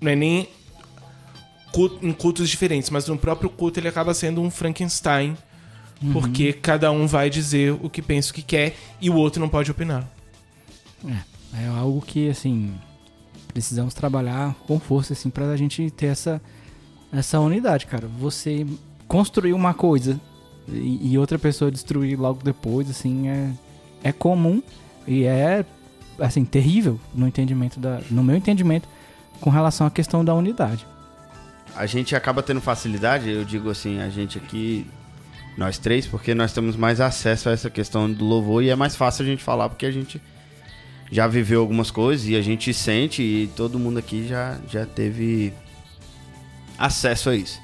não 0.00 0.10
é 0.10 0.16
nem 0.16 0.48
cu- 1.72 1.98
em 2.00 2.12
cultos 2.12 2.48
diferentes, 2.48 2.88
mas 2.88 3.06
no 3.06 3.18
próprio 3.18 3.50
culto 3.50 3.78
ele 3.78 3.88
acaba 3.88 4.14
sendo 4.14 4.40
um 4.40 4.50
Frankenstein, 4.50 5.36
porque 6.12 6.52
cada 6.52 6.90
um 6.90 7.06
vai 7.06 7.30
dizer 7.30 7.72
o 7.72 7.88
que 7.88 8.02
pensa, 8.02 8.30
o 8.30 8.34
que 8.34 8.42
quer 8.42 8.76
e 9.00 9.08
o 9.10 9.14
outro 9.14 9.40
não 9.40 9.48
pode 9.48 9.70
opinar. 9.70 10.08
É 11.52 11.66
algo 11.68 12.00
que, 12.00 12.28
assim, 12.28 12.74
precisamos 13.48 13.94
trabalhar 13.94 14.54
com 14.66 14.80
força, 14.80 15.12
assim, 15.12 15.30
pra 15.30 15.56
gente 15.56 15.90
ter 15.90 16.06
essa, 16.06 16.42
essa 17.12 17.38
unidade, 17.38 17.86
cara. 17.86 18.08
Você 18.18 18.66
construir 19.06 19.52
uma 19.52 19.72
coisa 19.72 20.20
e, 20.68 21.12
e 21.12 21.18
outra 21.18 21.38
pessoa 21.38 21.70
destruir 21.70 22.18
logo 22.18 22.42
depois, 22.42 22.90
assim, 22.90 23.28
é, 23.28 23.50
é 24.02 24.12
comum 24.12 24.62
e 25.06 25.24
é, 25.24 25.64
assim, 26.18 26.44
terrível 26.44 26.98
no 27.14 27.28
entendimento 27.28 27.78
da, 27.78 28.00
no 28.10 28.24
meu 28.24 28.36
entendimento, 28.36 28.88
com 29.40 29.50
relação 29.50 29.86
à 29.86 29.90
questão 29.90 30.24
da 30.24 30.34
unidade. 30.34 30.86
A 31.76 31.86
gente 31.86 32.14
acaba 32.16 32.42
tendo 32.42 32.60
facilidade, 32.60 33.28
eu 33.28 33.44
digo 33.44 33.68
assim, 33.70 34.00
a 34.00 34.08
gente 34.08 34.38
aqui, 34.38 34.86
nós 35.56 35.78
três, 35.78 36.06
porque 36.06 36.34
nós 36.34 36.52
temos 36.52 36.76
mais 36.76 37.00
acesso 37.00 37.48
a 37.48 37.52
essa 37.52 37.70
questão 37.70 38.10
do 38.10 38.24
louvor 38.24 38.62
e 38.62 38.70
é 38.70 38.76
mais 38.76 38.96
fácil 38.96 39.24
a 39.24 39.26
gente 39.28 39.42
falar 39.42 39.68
porque 39.68 39.86
a 39.86 39.90
gente 39.90 40.20
já 41.12 41.26
viveu 41.28 41.60
algumas 41.60 41.90
coisas 41.90 42.26
e 42.26 42.34
a 42.34 42.42
gente 42.42 42.74
sente 42.74 43.22
e 43.22 43.46
todo 43.54 43.78
mundo 43.78 43.98
aqui 43.98 44.26
já, 44.26 44.58
já 44.68 44.84
teve 44.84 45.52
acesso 46.78 47.30
a 47.30 47.36
isso. 47.36 47.60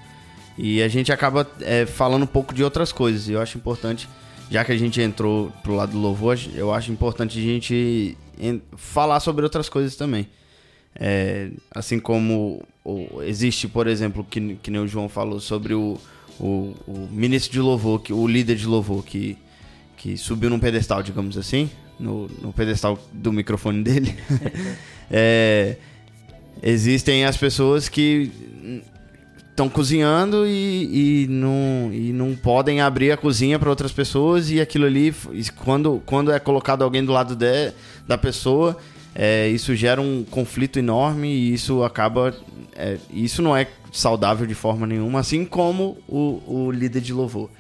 E 0.57 0.83
a 0.83 0.89
gente 0.89 1.11
acaba 1.13 1.49
é, 1.61 1.87
falando 1.87 2.25
um 2.25 2.27
pouco 2.29 2.55
de 2.55 2.63
outras 2.63 2.93
coisas 2.93 3.29
e 3.29 3.33
eu 3.33 3.41
acho 3.41 3.57
importante, 3.57 4.09
já 4.51 4.65
que 4.65 4.73
a 4.73 4.77
gente 4.77 5.01
entrou 5.01 5.51
pro 5.63 5.75
lado 5.75 5.93
do 5.93 5.99
louvor, 5.99 6.39
eu 6.55 6.73
acho 6.73 6.93
importante 6.93 7.39
a 7.39 7.43
gente 7.43 8.17
en- 8.39 8.61
falar 8.77 9.21
sobre 9.21 9.43
outras 9.43 9.69
coisas 9.69 9.97
também. 9.97 10.29
É, 10.95 11.51
assim 11.75 11.99
como 11.99 12.63
existe, 13.27 13.69
por 13.69 13.87
exemplo, 13.87 14.25
que, 14.29 14.57
que 14.57 14.71
nem 14.71 14.81
o 14.81 14.89
João 14.89 15.09
falou 15.09 15.41
sobre 15.41 15.73
o, 15.73 15.99
o, 16.41 16.75
o 16.87 17.09
ministro 17.11 17.53
de 17.53 17.61
louvor, 17.61 18.01
que, 18.01 18.13
o 18.13 18.27
líder 18.27 18.57
de 18.57 18.67
louvor 18.67 19.05
que, 19.05 19.37
que 19.97 20.17
subiu 20.17 20.49
num 20.49 20.59
pedestal, 20.59 21.03
digamos 21.03 21.37
assim, 21.37 21.71
no, 21.99 22.27
no 22.41 22.53
pedestal 22.53 22.99
do 23.13 23.33
microfone 23.33 23.83
dele. 23.83 24.15
É, 25.13 25.75
existem 26.63 27.25
as 27.25 27.37
pessoas 27.37 27.89
que 27.89 28.31
estão 29.51 29.69
cozinhando 29.69 30.47
e, 30.47 31.25
e, 31.25 31.27
não, 31.29 31.91
e 31.93 32.13
não 32.13 32.37
podem 32.37 32.81
abrir 32.81 33.11
a 33.11 33.17
cozinha 33.17 33.59
para 33.59 33.69
outras 33.69 33.91
pessoas 33.91 34.51
e 34.51 34.61
aquilo 34.61 34.87
ali, 34.87 35.13
quando, 35.65 36.01
quando 36.07 36.31
é 36.31 36.39
colocado 36.39 36.83
alguém 36.83 37.05
do 37.05 37.11
lado 37.11 37.35
de, 37.35 37.73
da 38.07 38.17
pessoa, 38.17 38.77
é, 39.15 39.49
isso 39.49 39.75
gera 39.75 40.01
um 40.01 40.25
conflito 40.25 40.79
enorme 40.79 41.29
e 41.29 41.55
isso 41.55 41.83
acaba. 41.83 42.35
É, 42.77 42.97
isso 43.13 43.43
não 43.43 43.57
é 43.57 43.67
saudável 43.93 44.47
de 44.47 44.55
forma 44.55 44.87
nenhuma, 44.87 45.21
assim 45.21 45.45
como 45.45 45.99
o, 46.09 46.43
o 46.47 46.71
líder 46.71 47.01
de 47.01 47.13
louvor. 47.13 47.51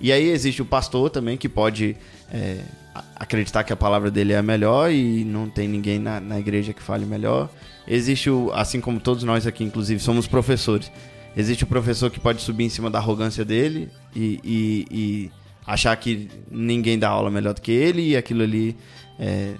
E 0.00 0.12
aí 0.12 0.30
existe 0.30 0.62
o 0.62 0.64
pastor 0.64 1.10
também 1.10 1.36
que 1.36 1.48
pode 1.48 1.96
é, 2.32 2.60
acreditar 3.16 3.64
que 3.64 3.72
a 3.72 3.76
palavra 3.76 4.10
dele 4.10 4.32
é 4.32 4.38
a 4.38 4.42
melhor 4.42 4.90
e 4.90 5.24
não 5.24 5.48
tem 5.48 5.68
ninguém 5.68 5.98
na, 5.98 6.20
na 6.20 6.38
igreja 6.38 6.72
que 6.72 6.82
fale 6.82 7.04
melhor. 7.04 7.50
Existe 7.86 8.30
o, 8.30 8.50
assim 8.52 8.80
como 8.80 9.00
todos 9.00 9.24
nós 9.24 9.46
aqui, 9.46 9.64
inclusive, 9.64 10.00
somos 10.00 10.26
professores. 10.26 10.90
Existe 11.36 11.64
o 11.64 11.66
professor 11.66 12.10
que 12.10 12.18
pode 12.18 12.40
subir 12.40 12.64
em 12.64 12.68
cima 12.68 12.90
da 12.90 12.98
arrogância 12.98 13.44
dele 13.44 13.88
e, 14.14 14.40
e, 14.42 14.86
e 14.90 15.30
achar 15.66 15.94
que 15.96 16.28
ninguém 16.50 16.98
dá 16.98 17.08
aula 17.08 17.30
melhor 17.30 17.54
do 17.54 17.60
que 17.60 17.70
ele 17.70 18.10
e 18.10 18.16
aquilo 18.16 18.42
ali 18.42 18.76
é, 19.18 19.54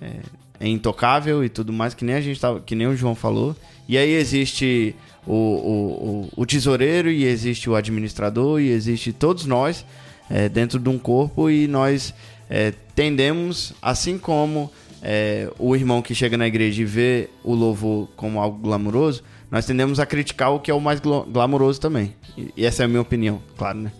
é, 0.00 0.16
é 0.60 0.68
intocável 0.68 1.44
e 1.44 1.48
tudo 1.48 1.72
mais, 1.72 1.94
que 1.94 2.04
nem 2.04 2.14
a 2.14 2.20
gente 2.20 2.40
tava, 2.40 2.60
que 2.60 2.74
nem 2.74 2.86
o 2.86 2.96
João 2.96 3.14
falou. 3.14 3.56
E 3.88 3.98
aí 3.98 4.12
existe 4.12 4.94
o, 5.26 5.32
o, 5.34 6.30
o, 6.36 6.46
tesoureiro 6.46 7.10
e 7.10 7.24
existe 7.24 7.68
o 7.68 7.74
administrador 7.74 8.60
e 8.60 8.70
existe 8.70 9.12
todos 9.12 9.46
nós 9.46 9.84
é, 10.30 10.48
dentro 10.48 10.78
de 10.78 10.88
um 10.88 10.98
corpo 10.98 11.50
e 11.50 11.66
nós 11.66 12.14
é, 12.48 12.72
tendemos, 12.94 13.72
assim 13.82 14.18
como 14.18 14.70
é, 15.02 15.50
o 15.58 15.74
irmão 15.76 16.00
que 16.00 16.14
chega 16.14 16.36
na 16.36 16.46
igreja 16.46 16.82
e 16.82 16.84
vê 16.84 17.28
o 17.42 17.54
louvor 17.54 18.08
como 18.16 18.40
algo 18.40 18.58
glamouroso, 18.58 19.22
nós 19.50 19.66
tendemos 19.66 20.00
a 20.00 20.06
criticar 20.06 20.52
o 20.52 20.60
que 20.60 20.70
é 20.70 20.74
o 20.74 20.80
mais 20.80 21.00
glamouroso 21.00 21.80
também. 21.80 22.14
E 22.56 22.64
essa 22.64 22.82
é 22.82 22.86
a 22.86 22.88
minha 22.88 23.00
opinião, 23.00 23.40
claro, 23.56 23.78
né? 23.78 23.92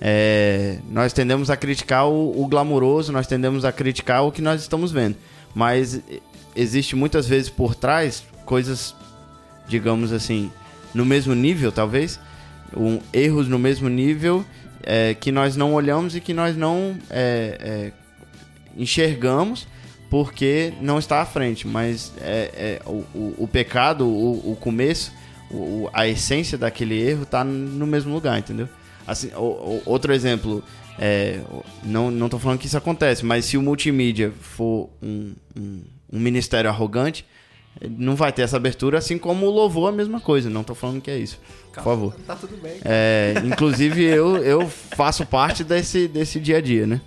É, 0.00 0.78
nós 0.90 1.12
tendemos 1.12 1.50
a 1.50 1.56
criticar 1.56 2.08
o, 2.08 2.40
o 2.40 2.46
glamouroso, 2.46 3.12
nós 3.12 3.26
tendemos 3.26 3.64
a 3.64 3.72
criticar 3.72 4.24
o 4.24 4.32
que 4.32 4.40
nós 4.40 4.60
estamos 4.60 4.92
vendo. 4.92 5.16
Mas 5.54 6.00
existe 6.54 6.94
muitas 6.96 7.26
vezes 7.26 7.48
por 7.50 7.74
trás 7.74 8.22
coisas, 8.44 8.94
digamos 9.68 10.12
assim, 10.12 10.50
no 10.94 11.04
mesmo 11.04 11.34
nível, 11.34 11.70
talvez, 11.70 12.18
um, 12.76 13.00
erros 13.12 13.48
no 13.48 13.58
mesmo 13.58 13.88
nível 13.88 14.44
é, 14.82 15.14
que 15.14 15.30
nós 15.30 15.56
não 15.56 15.74
olhamos 15.74 16.16
e 16.16 16.20
que 16.20 16.32
nós 16.32 16.56
não 16.56 16.96
é, 17.10 17.58
é 17.60 17.92
enxergamos 18.76 19.66
porque 20.08 20.72
não 20.80 20.98
está 20.98 21.20
à 21.20 21.26
frente. 21.26 21.66
Mas 21.66 22.12
é, 22.20 22.80
é 22.84 22.88
o, 22.88 23.04
o, 23.14 23.34
o, 23.38 23.48
pecado, 23.48 24.06
o, 24.06 24.52
o 24.52 24.56
começo, 24.56 25.12
a 25.92 26.06
essência 26.06 26.56
daquele 26.56 27.00
erro 27.00 27.22
está 27.22 27.44
no 27.44 27.86
mesmo 27.86 28.14
lugar, 28.14 28.38
entendeu? 28.38 28.68
Assim, 29.06 29.30
outro 29.86 30.12
exemplo, 30.12 30.62
é, 30.98 31.40
não, 31.84 32.10
não 32.10 32.28
tô 32.28 32.38
falando 32.38 32.58
que 32.58 32.66
isso 32.66 32.76
acontece, 32.76 33.24
mas 33.24 33.44
se 33.44 33.56
o 33.56 33.62
multimídia 33.62 34.32
for 34.40 34.90
um, 35.00 35.32
um, 35.56 35.82
um, 36.12 36.18
ministério 36.18 36.68
arrogante, 36.68 37.24
não 37.96 38.16
vai 38.16 38.32
ter 38.32 38.42
essa 38.42 38.56
abertura, 38.56 38.98
assim 38.98 39.16
como 39.16 39.46
o 39.46 39.50
louvor 39.50 39.88
a 39.88 39.92
mesma 39.92 40.20
coisa. 40.20 40.50
Não 40.50 40.64
tô 40.64 40.74
falando 40.74 41.00
que 41.00 41.10
é 41.10 41.16
isso. 41.16 41.38
Por 41.72 41.84
favor. 41.84 42.14
Tá 42.26 42.34
tudo 42.34 42.56
bem. 42.56 42.78
É, 42.84 43.34
inclusive, 43.44 44.02
eu, 44.02 44.38
eu 44.38 44.68
faço 44.68 45.24
parte 45.24 45.62
desse, 45.62 46.08
desse 46.08 46.40
dia 46.40 46.56
a 46.56 46.60
dia, 46.60 46.86
né? 46.86 47.00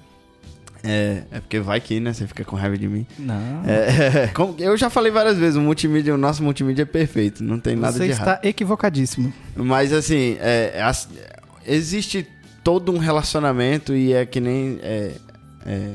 É, 0.84 1.24
é 1.30 1.40
porque 1.42 1.60
vai 1.60 1.80
que, 1.82 2.00
né? 2.00 2.14
Você 2.14 2.26
fica 2.26 2.46
com 2.46 2.56
raiva 2.56 2.78
de 2.78 2.88
mim. 2.88 3.06
Não. 3.20 3.64
É, 3.66 4.28
como, 4.34 4.56
eu 4.58 4.76
já 4.78 4.90
falei 4.90 5.12
várias 5.12 5.38
vezes, 5.38 5.58
o 5.58 5.62
multimídia, 5.62 6.16
o 6.16 6.18
nosso 6.18 6.42
multimídia 6.42 6.84
é 6.84 6.86
perfeito, 6.86 7.44
não 7.44 7.60
tem 7.60 7.76
nada 7.76 7.94
Você 7.94 8.06
de 8.06 8.12
errado. 8.12 8.26
Você 8.26 8.32
está 8.36 8.48
equivocadíssimo. 8.48 9.34
Mas 9.56 9.92
assim, 9.92 10.38
é, 10.40 10.74
é 10.76 10.92
existe 11.66 12.28
todo 12.64 12.92
um 12.92 12.98
relacionamento 12.98 13.96
e 13.96 14.14
é 14.14 14.26
que 14.26 14.40
nem 14.40 14.80
é, 14.82 15.14
é, 15.66 15.94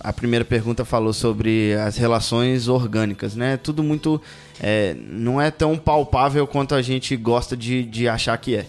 a 0.00 0.12
primeira 0.12 0.44
pergunta 0.44 0.84
falou 0.84 1.12
sobre 1.12 1.74
as 1.74 1.96
relações 1.96 2.68
orgânicas, 2.68 3.34
né? 3.34 3.56
Tudo 3.56 3.82
muito 3.82 4.20
é, 4.60 4.94
não 5.08 5.40
é 5.40 5.50
tão 5.50 5.76
palpável 5.76 6.46
quanto 6.46 6.74
a 6.74 6.82
gente 6.82 7.16
gosta 7.16 7.56
de, 7.56 7.82
de 7.84 8.08
achar 8.08 8.36
que 8.36 8.56
é. 8.56 8.66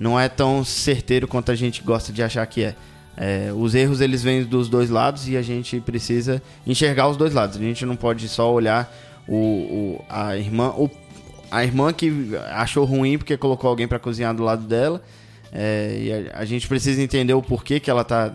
Não 0.00 0.18
é 0.18 0.28
tão 0.28 0.64
certeiro 0.64 1.26
quanto 1.26 1.50
a 1.50 1.54
gente 1.54 1.82
gosta 1.82 2.12
de 2.12 2.22
achar 2.22 2.46
que 2.46 2.62
é. 2.62 2.74
É, 3.20 3.52
os 3.52 3.74
erros 3.74 4.00
eles 4.00 4.22
vêm 4.22 4.44
dos 4.44 4.68
dois 4.68 4.88
lados 4.88 5.28
e 5.28 5.36
a 5.36 5.42
gente 5.42 5.80
precisa 5.80 6.40
enxergar 6.66 7.08
os 7.08 7.16
dois 7.16 7.34
lados. 7.34 7.56
A 7.56 7.60
gente 7.60 7.84
não 7.84 7.96
pode 7.96 8.28
só 8.28 8.52
olhar 8.52 8.90
o, 9.26 9.36
o 9.36 10.04
a 10.08 10.36
irmã, 10.36 10.68
o, 10.70 10.88
a 11.50 11.64
irmã 11.64 11.92
que 11.92 12.30
achou 12.52 12.84
ruim 12.84 13.18
porque 13.18 13.36
colocou 13.36 13.68
alguém 13.68 13.88
para 13.88 13.98
cozinhar 13.98 14.32
do 14.34 14.44
lado 14.44 14.62
dela. 14.62 15.02
É, 15.52 15.98
e 15.98 16.12
a, 16.12 16.40
a, 16.40 16.44
gente 16.44 16.68
precisa 16.68 17.00
entender 17.00 17.34
o 17.34 17.42
porquê 17.42 17.80
que 17.80 17.90
ela 17.90 18.02
está 18.02 18.32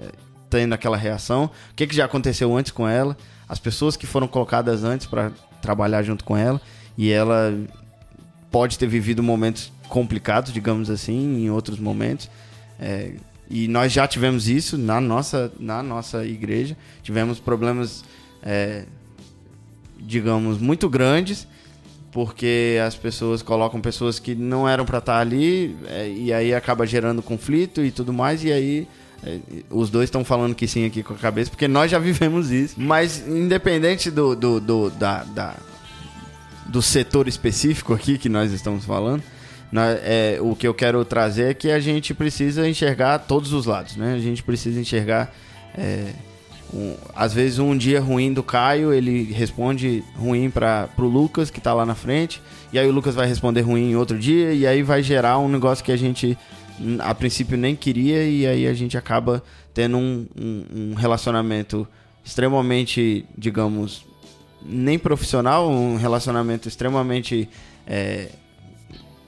é, 0.00 0.12
tendo 0.48 0.72
aquela 0.72 0.96
reação, 0.96 1.44
o 1.44 1.74
que, 1.74 1.86
que 1.86 1.94
já 1.94 2.04
aconteceu 2.04 2.56
antes 2.56 2.72
com 2.72 2.88
ela, 2.88 3.16
as 3.48 3.58
pessoas 3.58 3.96
que 3.96 4.06
foram 4.06 4.26
colocadas 4.26 4.84
antes 4.84 5.06
para 5.06 5.30
trabalhar 5.60 6.02
junto 6.02 6.24
com 6.24 6.36
ela 6.36 6.60
e 6.96 7.10
ela 7.10 7.54
pode 8.50 8.78
ter 8.78 8.86
vivido 8.86 9.22
momentos 9.22 9.70
complicados, 9.88 10.52
digamos 10.52 10.88
assim, 10.90 11.44
em 11.44 11.50
outros 11.50 11.78
momentos. 11.78 12.30
É, 12.80 13.12
e 13.48 13.68
nós 13.68 13.92
já 13.92 14.06
tivemos 14.08 14.48
isso 14.48 14.76
na 14.76 15.00
nossa, 15.00 15.52
na 15.58 15.82
nossa 15.82 16.24
igreja. 16.24 16.76
Tivemos 17.02 17.38
problemas, 17.38 18.04
é, 18.42 18.84
digamos, 19.98 20.58
muito 20.58 20.88
grandes, 20.88 21.46
porque 22.16 22.78
as 22.82 22.96
pessoas 22.96 23.42
colocam 23.42 23.78
pessoas 23.78 24.18
que 24.18 24.34
não 24.34 24.66
eram 24.66 24.86
para 24.86 24.96
estar 24.96 25.18
ali, 25.18 25.76
é, 25.86 26.08
e 26.08 26.32
aí 26.32 26.54
acaba 26.54 26.86
gerando 26.86 27.20
conflito 27.20 27.84
e 27.84 27.90
tudo 27.90 28.10
mais, 28.10 28.42
e 28.42 28.50
aí 28.50 28.88
é, 29.22 29.38
os 29.68 29.90
dois 29.90 30.04
estão 30.04 30.24
falando 30.24 30.54
que 30.54 30.66
sim 30.66 30.86
aqui 30.86 31.02
com 31.02 31.12
a 31.12 31.18
cabeça, 31.18 31.50
porque 31.50 31.68
nós 31.68 31.90
já 31.90 31.98
vivemos 32.00 32.50
isso. 32.50 32.74
Mas 32.78 33.28
independente 33.28 34.10
do, 34.10 34.34
do, 34.34 34.58
do 34.58 34.88
da, 34.88 35.24
da, 35.24 35.56
do 36.64 36.80
setor 36.80 37.28
específico 37.28 37.92
aqui 37.92 38.16
que 38.16 38.30
nós 38.30 38.50
estamos 38.50 38.86
falando, 38.86 39.22
é, 40.02 40.38
o 40.40 40.56
que 40.56 40.66
eu 40.66 40.72
quero 40.72 41.04
trazer 41.04 41.50
é 41.50 41.52
que 41.52 41.70
a 41.70 41.78
gente 41.78 42.14
precisa 42.14 42.66
enxergar 42.66 43.18
todos 43.18 43.52
os 43.52 43.66
lados, 43.66 43.94
né? 43.94 44.14
A 44.14 44.18
gente 44.18 44.42
precisa 44.42 44.80
enxergar. 44.80 45.30
É, 45.76 46.12
um, 46.72 46.94
às 47.14 47.32
vezes 47.32 47.58
um 47.58 47.76
dia 47.76 48.00
ruim 48.00 48.32
do 48.32 48.42
Caio, 48.42 48.92
ele 48.92 49.24
responde 49.32 50.02
ruim 50.16 50.50
para 50.50 50.88
o 50.98 51.02
Lucas, 51.02 51.50
que 51.50 51.58
está 51.58 51.72
lá 51.72 51.86
na 51.86 51.94
frente, 51.94 52.42
e 52.72 52.78
aí 52.78 52.88
o 52.88 52.92
Lucas 52.92 53.14
vai 53.14 53.26
responder 53.26 53.62
ruim 53.62 53.90
em 53.90 53.96
outro 53.96 54.18
dia, 54.18 54.52
e 54.52 54.66
aí 54.66 54.82
vai 54.82 55.02
gerar 55.02 55.38
um 55.38 55.48
negócio 55.48 55.84
que 55.84 55.92
a 55.92 55.96
gente 55.96 56.36
a 56.98 57.14
princípio 57.14 57.56
nem 57.56 57.74
queria, 57.74 58.22
e 58.24 58.46
aí 58.46 58.66
a 58.66 58.74
gente 58.74 58.98
acaba 58.98 59.42
tendo 59.72 59.96
um, 59.96 60.26
um, 60.38 60.64
um 60.74 60.94
relacionamento 60.94 61.86
extremamente, 62.24 63.24
digamos, 63.36 64.04
nem 64.62 64.98
profissional, 64.98 65.70
um 65.70 65.96
relacionamento 65.96 66.68
extremamente 66.68 67.48
é, 67.86 68.28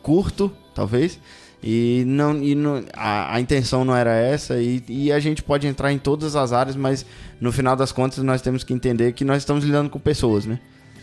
curto, 0.03 0.53
talvez. 0.75 1.19
E 1.63 2.05
não, 2.07 2.41
e 2.41 2.55
não 2.55 2.85
a, 2.95 3.35
a, 3.35 3.41
intenção 3.41 3.85
não 3.85 3.95
era 3.95 4.15
essa, 4.15 4.61
e, 4.61 4.83
e, 4.89 5.13
a 5.13 5.19
gente 5.19 5.43
pode 5.43 5.67
entrar 5.67 5.93
em 5.93 5.99
todas 5.99 6.37
as 6.37 6.53
áreas, 6.53 6.77
mas 6.77 7.05
no 7.41 7.51
final 7.51 7.75
das 7.75 7.91
contas 7.91 8.23
nós 8.23 8.41
temos 8.41 8.63
que 8.63 8.73
entender 8.73 9.13
que 9.13 9.25
nós 9.25 9.39
estamos 9.39 9.65
lidando 9.65 9.91
com 9.91 9.99
pessoas, 9.99 10.47
né? 10.47 10.61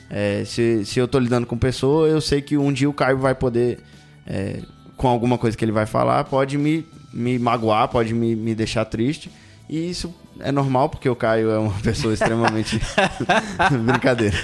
É, 0.09 0.43
se, 0.45 0.85
se 0.85 0.97
eu 0.97 1.05
estou 1.05 1.19
lidando 1.19 1.45
com 1.45 1.57
pessoa, 1.57 2.07
eu 2.07 2.21
sei 2.21 2.41
que 2.41 2.55
um 2.57 2.71
dia 2.71 2.89
o 2.89 2.93
Caio 2.93 3.17
vai 3.17 3.35
poder, 3.35 3.79
é, 4.25 4.59
com 4.95 5.09
alguma 5.09 5.37
coisa 5.37 5.57
que 5.57 5.65
ele 5.65 5.73
vai 5.73 5.85
falar, 5.85 6.23
pode 6.23 6.57
me, 6.57 6.85
me 7.11 7.37
magoar, 7.37 7.89
pode 7.89 8.13
me, 8.13 8.33
me 8.33 8.55
deixar 8.55 8.85
triste. 8.85 9.29
E 9.67 9.89
isso 9.89 10.13
é 10.39 10.51
normal, 10.51 10.89
porque 10.89 11.09
o 11.09 11.15
Caio 11.15 11.49
é 11.49 11.57
uma 11.57 11.77
pessoa 11.81 12.13
extremamente. 12.13 12.79
Brincadeira. 13.83 14.37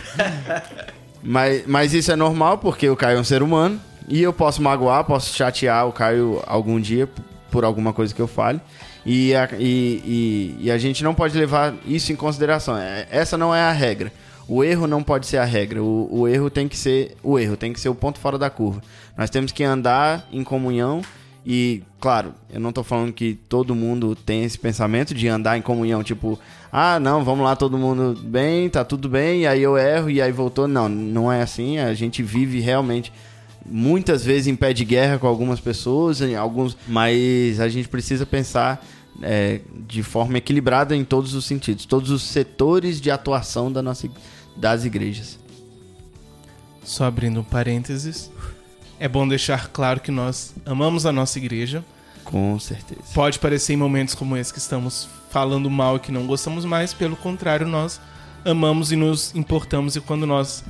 Mas, 1.24 1.64
mas 1.68 1.94
isso 1.94 2.12
é 2.12 2.16
normal, 2.16 2.58
porque 2.58 2.90
o 2.90 2.98
Caio 2.98 3.18
é 3.18 3.22
um 3.22 3.24
ser 3.24 3.42
humano. 3.44 3.80
E 4.08 4.22
eu 4.22 4.34
posso 4.34 4.62
magoar, 4.62 5.04
posso 5.04 5.36
chatear 5.36 5.88
o 5.88 5.92
Caio 5.92 6.42
algum 6.46 6.80
dia 6.80 7.10
por 7.50 7.64
alguma 7.64 7.94
coisa 7.94 8.14
que 8.14 8.22
eu 8.22 8.28
fale. 8.28 8.60
E 9.06 9.34
a, 9.34 9.50
e, 9.58 10.56
e, 10.60 10.66
e 10.66 10.72
a 10.72 10.78
gente 10.78 11.04
não 11.04 11.14
pode 11.14 11.38
levar 11.38 11.74
isso 11.86 12.12
em 12.12 12.16
consideração. 12.16 12.78
É, 12.78 13.08
essa 13.10 13.38
não 13.38 13.54
é 13.54 13.62
a 13.62 13.72
regra. 13.72 14.12
O 14.48 14.64
erro 14.64 14.86
não 14.86 15.02
pode 15.02 15.28
ser 15.28 15.38
a 15.38 15.46
regra. 15.46 15.82
O, 15.82 16.08
o 16.12 16.28
erro 16.28 16.50
tem 16.50 16.68
que 16.68 16.78
ser 16.78 17.16
o 17.24 17.40
erro, 17.40 17.58
tem 17.58 17.74
que 17.74 17.80
ser 17.80 17.90
o 17.90 17.96
ponto 17.96 18.20
fora 18.20 18.38
da 18.38 18.50
curva. 18.50 18.82
Nós 19.18 19.30
temos 19.30 19.52
que 19.52 19.64
andar 19.64 20.28
em 20.32 20.44
comunhão 20.44 21.02
e, 21.46 21.82
claro, 22.00 22.34
eu 22.52 22.60
não 22.60 22.70
estou 22.70 22.84
falando 22.84 23.12
que 23.12 23.34
todo 23.50 23.74
mundo 23.74 24.16
tem 24.16 24.44
esse 24.44 24.60
pensamento 24.60 25.14
de 25.14 25.28
andar 25.28 25.58
em 25.58 25.62
comunhão, 25.62 26.04
tipo, 26.04 26.40
ah, 26.72 27.00
não, 27.00 27.24
vamos 27.24 27.44
lá, 27.44 27.56
todo 27.56 27.78
mundo 27.78 28.16
bem, 28.24 28.70
tá 28.70 28.86
tudo 28.86 29.10
bem, 29.10 29.42
e 29.42 29.48
aí 29.48 29.62
eu 29.62 29.76
erro 29.78 30.10
e 30.10 30.22
aí 30.22 30.32
voltou. 30.32 30.68
Não, 30.68 30.88
não 30.88 31.32
é 31.32 31.42
assim. 31.42 31.80
A 31.80 31.94
gente 31.94 32.22
vive 32.22 32.60
realmente 32.60 33.12
muitas 33.66 34.24
vezes 34.24 34.48
em 34.48 34.56
pé 34.56 34.74
de 34.74 34.84
guerra 34.84 35.20
com 35.20 35.28
algumas 35.28 35.60
pessoas, 35.60 36.22
em 36.22 36.36
alguns, 36.36 36.78
mas 36.88 37.60
a 37.60 37.70
gente 37.70 37.88
precisa 37.88 38.26
pensar 38.26 38.86
é, 39.22 39.62
de 39.88 40.04
forma 40.04 40.38
equilibrada 40.38 40.96
em 40.96 41.04
todos 41.04 41.34
os 41.34 41.46
sentidos, 41.46 41.86
todos 41.86 42.10
os 42.10 42.24
setores 42.24 43.00
de 43.00 43.12
atuação 43.12 43.72
da 43.72 43.82
nossa, 43.82 44.10
das 44.56 44.86
igrejas. 44.86 45.40
Só 46.84 47.06
abrindo 47.06 47.40
um 47.40 47.44
parênteses, 47.44 48.32
é 49.00 49.08
bom 49.08 49.28
deixar 49.28 49.70
claro 49.70 50.00
que 50.00 50.12
nós 50.12 50.54
amamos 50.66 51.06
a 51.06 51.12
nossa 51.12 51.38
igreja. 51.38 51.84
Com 52.24 52.60
certeza. 52.60 53.02
Pode 53.14 53.40
parecer 53.40 53.74
em 53.74 53.78
momentos 53.78 54.16
como 54.16 54.38
esse 54.38 54.52
que 54.54 54.60
estamos 54.60 55.08
falando 55.30 55.70
mal 55.70 55.98
e 55.98 56.00
que 56.00 56.12
não 56.12 56.26
gostamos 56.26 56.66
mais, 56.66 56.94
pelo 56.94 57.16
contrário, 57.16 57.68
nós 57.68 58.00
amamos 58.44 58.92
e 58.92 58.96
nos 58.96 59.34
importamos 59.36 59.96
e 59.96 60.02
quando 60.02 60.26
nós 60.26 60.64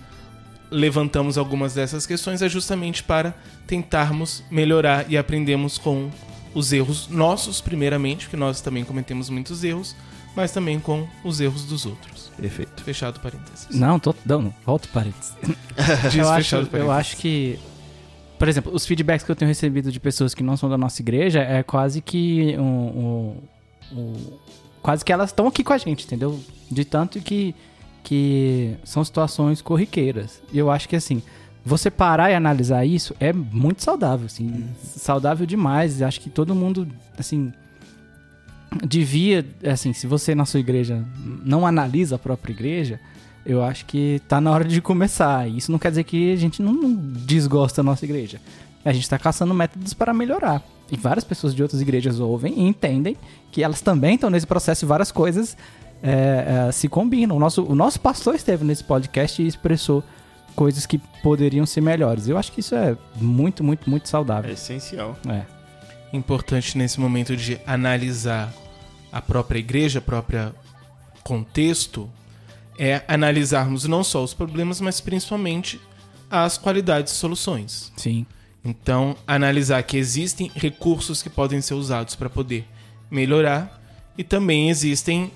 levantamos 0.72 1.38
algumas 1.38 1.74
dessas 1.74 2.06
questões 2.08 2.42
é 2.42 2.48
justamente 2.50 3.04
para 3.04 3.36
tentarmos 3.68 4.44
melhorar 4.50 5.06
e 5.12 5.18
aprendemos 5.18 5.78
com 5.78 6.10
os 6.54 6.72
erros 6.74 7.08
nossos, 7.10 7.62
primeiramente, 7.62 8.26
porque 8.26 8.38
nós 8.38 8.62
também 8.62 8.84
cometemos 8.84 9.30
muitos 9.30 9.64
erros, 9.64 9.96
mas 10.36 10.52
também 10.52 10.80
com 10.80 11.08
os 11.24 11.40
erros 11.42 11.66
dos 11.66 11.86
outros. 11.86 12.32
Perfeito. 12.38 12.84
Fechado 12.84 13.20
parênteses. 13.20 13.68
Não, 13.70 14.00
tô, 14.00 14.16
não, 14.26 14.42
não, 14.44 14.54
volta 14.66 14.88
parênteses. 14.94 15.34
Diz 16.12 16.16
eu, 16.16 16.30
acho, 16.30 16.44
fechado 16.44 16.62
eu 16.64 16.68
parênteses. 16.68 16.96
acho 16.98 17.18
que, 17.18 17.60
por 18.40 18.48
exemplo, 18.48 18.74
os 18.74 18.86
feedbacks 18.86 19.26
que 19.26 19.32
eu 19.32 19.36
tenho 19.36 19.50
recebido 19.50 19.92
de 19.92 20.00
pessoas 20.00 20.34
que 20.34 20.42
não 20.44 20.56
são 20.58 20.70
da 20.70 20.78
nossa 20.78 21.02
igreja 21.02 21.42
é 21.42 21.62
quase 21.64 22.02
que 22.02 22.56
um, 22.58 22.64
um- 22.64 23.38
um- 23.98 24.38
quase 24.82 25.04
que 25.06 25.12
elas 25.14 25.30
estão 25.30 25.48
aqui 25.48 25.64
com 25.64 25.74
a 25.74 25.78
gente, 25.78 26.06
entendeu? 26.06 26.40
De 26.70 26.84
tanto 26.86 27.20
que 27.22 27.54
que 28.04 28.76
são 28.84 29.04
situações 29.04 29.62
corriqueiras. 29.62 30.42
E 30.52 30.58
eu 30.58 30.70
acho 30.70 30.90
que 30.90 30.96
assim, 30.96 31.22
você 31.64 31.92
parar 31.92 32.32
e 32.32 32.36
analisar 32.36 32.86
isso 32.86 33.16
é 33.20 33.32
muito 33.32 33.84
saudável, 33.84 34.26
assim, 34.26 34.66
saudável 34.84 35.46
demais. 35.46 36.02
Acho 36.02 36.20
que 36.20 36.30
todo 36.30 36.56
mundo, 36.56 36.88
assim, 37.18 37.54
devia, 38.84 39.46
assim, 39.64 39.94
se 39.94 40.08
você 40.08 40.34
na 40.34 40.46
sua 40.46 40.60
igreja 40.60 41.04
não 41.44 41.66
analisa 41.66 42.16
a 42.16 42.20
própria 42.20 42.54
igreja, 42.54 43.00
eu 43.46 43.64
acho 43.64 43.86
que 43.86 44.22
tá 44.28 44.42
na 44.42 44.52
hora 44.52 44.64
de 44.64 44.82
começar. 44.82 45.48
Isso 45.48 45.72
não 45.72 45.80
quer 45.80 45.90
dizer 45.90 46.04
que 46.04 46.34
a 46.34 46.36
gente 46.36 46.62
não, 46.62 46.96
desgosta 46.96 47.84
da 47.84 47.90
nossa 47.90 48.06
igreja. 48.06 48.40
A 48.84 48.92
gente 48.92 49.08
tá 49.08 49.20
caçando 49.20 49.54
métodos 49.54 49.94
para 49.94 50.14
melhorar. 50.14 50.64
E 50.92 50.98
várias 50.98 51.24
pessoas 51.24 51.54
de 51.54 51.62
outras 51.62 51.82
igrejas 51.82 52.20
ouvem 52.20 52.54
e 52.60 52.68
entendem 52.68 53.16
que 53.52 53.64
elas 53.64 53.82
também 53.82 54.16
estão 54.16 54.30
nesse 54.30 54.48
processo 54.48 54.84
e 54.84 54.88
várias 54.88 55.12
coisas 55.12 55.56
é, 56.04 56.68
é, 56.68 56.72
se 56.72 56.88
combinam. 56.88 57.36
O 57.38 57.40
nosso, 57.40 57.64
o 57.64 57.76
nosso 57.76 58.00
pastor 58.00 58.36
esteve 58.36 58.64
nesse 58.64 58.84
podcast 58.84 59.42
e 59.42 59.48
expressou 59.48 60.04
coisas 60.56 60.86
que 60.86 60.98
poderiam 61.24 61.66
ser 61.66 61.82
melhores. 61.82 62.28
Eu 62.28 62.38
acho 62.38 62.52
que 62.52 62.60
isso 62.60 62.76
é 62.76 62.98
muito, 63.16 63.64
muito, 63.64 63.90
muito 63.90 64.04
É 64.04 64.08
saudável. 64.08 64.52
essencial. 64.52 65.18
É. 65.28 65.44
importante 66.16 66.78
nesse 66.78 67.00
momento 67.00 67.38
de 67.38 67.58
analisar 67.66 68.54
a 69.12 69.22
própria 69.22 69.60
igreja, 69.60 70.00
a 70.00 70.02
própria 70.02 70.54
contexto, 71.24 72.10
é 72.78 73.02
analisarmos 73.08 73.86
não 73.86 74.04
só 74.04 74.24
os 74.24 74.34
problemas, 74.34 74.82
mas 74.82 75.00
principalmente 75.00 75.80
as 76.30 76.58
qualidades 76.58 77.14
e 77.14 77.16
soluções. 77.16 77.92
Sim. 77.96 78.26
Então, 78.64 79.16
analisar 79.26 79.82
que 79.84 79.98
existem 79.98 80.52
recursos 80.54 81.22
que 81.22 81.30
podem 81.30 81.62
ser 81.62 81.74
usados 81.76 82.16
para 82.16 82.30
poder 82.30 82.66
melhorar 83.10 83.82
e 84.18 84.24
também 84.24 84.70
existem 84.70 85.32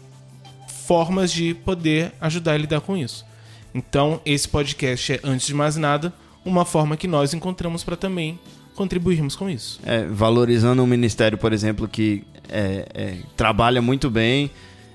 formas 0.85 1.31
de 1.31 1.53
poder 1.53 2.13
ajudar 2.21 2.53
a 2.53 2.57
lidar 2.57 2.81
com 2.81 2.95
isso. 2.95 3.25
Então, 3.73 4.21
esse 4.25 4.47
podcast 4.47 5.13
é, 5.13 5.19
antes 5.23 5.47
de 5.47 5.53
mais 5.53 5.75
nada, 5.75 6.13
uma 6.45 6.63
forma 6.63 6.95
que 6.95 7.07
nós 7.07 7.33
encontramos 7.33 7.83
para 7.83 7.95
também 7.95 8.39
contribuirmos 8.75 9.35
com 9.35 9.49
isso. 9.49 9.79
É, 9.85 10.05
valorizando 10.05 10.83
um 10.83 10.87
ministério, 10.87 11.37
por 11.37 11.51
exemplo, 11.51 11.87
que 11.87 12.23
é, 12.49 12.87
é, 12.93 13.17
trabalha 13.35 13.81
muito 13.81 14.09
bem, 14.09 14.51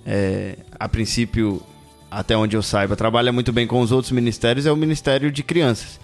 é, 0.06 0.56
a 0.78 0.88
princípio, 0.88 1.62
até 2.10 2.36
onde 2.36 2.56
eu 2.56 2.62
saiba, 2.62 2.94
trabalha 2.94 3.32
muito 3.32 3.52
bem 3.52 3.66
com 3.66 3.80
os 3.80 3.90
outros 3.90 4.12
ministérios, 4.12 4.66
é 4.66 4.72
o 4.72 4.76
Ministério 4.76 5.30
de 5.30 5.42
Crianças. 5.42 5.98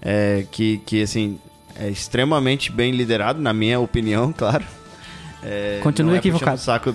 É, 0.00 0.46
que, 0.50 0.78
que, 0.86 1.02
assim, 1.02 1.38
é 1.76 1.88
extremamente 1.88 2.72
bem 2.72 2.92
liderado, 2.92 3.40
na 3.40 3.52
minha 3.52 3.78
opinião, 3.80 4.32
claro. 4.36 4.64
É, 5.44 5.80
é 5.84 6.16
equivocado. 6.16 6.60
Saco... 6.60 6.94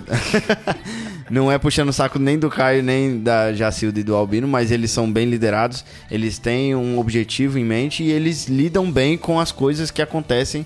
não 1.30 1.52
é 1.52 1.58
puxando 1.58 1.90
o 1.90 1.92
saco 1.94 2.18
nem 2.18 2.38
do 2.38 2.48
Caio, 2.48 2.82
nem 2.82 3.20
da 3.20 3.52
Jacilda 3.52 4.00
e 4.00 4.02
do 4.02 4.14
Albino, 4.14 4.48
mas 4.48 4.70
eles 4.70 4.90
são 4.90 5.10
bem 5.10 5.28
liderados, 5.28 5.84
eles 6.10 6.38
têm 6.38 6.74
um 6.74 6.98
objetivo 6.98 7.58
em 7.58 7.64
mente 7.64 8.02
e 8.02 8.10
eles 8.10 8.46
lidam 8.46 8.90
bem 8.90 9.18
com 9.18 9.38
as 9.38 9.52
coisas 9.52 9.90
que 9.90 10.00
acontecem 10.00 10.64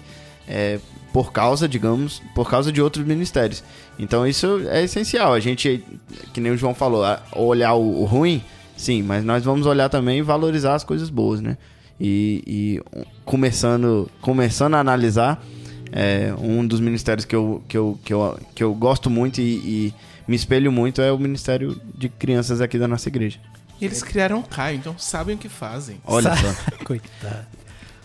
é, 0.48 0.78
por 1.12 1.32
causa, 1.32 1.68
digamos, 1.68 2.22
por 2.34 2.48
causa 2.48 2.72
de 2.72 2.80
outros 2.80 3.04
ministérios. 3.04 3.62
Então 3.98 4.26
isso 4.26 4.62
é 4.68 4.82
essencial. 4.82 5.34
A 5.34 5.40
gente, 5.40 5.84
que 6.32 6.40
nem 6.40 6.52
o 6.52 6.56
João 6.56 6.74
falou, 6.74 7.04
olhar 7.34 7.74
o, 7.74 8.04
ruim, 8.04 8.42
sim, 8.76 9.02
mas 9.02 9.24
nós 9.24 9.44
vamos 9.44 9.66
olhar 9.66 9.88
também 9.88 10.18
e 10.18 10.22
valorizar 10.22 10.74
as 10.74 10.84
coisas 10.84 11.10
boas, 11.10 11.40
né? 11.40 11.56
E, 12.00 12.42
e, 12.46 13.04
começando, 13.24 14.10
começando 14.20 14.74
a 14.74 14.80
analisar, 14.80 15.44
é, 15.92 16.32
um 16.38 16.66
dos 16.66 16.80
ministérios 16.80 17.24
que 17.24 17.36
eu, 17.36 17.62
que 17.68 17.76
eu, 17.76 17.98
que 18.04 18.12
eu, 18.14 18.38
que 18.54 18.64
eu 18.64 18.74
gosto 18.74 19.08
muito 19.10 19.40
e, 19.40 19.44
e 19.54 19.94
me 20.26 20.34
espelho 20.36 20.72
muito 20.72 21.00
é 21.02 21.12
o 21.12 21.18
Ministério 21.18 21.80
de 21.96 22.08
Crianças 22.08 22.60
aqui 22.60 22.78
da 22.78 22.88
nossa 22.88 23.08
igreja. 23.08 23.38
E 23.80 23.84
eles 23.84 24.02
criaram 24.02 24.38
o 24.40 24.42
Caio, 24.42 24.76
então 24.78 24.94
sabem 24.98 25.34
o 25.34 25.38
que 25.38 25.48
fazem. 25.48 26.00
Olha 26.06 26.34
Sa- 26.34 26.54
só. 26.54 26.76
Coitado. 26.84 27.46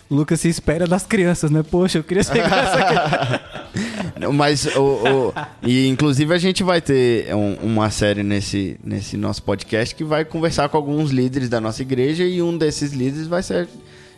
Lucas 0.09 0.39
se 0.39 0.47
espera 0.47 0.87
das 0.87 1.05
crianças, 1.05 1.51
né? 1.51 1.61
Poxa, 1.63 1.97
eu 1.97 2.03
queria 2.03 2.23
ser 2.23 2.39
essa 2.39 2.77
aqui. 2.79 4.27
Mas, 4.33 4.65
o, 4.75 4.81
o- 4.81 5.33
e 5.61 5.87
inclusive 5.87 6.33
a 6.33 6.37
gente 6.37 6.63
vai 6.63 6.81
ter 6.81 7.33
um- 7.35 7.55
uma 7.61 7.89
série 7.91 8.23
nesse, 8.23 8.79
nesse 8.83 9.17
nosso 9.17 9.43
podcast 9.43 9.93
que 9.93 10.03
vai 10.03 10.23
conversar 10.25 10.69
com 10.69 10.77
alguns 10.77 11.11
líderes 11.11 11.49
da 11.49 11.59
nossa 11.61 11.81
igreja 11.81 12.23
e 12.23 12.41
um 12.41 12.57
desses 12.57 12.93
líderes 12.93 13.27
vai 13.27 13.43
ser, 13.43 13.67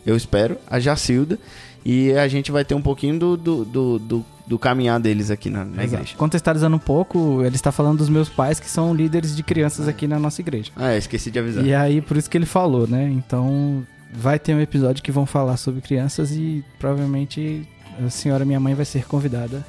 eu 0.06 0.16
espero, 0.16 0.56
a 0.66 0.78
Jacilda. 0.80 1.38
E 1.84 2.12
a 2.12 2.28
gente 2.28 2.52
vai 2.52 2.64
ter 2.64 2.74
um 2.74 2.82
pouquinho 2.82 3.18
do, 3.18 3.36
do, 3.36 3.64
do, 3.64 3.98
do- 3.98 4.24
do 4.46 4.58
caminhar 4.58 4.98
deles 4.98 5.30
aqui 5.30 5.48
na, 5.48 5.64
na 5.64 5.84
igreja. 5.84 6.14
Contextualizando 6.16 6.74
um 6.74 6.80
pouco, 6.80 7.40
ele 7.44 7.54
está 7.54 7.70
falando 7.70 7.98
dos 7.98 8.08
meus 8.08 8.28
pais 8.28 8.58
que 8.58 8.68
são 8.68 8.92
líderes 8.92 9.34
de 9.36 9.42
crianças 9.44 9.86
aqui 9.86 10.06
na 10.08 10.18
nossa 10.18 10.40
igreja. 10.40 10.72
Ah, 10.76 10.90
é, 10.92 10.98
esqueci 10.98 11.30
de 11.30 11.38
avisar. 11.38 11.64
E 11.64 11.72
aí, 11.72 12.00
por 12.00 12.16
isso 12.16 12.28
que 12.28 12.36
ele 12.36 12.46
falou, 12.46 12.86
né? 12.86 13.08
Então, 13.10 13.86
vai 14.12 14.38
ter 14.40 14.54
um 14.54 14.60
episódio 14.60 15.02
que 15.04 15.12
vão 15.12 15.24
falar 15.24 15.56
sobre 15.56 15.80
crianças 15.80 16.32
e 16.32 16.64
provavelmente 16.80 17.66
a 18.04 18.10
senhora, 18.10 18.44
minha 18.44 18.58
mãe, 18.58 18.74
vai 18.74 18.84
ser 18.84 19.06
convidada 19.06 19.64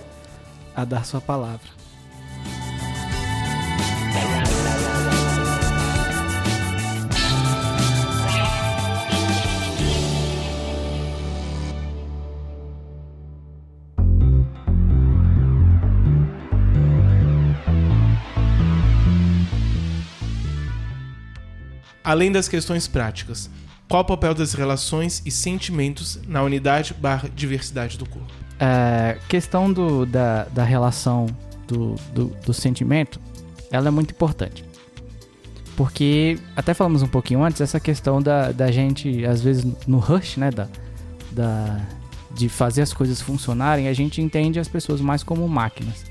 a 0.76 0.84
dar 0.84 1.06
sua 1.06 1.22
palavra. 1.22 1.68
Além 22.03 22.32
das 22.32 22.48
questões 22.48 22.88
práticas, 22.88 23.49
qual 23.88 24.03
o 24.03 24.06
papel 24.06 24.34
das 24.34 24.53
relações 24.53 25.22
e 25.26 25.32
sentimentos 25.32 26.19
na 26.28 26.41
unidade 26.41 26.94
barra 26.94 27.30
diversidade 27.36 27.98
do 27.98 28.07
corpo? 28.07 28.32
É, 28.60 29.18
questão 29.28 29.72
do, 29.72 30.06
da, 30.06 30.45
da 30.45 30.64
relação 30.64 31.26
do, 31.68 31.95
do, 32.14 32.28
do 32.45 32.53
sentimento, 32.53 33.19
ela 33.72 33.88
é 33.88 33.91
muito 33.91 34.11
importante. 34.11 34.64
Porque, 35.76 36.38
até 36.56 36.73
falamos 36.73 37.02
um 37.02 37.07
pouquinho 37.07 37.44
antes, 37.44 37.60
essa 37.60 37.80
questão 37.80 38.22
da, 38.22 38.52
da 38.52 38.72
gente, 38.72 39.26
às 39.26 39.41
vezes, 39.41 39.65
no 39.88 39.98
rush, 39.98 40.38
né, 40.38 40.52
da, 40.52 40.68
da, 41.32 41.80
de 42.34 42.49
fazer 42.49 42.82
as 42.82 42.94
coisas 42.94 43.19
funcionarem, 43.19 43.88
a 43.88 43.94
gente 43.94 44.22
entende 44.22 44.60
as 44.60 44.68
pessoas 44.68 45.02
mais 45.02 45.23
como 45.23 45.48
máquinas. 45.48 46.06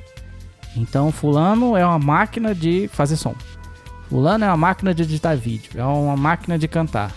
Então, 0.76 1.12
fulano 1.12 1.76
é 1.76 1.84
uma 1.84 1.98
máquina 1.98 2.54
de 2.54 2.88
fazer 2.88 3.16
som. 3.16 3.34
Fulano 4.10 4.44
é 4.44 4.48
uma 4.48 4.56
máquina 4.56 4.92
de 4.92 5.04
editar 5.04 5.36
vídeo, 5.36 5.70
é 5.76 5.84
uma 5.84 6.16
máquina 6.16 6.58
de 6.58 6.66
cantar. 6.66 7.12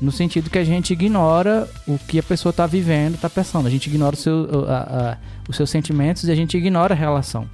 No 0.00 0.12
sentido 0.12 0.48
que 0.48 0.58
a 0.58 0.64
gente 0.64 0.92
ignora 0.92 1.68
o 1.88 1.98
que 1.98 2.18
a 2.20 2.22
pessoa 2.22 2.50
está 2.50 2.66
vivendo, 2.66 3.16
está 3.16 3.28
pensando. 3.28 3.66
A 3.66 3.70
gente 3.70 3.88
ignora 3.88 4.14
o 4.14 4.18
seu- 4.18 4.64
a- 4.68 4.76
a- 5.12 5.16
os 5.48 5.56
seus 5.56 5.68
sentimentos 5.70 6.24
e 6.24 6.30
a 6.30 6.34
gente 6.36 6.56
ignora 6.56 6.94
a 6.94 6.96
relação. 6.96 7.48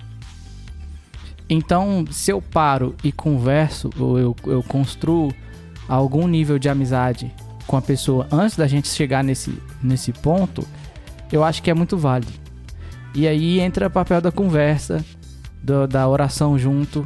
Então, 1.49 2.05
se 2.11 2.31
eu 2.31 2.43
paro 2.43 2.95
e 3.03 3.11
converso, 3.13 3.91
ou 3.99 4.19
eu, 4.19 4.37
eu 4.47 4.63
construo 4.63 5.33
algum 5.89 6.27
nível 6.27 6.59
de 6.59 6.69
amizade 6.69 7.33
com 7.67 7.77
a 7.77 7.83
pessoa 7.83 8.27
antes 8.31 8.57
da 8.57 8.67
gente 8.67 8.89
chegar 8.89 9.23
nesse, 9.25 9.59
nesse 9.83 10.13
ponto, 10.13 10.67
eu 11.31 11.43
acho 11.45 11.63
que 11.63 11.71
é 11.71 11.75
muito 11.75 11.97
válido. 11.97 12.33
E 13.15 13.27
aí 13.29 13.61
entra 13.61 13.87
o 13.87 13.91
papel 13.91 14.21
da 14.21 14.33
conversa, 14.33 15.05
do- 15.63 15.87
da 15.87 16.09
oração 16.09 16.59
junto, 16.59 17.05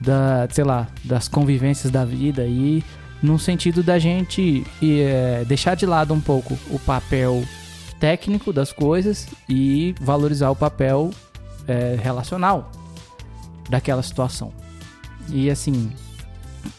da, 0.00 0.48
sei 0.50 0.64
lá, 0.64 0.88
das 1.04 1.28
convivências 1.28 1.92
da 1.92 2.04
vida 2.04 2.46
e 2.46 2.82
no 3.22 3.38
sentido 3.38 3.82
da 3.82 3.98
gente 3.98 4.66
eh, 4.82 5.44
deixar 5.46 5.74
de 5.74 5.84
lado 5.84 6.14
um 6.14 6.20
pouco 6.20 6.58
o 6.70 6.78
papel 6.78 7.44
técnico 7.98 8.52
das 8.52 8.72
coisas 8.72 9.28
e 9.46 9.94
valorizar 10.00 10.50
o 10.50 10.56
papel 10.56 11.10
eh, 11.68 11.98
relacional 12.02 12.70
daquela 13.68 14.02
situação. 14.02 14.52
E 15.28 15.50
assim, 15.50 15.92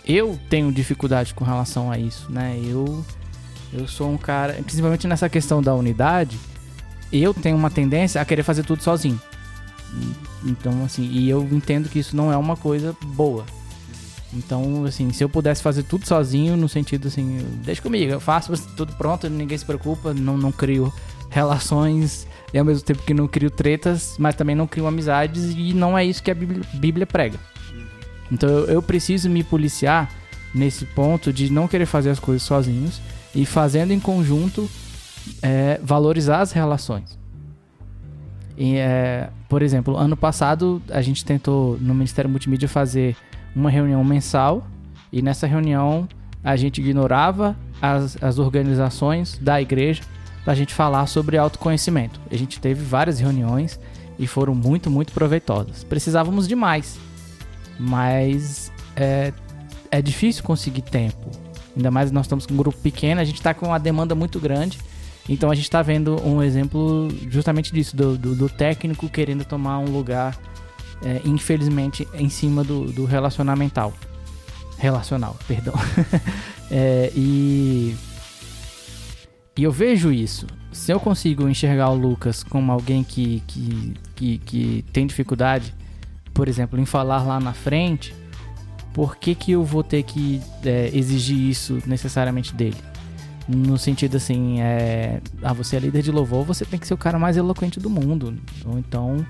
eu 0.06 0.39
tenho 0.49 0.72
dificuldade 0.72 1.34
com 1.35 1.45
relação 1.45 1.91
a 1.91 1.98
isso, 1.98 2.31
né? 2.31 2.60
Eu 2.64 3.06
eu 3.73 3.88
sou 3.88 4.11
um 4.11 4.18
cara, 4.18 4.53
principalmente 4.53 5.07
nessa 5.07 5.30
questão 5.30 5.61
da 5.61 5.73
unidade, 5.73 6.38
eu 7.11 7.34
tenho 7.34 7.56
uma 7.56 7.69
tendência 7.69 8.19
a 8.19 8.26
querer 8.26 8.43
fazer 8.43 8.64
tudo 8.64 8.84
sozinho. 8.84 9.19
Então, 10.43 10.84
assim, 10.84 11.03
e 11.03 11.30
eu 11.30 11.47
entendo 11.51 11.89
que 11.89 11.99
isso 11.99 12.15
não 12.15 12.31
é 12.31 12.38
uma 12.38 12.55
coisa 12.55 12.95
boa. 13.03 13.45
Então, 14.34 14.85
assim, 14.85 15.11
se 15.11 15.23
eu 15.23 15.30
pudesse 15.30 15.61
fazer 15.61 15.84
tudo 15.84 16.07
sozinho, 16.07 16.55
no 16.55 16.69
sentido 16.69 17.09
assim, 17.09 17.45
deixa 17.63 17.81
comigo, 17.81 18.11
eu 18.11 18.19
faço 18.19 18.51
tudo 18.77 18.93
pronto, 18.93 19.30
ninguém 19.30 19.57
se 19.57 19.65
preocupa, 19.65 20.13
não, 20.13 20.38
não 20.38 20.51
crio 20.51 20.91
relações 21.30 22.27
e 22.53 22.57
ao 22.57 22.65
mesmo 22.65 22.84
tempo 22.84 23.03
que 23.03 23.13
não 23.13 23.27
crio 23.27 23.49
tretas, 23.49 24.15
mas 24.18 24.35
também 24.35 24.55
não 24.55 24.68
crio 24.68 24.88
amizades 24.88 25.53
e 25.55 25.73
não 25.73 25.97
é 25.97 26.05
isso 26.05 26.23
que 26.23 26.31
a 26.31 26.35
Bíblia, 26.35 27.05
prega. 27.05 27.39
Então 28.31 28.49
eu, 28.49 28.65
eu 28.65 28.81
preciso 28.81 29.30
me 29.30 29.43
policiar 29.43 30.09
nesse 30.53 30.85
ponto 30.85 31.31
de 31.31 31.51
não 31.51 31.68
querer 31.68 31.85
fazer 31.85 32.09
as 32.09 32.19
coisas 32.19 32.43
sozinhos 32.43 33.01
e 33.34 33.45
fazendo 33.45 33.91
em 33.91 33.99
conjunto 33.99 34.69
é, 35.41 35.80
valorizar 35.84 36.41
as 36.41 36.51
relações. 36.51 37.20
E, 38.61 38.77
é, 38.77 39.27
por 39.49 39.63
exemplo, 39.63 39.97
ano 39.97 40.15
passado 40.15 40.79
a 40.91 41.01
gente 41.01 41.25
tentou 41.25 41.79
no 41.81 41.95
Ministério 41.95 42.29
Multimídia 42.29 42.69
fazer 42.69 43.15
uma 43.55 43.71
reunião 43.71 44.03
mensal 44.03 44.67
e 45.11 45.19
nessa 45.19 45.47
reunião 45.47 46.07
a 46.43 46.55
gente 46.55 46.79
ignorava 46.79 47.57
as, 47.81 48.21
as 48.21 48.38
organizações 48.38 49.35
da 49.39 49.59
igreja 49.59 50.03
para 50.43 50.53
a 50.53 50.55
gente 50.55 50.75
falar 50.75 51.07
sobre 51.07 51.39
autoconhecimento. 51.39 52.19
A 52.29 52.38
gente 52.38 52.59
teve 52.59 52.83
várias 52.83 53.19
reuniões 53.19 53.79
e 54.19 54.27
foram 54.27 54.53
muito, 54.53 54.91
muito 54.91 55.11
proveitosas. 55.11 55.83
Precisávamos 55.83 56.47
de 56.47 56.53
mais, 56.53 56.99
mas 57.79 58.71
é, 58.95 59.33
é 59.89 60.03
difícil 60.03 60.43
conseguir 60.43 60.83
tempo. 60.83 61.31
Ainda 61.75 61.89
mais 61.89 62.11
nós 62.11 62.27
estamos 62.27 62.45
com 62.45 62.53
um 62.53 62.57
grupo 62.57 62.77
pequeno, 62.77 63.21
a 63.21 63.25
gente 63.25 63.38
está 63.38 63.55
com 63.55 63.65
uma 63.65 63.79
demanda 63.79 64.13
muito 64.13 64.39
grande. 64.39 64.77
Então 65.30 65.52
a 65.52 65.56
gente 65.56 65.65
está 65.65 65.81
vendo 65.81 66.22
um 66.26 66.41
exemplo 66.41 67.07
justamente 67.30 67.73
disso, 67.73 67.95
do, 67.95 68.18
do, 68.18 68.35
do 68.35 68.49
técnico 68.49 69.07
querendo 69.07 69.45
tomar 69.45 69.80
um 69.80 69.85
lugar, 69.85 70.38
é, 71.03 71.22
infelizmente, 71.26 72.07
em 72.14 72.30
cima 72.30 72.64
do, 72.64 72.91
do 72.91 73.06
relacionamental. 73.06 73.93
Relacional, 74.77 75.38
perdão. 75.48 75.73
é, 76.72 77.11
e 77.15 77.95
e 79.57 79.64
eu 79.64 79.72
vejo 79.72 80.11
isso. 80.11 80.48
Se 80.72 80.91
eu 80.91 80.99
consigo 80.99 81.48
enxergar 81.48 81.89
o 81.89 81.95
Lucas 81.95 82.41
como 82.41 82.72
alguém 82.72 83.03
que, 83.03 83.43
que, 83.45 83.93
que, 84.15 84.38
que 84.39 84.85
tem 84.93 85.06
dificuldade, 85.06 85.73
por 86.34 86.48
exemplo, 86.48 86.80
em 86.80 86.85
falar 86.85 87.23
lá 87.23 87.39
na 87.39 87.53
frente, 87.53 88.15
por 88.93 89.18
que, 89.18 89.35
que 89.35 89.52
eu 89.52 89.64
vou 89.64 89.84
ter 89.84 90.03
que 90.03 90.41
é, 90.65 90.89
exigir 90.93 91.38
isso 91.38 91.80
necessariamente 91.85 92.56
dele? 92.56 92.77
No 93.53 93.78
sentido 93.78 94.18
assim, 94.18 94.61
é, 94.61 95.19
ah, 95.44 95.52
você 95.52 95.76
é 95.76 95.80
líder 95.80 96.02
de 96.02 96.11
louvor, 96.11 96.45
você 96.45 96.64
tem 96.64 96.80
que 96.80 96.88
ser 96.88 96.94
o 96.94 96.98
cara 96.98 97.19
mais 97.19 97.36
eloquente 97.36 97.80
do 97.80 97.90
mundo. 97.90 98.38
Ou 98.65 98.80
então, 98.80 99.26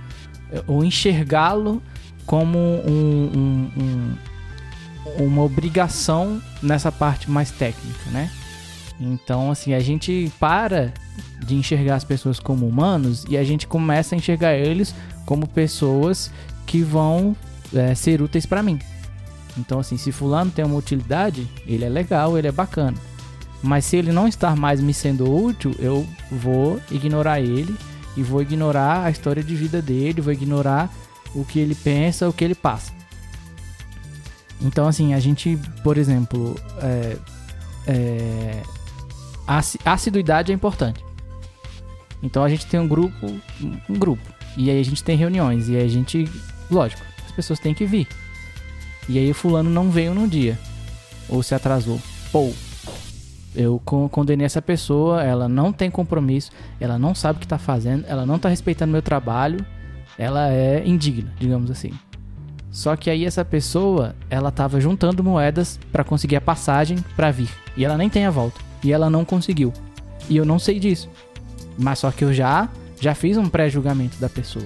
ou 0.68 0.84
enxergá-lo 0.84 1.82
como 2.26 2.58
um, 2.58 3.32
um, 3.36 3.72
um, 3.78 5.26
uma 5.26 5.42
obrigação 5.44 6.42
nessa 6.62 6.92
parte 6.92 7.30
mais 7.32 7.52
técnica, 7.52 8.12
né? 8.12 8.30
Então, 9.00 9.50
assim, 9.50 9.74
a 9.74 9.80
gente 9.80 10.32
para 10.40 10.94
de 11.44 11.56
enxergar 11.56 11.96
as 11.96 12.04
pessoas 12.04 12.40
como 12.40 12.68
humanos 12.68 13.26
e 13.28 13.36
a 13.36 13.44
gente 13.44 13.66
começa 13.66 14.14
a 14.14 14.18
enxergar 14.18 14.54
eles 14.54 14.94
como 15.26 15.48
pessoas 15.48 16.32
que 16.68 16.84
vão 16.84 17.36
é, 17.74 17.96
ser 17.96 18.22
úteis 18.22 18.46
para 18.46 18.62
mim. 18.62 18.78
Então, 19.58 19.80
assim, 19.80 19.98
se 19.98 20.12
fulano 20.12 20.52
tem 20.52 20.64
uma 20.64 20.78
utilidade, 20.78 21.48
ele 21.66 21.84
é 21.84 21.90
legal, 21.90 22.38
ele 22.38 22.48
é 22.48 22.52
bacana. 22.52 22.98
Mas 23.62 23.86
se 23.86 23.96
ele 23.96 24.12
não 24.12 24.28
estar 24.28 24.56
mais 24.56 24.82
me 24.82 24.94
sendo 24.94 25.32
útil, 25.32 25.76
eu 25.80 26.08
vou 26.32 26.82
ignorar 26.90 27.40
ele 27.40 27.76
e 28.18 28.24
vou 28.24 28.42
ignorar 28.42 29.06
a 29.06 29.12
história 29.12 29.44
de 29.44 29.56
vida 29.56 29.82
dele, 29.82 30.22
vou 30.22 30.34
ignorar 30.34 30.90
o 31.36 31.46
que 31.46 31.60
ele 31.60 31.76
pensa, 31.76 32.28
o 32.28 32.34
que 32.34 32.44
ele 32.44 32.56
passa. 32.56 32.92
Então, 34.60 34.88
assim, 34.88 35.14
a 35.14 35.20
gente, 35.20 35.58
por 35.84 35.98
exemplo, 35.98 36.56
é, 36.82 37.18
é, 37.88 38.64
a 39.48 39.94
assiduidade 39.94 40.52
é 40.52 40.56
importante. 40.56 41.04
Então 42.24 42.44
a 42.44 42.50
gente 42.50 42.66
tem 42.68 42.80
um 42.80 42.88
grupo, 42.88 43.40
um 43.90 43.98
grupo. 43.98 44.22
E 44.56 44.70
aí 44.70 44.80
a 44.80 44.84
gente 44.84 45.04
tem 45.04 45.18
reuniões. 45.18 45.70
E 45.70 45.76
aí 45.76 45.86
a 45.86 45.90
gente, 45.90 46.30
lógico, 46.70 47.02
as 47.26 47.32
pessoas 47.32 47.60
têm 47.60 47.74
que 47.74 47.86
vir. 47.86 48.08
E 49.10 49.18
aí 49.18 49.32
o 49.32 49.36
fulano 49.36 49.70
não 49.70 49.90
veio 49.90 50.14
num 50.14 50.28
dia. 50.28 50.60
Ou 51.28 51.42
se 51.42 51.56
atrasou. 51.56 52.00
Pô, 52.32 52.54
eu 53.56 53.82
condenei 54.10 54.46
essa 54.46 54.62
pessoa, 54.62 55.24
ela 55.24 55.48
não 55.50 55.74
tem 55.74 55.92
compromisso, 55.92 56.52
ela 56.80 56.98
não 56.98 57.14
sabe 57.14 57.38
o 57.38 57.40
que 57.40 57.46
está 57.46 57.58
fazendo, 57.58 58.06
ela 58.08 58.26
não 58.26 58.36
está 58.36 58.50
respeitando 58.50 58.92
meu 58.92 59.02
trabalho, 59.02 59.66
ela 60.18 60.50
é 60.50 60.84
indigna, 60.86 61.32
digamos 61.40 61.70
assim. 61.70 61.92
Só 62.70 62.96
que 62.96 63.10
aí 63.10 63.26
essa 63.26 63.44
pessoa, 63.44 64.16
ela 64.30 64.50
estava 64.50 64.80
juntando 64.80 65.24
moedas 65.24 65.80
para 65.92 66.04
conseguir 66.04 66.38
a 66.38 66.42
passagem 66.42 66.98
para 67.16 67.32
vir, 67.32 67.50
e 67.76 67.84
ela 67.84 67.98
nem 67.98 68.10
tem 68.10 68.26
a 68.26 68.32
volta 68.32 68.72
e 68.84 68.92
ela 68.92 69.10
não 69.10 69.24
conseguiu. 69.24 69.72
E 70.30 70.38
eu 70.38 70.46
não 70.46 70.60
sei 70.60 70.80
disso. 70.80 71.10
Mas 71.78 72.00
só 72.00 72.12
que 72.12 72.24
eu 72.24 72.34
já 72.34 72.70
já 73.00 73.16
fiz 73.16 73.38
um 73.38 73.50
pré-julgamento 73.50 74.18
da 74.20 74.30
pessoa. 74.30 74.66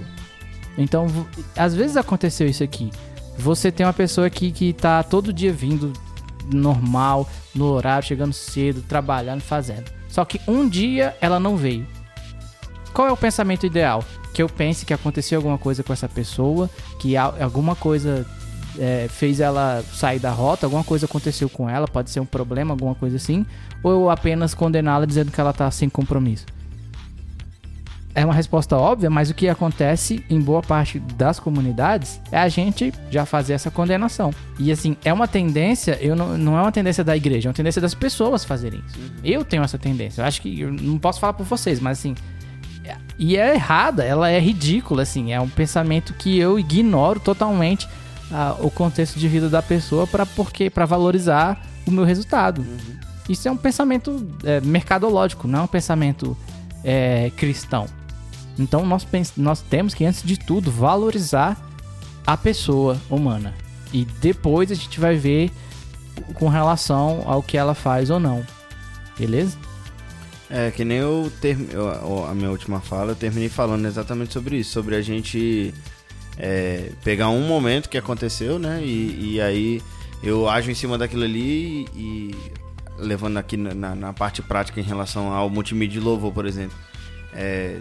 Então, 0.76 1.06
às 1.56 1.74
vezes 1.74 1.96
aconteceu 1.96 2.46
isso 2.46 2.62
aqui. 2.62 2.90
Você 3.38 3.72
tem 3.72 3.86
uma 3.86 3.92
pessoa 3.92 4.26
aqui 4.26 4.52
que 4.52 4.72
tá 4.72 5.02
todo 5.02 5.32
dia 5.32 5.52
vindo 5.52 5.92
normal, 6.52 7.28
no 7.54 7.66
horário, 7.66 8.06
chegando 8.06 8.32
cedo, 8.32 8.82
trabalhando, 8.82 9.40
fazendo. 9.40 9.90
Só 10.08 10.24
que 10.24 10.40
um 10.46 10.68
dia 10.68 11.16
ela 11.20 11.38
não 11.38 11.56
veio. 11.56 11.86
Qual 12.92 13.06
é 13.08 13.12
o 13.12 13.16
pensamento 13.16 13.66
ideal? 13.66 14.02
Que 14.32 14.42
eu 14.42 14.48
pense 14.48 14.86
que 14.86 14.94
aconteceu 14.94 15.38
alguma 15.38 15.58
coisa 15.58 15.82
com 15.82 15.92
essa 15.92 16.08
pessoa, 16.08 16.70
que 16.98 17.16
alguma 17.16 17.74
coisa 17.74 18.26
é, 18.78 19.06
fez 19.08 19.40
ela 19.40 19.82
sair 19.92 20.18
da 20.18 20.30
rota, 20.30 20.66
alguma 20.66 20.84
coisa 20.84 21.06
aconteceu 21.06 21.48
com 21.48 21.68
ela, 21.68 21.86
pode 21.86 22.10
ser 22.10 22.20
um 22.20 22.26
problema, 22.26 22.72
alguma 22.72 22.94
coisa 22.94 23.16
assim, 23.16 23.44
ou 23.82 23.92
eu 23.92 24.10
apenas 24.10 24.54
condená-la 24.54 25.04
dizendo 25.04 25.30
que 25.30 25.40
ela 25.40 25.52
tá 25.52 25.70
sem 25.70 25.88
compromisso? 25.88 26.46
É 28.16 28.24
uma 28.24 28.32
resposta 28.32 28.74
óbvia, 28.78 29.10
mas 29.10 29.28
o 29.28 29.34
que 29.34 29.46
acontece 29.46 30.24
em 30.30 30.40
boa 30.40 30.62
parte 30.62 30.98
das 30.98 31.38
comunidades 31.38 32.18
é 32.32 32.38
a 32.38 32.48
gente 32.48 32.90
já 33.10 33.26
fazer 33.26 33.52
essa 33.52 33.70
condenação. 33.70 34.32
E 34.58 34.72
assim, 34.72 34.96
é 35.04 35.12
uma 35.12 35.28
tendência, 35.28 35.98
eu 36.00 36.16
não, 36.16 36.38
não 36.38 36.56
é 36.56 36.62
uma 36.62 36.72
tendência 36.72 37.04
da 37.04 37.14
igreja, 37.14 37.46
é 37.46 37.50
uma 37.50 37.54
tendência 37.54 37.78
das 37.78 37.92
pessoas 37.92 38.42
fazerem 38.42 38.82
isso. 38.88 38.98
Uhum. 38.98 39.10
Eu 39.22 39.44
tenho 39.44 39.62
essa 39.62 39.76
tendência. 39.76 40.22
Eu 40.22 40.24
acho 40.24 40.40
que 40.40 40.58
eu 40.58 40.72
não 40.72 40.98
posso 40.98 41.20
falar 41.20 41.34
por 41.34 41.44
vocês, 41.44 41.78
mas 41.78 41.98
assim, 41.98 42.14
e 43.18 43.36
é 43.36 43.54
errada, 43.54 44.02
ela 44.02 44.30
é 44.30 44.40
ridícula, 44.40 45.02
assim, 45.02 45.34
é 45.34 45.38
um 45.38 45.48
pensamento 45.50 46.14
que 46.14 46.38
eu 46.38 46.58
ignoro 46.58 47.20
totalmente 47.20 47.86
a, 48.32 48.56
o 48.60 48.70
contexto 48.70 49.18
de 49.18 49.28
vida 49.28 49.50
da 49.50 49.60
pessoa 49.60 50.06
para 50.06 50.24
porque 50.24 50.70
para 50.70 50.86
valorizar 50.86 51.60
o 51.86 51.90
meu 51.90 52.04
resultado. 52.04 52.62
Uhum. 52.62 52.96
Isso 53.28 53.46
é 53.46 53.50
um 53.50 53.58
pensamento 53.58 54.26
é, 54.42 54.58
mercadológico, 54.62 55.46
não 55.46 55.58
é 55.58 55.62
um 55.64 55.66
pensamento 55.66 56.34
é, 56.82 57.30
cristão. 57.36 57.86
Então 58.58 58.84
nós, 58.86 59.06
nós 59.36 59.60
temos 59.60 59.94
que, 59.94 60.04
antes 60.04 60.22
de 60.22 60.38
tudo, 60.38 60.70
valorizar 60.70 61.56
a 62.26 62.36
pessoa 62.36 63.00
humana. 63.08 63.54
E 63.92 64.04
depois 64.04 64.70
a 64.70 64.74
gente 64.74 64.98
vai 64.98 65.16
ver 65.16 65.50
com 66.34 66.48
relação 66.48 67.22
ao 67.26 67.42
que 67.42 67.56
ela 67.56 67.74
faz 67.74 68.10
ou 68.10 68.18
não. 68.18 68.44
Beleza? 69.18 69.56
É, 70.48 70.70
que 70.70 70.84
nem 70.84 70.98
eu, 70.98 71.30
ter... 71.40 71.56
a 72.28 72.34
minha 72.34 72.50
última 72.50 72.80
fala, 72.80 73.12
eu 73.12 73.16
terminei 73.16 73.48
falando 73.48 73.84
exatamente 73.86 74.32
sobre 74.32 74.58
isso, 74.58 74.70
sobre 74.70 74.94
a 74.94 75.02
gente 75.02 75.74
é, 76.38 76.90
pegar 77.02 77.28
um 77.30 77.46
momento 77.46 77.88
que 77.88 77.98
aconteceu, 77.98 78.58
né? 78.58 78.80
E, 78.82 79.34
e, 79.34 79.40
aí 79.40 79.82
eu 80.22 80.48
ajo 80.48 80.70
em 80.70 80.74
cima 80.74 80.96
daquilo 80.96 81.24
ali 81.24 81.86
e, 81.94 82.34
levando 82.98 83.38
aqui 83.38 83.56
na, 83.56 83.94
na, 83.94 84.12
parte 84.12 84.40
prática 84.40 84.80
em 84.80 84.84
relação 84.84 85.32
ao 85.32 85.50
multimídia 85.50 86.00
de 86.00 86.06
louvor, 86.06 86.32
por 86.32 86.46
exemplo. 86.46 86.76
É, 87.32 87.80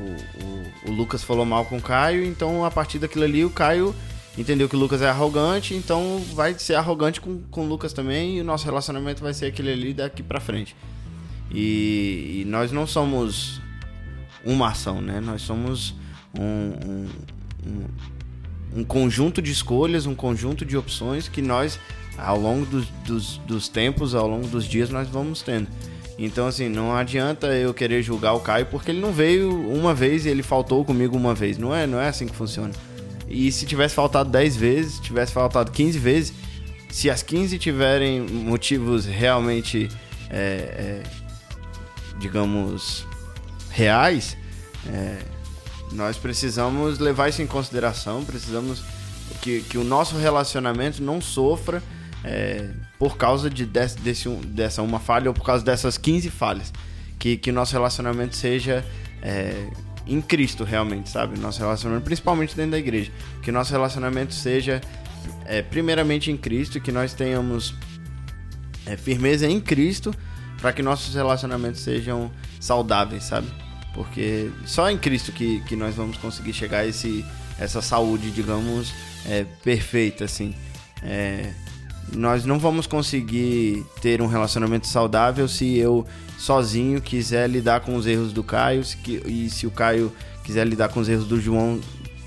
o, 0.00 0.90
o, 0.90 0.92
Lucas 0.92 1.22
falou 1.22 1.44
mal 1.44 1.64
com 1.64 1.76
o 1.76 1.82
Caio, 1.82 2.24
então 2.24 2.64
a 2.64 2.70
partir 2.70 2.98
daquilo 2.98 3.24
ali 3.24 3.44
o 3.44 3.50
Caio 3.50 3.94
entendeu 4.36 4.68
que 4.68 4.76
o 4.76 4.78
Lucas 4.78 5.02
é 5.02 5.08
arrogante, 5.08 5.74
então 5.74 6.22
vai 6.34 6.58
ser 6.58 6.74
arrogante 6.74 7.20
com, 7.20 7.40
com 7.50 7.64
o 7.64 7.68
Lucas 7.68 7.92
também 7.92 8.38
e 8.38 8.40
o 8.40 8.44
nosso 8.44 8.64
relacionamento 8.64 9.22
vai 9.22 9.34
ser 9.34 9.46
aquele 9.46 9.72
ali 9.72 9.92
daqui 9.92 10.22
pra 10.22 10.40
frente. 10.40 10.76
E, 11.50 12.42
e 12.42 12.44
nós 12.46 12.70
não 12.70 12.86
somos 12.86 13.60
uma 14.44 14.68
ação, 14.68 15.00
né? 15.00 15.18
Nós 15.18 15.42
somos 15.42 15.94
um, 16.38 16.44
um 16.44 17.08
um, 17.68 18.80
um 18.80 18.84
conjunto 18.84 19.40
de 19.42 19.50
escolhas, 19.50 20.06
um 20.06 20.14
conjunto 20.14 20.64
de 20.64 20.76
opções 20.76 21.28
que 21.28 21.42
nós, 21.42 21.78
ao 22.16 22.38
longo 22.38 22.66
dos, 22.66 22.88
dos, 23.04 23.38
dos 23.38 23.68
tempos, 23.68 24.14
ao 24.14 24.28
longo 24.28 24.46
dos 24.48 24.66
dias, 24.66 24.90
nós 24.90 25.08
vamos 25.08 25.42
tendo. 25.42 25.68
Então, 26.18 26.48
assim, 26.48 26.68
não 26.68 26.92
adianta 26.92 27.46
eu 27.46 27.72
querer 27.72 28.02
julgar 28.02 28.32
o 28.32 28.40
Caio 28.40 28.66
porque 28.66 28.90
ele 28.90 29.00
não 29.00 29.12
veio 29.12 29.50
uma 29.70 29.94
vez 29.94 30.26
e 30.26 30.28
ele 30.28 30.42
faltou 30.42 30.84
comigo 30.84 31.16
uma 31.16 31.32
vez. 31.32 31.56
Não 31.56 31.72
é, 31.72 31.86
não 31.86 32.00
é 32.00 32.08
assim 32.08 32.26
que 32.26 32.34
funciona. 32.34 32.72
E 33.28 33.52
se 33.52 33.64
tivesse 33.64 33.94
faltado 33.94 34.28
10 34.28 34.56
vezes, 34.56 34.98
tivesse 34.98 35.32
faltado 35.32 35.70
15 35.70 35.98
vezes, 35.98 36.32
se 36.90 37.08
as 37.08 37.22
15 37.22 37.56
tiverem 37.58 38.20
motivos 38.22 39.04
realmente, 39.06 39.88
é, 40.28 40.34
é, 40.36 41.02
digamos, 42.18 43.06
reais, 43.70 44.36
é, 44.88 45.18
nós 45.92 46.16
precisamos 46.16 46.98
levar 46.98 47.28
isso 47.28 47.42
em 47.42 47.46
consideração, 47.46 48.24
precisamos 48.24 48.82
que, 49.40 49.60
que 49.62 49.78
o 49.78 49.84
nosso 49.84 50.16
relacionamento 50.16 51.02
não 51.02 51.20
sofra 51.20 51.82
é, 52.24 52.70
por 52.98 53.16
causa 53.16 53.48
de 53.48 53.64
desse, 53.64 54.28
dessa 54.28 54.82
uma 54.82 54.98
falha 54.98 55.30
ou 55.30 55.34
por 55.34 55.44
causa 55.44 55.64
dessas 55.64 55.96
15 55.96 56.30
falhas. 56.30 56.72
Que, 57.18 57.36
que 57.36 57.50
nosso 57.50 57.72
relacionamento 57.72 58.36
seja 58.36 58.84
é, 59.22 59.68
em 60.06 60.20
Cristo 60.20 60.64
realmente, 60.64 61.10
sabe? 61.10 61.38
Nosso 61.38 61.58
relacionamento, 61.60 62.04
principalmente 62.04 62.56
dentro 62.56 62.72
da 62.72 62.78
igreja. 62.78 63.10
Que 63.42 63.52
nosso 63.52 63.72
relacionamento 63.72 64.34
seja 64.34 64.80
é, 65.44 65.62
primeiramente 65.62 66.30
em 66.30 66.36
Cristo, 66.36 66.80
que 66.80 66.92
nós 66.92 67.12
tenhamos 67.14 67.74
é, 68.86 68.96
firmeza 68.96 69.46
em 69.46 69.60
Cristo 69.60 70.14
para 70.60 70.72
que 70.72 70.82
nossos 70.82 71.14
relacionamentos 71.14 71.80
sejam 71.80 72.30
saudáveis, 72.60 73.24
sabe? 73.24 73.48
Porque 73.94 74.50
só 74.64 74.90
em 74.90 74.98
Cristo 74.98 75.32
que, 75.32 75.60
que 75.62 75.76
nós 75.76 75.94
vamos 75.94 76.16
conseguir 76.18 76.52
chegar 76.52 76.78
a 76.78 76.86
esse, 76.86 77.24
essa 77.58 77.80
saúde, 77.80 78.30
digamos, 78.30 78.92
é, 79.26 79.44
perfeita, 79.62 80.24
assim. 80.24 80.54
É, 81.02 81.52
nós 82.14 82.44
não 82.44 82.58
vamos 82.58 82.86
conseguir 82.86 83.84
ter 84.00 84.22
um 84.22 84.26
relacionamento 84.26 84.86
saudável 84.86 85.46
se 85.48 85.76
eu 85.76 86.06
sozinho 86.38 87.00
quiser 87.00 87.48
lidar 87.48 87.80
com 87.80 87.96
os 87.96 88.06
erros 88.06 88.32
do 88.32 88.42
Caio 88.42 88.82
e 89.26 89.50
se 89.50 89.66
o 89.66 89.70
Caio 89.70 90.12
quiser 90.44 90.66
lidar 90.66 90.88
com 90.88 91.00
os 91.00 91.08
erros 91.08 91.26
do 91.26 91.40
João 91.40 91.80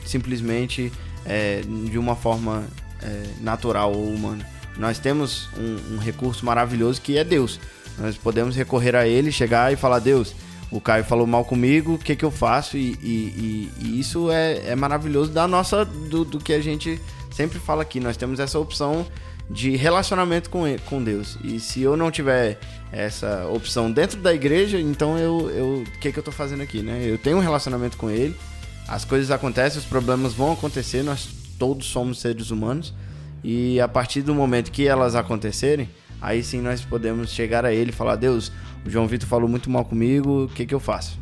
simplesmente 0.06 0.92
é, 1.26 1.62
de 1.90 1.98
uma 1.98 2.16
forma 2.16 2.66
é, 3.02 3.24
natural 3.40 3.94
ou 3.94 4.14
humana. 4.14 4.46
Nós 4.78 5.00
temos 5.00 5.50
um, 5.58 5.96
um, 5.96 5.98
recurso 5.98 6.46
maravilhoso 6.46 7.02
que 7.02 7.18
é 7.18 7.24
Deus. 7.24 7.60
Nós 7.98 8.18
podemos 8.18 8.56
recorrer 8.56 8.96
a 8.96 9.08
Ele, 9.08 9.32
chegar 9.32 9.72
e 9.72 9.76
falar: 9.76 10.00
Deus, 10.00 10.34
o 10.72 10.80
Caio 10.80 11.04
falou 11.04 11.28
mal 11.28 11.44
comigo, 11.44 11.96
o 11.96 11.98
que, 11.98 12.16
que 12.16 12.24
eu 12.24 12.32
faço? 12.32 12.78
E, 12.78 12.98
e, 13.02 13.70
e, 13.80 13.86
e 13.86 14.00
isso 14.00 14.32
é, 14.32 14.70
é, 14.70 14.76
maravilhoso 14.76 15.32
da 15.32 15.48
nossa, 15.48 15.84
do, 15.84 16.24
do 16.24 16.40
que 16.40 16.54
a 16.54 16.62
gente 16.62 17.00
sempre 17.32 17.60
fala 17.60 17.82
aqui. 17.82 18.00
Nós 18.00 18.18
temos 18.18 18.40
essa 18.40 18.58
opção 18.58 19.06
de 19.52 19.76
relacionamento 19.76 20.50
com, 20.50 20.64
com 20.86 21.04
Deus. 21.04 21.38
E 21.44 21.60
se 21.60 21.82
eu 21.82 21.98
não 21.98 22.10
tiver 22.10 22.60
essa 22.92 23.48
opção 23.48 23.92
dentro 23.92 24.20
da 24.20 24.34
igreja, 24.34 24.80
então 24.80 25.18
eu, 25.18 25.82
o 25.82 26.00
que, 26.00 26.12
que 26.12 26.18
eu 26.18 26.22
estou 26.22 26.34
fazendo 26.34 26.62
aqui, 26.62 26.82
né? 26.82 27.02
Eu 27.06 27.18
tenho 27.18 27.38
um 27.38 27.42
relacionamento 27.42 27.98
com 27.98 28.10
Ele, 28.10 28.36
as 28.88 29.06
coisas 29.06 29.32
acontecem, 29.32 29.80
os 29.80 29.86
problemas 29.86 30.34
vão 30.34 30.54
acontecer, 30.54 31.04
nós 31.04 31.30
todos 31.58 31.88
somos 31.88 32.20
seres 32.20 32.50
humanos. 32.50 32.94
E 33.44 33.80
a 33.80 33.88
partir 33.88 34.22
do 34.22 34.34
momento 34.36 34.72
que 34.72 34.88
elas 34.88 35.16
acontecerem, 35.16 35.90
aí 36.22 36.44
sim 36.44 36.62
nós 36.62 36.82
podemos 36.82 37.32
chegar 37.32 37.66
a 37.66 37.74
ele 37.74 37.90
e 37.90 37.94
falar: 37.94 38.16
Deus, 38.16 38.52
o 38.86 38.90
João 38.90 39.08
Vitor 39.08 39.28
falou 39.28 39.50
muito 39.50 39.70
mal 39.70 39.84
comigo, 39.86 40.46
o 40.46 40.48
que, 40.50 40.66
que 40.66 40.74
eu 40.74 40.80
faço? 40.80 41.20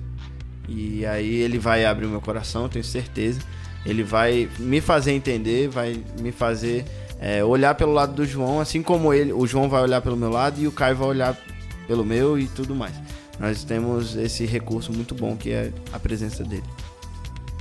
E 0.68 1.06
aí 1.06 1.36
ele 1.36 1.58
vai 1.58 1.86
abrir 1.86 2.06
o 2.06 2.10
meu 2.10 2.22
coração, 2.22 2.68
tenho 2.70 2.84
certeza. 2.84 3.40
Ele 3.86 4.04
vai 4.04 4.50
me 4.60 4.82
fazer 4.82 5.14
entender, 5.14 5.70
vai 5.70 6.04
me 6.20 6.32
fazer 6.32 6.86
é, 7.20 7.44
olhar 7.44 7.76
pelo 7.76 7.92
lado 7.92 8.14
do 8.14 8.26
João, 8.26 8.60
assim 8.60 8.82
como 8.82 9.14
ele, 9.14 9.34
o 9.34 9.46
João 9.46 9.68
vai 9.68 9.82
olhar 9.82 10.02
pelo 10.02 10.16
meu 10.16 10.30
lado 10.30 10.60
e 10.62 10.68
o 10.68 10.72
Caio 10.72 10.96
vai 10.96 11.08
olhar 11.10 11.38
pelo 11.86 12.06
meu 12.06 12.40
e 12.40 12.48
tudo 12.48 12.74
mais. 12.74 12.96
Nós 13.38 13.64
temos 13.64 14.16
esse 14.16 14.46
recurso 14.46 14.94
muito 14.94 15.14
bom 15.14 15.36
que 15.36 15.52
é 15.52 15.74
a 15.92 16.00
presença 16.00 16.44
dele. 16.44 16.64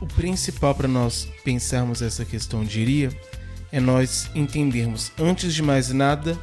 O 0.01 0.07
principal 0.07 0.75
para 0.75 0.87
nós 0.87 1.29
pensarmos 1.45 2.03
essa 2.03 2.25
questão, 2.25 2.65
diria, 2.65 3.11
é 3.73 3.81
nós 3.81 4.31
entendermos, 4.35 5.11
antes 5.19 5.53
de 5.53 5.63
mais 5.63 5.91
nada, 5.91 6.39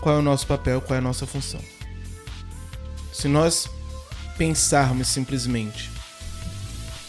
qual 0.00 0.16
é 0.16 0.18
o 0.18 0.22
nosso 0.22 0.46
papel, 0.46 0.80
qual 0.80 0.96
é 0.96 0.98
a 0.98 1.02
nossa 1.02 1.26
função. 1.26 1.60
Se 3.12 3.28
nós 3.28 3.68
pensarmos 4.36 5.08
simplesmente, 5.08 5.90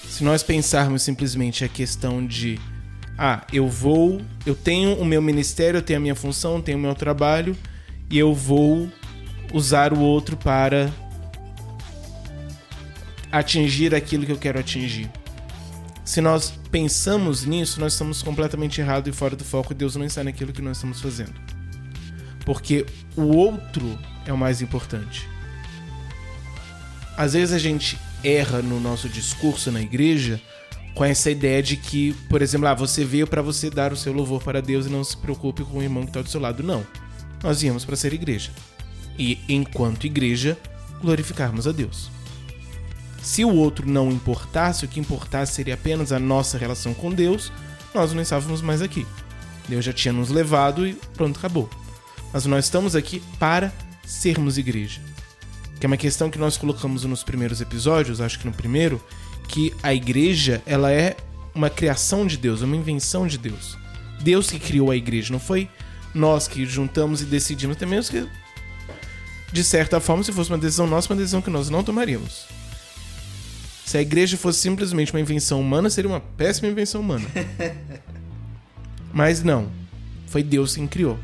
se 0.08 0.24
nós 0.24 0.42
pensarmos 0.44 1.02
simplesmente 1.02 1.66
a 1.66 1.68
questão 1.68 2.26
de 2.26 2.60
ah, 3.18 3.46
eu 3.54 3.68
vou, 3.68 4.22
eu 4.46 4.56
tenho 4.56 4.96
o 4.96 5.06
meu 5.06 5.22
ministério, 5.22 5.78
eu 5.78 5.82
tenho 5.82 6.00
a 6.00 6.02
minha 6.02 6.16
função, 6.16 6.62
tenho 6.62 6.78
o 6.78 6.82
meu 6.82 6.96
trabalho 6.96 7.56
e 8.10 8.18
eu 8.18 8.34
vou 8.34 8.90
usar 9.54 9.94
o 9.94 10.00
outro 10.00 10.36
para 10.36 10.92
atingir 13.32 13.94
aquilo 13.94 14.26
que 14.26 14.32
eu 14.32 14.38
quero 14.38 14.60
atingir. 14.60 15.10
Se 16.04 16.22
nós 16.22 16.54
pensamos 16.72 17.46
nisso, 17.46 17.80
nós 17.80 17.94
estamos 17.94 18.22
completamente 18.22 18.82
errados 18.82 19.14
e 19.14 19.18
fora 19.18 19.36
do 19.36 19.44
foco 19.44 19.74
Deus 19.74 19.96
não 19.96 20.06
está 20.06 20.24
naquilo 20.24 20.52
que 20.52 20.62
nós 20.62 20.78
estamos 20.78 21.00
fazendo. 21.00 21.34
Porque 22.46 22.86
o 23.16 23.24
outro 23.24 23.98
é 24.26 24.34
o 24.34 24.38
mais 24.38 24.62
importante. 24.62 25.28
Às 27.16 27.34
vezes 27.34 27.54
a 27.54 27.60
gente 27.60 27.98
erra 28.24 28.62
no 28.62 28.80
nosso 28.80 29.08
discurso 29.08 29.72
na 29.72 29.82
igreja 29.82 30.42
com 30.94 31.04
essa 31.04 31.32
ideia 31.32 31.62
de 31.62 31.76
que, 31.76 32.14
por 32.30 32.42
exemplo, 32.42 32.68
ah, 32.68 32.74
você 32.74 33.04
veio 33.04 33.26
para 33.26 33.42
você 33.42 33.70
dar 33.70 33.92
o 33.92 33.98
seu 33.98 34.14
louvor 34.14 34.44
para 34.44 34.62
Deus 34.62 34.86
e 34.86 34.90
não 34.90 35.04
se 35.04 35.18
preocupe 35.18 35.64
com 35.64 35.80
o 35.80 35.84
irmão 35.84 36.04
que 36.04 36.10
está 36.10 36.22
do 36.22 36.30
seu 36.30 36.40
lado. 36.40 36.62
Não. 36.62 36.86
Nós 37.42 37.62
viemos 37.62 37.84
para 37.84 37.96
ser 37.96 38.14
igreja. 38.14 38.52
E, 39.18 39.40
enquanto 39.50 40.06
igreja, 40.06 40.58
glorificarmos 41.02 41.68
a 41.68 41.72
Deus. 41.72 42.10
Se 43.22 43.44
o 43.44 43.54
outro 43.56 43.90
não 43.90 44.12
importasse, 44.12 44.86
o 44.86 44.88
que 44.88 45.00
importasse 45.00 45.54
seria 45.54 45.74
apenas 45.74 46.12
a 46.12 46.20
nossa 46.20 46.58
relação 46.58 46.94
com 46.94 47.12
Deus, 47.12 47.52
nós 47.94 48.14
não 48.14 48.22
estávamos 48.22 48.62
mais 48.62 48.82
aqui. 48.82 49.06
Deus 49.68 49.86
já 49.86 49.94
tinha 49.94 50.14
nos 50.14 50.30
levado 50.30 50.86
e 50.86 50.94
pronto, 51.16 51.40
acabou. 51.40 51.70
Mas 52.32 52.46
nós 52.46 52.66
estamos 52.66 52.96
aqui 52.96 53.22
para 53.40 53.72
sermos 54.06 54.58
igreja. 54.58 55.02
Que 55.80 55.86
é 55.86 55.88
uma 55.88 55.98
questão 55.98 56.30
que 56.30 56.38
nós 56.38 56.58
colocamos 56.58 57.04
nos 57.06 57.24
primeiros 57.24 57.62
episódios, 57.62 58.22
acho 58.22 58.40
que 58.40 58.46
no 58.46 58.54
primeiro, 58.54 59.02
que 59.48 59.74
a 59.84 59.94
igreja 59.94 60.62
ela 60.66 60.92
é 60.92 61.16
uma 61.54 61.70
criação 61.70 62.26
de 62.26 62.38
Deus, 62.38 62.62
uma 62.62 62.76
invenção 62.76 63.28
de 63.28 63.38
Deus. 63.38 63.78
Deus 64.22 64.50
que 64.50 64.60
criou 64.60 64.90
a 64.90 64.96
igreja, 64.96 65.32
não 65.32 65.40
foi 65.40 65.70
nós 66.14 66.48
que 66.48 66.66
juntamos 66.66 67.22
e 67.22 67.26
decidimos, 67.26 67.76
até 67.76 67.86
mesmo 67.86 68.12
que, 68.12 68.30
de 69.52 69.64
certa 69.64 70.00
forma, 70.00 70.24
se 70.24 70.32
fosse 70.32 70.50
uma 70.50 70.58
decisão 70.58 70.88
nossa, 70.88 71.12
uma 71.12 71.18
decisão 71.18 71.42
que 71.42 71.50
nós 71.50 71.70
não 71.70 71.84
tomaríamos. 71.84 72.46
Se 73.86 73.98
a 73.98 74.02
igreja 74.02 74.38
fosse 74.38 74.60
simplesmente 74.60 75.12
uma 75.12 75.20
invenção 75.20 75.60
humana, 75.60 75.90
seria 75.90 76.10
uma 76.10 76.20
péssima 76.20 76.70
invenção 76.70 77.02
humana. 77.02 77.28
Mas 79.14 79.44
não. 79.44 79.70
Foi 80.28 80.42
Deus 80.42 80.76
quem 80.76 80.88
criou. 80.88 81.20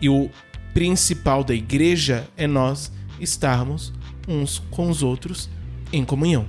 E 0.00 0.08
o 0.08 0.30
principal 0.74 1.44
da 1.44 1.54
igreja 1.54 2.26
é 2.36 2.46
nós 2.46 2.90
estarmos 3.20 3.92
uns 4.26 4.58
com 4.70 4.88
os 4.88 5.02
outros 5.02 5.48
em 5.92 6.04
comunhão. 6.04 6.48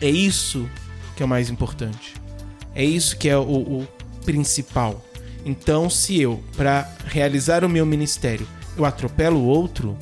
É 0.00 0.08
isso 0.08 0.68
que 1.16 1.22
é 1.22 1.26
o 1.26 1.28
mais 1.28 1.50
importante. 1.50 2.14
É 2.74 2.84
isso 2.84 3.16
que 3.16 3.28
é 3.28 3.36
o, 3.36 3.42
o 3.42 3.88
principal. 4.24 5.04
Então, 5.44 5.88
se 5.90 6.20
eu, 6.20 6.42
para 6.56 6.90
realizar 7.06 7.64
o 7.64 7.68
meu 7.68 7.84
ministério, 7.84 8.46
eu 8.76 8.84
atropelo 8.84 9.38
o 9.38 9.44
outro, 9.44 9.96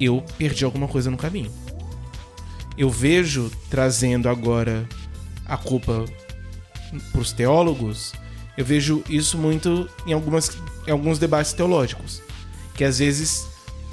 eu 0.00 0.24
perdi 0.38 0.64
alguma 0.64 0.88
coisa 0.88 1.10
no 1.10 1.16
caminho. 1.16 1.52
Eu 2.76 2.90
vejo 2.90 3.50
trazendo 3.70 4.28
agora 4.28 4.88
a 5.46 5.56
culpa 5.56 6.04
para 7.12 7.20
os 7.20 7.32
teólogos, 7.32 8.12
eu 8.56 8.64
vejo 8.64 9.02
isso 9.08 9.36
muito 9.36 9.88
em, 10.06 10.12
algumas, 10.12 10.50
em 10.86 10.90
alguns 10.90 11.18
debates 11.18 11.52
teológicos. 11.52 12.22
Que 12.74 12.84
às 12.84 12.98
vezes 12.98 13.46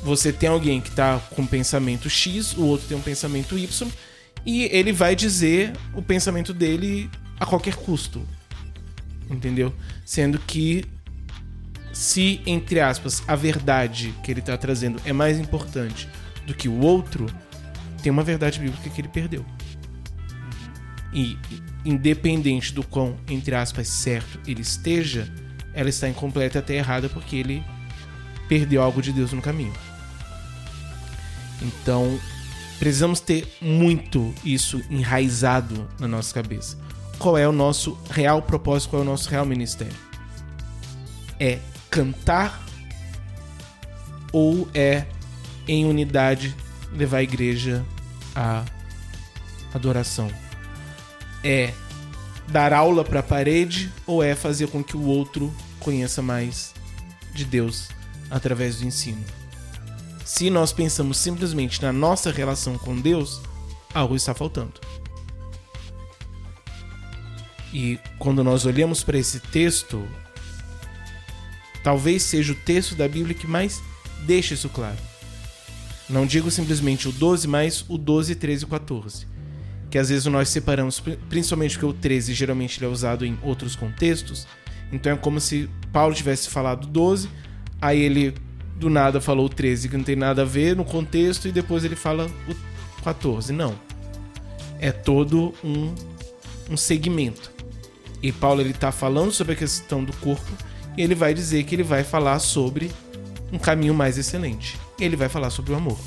você 0.04 0.32
tem 0.32 0.50
alguém 0.50 0.82
que 0.82 0.90
está 0.90 1.20
com 1.36 1.44
um 1.44 1.48
pensamento 1.48 2.10
X, 2.10 2.54
o 2.58 2.64
outro 2.64 2.88
tem 2.88 2.98
um 2.98 3.02
pensamento 3.02 3.58
Y, 3.58 3.88
e 4.46 4.64
ele 4.66 4.92
vai 4.92 5.16
dizer 5.16 5.74
o 5.94 6.02
pensamento 6.02 6.54
dele 6.54 7.10
a 7.40 7.46
qualquer 7.46 7.76
custo. 7.76 8.28
Entendeu? 9.30 9.74
Sendo 10.06 10.40
que 10.40 10.84
se, 11.94 12.42
entre 12.46 12.80
aspas, 12.80 13.24
a 13.28 13.36
verdade 13.36 14.14
que 14.24 14.32
ele 14.32 14.40
está 14.40 14.58
trazendo 14.58 15.00
é 15.06 15.14
mais 15.14 15.40
importante 15.40 16.08
do 16.46 16.54
que 16.54 16.68
o 16.68 16.80
outro, 16.80 17.28
tem 18.02 18.12
uma 18.12 18.24
verdade 18.24 18.60
bíblica 18.60 18.90
que 18.90 19.02
ele 19.02 19.08
perdeu. 19.08 19.46
E 21.14 21.38
independente 21.84 22.74
do 22.74 22.84
quão, 22.84 23.18
entre 23.30 23.56
aspas, 23.56 23.88
certo 23.88 24.40
ele 24.48 24.62
esteja, 24.62 25.32
ela 25.74 25.90
está 25.90 26.08
incompleta 26.08 26.60
até 26.60 26.76
errada 26.76 27.10
porque 27.10 27.36
ele 27.36 27.64
perdeu 28.48 28.82
algo 28.82 29.02
de 29.02 29.12
Deus 29.12 29.32
no 29.32 29.42
caminho. 29.42 29.74
Então, 31.62 32.20
Precisamos 32.82 33.20
ter 33.20 33.48
muito 33.62 34.34
isso 34.44 34.82
enraizado 34.90 35.88
na 36.00 36.08
nossa 36.08 36.34
cabeça. 36.34 36.76
Qual 37.20 37.38
é 37.38 37.48
o 37.48 37.52
nosso 37.52 37.96
real 38.10 38.42
propósito, 38.42 38.90
qual 38.90 39.04
é 39.04 39.06
o 39.06 39.08
nosso 39.08 39.30
real 39.30 39.46
ministério? 39.46 39.94
É 41.40 41.60
cantar 41.92 42.60
ou 44.34 44.68
é 44.74 45.06
em 45.68 45.86
unidade 45.86 46.56
levar 46.92 47.18
a 47.18 47.24
igreja 47.24 47.86
à 48.36 48.66
adoração? 49.76 50.32
É 51.44 51.76
dar 52.48 52.74
aula 52.74 53.06
para 53.06 53.20
a 53.20 53.24
parede 53.24 53.92
ou 54.08 54.24
é 54.24 54.34
fazer 54.34 54.70
com 54.70 54.84
que 54.84 54.98
o 54.98 55.04
outro 55.04 55.54
conheça 55.80 56.20
mais 56.24 56.74
de 57.32 57.46
Deus 57.46 57.90
através 58.32 58.78
do 58.78 58.88
ensino? 58.88 59.24
Se 60.34 60.50
nós 60.50 60.72
pensamos 60.72 61.18
simplesmente 61.18 61.82
na 61.82 61.92
nossa 61.92 62.32
relação 62.32 62.78
com 62.78 62.98
Deus, 62.98 63.42
algo 63.94 64.16
está 64.16 64.34
faltando. 64.34 64.80
E 67.74 68.00
quando 68.18 68.42
nós 68.42 68.66
olhamos 68.66 69.04
para 69.04 69.18
esse 69.18 69.42
texto, 69.42 70.08
talvez 71.84 72.24
seja 72.24 72.54
o 72.54 72.56
texto 72.56 72.96
da 72.96 73.10
Bíblia 73.10 73.36
que 73.36 73.46
mais 73.46 73.84
deixa 74.26 74.54
isso 74.54 74.70
claro. 74.70 74.98
Não 76.10 76.26
digo 76.26 76.50
simplesmente 76.50 77.10
o 77.10 77.12
12, 77.12 77.46
mas 77.50 77.84
o 77.90 77.98
12, 77.98 78.34
13 78.36 78.64
e 78.64 78.68
14. 78.68 79.28
Que 79.90 79.98
às 79.98 80.08
vezes 80.08 80.26
nós 80.28 80.48
separamos, 80.48 81.04
principalmente 81.28 81.74
porque 81.74 81.86
o 81.86 81.94
13 81.94 82.34
geralmente 82.34 82.80
ele 82.80 82.86
é 82.86 82.90
usado 82.90 83.26
em 83.26 83.38
outros 83.44 83.76
contextos. 83.76 84.48
Então 84.94 85.12
é 85.12 85.18
como 85.18 85.42
se 85.42 85.70
Paulo 85.92 86.16
tivesse 86.16 86.48
falado 86.48 86.88
12, 86.88 87.30
aí 87.82 88.00
ele 88.00 88.34
do 88.82 88.90
nada 88.90 89.22
falou 89.22 89.46
o 89.46 89.50
13, 89.50 89.88
que 89.88 89.96
não 89.96 90.04
tem 90.04 90.16
nada 90.16 90.42
a 90.42 90.46
ver 90.46 90.76
no 90.76 90.84
contexto, 90.84 91.48
e 91.48 91.52
depois 91.52 91.86
ele 91.86 91.96
fala 91.96 92.28
o 92.50 93.02
14. 93.04 93.54
Não. 93.54 93.76
É 94.80 94.92
todo 94.92 95.54
um, 95.64 95.94
um 96.70 96.76
segmento. 96.76 97.52
E 98.24 98.32
Paulo 98.32 98.60
ele 98.60 98.72
está 98.72 98.92
falando 98.92 99.32
sobre 99.32 99.54
a 99.54 99.56
questão 99.56 100.04
do 100.04 100.12
corpo, 100.14 100.52
e 100.98 101.02
ele 101.04 101.14
vai 101.14 101.32
dizer 101.34 101.64
que 101.64 101.76
ele 101.76 101.84
vai 101.84 102.04
falar 102.04 102.40
sobre 102.40 102.92
um 103.54 103.60
caminho 103.60 103.94
mais 103.94 104.18
excelente. 104.18 104.80
Ele 105.00 105.16
vai 105.16 105.30
falar 105.30 105.52
sobre 105.52 105.74
o 105.74 105.76
amor. 105.76 106.00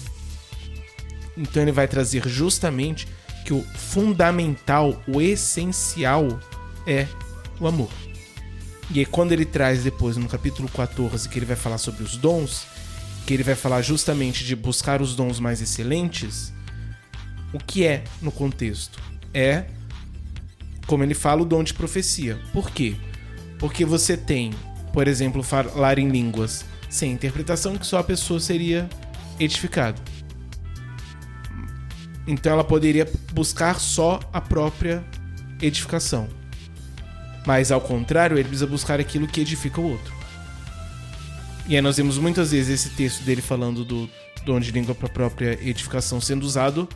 Então 1.37 1.63
ele 1.63 1.73
vai 1.73 1.87
trazer 1.87 2.27
justamente 2.29 3.07
que 3.45 3.55
o 3.55 3.63
fundamental, 3.63 5.01
o 5.07 5.21
essencial 5.21 6.41
é 6.87 7.07
o 7.61 7.69
amor. 7.69 7.91
E 8.95 9.01
aí, 9.01 9.05
quando 9.05 9.33
ele 9.33 9.45
traz 9.45 9.83
depois 9.83 10.17
no 10.17 10.29
capítulo 10.29 10.69
14 10.69 11.29
que 11.29 11.37
ele 11.37 11.45
vai 11.45 11.57
falar 11.57 11.79
sobre 11.79 12.05
os 12.05 12.17
dons, 12.17 12.65
que 13.27 13.35
ele 13.35 13.43
vai 13.43 13.57
falar 13.57 13.83
justamente 13.83 14.45
de 14.45 14.55
buscar 14.55 15.03
os 15.03 15.17
dons 15.17 15.41
mais 15.41 15.61
excelentes, 15.61 16.53
o 17.53 17.59
que 17.59 17.85
é 17.85 18.05
no 18.23 18.31
contexto? 18.31 19.03
É, 19.35 19.65
como 20.87 21.03
ele 21.03 21.13
fala, 21.13 21.43
o 21.43 21.45
dom 21.45 21.65
de 21.65 21.75
profecia. 21.75 22.39
Por 22.53 22.71
quê? 22.71 22.95
Porque 23.59 23.85
você 23.85 24.17
tem, 24.17 24.53
por 24.93 25.09
exemplo, 25.09 25.43
falar 25.43 25.99
em 25.99 26.09
línguas 26.09 26.65
sem 26.89 27.11
interpretação, 27.11 27.77
que 27.77 27.85
só 27.85 27.99
a 27.99 28.05
pessoa 28.05 28.39
seria 28.39 28.89
edificada. 29.41 30.01
Então 32.29 32.53
ela 32.53 32.63
poderia 32.63 33.11
buscar 33.33 33.81
só 33.81 34.21
a 34.33 34.41
própria 34.41 35.05
edificação. 35.61 36.29
Mas 37.47 37.71
ao 37.71 37.81
contrário, 37.81 38.37
ele 38.37 38.49
precisa 38.49 38.67
buscar 38.67 39.01
aquilo 39.01 39.27
que 39.27 39.41
edifica 39.41 39.81
o 39.81 39.91
outro. 39.91 40.15
E 41.67 41.77
aí 41.77 41.83
nós 41.83 41.97
vemos 41.97 42.19
muitas 42.19 42.51
vezes 42.51 42.81
esse 42.81 42.95
texto 42.95 43.23
dele 43.23 43.41
falando 43.41 43.85
do 43.85 44.09
dom 44.45 44.61
de 44.61 44.71
língua 44.71 44.95
para 44.95 45.07
a 45.07 45.11
própria 45.11 45.59
edificação 45.63 46.21
sendo 46.21 46.43
usado 46.45 46.89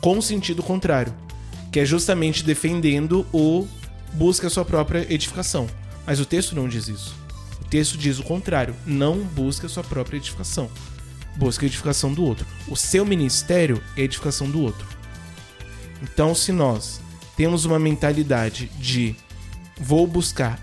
com 0.00 0.20
sentido 0.20 0.62
contrário, 0.62 1.14
que 1.70 1.80
é 1.80 1.84
justamente 1.84 2.42
defendendo 2.42 3.26
o 3.32 3.66
busca 4.14 4.48
a 4.48 4.50
sua 4.50 4.64
própria 4.64 5.06
edificação. 5.12 5.68
Mas 6.06 6.20
o 6.20 6.26
texto 6.26 6.54
não 6.54 6.68
diz 6.68 6.88
isso. 6.88 7.14
O 7.60 7.64
texto 7.64 7.96
diz 7.96 8.18
o 8.18 8.24
contrário, 8.24 8.74
não 8.84 9.20
busca 9.20 9.66
a 9.66 9.70
sua 9.70 9.84
própria 9.84 10.16
edificação. 10.16 10.68
Busca 11.36 11.64
a 11.64 11.68
edificação 11.68 12.12
do 12.12 12.24
outro. 12.24 12.46
O 12.68 12.76
seu 12.76 13.06
ministério 13.06 13.82
é 13.96 14.02
a 14.02 14.04
edificação 14.04 14.50
do 14.50 14.60
outro. 14.60 14.86
Então, 16.02 16.34
se 16.34 16.52
nós 16.52 17.00
temos 17.36 17.64
uma 17.64 17.78
mentalidade 17.78 18.66
de 18.78 19.16
vou 19.80 20.06
buscar 20.06 20.60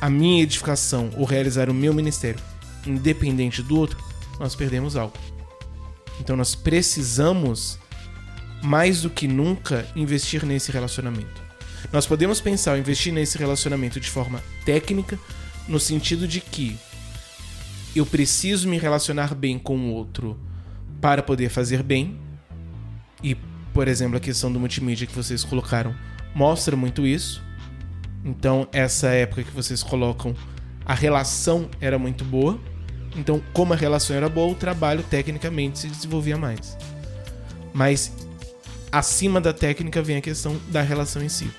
a 0.00 0.10
minha 0.10 0.42
edificação 0.42 1.10
ou 1.16 1.24
realizar 1.24 1.70
o 1.70 1.74
meu 1.74 1.94
ministério 1.94 2.40
independente 2.86 3.62
do 3.62 3.78
outro, 3.78 4.02
nós 4.38 4.54
perdemos 4.54 4.96
algo. 4.96 5.14
Então 6.20 6.36
nós 6.36 6.54
precisamos 6.54 7.78
mais 8.62 9.02
do 9.02 9.10
que 9.10 9.26
nunca 9.26 9.86
investir 9.94 10.44
nesse 10.44 10.70
relacionamento. 10.70 11.42
Nós 11.92 12.06
podemos 12.06 12.40
pensar 12.40 12.78
investir 12.78 13.12
nesse 13.12 13.36
relacionamento 13.36 13.98
de 13.98 14.08
forma 14.08 14.42
técnica, 14.64 15.18
no 15.66 15.80
sentido 15.80 16.28
de 16.28 16.40
que 16.40 16.76
eu 17.94 18.06
preciso 18.06 18.68
me 18.68 18.78
relacionar 18.78 19.34
bem 19.34 19.58
com 19.58 19.76
o 19.76 19.92
outro 19.92 20.38
para 21.00 21.22
poder 21.22 21.48
fazer 21.48 21.82
bem. 21.82 22.18
E, 23.22 23.34
por 23.74 23.88
exemplo, 23.88 24.16
a 24.16 24.20
questão 24.20 24.52
do 24.52 24.60
multimídia 24.60 25.06
que 25.06 25.14
vocês 25.14 25.44
colocaram 25.44 25.94
mostra 26.34 26.76
muito 26.76 27.06
isso. 27.06 27.42
Então, 28.24 28.68
essa 28.72 29.08
época 29.08 29.42
que 29.42 29.50
vocês 29.50 29.82
colocam, 29.82 30.34
a 30.84 30.94
relação 30.94 31.68
era 31.80 31.98
muito 31.98 32.24
boa. 32.24 32.58
Então, 33.16 33.42
como 33.52 33.72
a 33.72 33.76
relação 33.76 34.16
era 34.16 34.28
boa, 34.28 34.52
o 34.52 34.54
trabalho 34.54 35.02
tecnicamente 35.02 35.80
se 35.80 35.88
desenvolvia 35.88 36.36
mais. 36.36 36.76
Mas 37.74 38.12
acima 38.90 39.40
da 39.40 39.52
técnica 39.52 40.02
vem 40.02 40.16
a 40.16 40.20
questão 40.20 40.58
da 40.68 40.82
relação 40.82 41.22
em 41.22 41.28
si. 41.28 41.50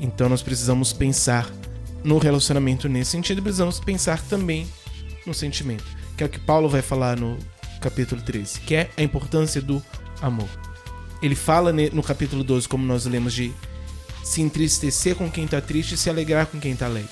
Então, 0.00 0.28
nós 0.28 0.42
precisamos 0.42 0.92
pensar 0.92 1.50
no 2.04 2.18
relacionamento 2.18 2.88
nesse 2.88 3.10
sentido, 3.10 3.42
precisamos 3.42 3.80
pensar 3.80 4.22
também 4.22 4.68
no 5.26 5.34
sentimento, 5.34 5.84
que 6.16 6.22
é 6.22 6.26
o 6.26 6.28
que 6.28 6.38
Paulo 6.38 6.68
vai 6.68 6.80
falar 6.80 7.16
no 7.16 7.36
capítulo 7.80 8.20
13, 8.22 8.60
que 8.60 8.74
é 8.74 8.90
a 8.96 9.02
importância 9.02 9.60
do 9.60 9.82
amor. 10.22 10.48
Ele 11.20 11.34
fala 11.34 11.72
no 11.72 12.02
capítulo 12.02 12.44
12, 12.44 12.68
como 12.68 12.84
nós 12.84 13.04
lemos, 13.06 13.32
de 13.32 13.52
se 14.22 14.40
entristecer 14.40 15.14
com 15.14 15.30
quem 15.30 15.44
está 15.44 15.60
triste 15.60 15.94
e 15.94 15.98
se 15.98 16.10
alegrar 16.10 16.46
com 16.46 16.58
quem 16.58 16.72
está 16.72 16.86
alegre. 16.86 17.10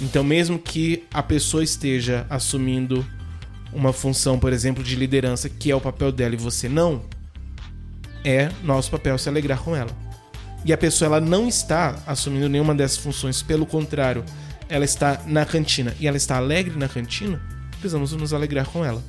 Então, 0.00 0.22
mesmo 0.22 0.58
que 0.58 1.04
a 1.12 1.22
pessoa 1.22 1.64
esteja 1.64 2.26
assumindo 2.28 3.04
uma 3.72 3.92
função, 3.92 4.38
por 4.38 4.52
exemplo, 4.52 4.82
de 4.82 4.94
liderança, 4.94 5.48
que 5.48 5.70
é 5.70 5.76
o 5.76 5.80
papel 5.80 6.12
dela 6.12 6.34
e 6.34 6.38
você 6.38 6.68
não, 6.68 7.02
é 8.24 8.50
nosso 8.62 8.90
papel 8.90 9.16
se 9.18 9.28
alegrar 9.28 9.60
com 9.60 9.74
ela. 9.74 9.90
E 10.64 10.72
a 10.72 10.76
pessoa 10.78 11.06
ela 11.06 11.20
não 11.20 11.46
está 11.46 12.02
assumindo 12.06 12.48
nenhuma 12.48 12.74
dessas 12.74 12.98
funções, 12.98 13.42
pelo 13.42 13.64
contrário, 13.64 14.24
ela 14.68 14.84
está 14.84 15.22
na 15.26 15.46
cantina 15.46 15.94
e 16.00 16.08
ela 16.08 16.16
está 16.16 16.36
alegre 16.36 16.76
na 16.76 16.88
cantina, 16.88 17.40
precisamos 17.70 18.12
nos 18.12 18.34
alegrar 18.34 18.66
com 18.66 18.84
ela. 18.84 19.02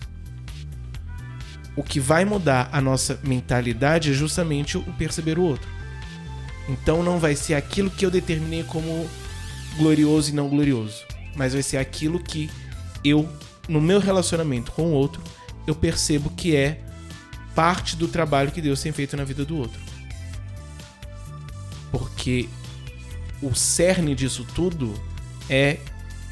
O 1.76 1.84
que 1.84 2.00
vai 2.00 2.26
mudar 2.26 2.70
a 2.72 2.80
nossa 2.80 3.20
mentalidade 3.24 4.12
é 4.12 4.14
justamente 4.14 4.78
o 4.78 4.84
perceber 4.94 5.38
o 5.38 5.44
outro. 5.44 5.77
Então 6.68 7.02
não 7.02 7.20
vai 7.20 7.36
ser 7.36 7.54
aquilo 7.54 7.90
que 7.90 8.06
eu 8.06 8.12
determinei 8.12 8.64
como 8.64 9.10
glorioso 9.78 10.32
e 10.32 10.34
não 10.34 10.50
glorioso, 10.50 11.04
mas 11.36 11.54
vai 11.54 11.64
ser 11.64 11.78
aquilo 11.78 12.20
que 12.20 12.50
eu, 13.04 13.28
no 13.68 13.80
meu 13.80 14.00
relacionamento 14.00 14.72
com 14.72 14.84
o 14.88 14.92
outro, 14.92 15.22
eu 15.66 15.76
percebo 15.76 16.30
que 16.32 16.56
é 16.56 16.82
parte 17.56 17.96
do 17.96 18.08
trabalho 18.08 18.52
que 18.52 18.62
Deus 18.62 18.82
tem 18.82 18.92
feito 18.92 19.16
na 19.16 19.24
vida 19.24 19.46
do 19.46 19.58
outro. 19.58 19.80
Porque 21.92 22.50
o 23.42 23.54
cerne 23.56 24.14
disso 24.14 24.46
tudo 24.56 24.94
é 25.50 25.78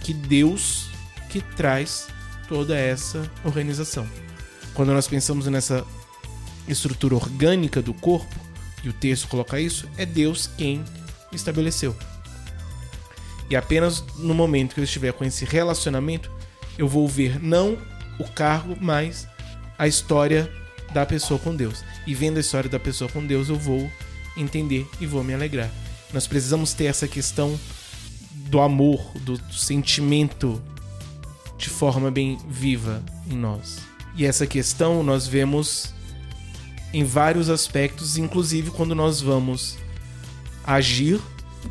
que 0.01 0.13
Deus 0.13 0.89
que 1.29 1.41
traz 1.41 2.07
toda 2.47 2.77
essa 2.77 3.29
organização. 3.43 4.07
Quando 4.73 4.93
nós 4.93 5.07
pensamos 5.07 5.47
nessa 5.47 5.85
estrutura 6.67 7.15
orgânica 7.15 7.81
do 7.81 7.93
corpo, 7.93 8.44
e 8.85 8.89
o 8.89 8.93
texto 8.93 9.27
coloca 9.27 9.59
isso, 9.59 9.89
é 9.97 10.05
Deus 10.05 10.47
quem 10.57 10.85
estabeleceu. 11.33 11.95
E 13.49 13.55
apenas 13.55 14.03
no 14.17 14.33
momento 14.33 14.75
que 14.75 14.79
eu 14.79 14.83
estiver 14.83 15.11
com 15.11 15.25
esse 15.25 15.43
relacionamento, 15.43 16.31
eu 16.77 16.87
vou 16.87 17.07
ver 17.07 17.41
não 17.41 17.77
o 18.19 18.23
cargo, 18.23 18.77
mas 18.79 19.27
a 19.77 19.87
história 19.87 20.51
da 20.93 21.05
pessoa 21.05 21.39
com 21.39 21.55
Deus. 21.55 21.83
E 22.05 22.13
vendo 22.13 22.37
a 22.37 22.41
história 22.41 22.69
da 22.69 22.79
pessoa 22.79 23.09
com 23.09 23.25
Deus, 23.25 23.49
eu 23.49 23.57
vou 23.57 23.91
entender 24.37 24.87
e 25.01 25.07
vou 25.07 25.23
me 25.23 25.33
alegrar. 25.33 25.69
Nós 26.13 26.27
precisamos 26.27 26.73
ter 26.73 26.85
essa 26.85 27.07
questão 27.07 27.59
do 28.31 28.61
amor, 28.61 29.11
do, 29.21 29.37
do 29.37 29.53
sentimento 29.53 30.61
de 31.57 31.69
forma 31.69 32.11
bem 32.11 32.37
viva 32.47 33.03
em 33.29 33.35
nós. 33.35 33.79
E 34.15 34.25
essa 34.25 34.45
questão 34.45 35.01
nós 35.03 35.27
vemos 35.27 35.94
em 36.95 37.03
vários 37.03 37.49
aspectos, 37.49 38.17
inclusive 38.17 38.71
quando 38.71 38.95
nós 38.95 39.19
vamos 39.19 39.77
agir, 40.63 41.19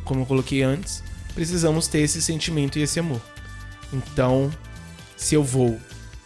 como 0.05 0.21
eu 0.21 0.27
coloquei 0.27 0.63
antes, 0.63 1.03
precisamos 1.35 1.89
ter 1.89 2.01
esse 2.01 2.21
sentimento 2.21 2.79
e 2.79 2.83
esse 2.83 3.01
amor. 3.01 3.23
Então, 3.91 4.53
se 5.17 5.35
eu 5.35 5.43
vou 5.43 5.81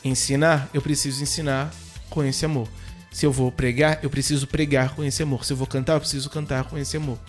ensinar, 0.05 0.69
eu 0.75 0.83
preciso 0.83 1.23
ensinar 1.23 1.73
com 2.11 2.25
esse 2.25 2.45
amor. 2.45 2.69
Se 3.13 3.25
eu 3.25 3.31
vou 3.31 3.53
pregar, 3.53 4.01
eu 4.03 4.11
preciso 4.11 4.49
pregar 4.49 4.97
com 4.97 5.05
esse 5.05 5.23
amor. 5.23 5.45
Se 5.45 5.53
eu 5.53 5.57
vou 5.57 5.69
cantar, 5.69 5.93
eu 5.93 6.01
preciso 6.01 6.29
cantar 6.29 6.65
com 6.65 6.77
esse 6.77 6.97
amor. 6.97 7.21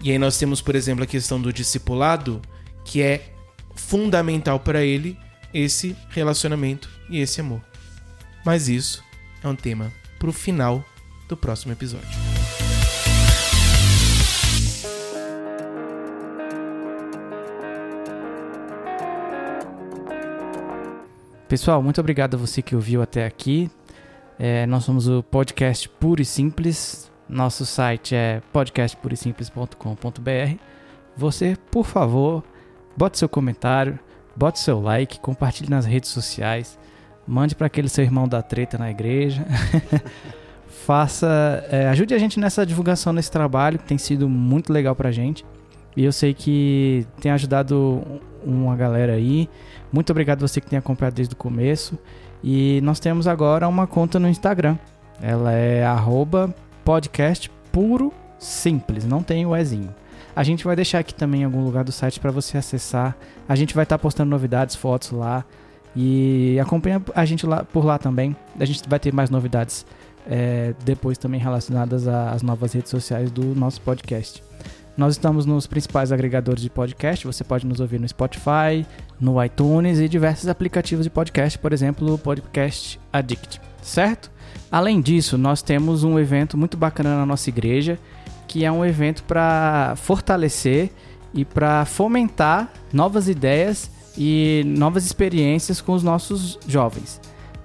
E 0.00 0.12
aí 0.12 0.18
nós 0.18 0.38
temos, 0.38 0.60
por 0.60 0.76
exemplo, 0.76 1.02
a 1.02 1.08
questão 1.08 1.42
do 1.42 1.52
discipulado, 1.52 2.40
que 2.84 3.02
é 3.02 3.32
fundamental 3.74 4.60
para 4.60 4.84
ele 4.84 5.18
esse 5.52 5.96
relacionamento 6.10 6.88
e 7.10 7.18
esse 7.18 7.40
amor. 7.40 7.60
Mas 8.44 8.68
isso 8.68 9.02
é 9.42 9.48
um 9.48 9.56
tema 9.56 10.05
para 10.18 10.28
o 10.28 10.32
final 10.32 10.84
do 11.28 11.36
próximo 11.36 11.72
episódio. 11.72 12.08
Pessoal, 21.48 21.80
muito 21.80 22.00
obrigado 22.00 22.34
a 22.34 22.38
você 22.38 22.60
que 22.60 22.74
ouviu 22.74 23.00
até 23.00 23.24
aqui. 23.24 23.70
É, 24.38 24.66
nós 24.66 24.84
somos 24.84 25.08
o 25.08 25.22
podcast 25.22 25.88
Puro 25.88 26.20
e 26.20 26.24
Simples. 26.24 27.10
Nosso 27.28 27.64
site 27.64 28.14
é 28.14 28.42
podcastpurisimples.com.br. 28.52 30.60
Você, 31.16 31.56
por 31.70 31.86
favor, 31.86 32.44
bote 32.96 33.18
seu 33.18 33.28
comentário, 33.28 33.98
bote 34.34 34.58
seu 34.58 34.80
like, 34.80 35.20
compartilhe 35.20 35.70
nas 35.70 35.86
redes 35.86 36.10
sociais, 36.10 36.76
mande 37.26 37.54
para 37.54 37.66
aquele 37.66 37.88
seu 37.88 38.04
irmão 38.04 38.28
da 38.28 38.42
treta 38.42 38.78
na 38.78 38.90
igreja. 38.90 39.44
Faça, 40.86 41.66
é, 41.70 41.88
ajude 41.88 42.14
a 42.14 42.18
gente 42.18 42.38
nessa 42.38 42.64
divulgação 42.64 43.12
nesse 43.12 43.30
trabalho 43.30 43.78
que 43.78 43.84
tem 43.84 43.98
sido 43.98 44.28
muito 44.28 44.72
legal 44.72 44.94
pra 44.94 45.10
gente. 45.10 45.44
E 45.96 46.04
eu 46.04 46.12
sei 46.12 46.34
que 46.34 47.06
tem 47.20 47.32
ajudado 47.32 48.02
uma 48.44 48.76
galera 48.76 49.14
aí. 49.14 49.48
Muito 49.92 50.10
obrigado 50.10 50.40
você 50.40 50.60
que 50.60 50.68
tem 50.68 50.78
acompanhado 50.78 51.16
desde 51.16 51.34
o 51.34 51.36
começo. 51.36 51.98
E 52.44 52.80
nós 52.82 53.00
temos 53.00 53.26
agora 53.26 53.66
uma 53.66 53.86
conta 53.86 54.18
no 54.18 54.28
Instagram. 54.28 54.76
Ela 55.20 55.52
é 55.52 55.84
arroba 55.84 56.54
podcast 56.84 57.50
puro 57.72 58.12
simples, 58.38 59.04
não 59.04 59.22
tem 59.22 59.46
o 59.46 59.56
Ezinho. 59.56 59.92
A 60.34 60.42
gente 60.42 60.64
vai 60.64 60.76
deixar 60.76 60.98
aqui 60.98 61.14
também 61.14 61.40
em 61.40 61.44
algum 61.44 61.64
lugar 61.64 61.82
do 61.82 61.90
site 61.90 62.20
para 62.20 62.30
você 62.30 62.58
acessar. 62.58 63.16
A 63.48 63.56
gente 63.56 63.74
vai 63.74 63.84
estar 63.84 63.96
tá 63.96 64.02
postando 64.02 64.30
novidades, 64.30 64.76
fotos 64.76 65.10
lá. 65.10 65.44
E 65.96 66.58
acompanha 66.60 67.02
a 67.14 67.24
gente 67.24 67.46
lá 67.46 67.64
por 67.64 67.84
lá 67.84 67.98
também. 67.98 68.36
A 68.60 68.64
gente 68.66 68.86
vai 68.86 69.00
ter 69.00 69.12
mais 69.14 69.30
novidades 69.30 69.86
é, 70.28 70.74
depois 70.84 71.16
também 71.16 71.40
relacionadas 71.40 72.06
às 72.06 72.42
novas 72.42 72.72
redes 72.74 72.90
sociais 72.90 73.30
do 73.30 73.54
nosso 73.54 73.80
podcast. 73.80 74.42
Nós 74.96 75.14
estamos 75.14 75.44
nos 75.44 75.66
principais 75.66 76.10
agregadores 76.10 76.62
de 76.62 76.70
podcast. 76.70 77.26
Você 77.26 77.44
pode 77.44 77.66
nos 77.66 77.80
ouvir 77.80 78.00
no 78.00 78.08
Spotify, 78.08 78.86
no 79.20 79.42
iTunes 79.42 79.98
e 79.98 80.08
diversos 80.08 80.48
aplicativos 80.48 81.04
de 81.04 81.10
podcast, 81.10 81.58
por 81.58 81.72
exemplo, 81.72 82.14
o 82.14 82.18
Podcast 82.18 82.98
Addict, 83.12 83.60
certo? 83.82 84.30
Além 84.70 85.00
disso, 85.00 85.36
nós 85.36 85.62
temos 85.62 86.02
um 86.02 86.18
evento 86.18 86.56
muito 86.56 86.76
bacana 86.76 87.16
na 87.16 87.26
nossa 87.26 87.48
igreja, 87.50 87.98
que 88.48 88.64
é 88.64 88.72
um 88.72 88.84
evento 88.84 89.22
para 89.24 89.94
fortalecer 89.96 90.90
e 91.34 91.44
para 91.44 91.84
fomentar 91.84 92.72
novas 92.92 93.28
ideias 93.28 93.90
e 94.16 94.62
novas 94.66 95.04
experiências 95.04 95.80
com 95.80 95.92
os 95.92 96.02
nossos 96.02 96.58
jovens. 96.66 97.20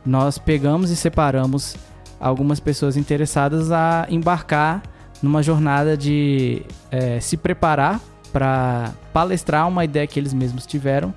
Nós 0.06 0.38
pegamos 0.38 0.90
e 0.90 0.96
separamos 0.96 1.76
algumas 2.20 2.60
pessoas 2.60 2.98
interessadas 2.98 3.72
a 3.72 4.08
embarcar 4.10 4.84
numa 5.22 5.44
jornada 5.44 5.96
de 5.96 6.64
é, 6.90 7.20
se 7.20 7.38
preparar 7.38 8.00
para 8.34 8.94
palestrar 9.14 9.68
uma 9.68 9.84
ideia 9.84 10.08
que 10.08 10.20
eles 10.20 10.34
mesmos 10.34 10.66
tiveram 10.66 11.14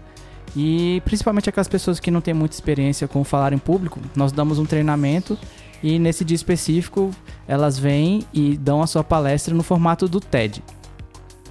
e 0.56 1.02
principalmente 1.04 1.48
aquelas 1.48 1.68
pessoas 1.68 1.98
que 1.98 2.10
não 2.10 2.20
têm 2.20 2.34
muita 2.34 2.54
experiência 2.54 3.08
com 3.08 3.24
falar 3.24 3.52
em 3.52 3.58
público, 3.58 4.00
nós 4.14 4.30
damos 4.30 4.58
um 4.58 4.66
treinamento 4.66 5.38
e 5.82 5.98
nesse 5.98 6.24
dia 6.24 6.34
específico 6.34 7.10
elas 7.46 7.78
vêm 7.78 8.24
e 8.32 8.56
dão 8.56 8.82
a 8.82 8.86
sua 8.86 9.02
palestra 9.02 9.54
no 9.54 9.62
formato 9.62 10.08
do 10.08 10.20
TED. 10.20 10.62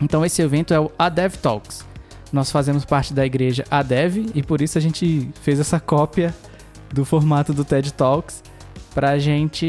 Então 0.02 0.26
esse 0.26 0.42
evento 0.42 0.74
é 0.74 0.80
o 0.80 0.92
ADEV 0.98 1.38
Talks. 1.38 1.93
Nós 2.34 2.52
fazemos 2.52 2.84
parte 2.84 3.14
da 3.14 3.24
igreja 3.24 3.64
ADEV 3.70 4.32
e 4.34 4.42
por 4.42 4.60
isso 4.60 4.76
a 4.76 4.82
gente 4.82 5.30
fez 5.44 5.60
essa 5.60 5.80
cópia 5.80 6.34
do 6.92 7.06
formato 7.06 7.54
do 7.54 7.64
TED 7.64 7.94
Talks 7.94 8.42
para 8.94 9.12
a 9.12 9.20
gente 9.20 9.68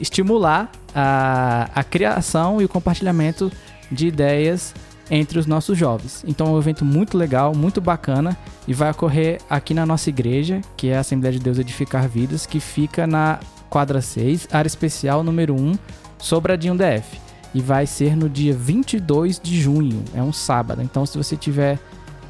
estimular 0.00 0.70
a, 0.94 1.68
a 1.74 1.82
criação 1.82 2.62
e 2.62 2.64
o 2.64 2.68
compartilhamento 2.68 3.50
de 3.90 4.06
ideias 4.06 4.72
entre 5.10 5.40
os 5.40 5.46
nossos 5.46 5.76
jovens. 5.76 6.24
Então 6.26 6.46
é 6.46 6.50
um 6.50 6.58
evento 6.58 6.84
muito 6.84 7.18
legal, 7.18 7.52
muito 7.52 7.80
bacana 7.80 8.36
e 8.66 8.72
vai 8.72 8.92
ocorrer 8.92 9.40
aqui 9.50 9.74
na 9.74 9.84
nossa 9.84 10.08
igreja, 10.08 10.60
que 10.76 10.90
é 10.90 10.96
a 10.96 11.00
Assembleia 11.00 11.36
de 11.36 11.42
Deus 11.42 11.58
Edificar 11.58 12.08
Vidas, 12.08 12.46
que 12.46 12.60
fica 12.60 13.08
na 13.08 13.40
quadra 13.68 14.00
6, 14.00 14.48
área 14.52 14.68
especial 14.68 15.24
número 15.24 15.52
1, 15.52 15.74
Sobradinho 16.18 16.76
DF. 16.76 17.20
E 17.52 17.60
vai 17.60 17.86
ser 17.86 18.16
no 18.16 18.28
dia 18.28 18.54
22 18.54 19.40
de 19.40 19.60
junho, 19.60 20.02
é 20.14 20.22
um 20.22 20.32
sábado. 20.32 20.80
Então 20.80 21.04
se 21.04 21.18
você 21.18 21.36
tiver 21.36 21.78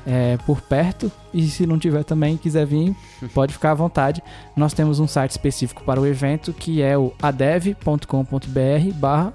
é, 0.06 0.36
por 0.47 0.60
perto. 0.60 1.10
E 1.32 1.47
se 1.48 1.66
não 1.66 1.78
tiver 1.78 2.05
também 2.05 2.36
quiser 2.36 2.66
vir, 2.66 2.94
pode 3.32 3.52
ficar 3.52 3.72
à 3.72 3.74
vontade. 3.74 4.22
Nós 4.56 4.72
temos 4.72 5.01
um 5.01 5.06
site 5.06 5.32
específico 5.32 5.82
para 5.85 6.01
o 6.01 6.06
evento 6.06 6.52
que 6.52 6.82
é 6.82 6.97
o 6.97 7.12
adev.com.br 7.20 8.06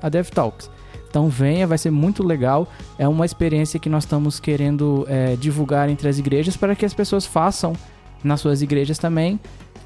adevtalks. 0.01 0.69
Então 1.09 1.27
venha, 1.27 1.65
vai 1.65 1.77
ser 1.77 1.89
muito 1.89 2.23
legal. 2.23 2.67
É 2.97 3.07
uma 3.07 3.25
experiência 3.25 3.79
que 3.79 3.89
nós 3.89 4.03
estamos 4.03 4.39
querendo 4.39 5.05
é, 5.09 5.35
divulgar 5.35 5.89
entre 5.89 6.07
as 6.07 6.19
igrejas 6.19 6.55
para 6.55 6.75
que 6.75 6.85
as 6.85 6.93
pessoas 6.93 7.25
façam 7.25 7.73
nas 8.23 8.39
suas 8.41 8.61
igrejas 8.61 8.97
também. 8.99 9.39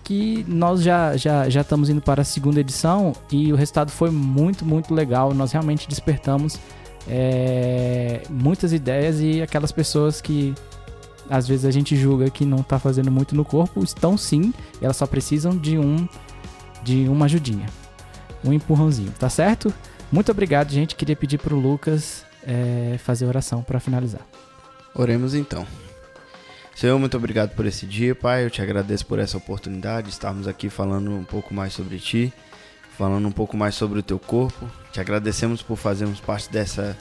Que 0.04 0.44
nós 0.50 0.82
já, 0.82 1.16
já, 1.16 1.48
já 1.48 1.62
estamos 1.62 1.90
indo 1.90 2.02
para 2.02 2.24
a 2.24 2.26
segunda 2.26 2.60
edição 2.60 3.14
e 3.32 3.54
o 3.54 3.56
resultado 3.56 3.90
foi 3.90 4.12
muito, 4.12 4.66
muito 4.66 4.94
legal. 4.94 5.34
Nós 5.34 5.54
realmente 5.54 5.88
despertamos 5.88 6.60
é, 7.08 8.22
muitas 8.30 8.74
ideias 8.74 9.22
e 9.22 9.42
aquelas 9.42 9.72
pessoas 9.72 10.20
que 10.20 10.54
às 11.34 11.48
vezes 11.48 11.66
a 11.66 11.72
gente 11.72 11.96
julga 11.96 12.30
que 12.30 12.46
não 12.46 12.60
está 12.60 12.78
fazendo 12.78 13.10
muito 13.10 13.36
no 13.36 13.44
corpo, 13.44 13.84
estão 13.84 14.16
sim, 14.16 14.54
elas 14.80 14.96
só 14.96 15.08
precisam 15.08 15.58
de 15.58 15.80
um 15.80 16.08
de 16.84 17.08
uma 17.08 17.26
ajudinha, 17.26 17.66
um 18.46 18.54
empurrãozinho, 18.54 19.12
tá 19.18 19.30
certo? 19.30 19.74
Muito 20.12 20.32
obrigado, 20.32 20.70
gente. 20.70 20.96
Queria 20.96 21.16
pedir 21.16 21.40
pro 21.40 21.60
Lucas 21.60 22.24
é, 22.46 23.00
fazer 23.00 23.26
oração 23.26 23.64
para 23.64 23.80
finalizar. 23.80 24.22
Oremos 24.94 25.34
então. 25.34 25.66
Senhor, 26.76 27.00
muito 27.00 27.18
obrigado 27.18 27.56
por 27.56 27.66
esse 27.66 27.88
dia, 27.88 28.14
Pai. 28.14 28.46
Eu 28.46 28.52
te 28.52 28.62
agradeço 28.62 29.04
por 29.08 29.18
essa 29.18 29.36
oportunidade 29.36 30.08
de 30.08 30.14
estarmos 30.14 30.48
aqui 30.48 30.70
falando 30.70 31.10
um 31.12 31.24
pouco 31.24 31.52
mais 31.52 31.74
sobre 31.74 31.98
Ti, 31.98 32.32
falando 32.96 33.28
um 33.28 33.32
pouco 33.32 33.58
mais 33.58 33.74
sobre 33.74 33.98
o 33.98 34.04
Teu 34.04 34.20
corpo. 34.20 34.70
Te 34.92 35.00
agradecemos 35.00 35.64
por 35.64 35.78
fazermos 35.78 36.20
parte 36.20 36.52
dessa 36.52 36.96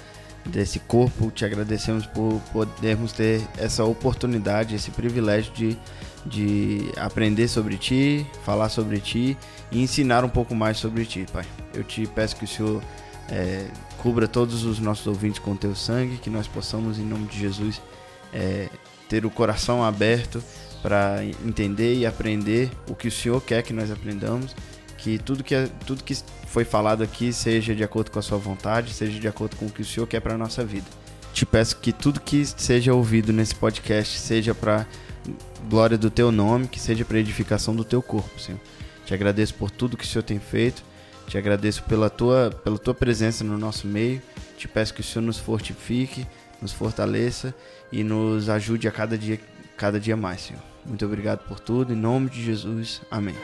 desse 0.47 0.79
corpo. 0.79 1.31
Te 1.31 1.45
agradecemos 1.45 2.07
por 2.07 2.41
podermos 2.53 3.13
ter 3.13 3.43
essa 3.57 3.85
oportunidade, 3.85 4.75
esse 4.75 4.91
privilégio 4.91 5.53
de, 5.53 5.79
de 6.27 6.91
aprender 6.97 7.49
sobre 7.49 7.77
ti, 7.77 8.27
falar 8.45 8.69
sobre 8.69 9.01
ti 9.01 9.37
e 9.71 9.83
ensinar 9.83 10.25
um 10.25 10.29
pouco 10.29 10.55
mais 10.55 10.79
sobre 10.79 11.05
ti, 11.05 11.27
Pai. 11.33 11.45
Eu 11.75 11.85
te 11.85 12.07
peço 12.07 12.37
que 12.37 12.45
o 12.45 12.49
Senhor 12.49 12.83
é, 13.31 13.67
cubra 13.99 14.27
todos 14.27 14.65
os 14.65 14.79
nossos 14.79 15.07
ouvintes 15.07 15.39
com 15.39 15.57
teu 15.57 15.75
sangue, 15.75 16.19
que 16.19 16.31
nós 16.31 16.47
possamos, 16.47 16.99
em 16.99 17.05
nome 17.05 17.27
de 17.27 17.39
Jesus, 17.39 17.81
é, 18.33 18.69
ter 19.09 19.25
o 19.25 19.31
coração 19.31 19.85
aberto 19.85 20.43
para 20.83 21.25
entender 21.25 21.95
e 21.95 22.05
aprender 22.05 22.71
o 22.89 22.95
que 22.95 23.07
o 23.07 23.13
Senhor 23.13 23.41
quer 23.41 23.63
que 23.63 23.73
nós 23.73 23.91
aprendamos 23.91 24.55
que 25.03 25.19
tudo 25.19 25.43
que, 25.43 25.55
é, 25.55 25.69
tudo 25.85 26.05
que 26.05 26.17
foi 26.47 26.65
falado 26.65 27.03
aqui 27.03 27.33
seja 27.33 27.75
de 27.75 27.83
acordo 27.83 28.11
com 28.11 28.21
a 28.21 28.23
sua 28.23 28.39
vontade, 28.39 28.93
seja 28.93 29.19
de 29.19 29.27
acordo 29.27 29.57
com 29.57 29.67
o 29.67 29.71
que 29.71 29.83
o 29.83 29.85
Senhor 29.85 30.07
quer 30.07 30.21
para 30.21 30.35
a 30.35 30.39
nossa 30.39 30.65
vida. 30.65 30.87
Te 31.33 31.45
peço 31.45 31.77
que 31.79 31.93
tudo 31.93 32.21
que 32.21 32.45
seja 32.47 32.95
ouvido 32.95 33.33
nesse 33.33 33.55
podcast 33.55 34.19
seja 34.19 34.55
para 34.55 34.87
glória 35.69 35.99
do 35.99 36.09
teu 36.09 36.31
nome, 36.31 36.69
que 36.69 36.79
seja 36.79 37.05
para 37.05 37.19
edificação 37.19 37.75
do 37.75 37.85
teu 37.85 38.01
corpo, 38.01 38.39
Senhor. 38.39 38.61
Te 39.05 39.13
agradeço 39.13 39.55
por 39.55 39.71
tudo 39.71 39.97
que 39.97 40.05
o 40.05 40.07
Senhor 40.07 40.23
tem 40.23 40.39
feito. 40.39 40.85
Te 41.27 41.37
agradeço 41.37 41.83
pela 41.85 42.09
tua, 42.09 42.51
pela 42.63 42.79
tua 42.79 42.95
presença 42.95 43.43
no 43.43 43.59
nosso 43.59 43.87
meio. 43.87 44.23
Te 44.57 44.69
peço 44.69 44.95
que 44.95 45.01
o 45.01 45.05
Senhor 45.05 45.25
nos 45.25 45.39
fortifique, 45.39 46.27
nos 46.61 46.73
fortaleça 46.73 47.53
e 47.91 48.05
nos 48.05 48.49
ajude 48.49 48.87
a 48.87 48.93
cada 48.93 49.19
dia, 49.19 49.41
cada 49.77 49.99
dia 49.99 50.17
mais, 50.17 50.43
Senhor. 50.43 50.63
Muito 50.87 51.05
obrigado 51.05 51.41
por 51.49 51.59
tudo. 51.59 51.93
Em 51.93 51.97
nome 51.97 52.31
de 52.31 52.43
Jesus. 52.45 53.01
Amém. 53.11 53.35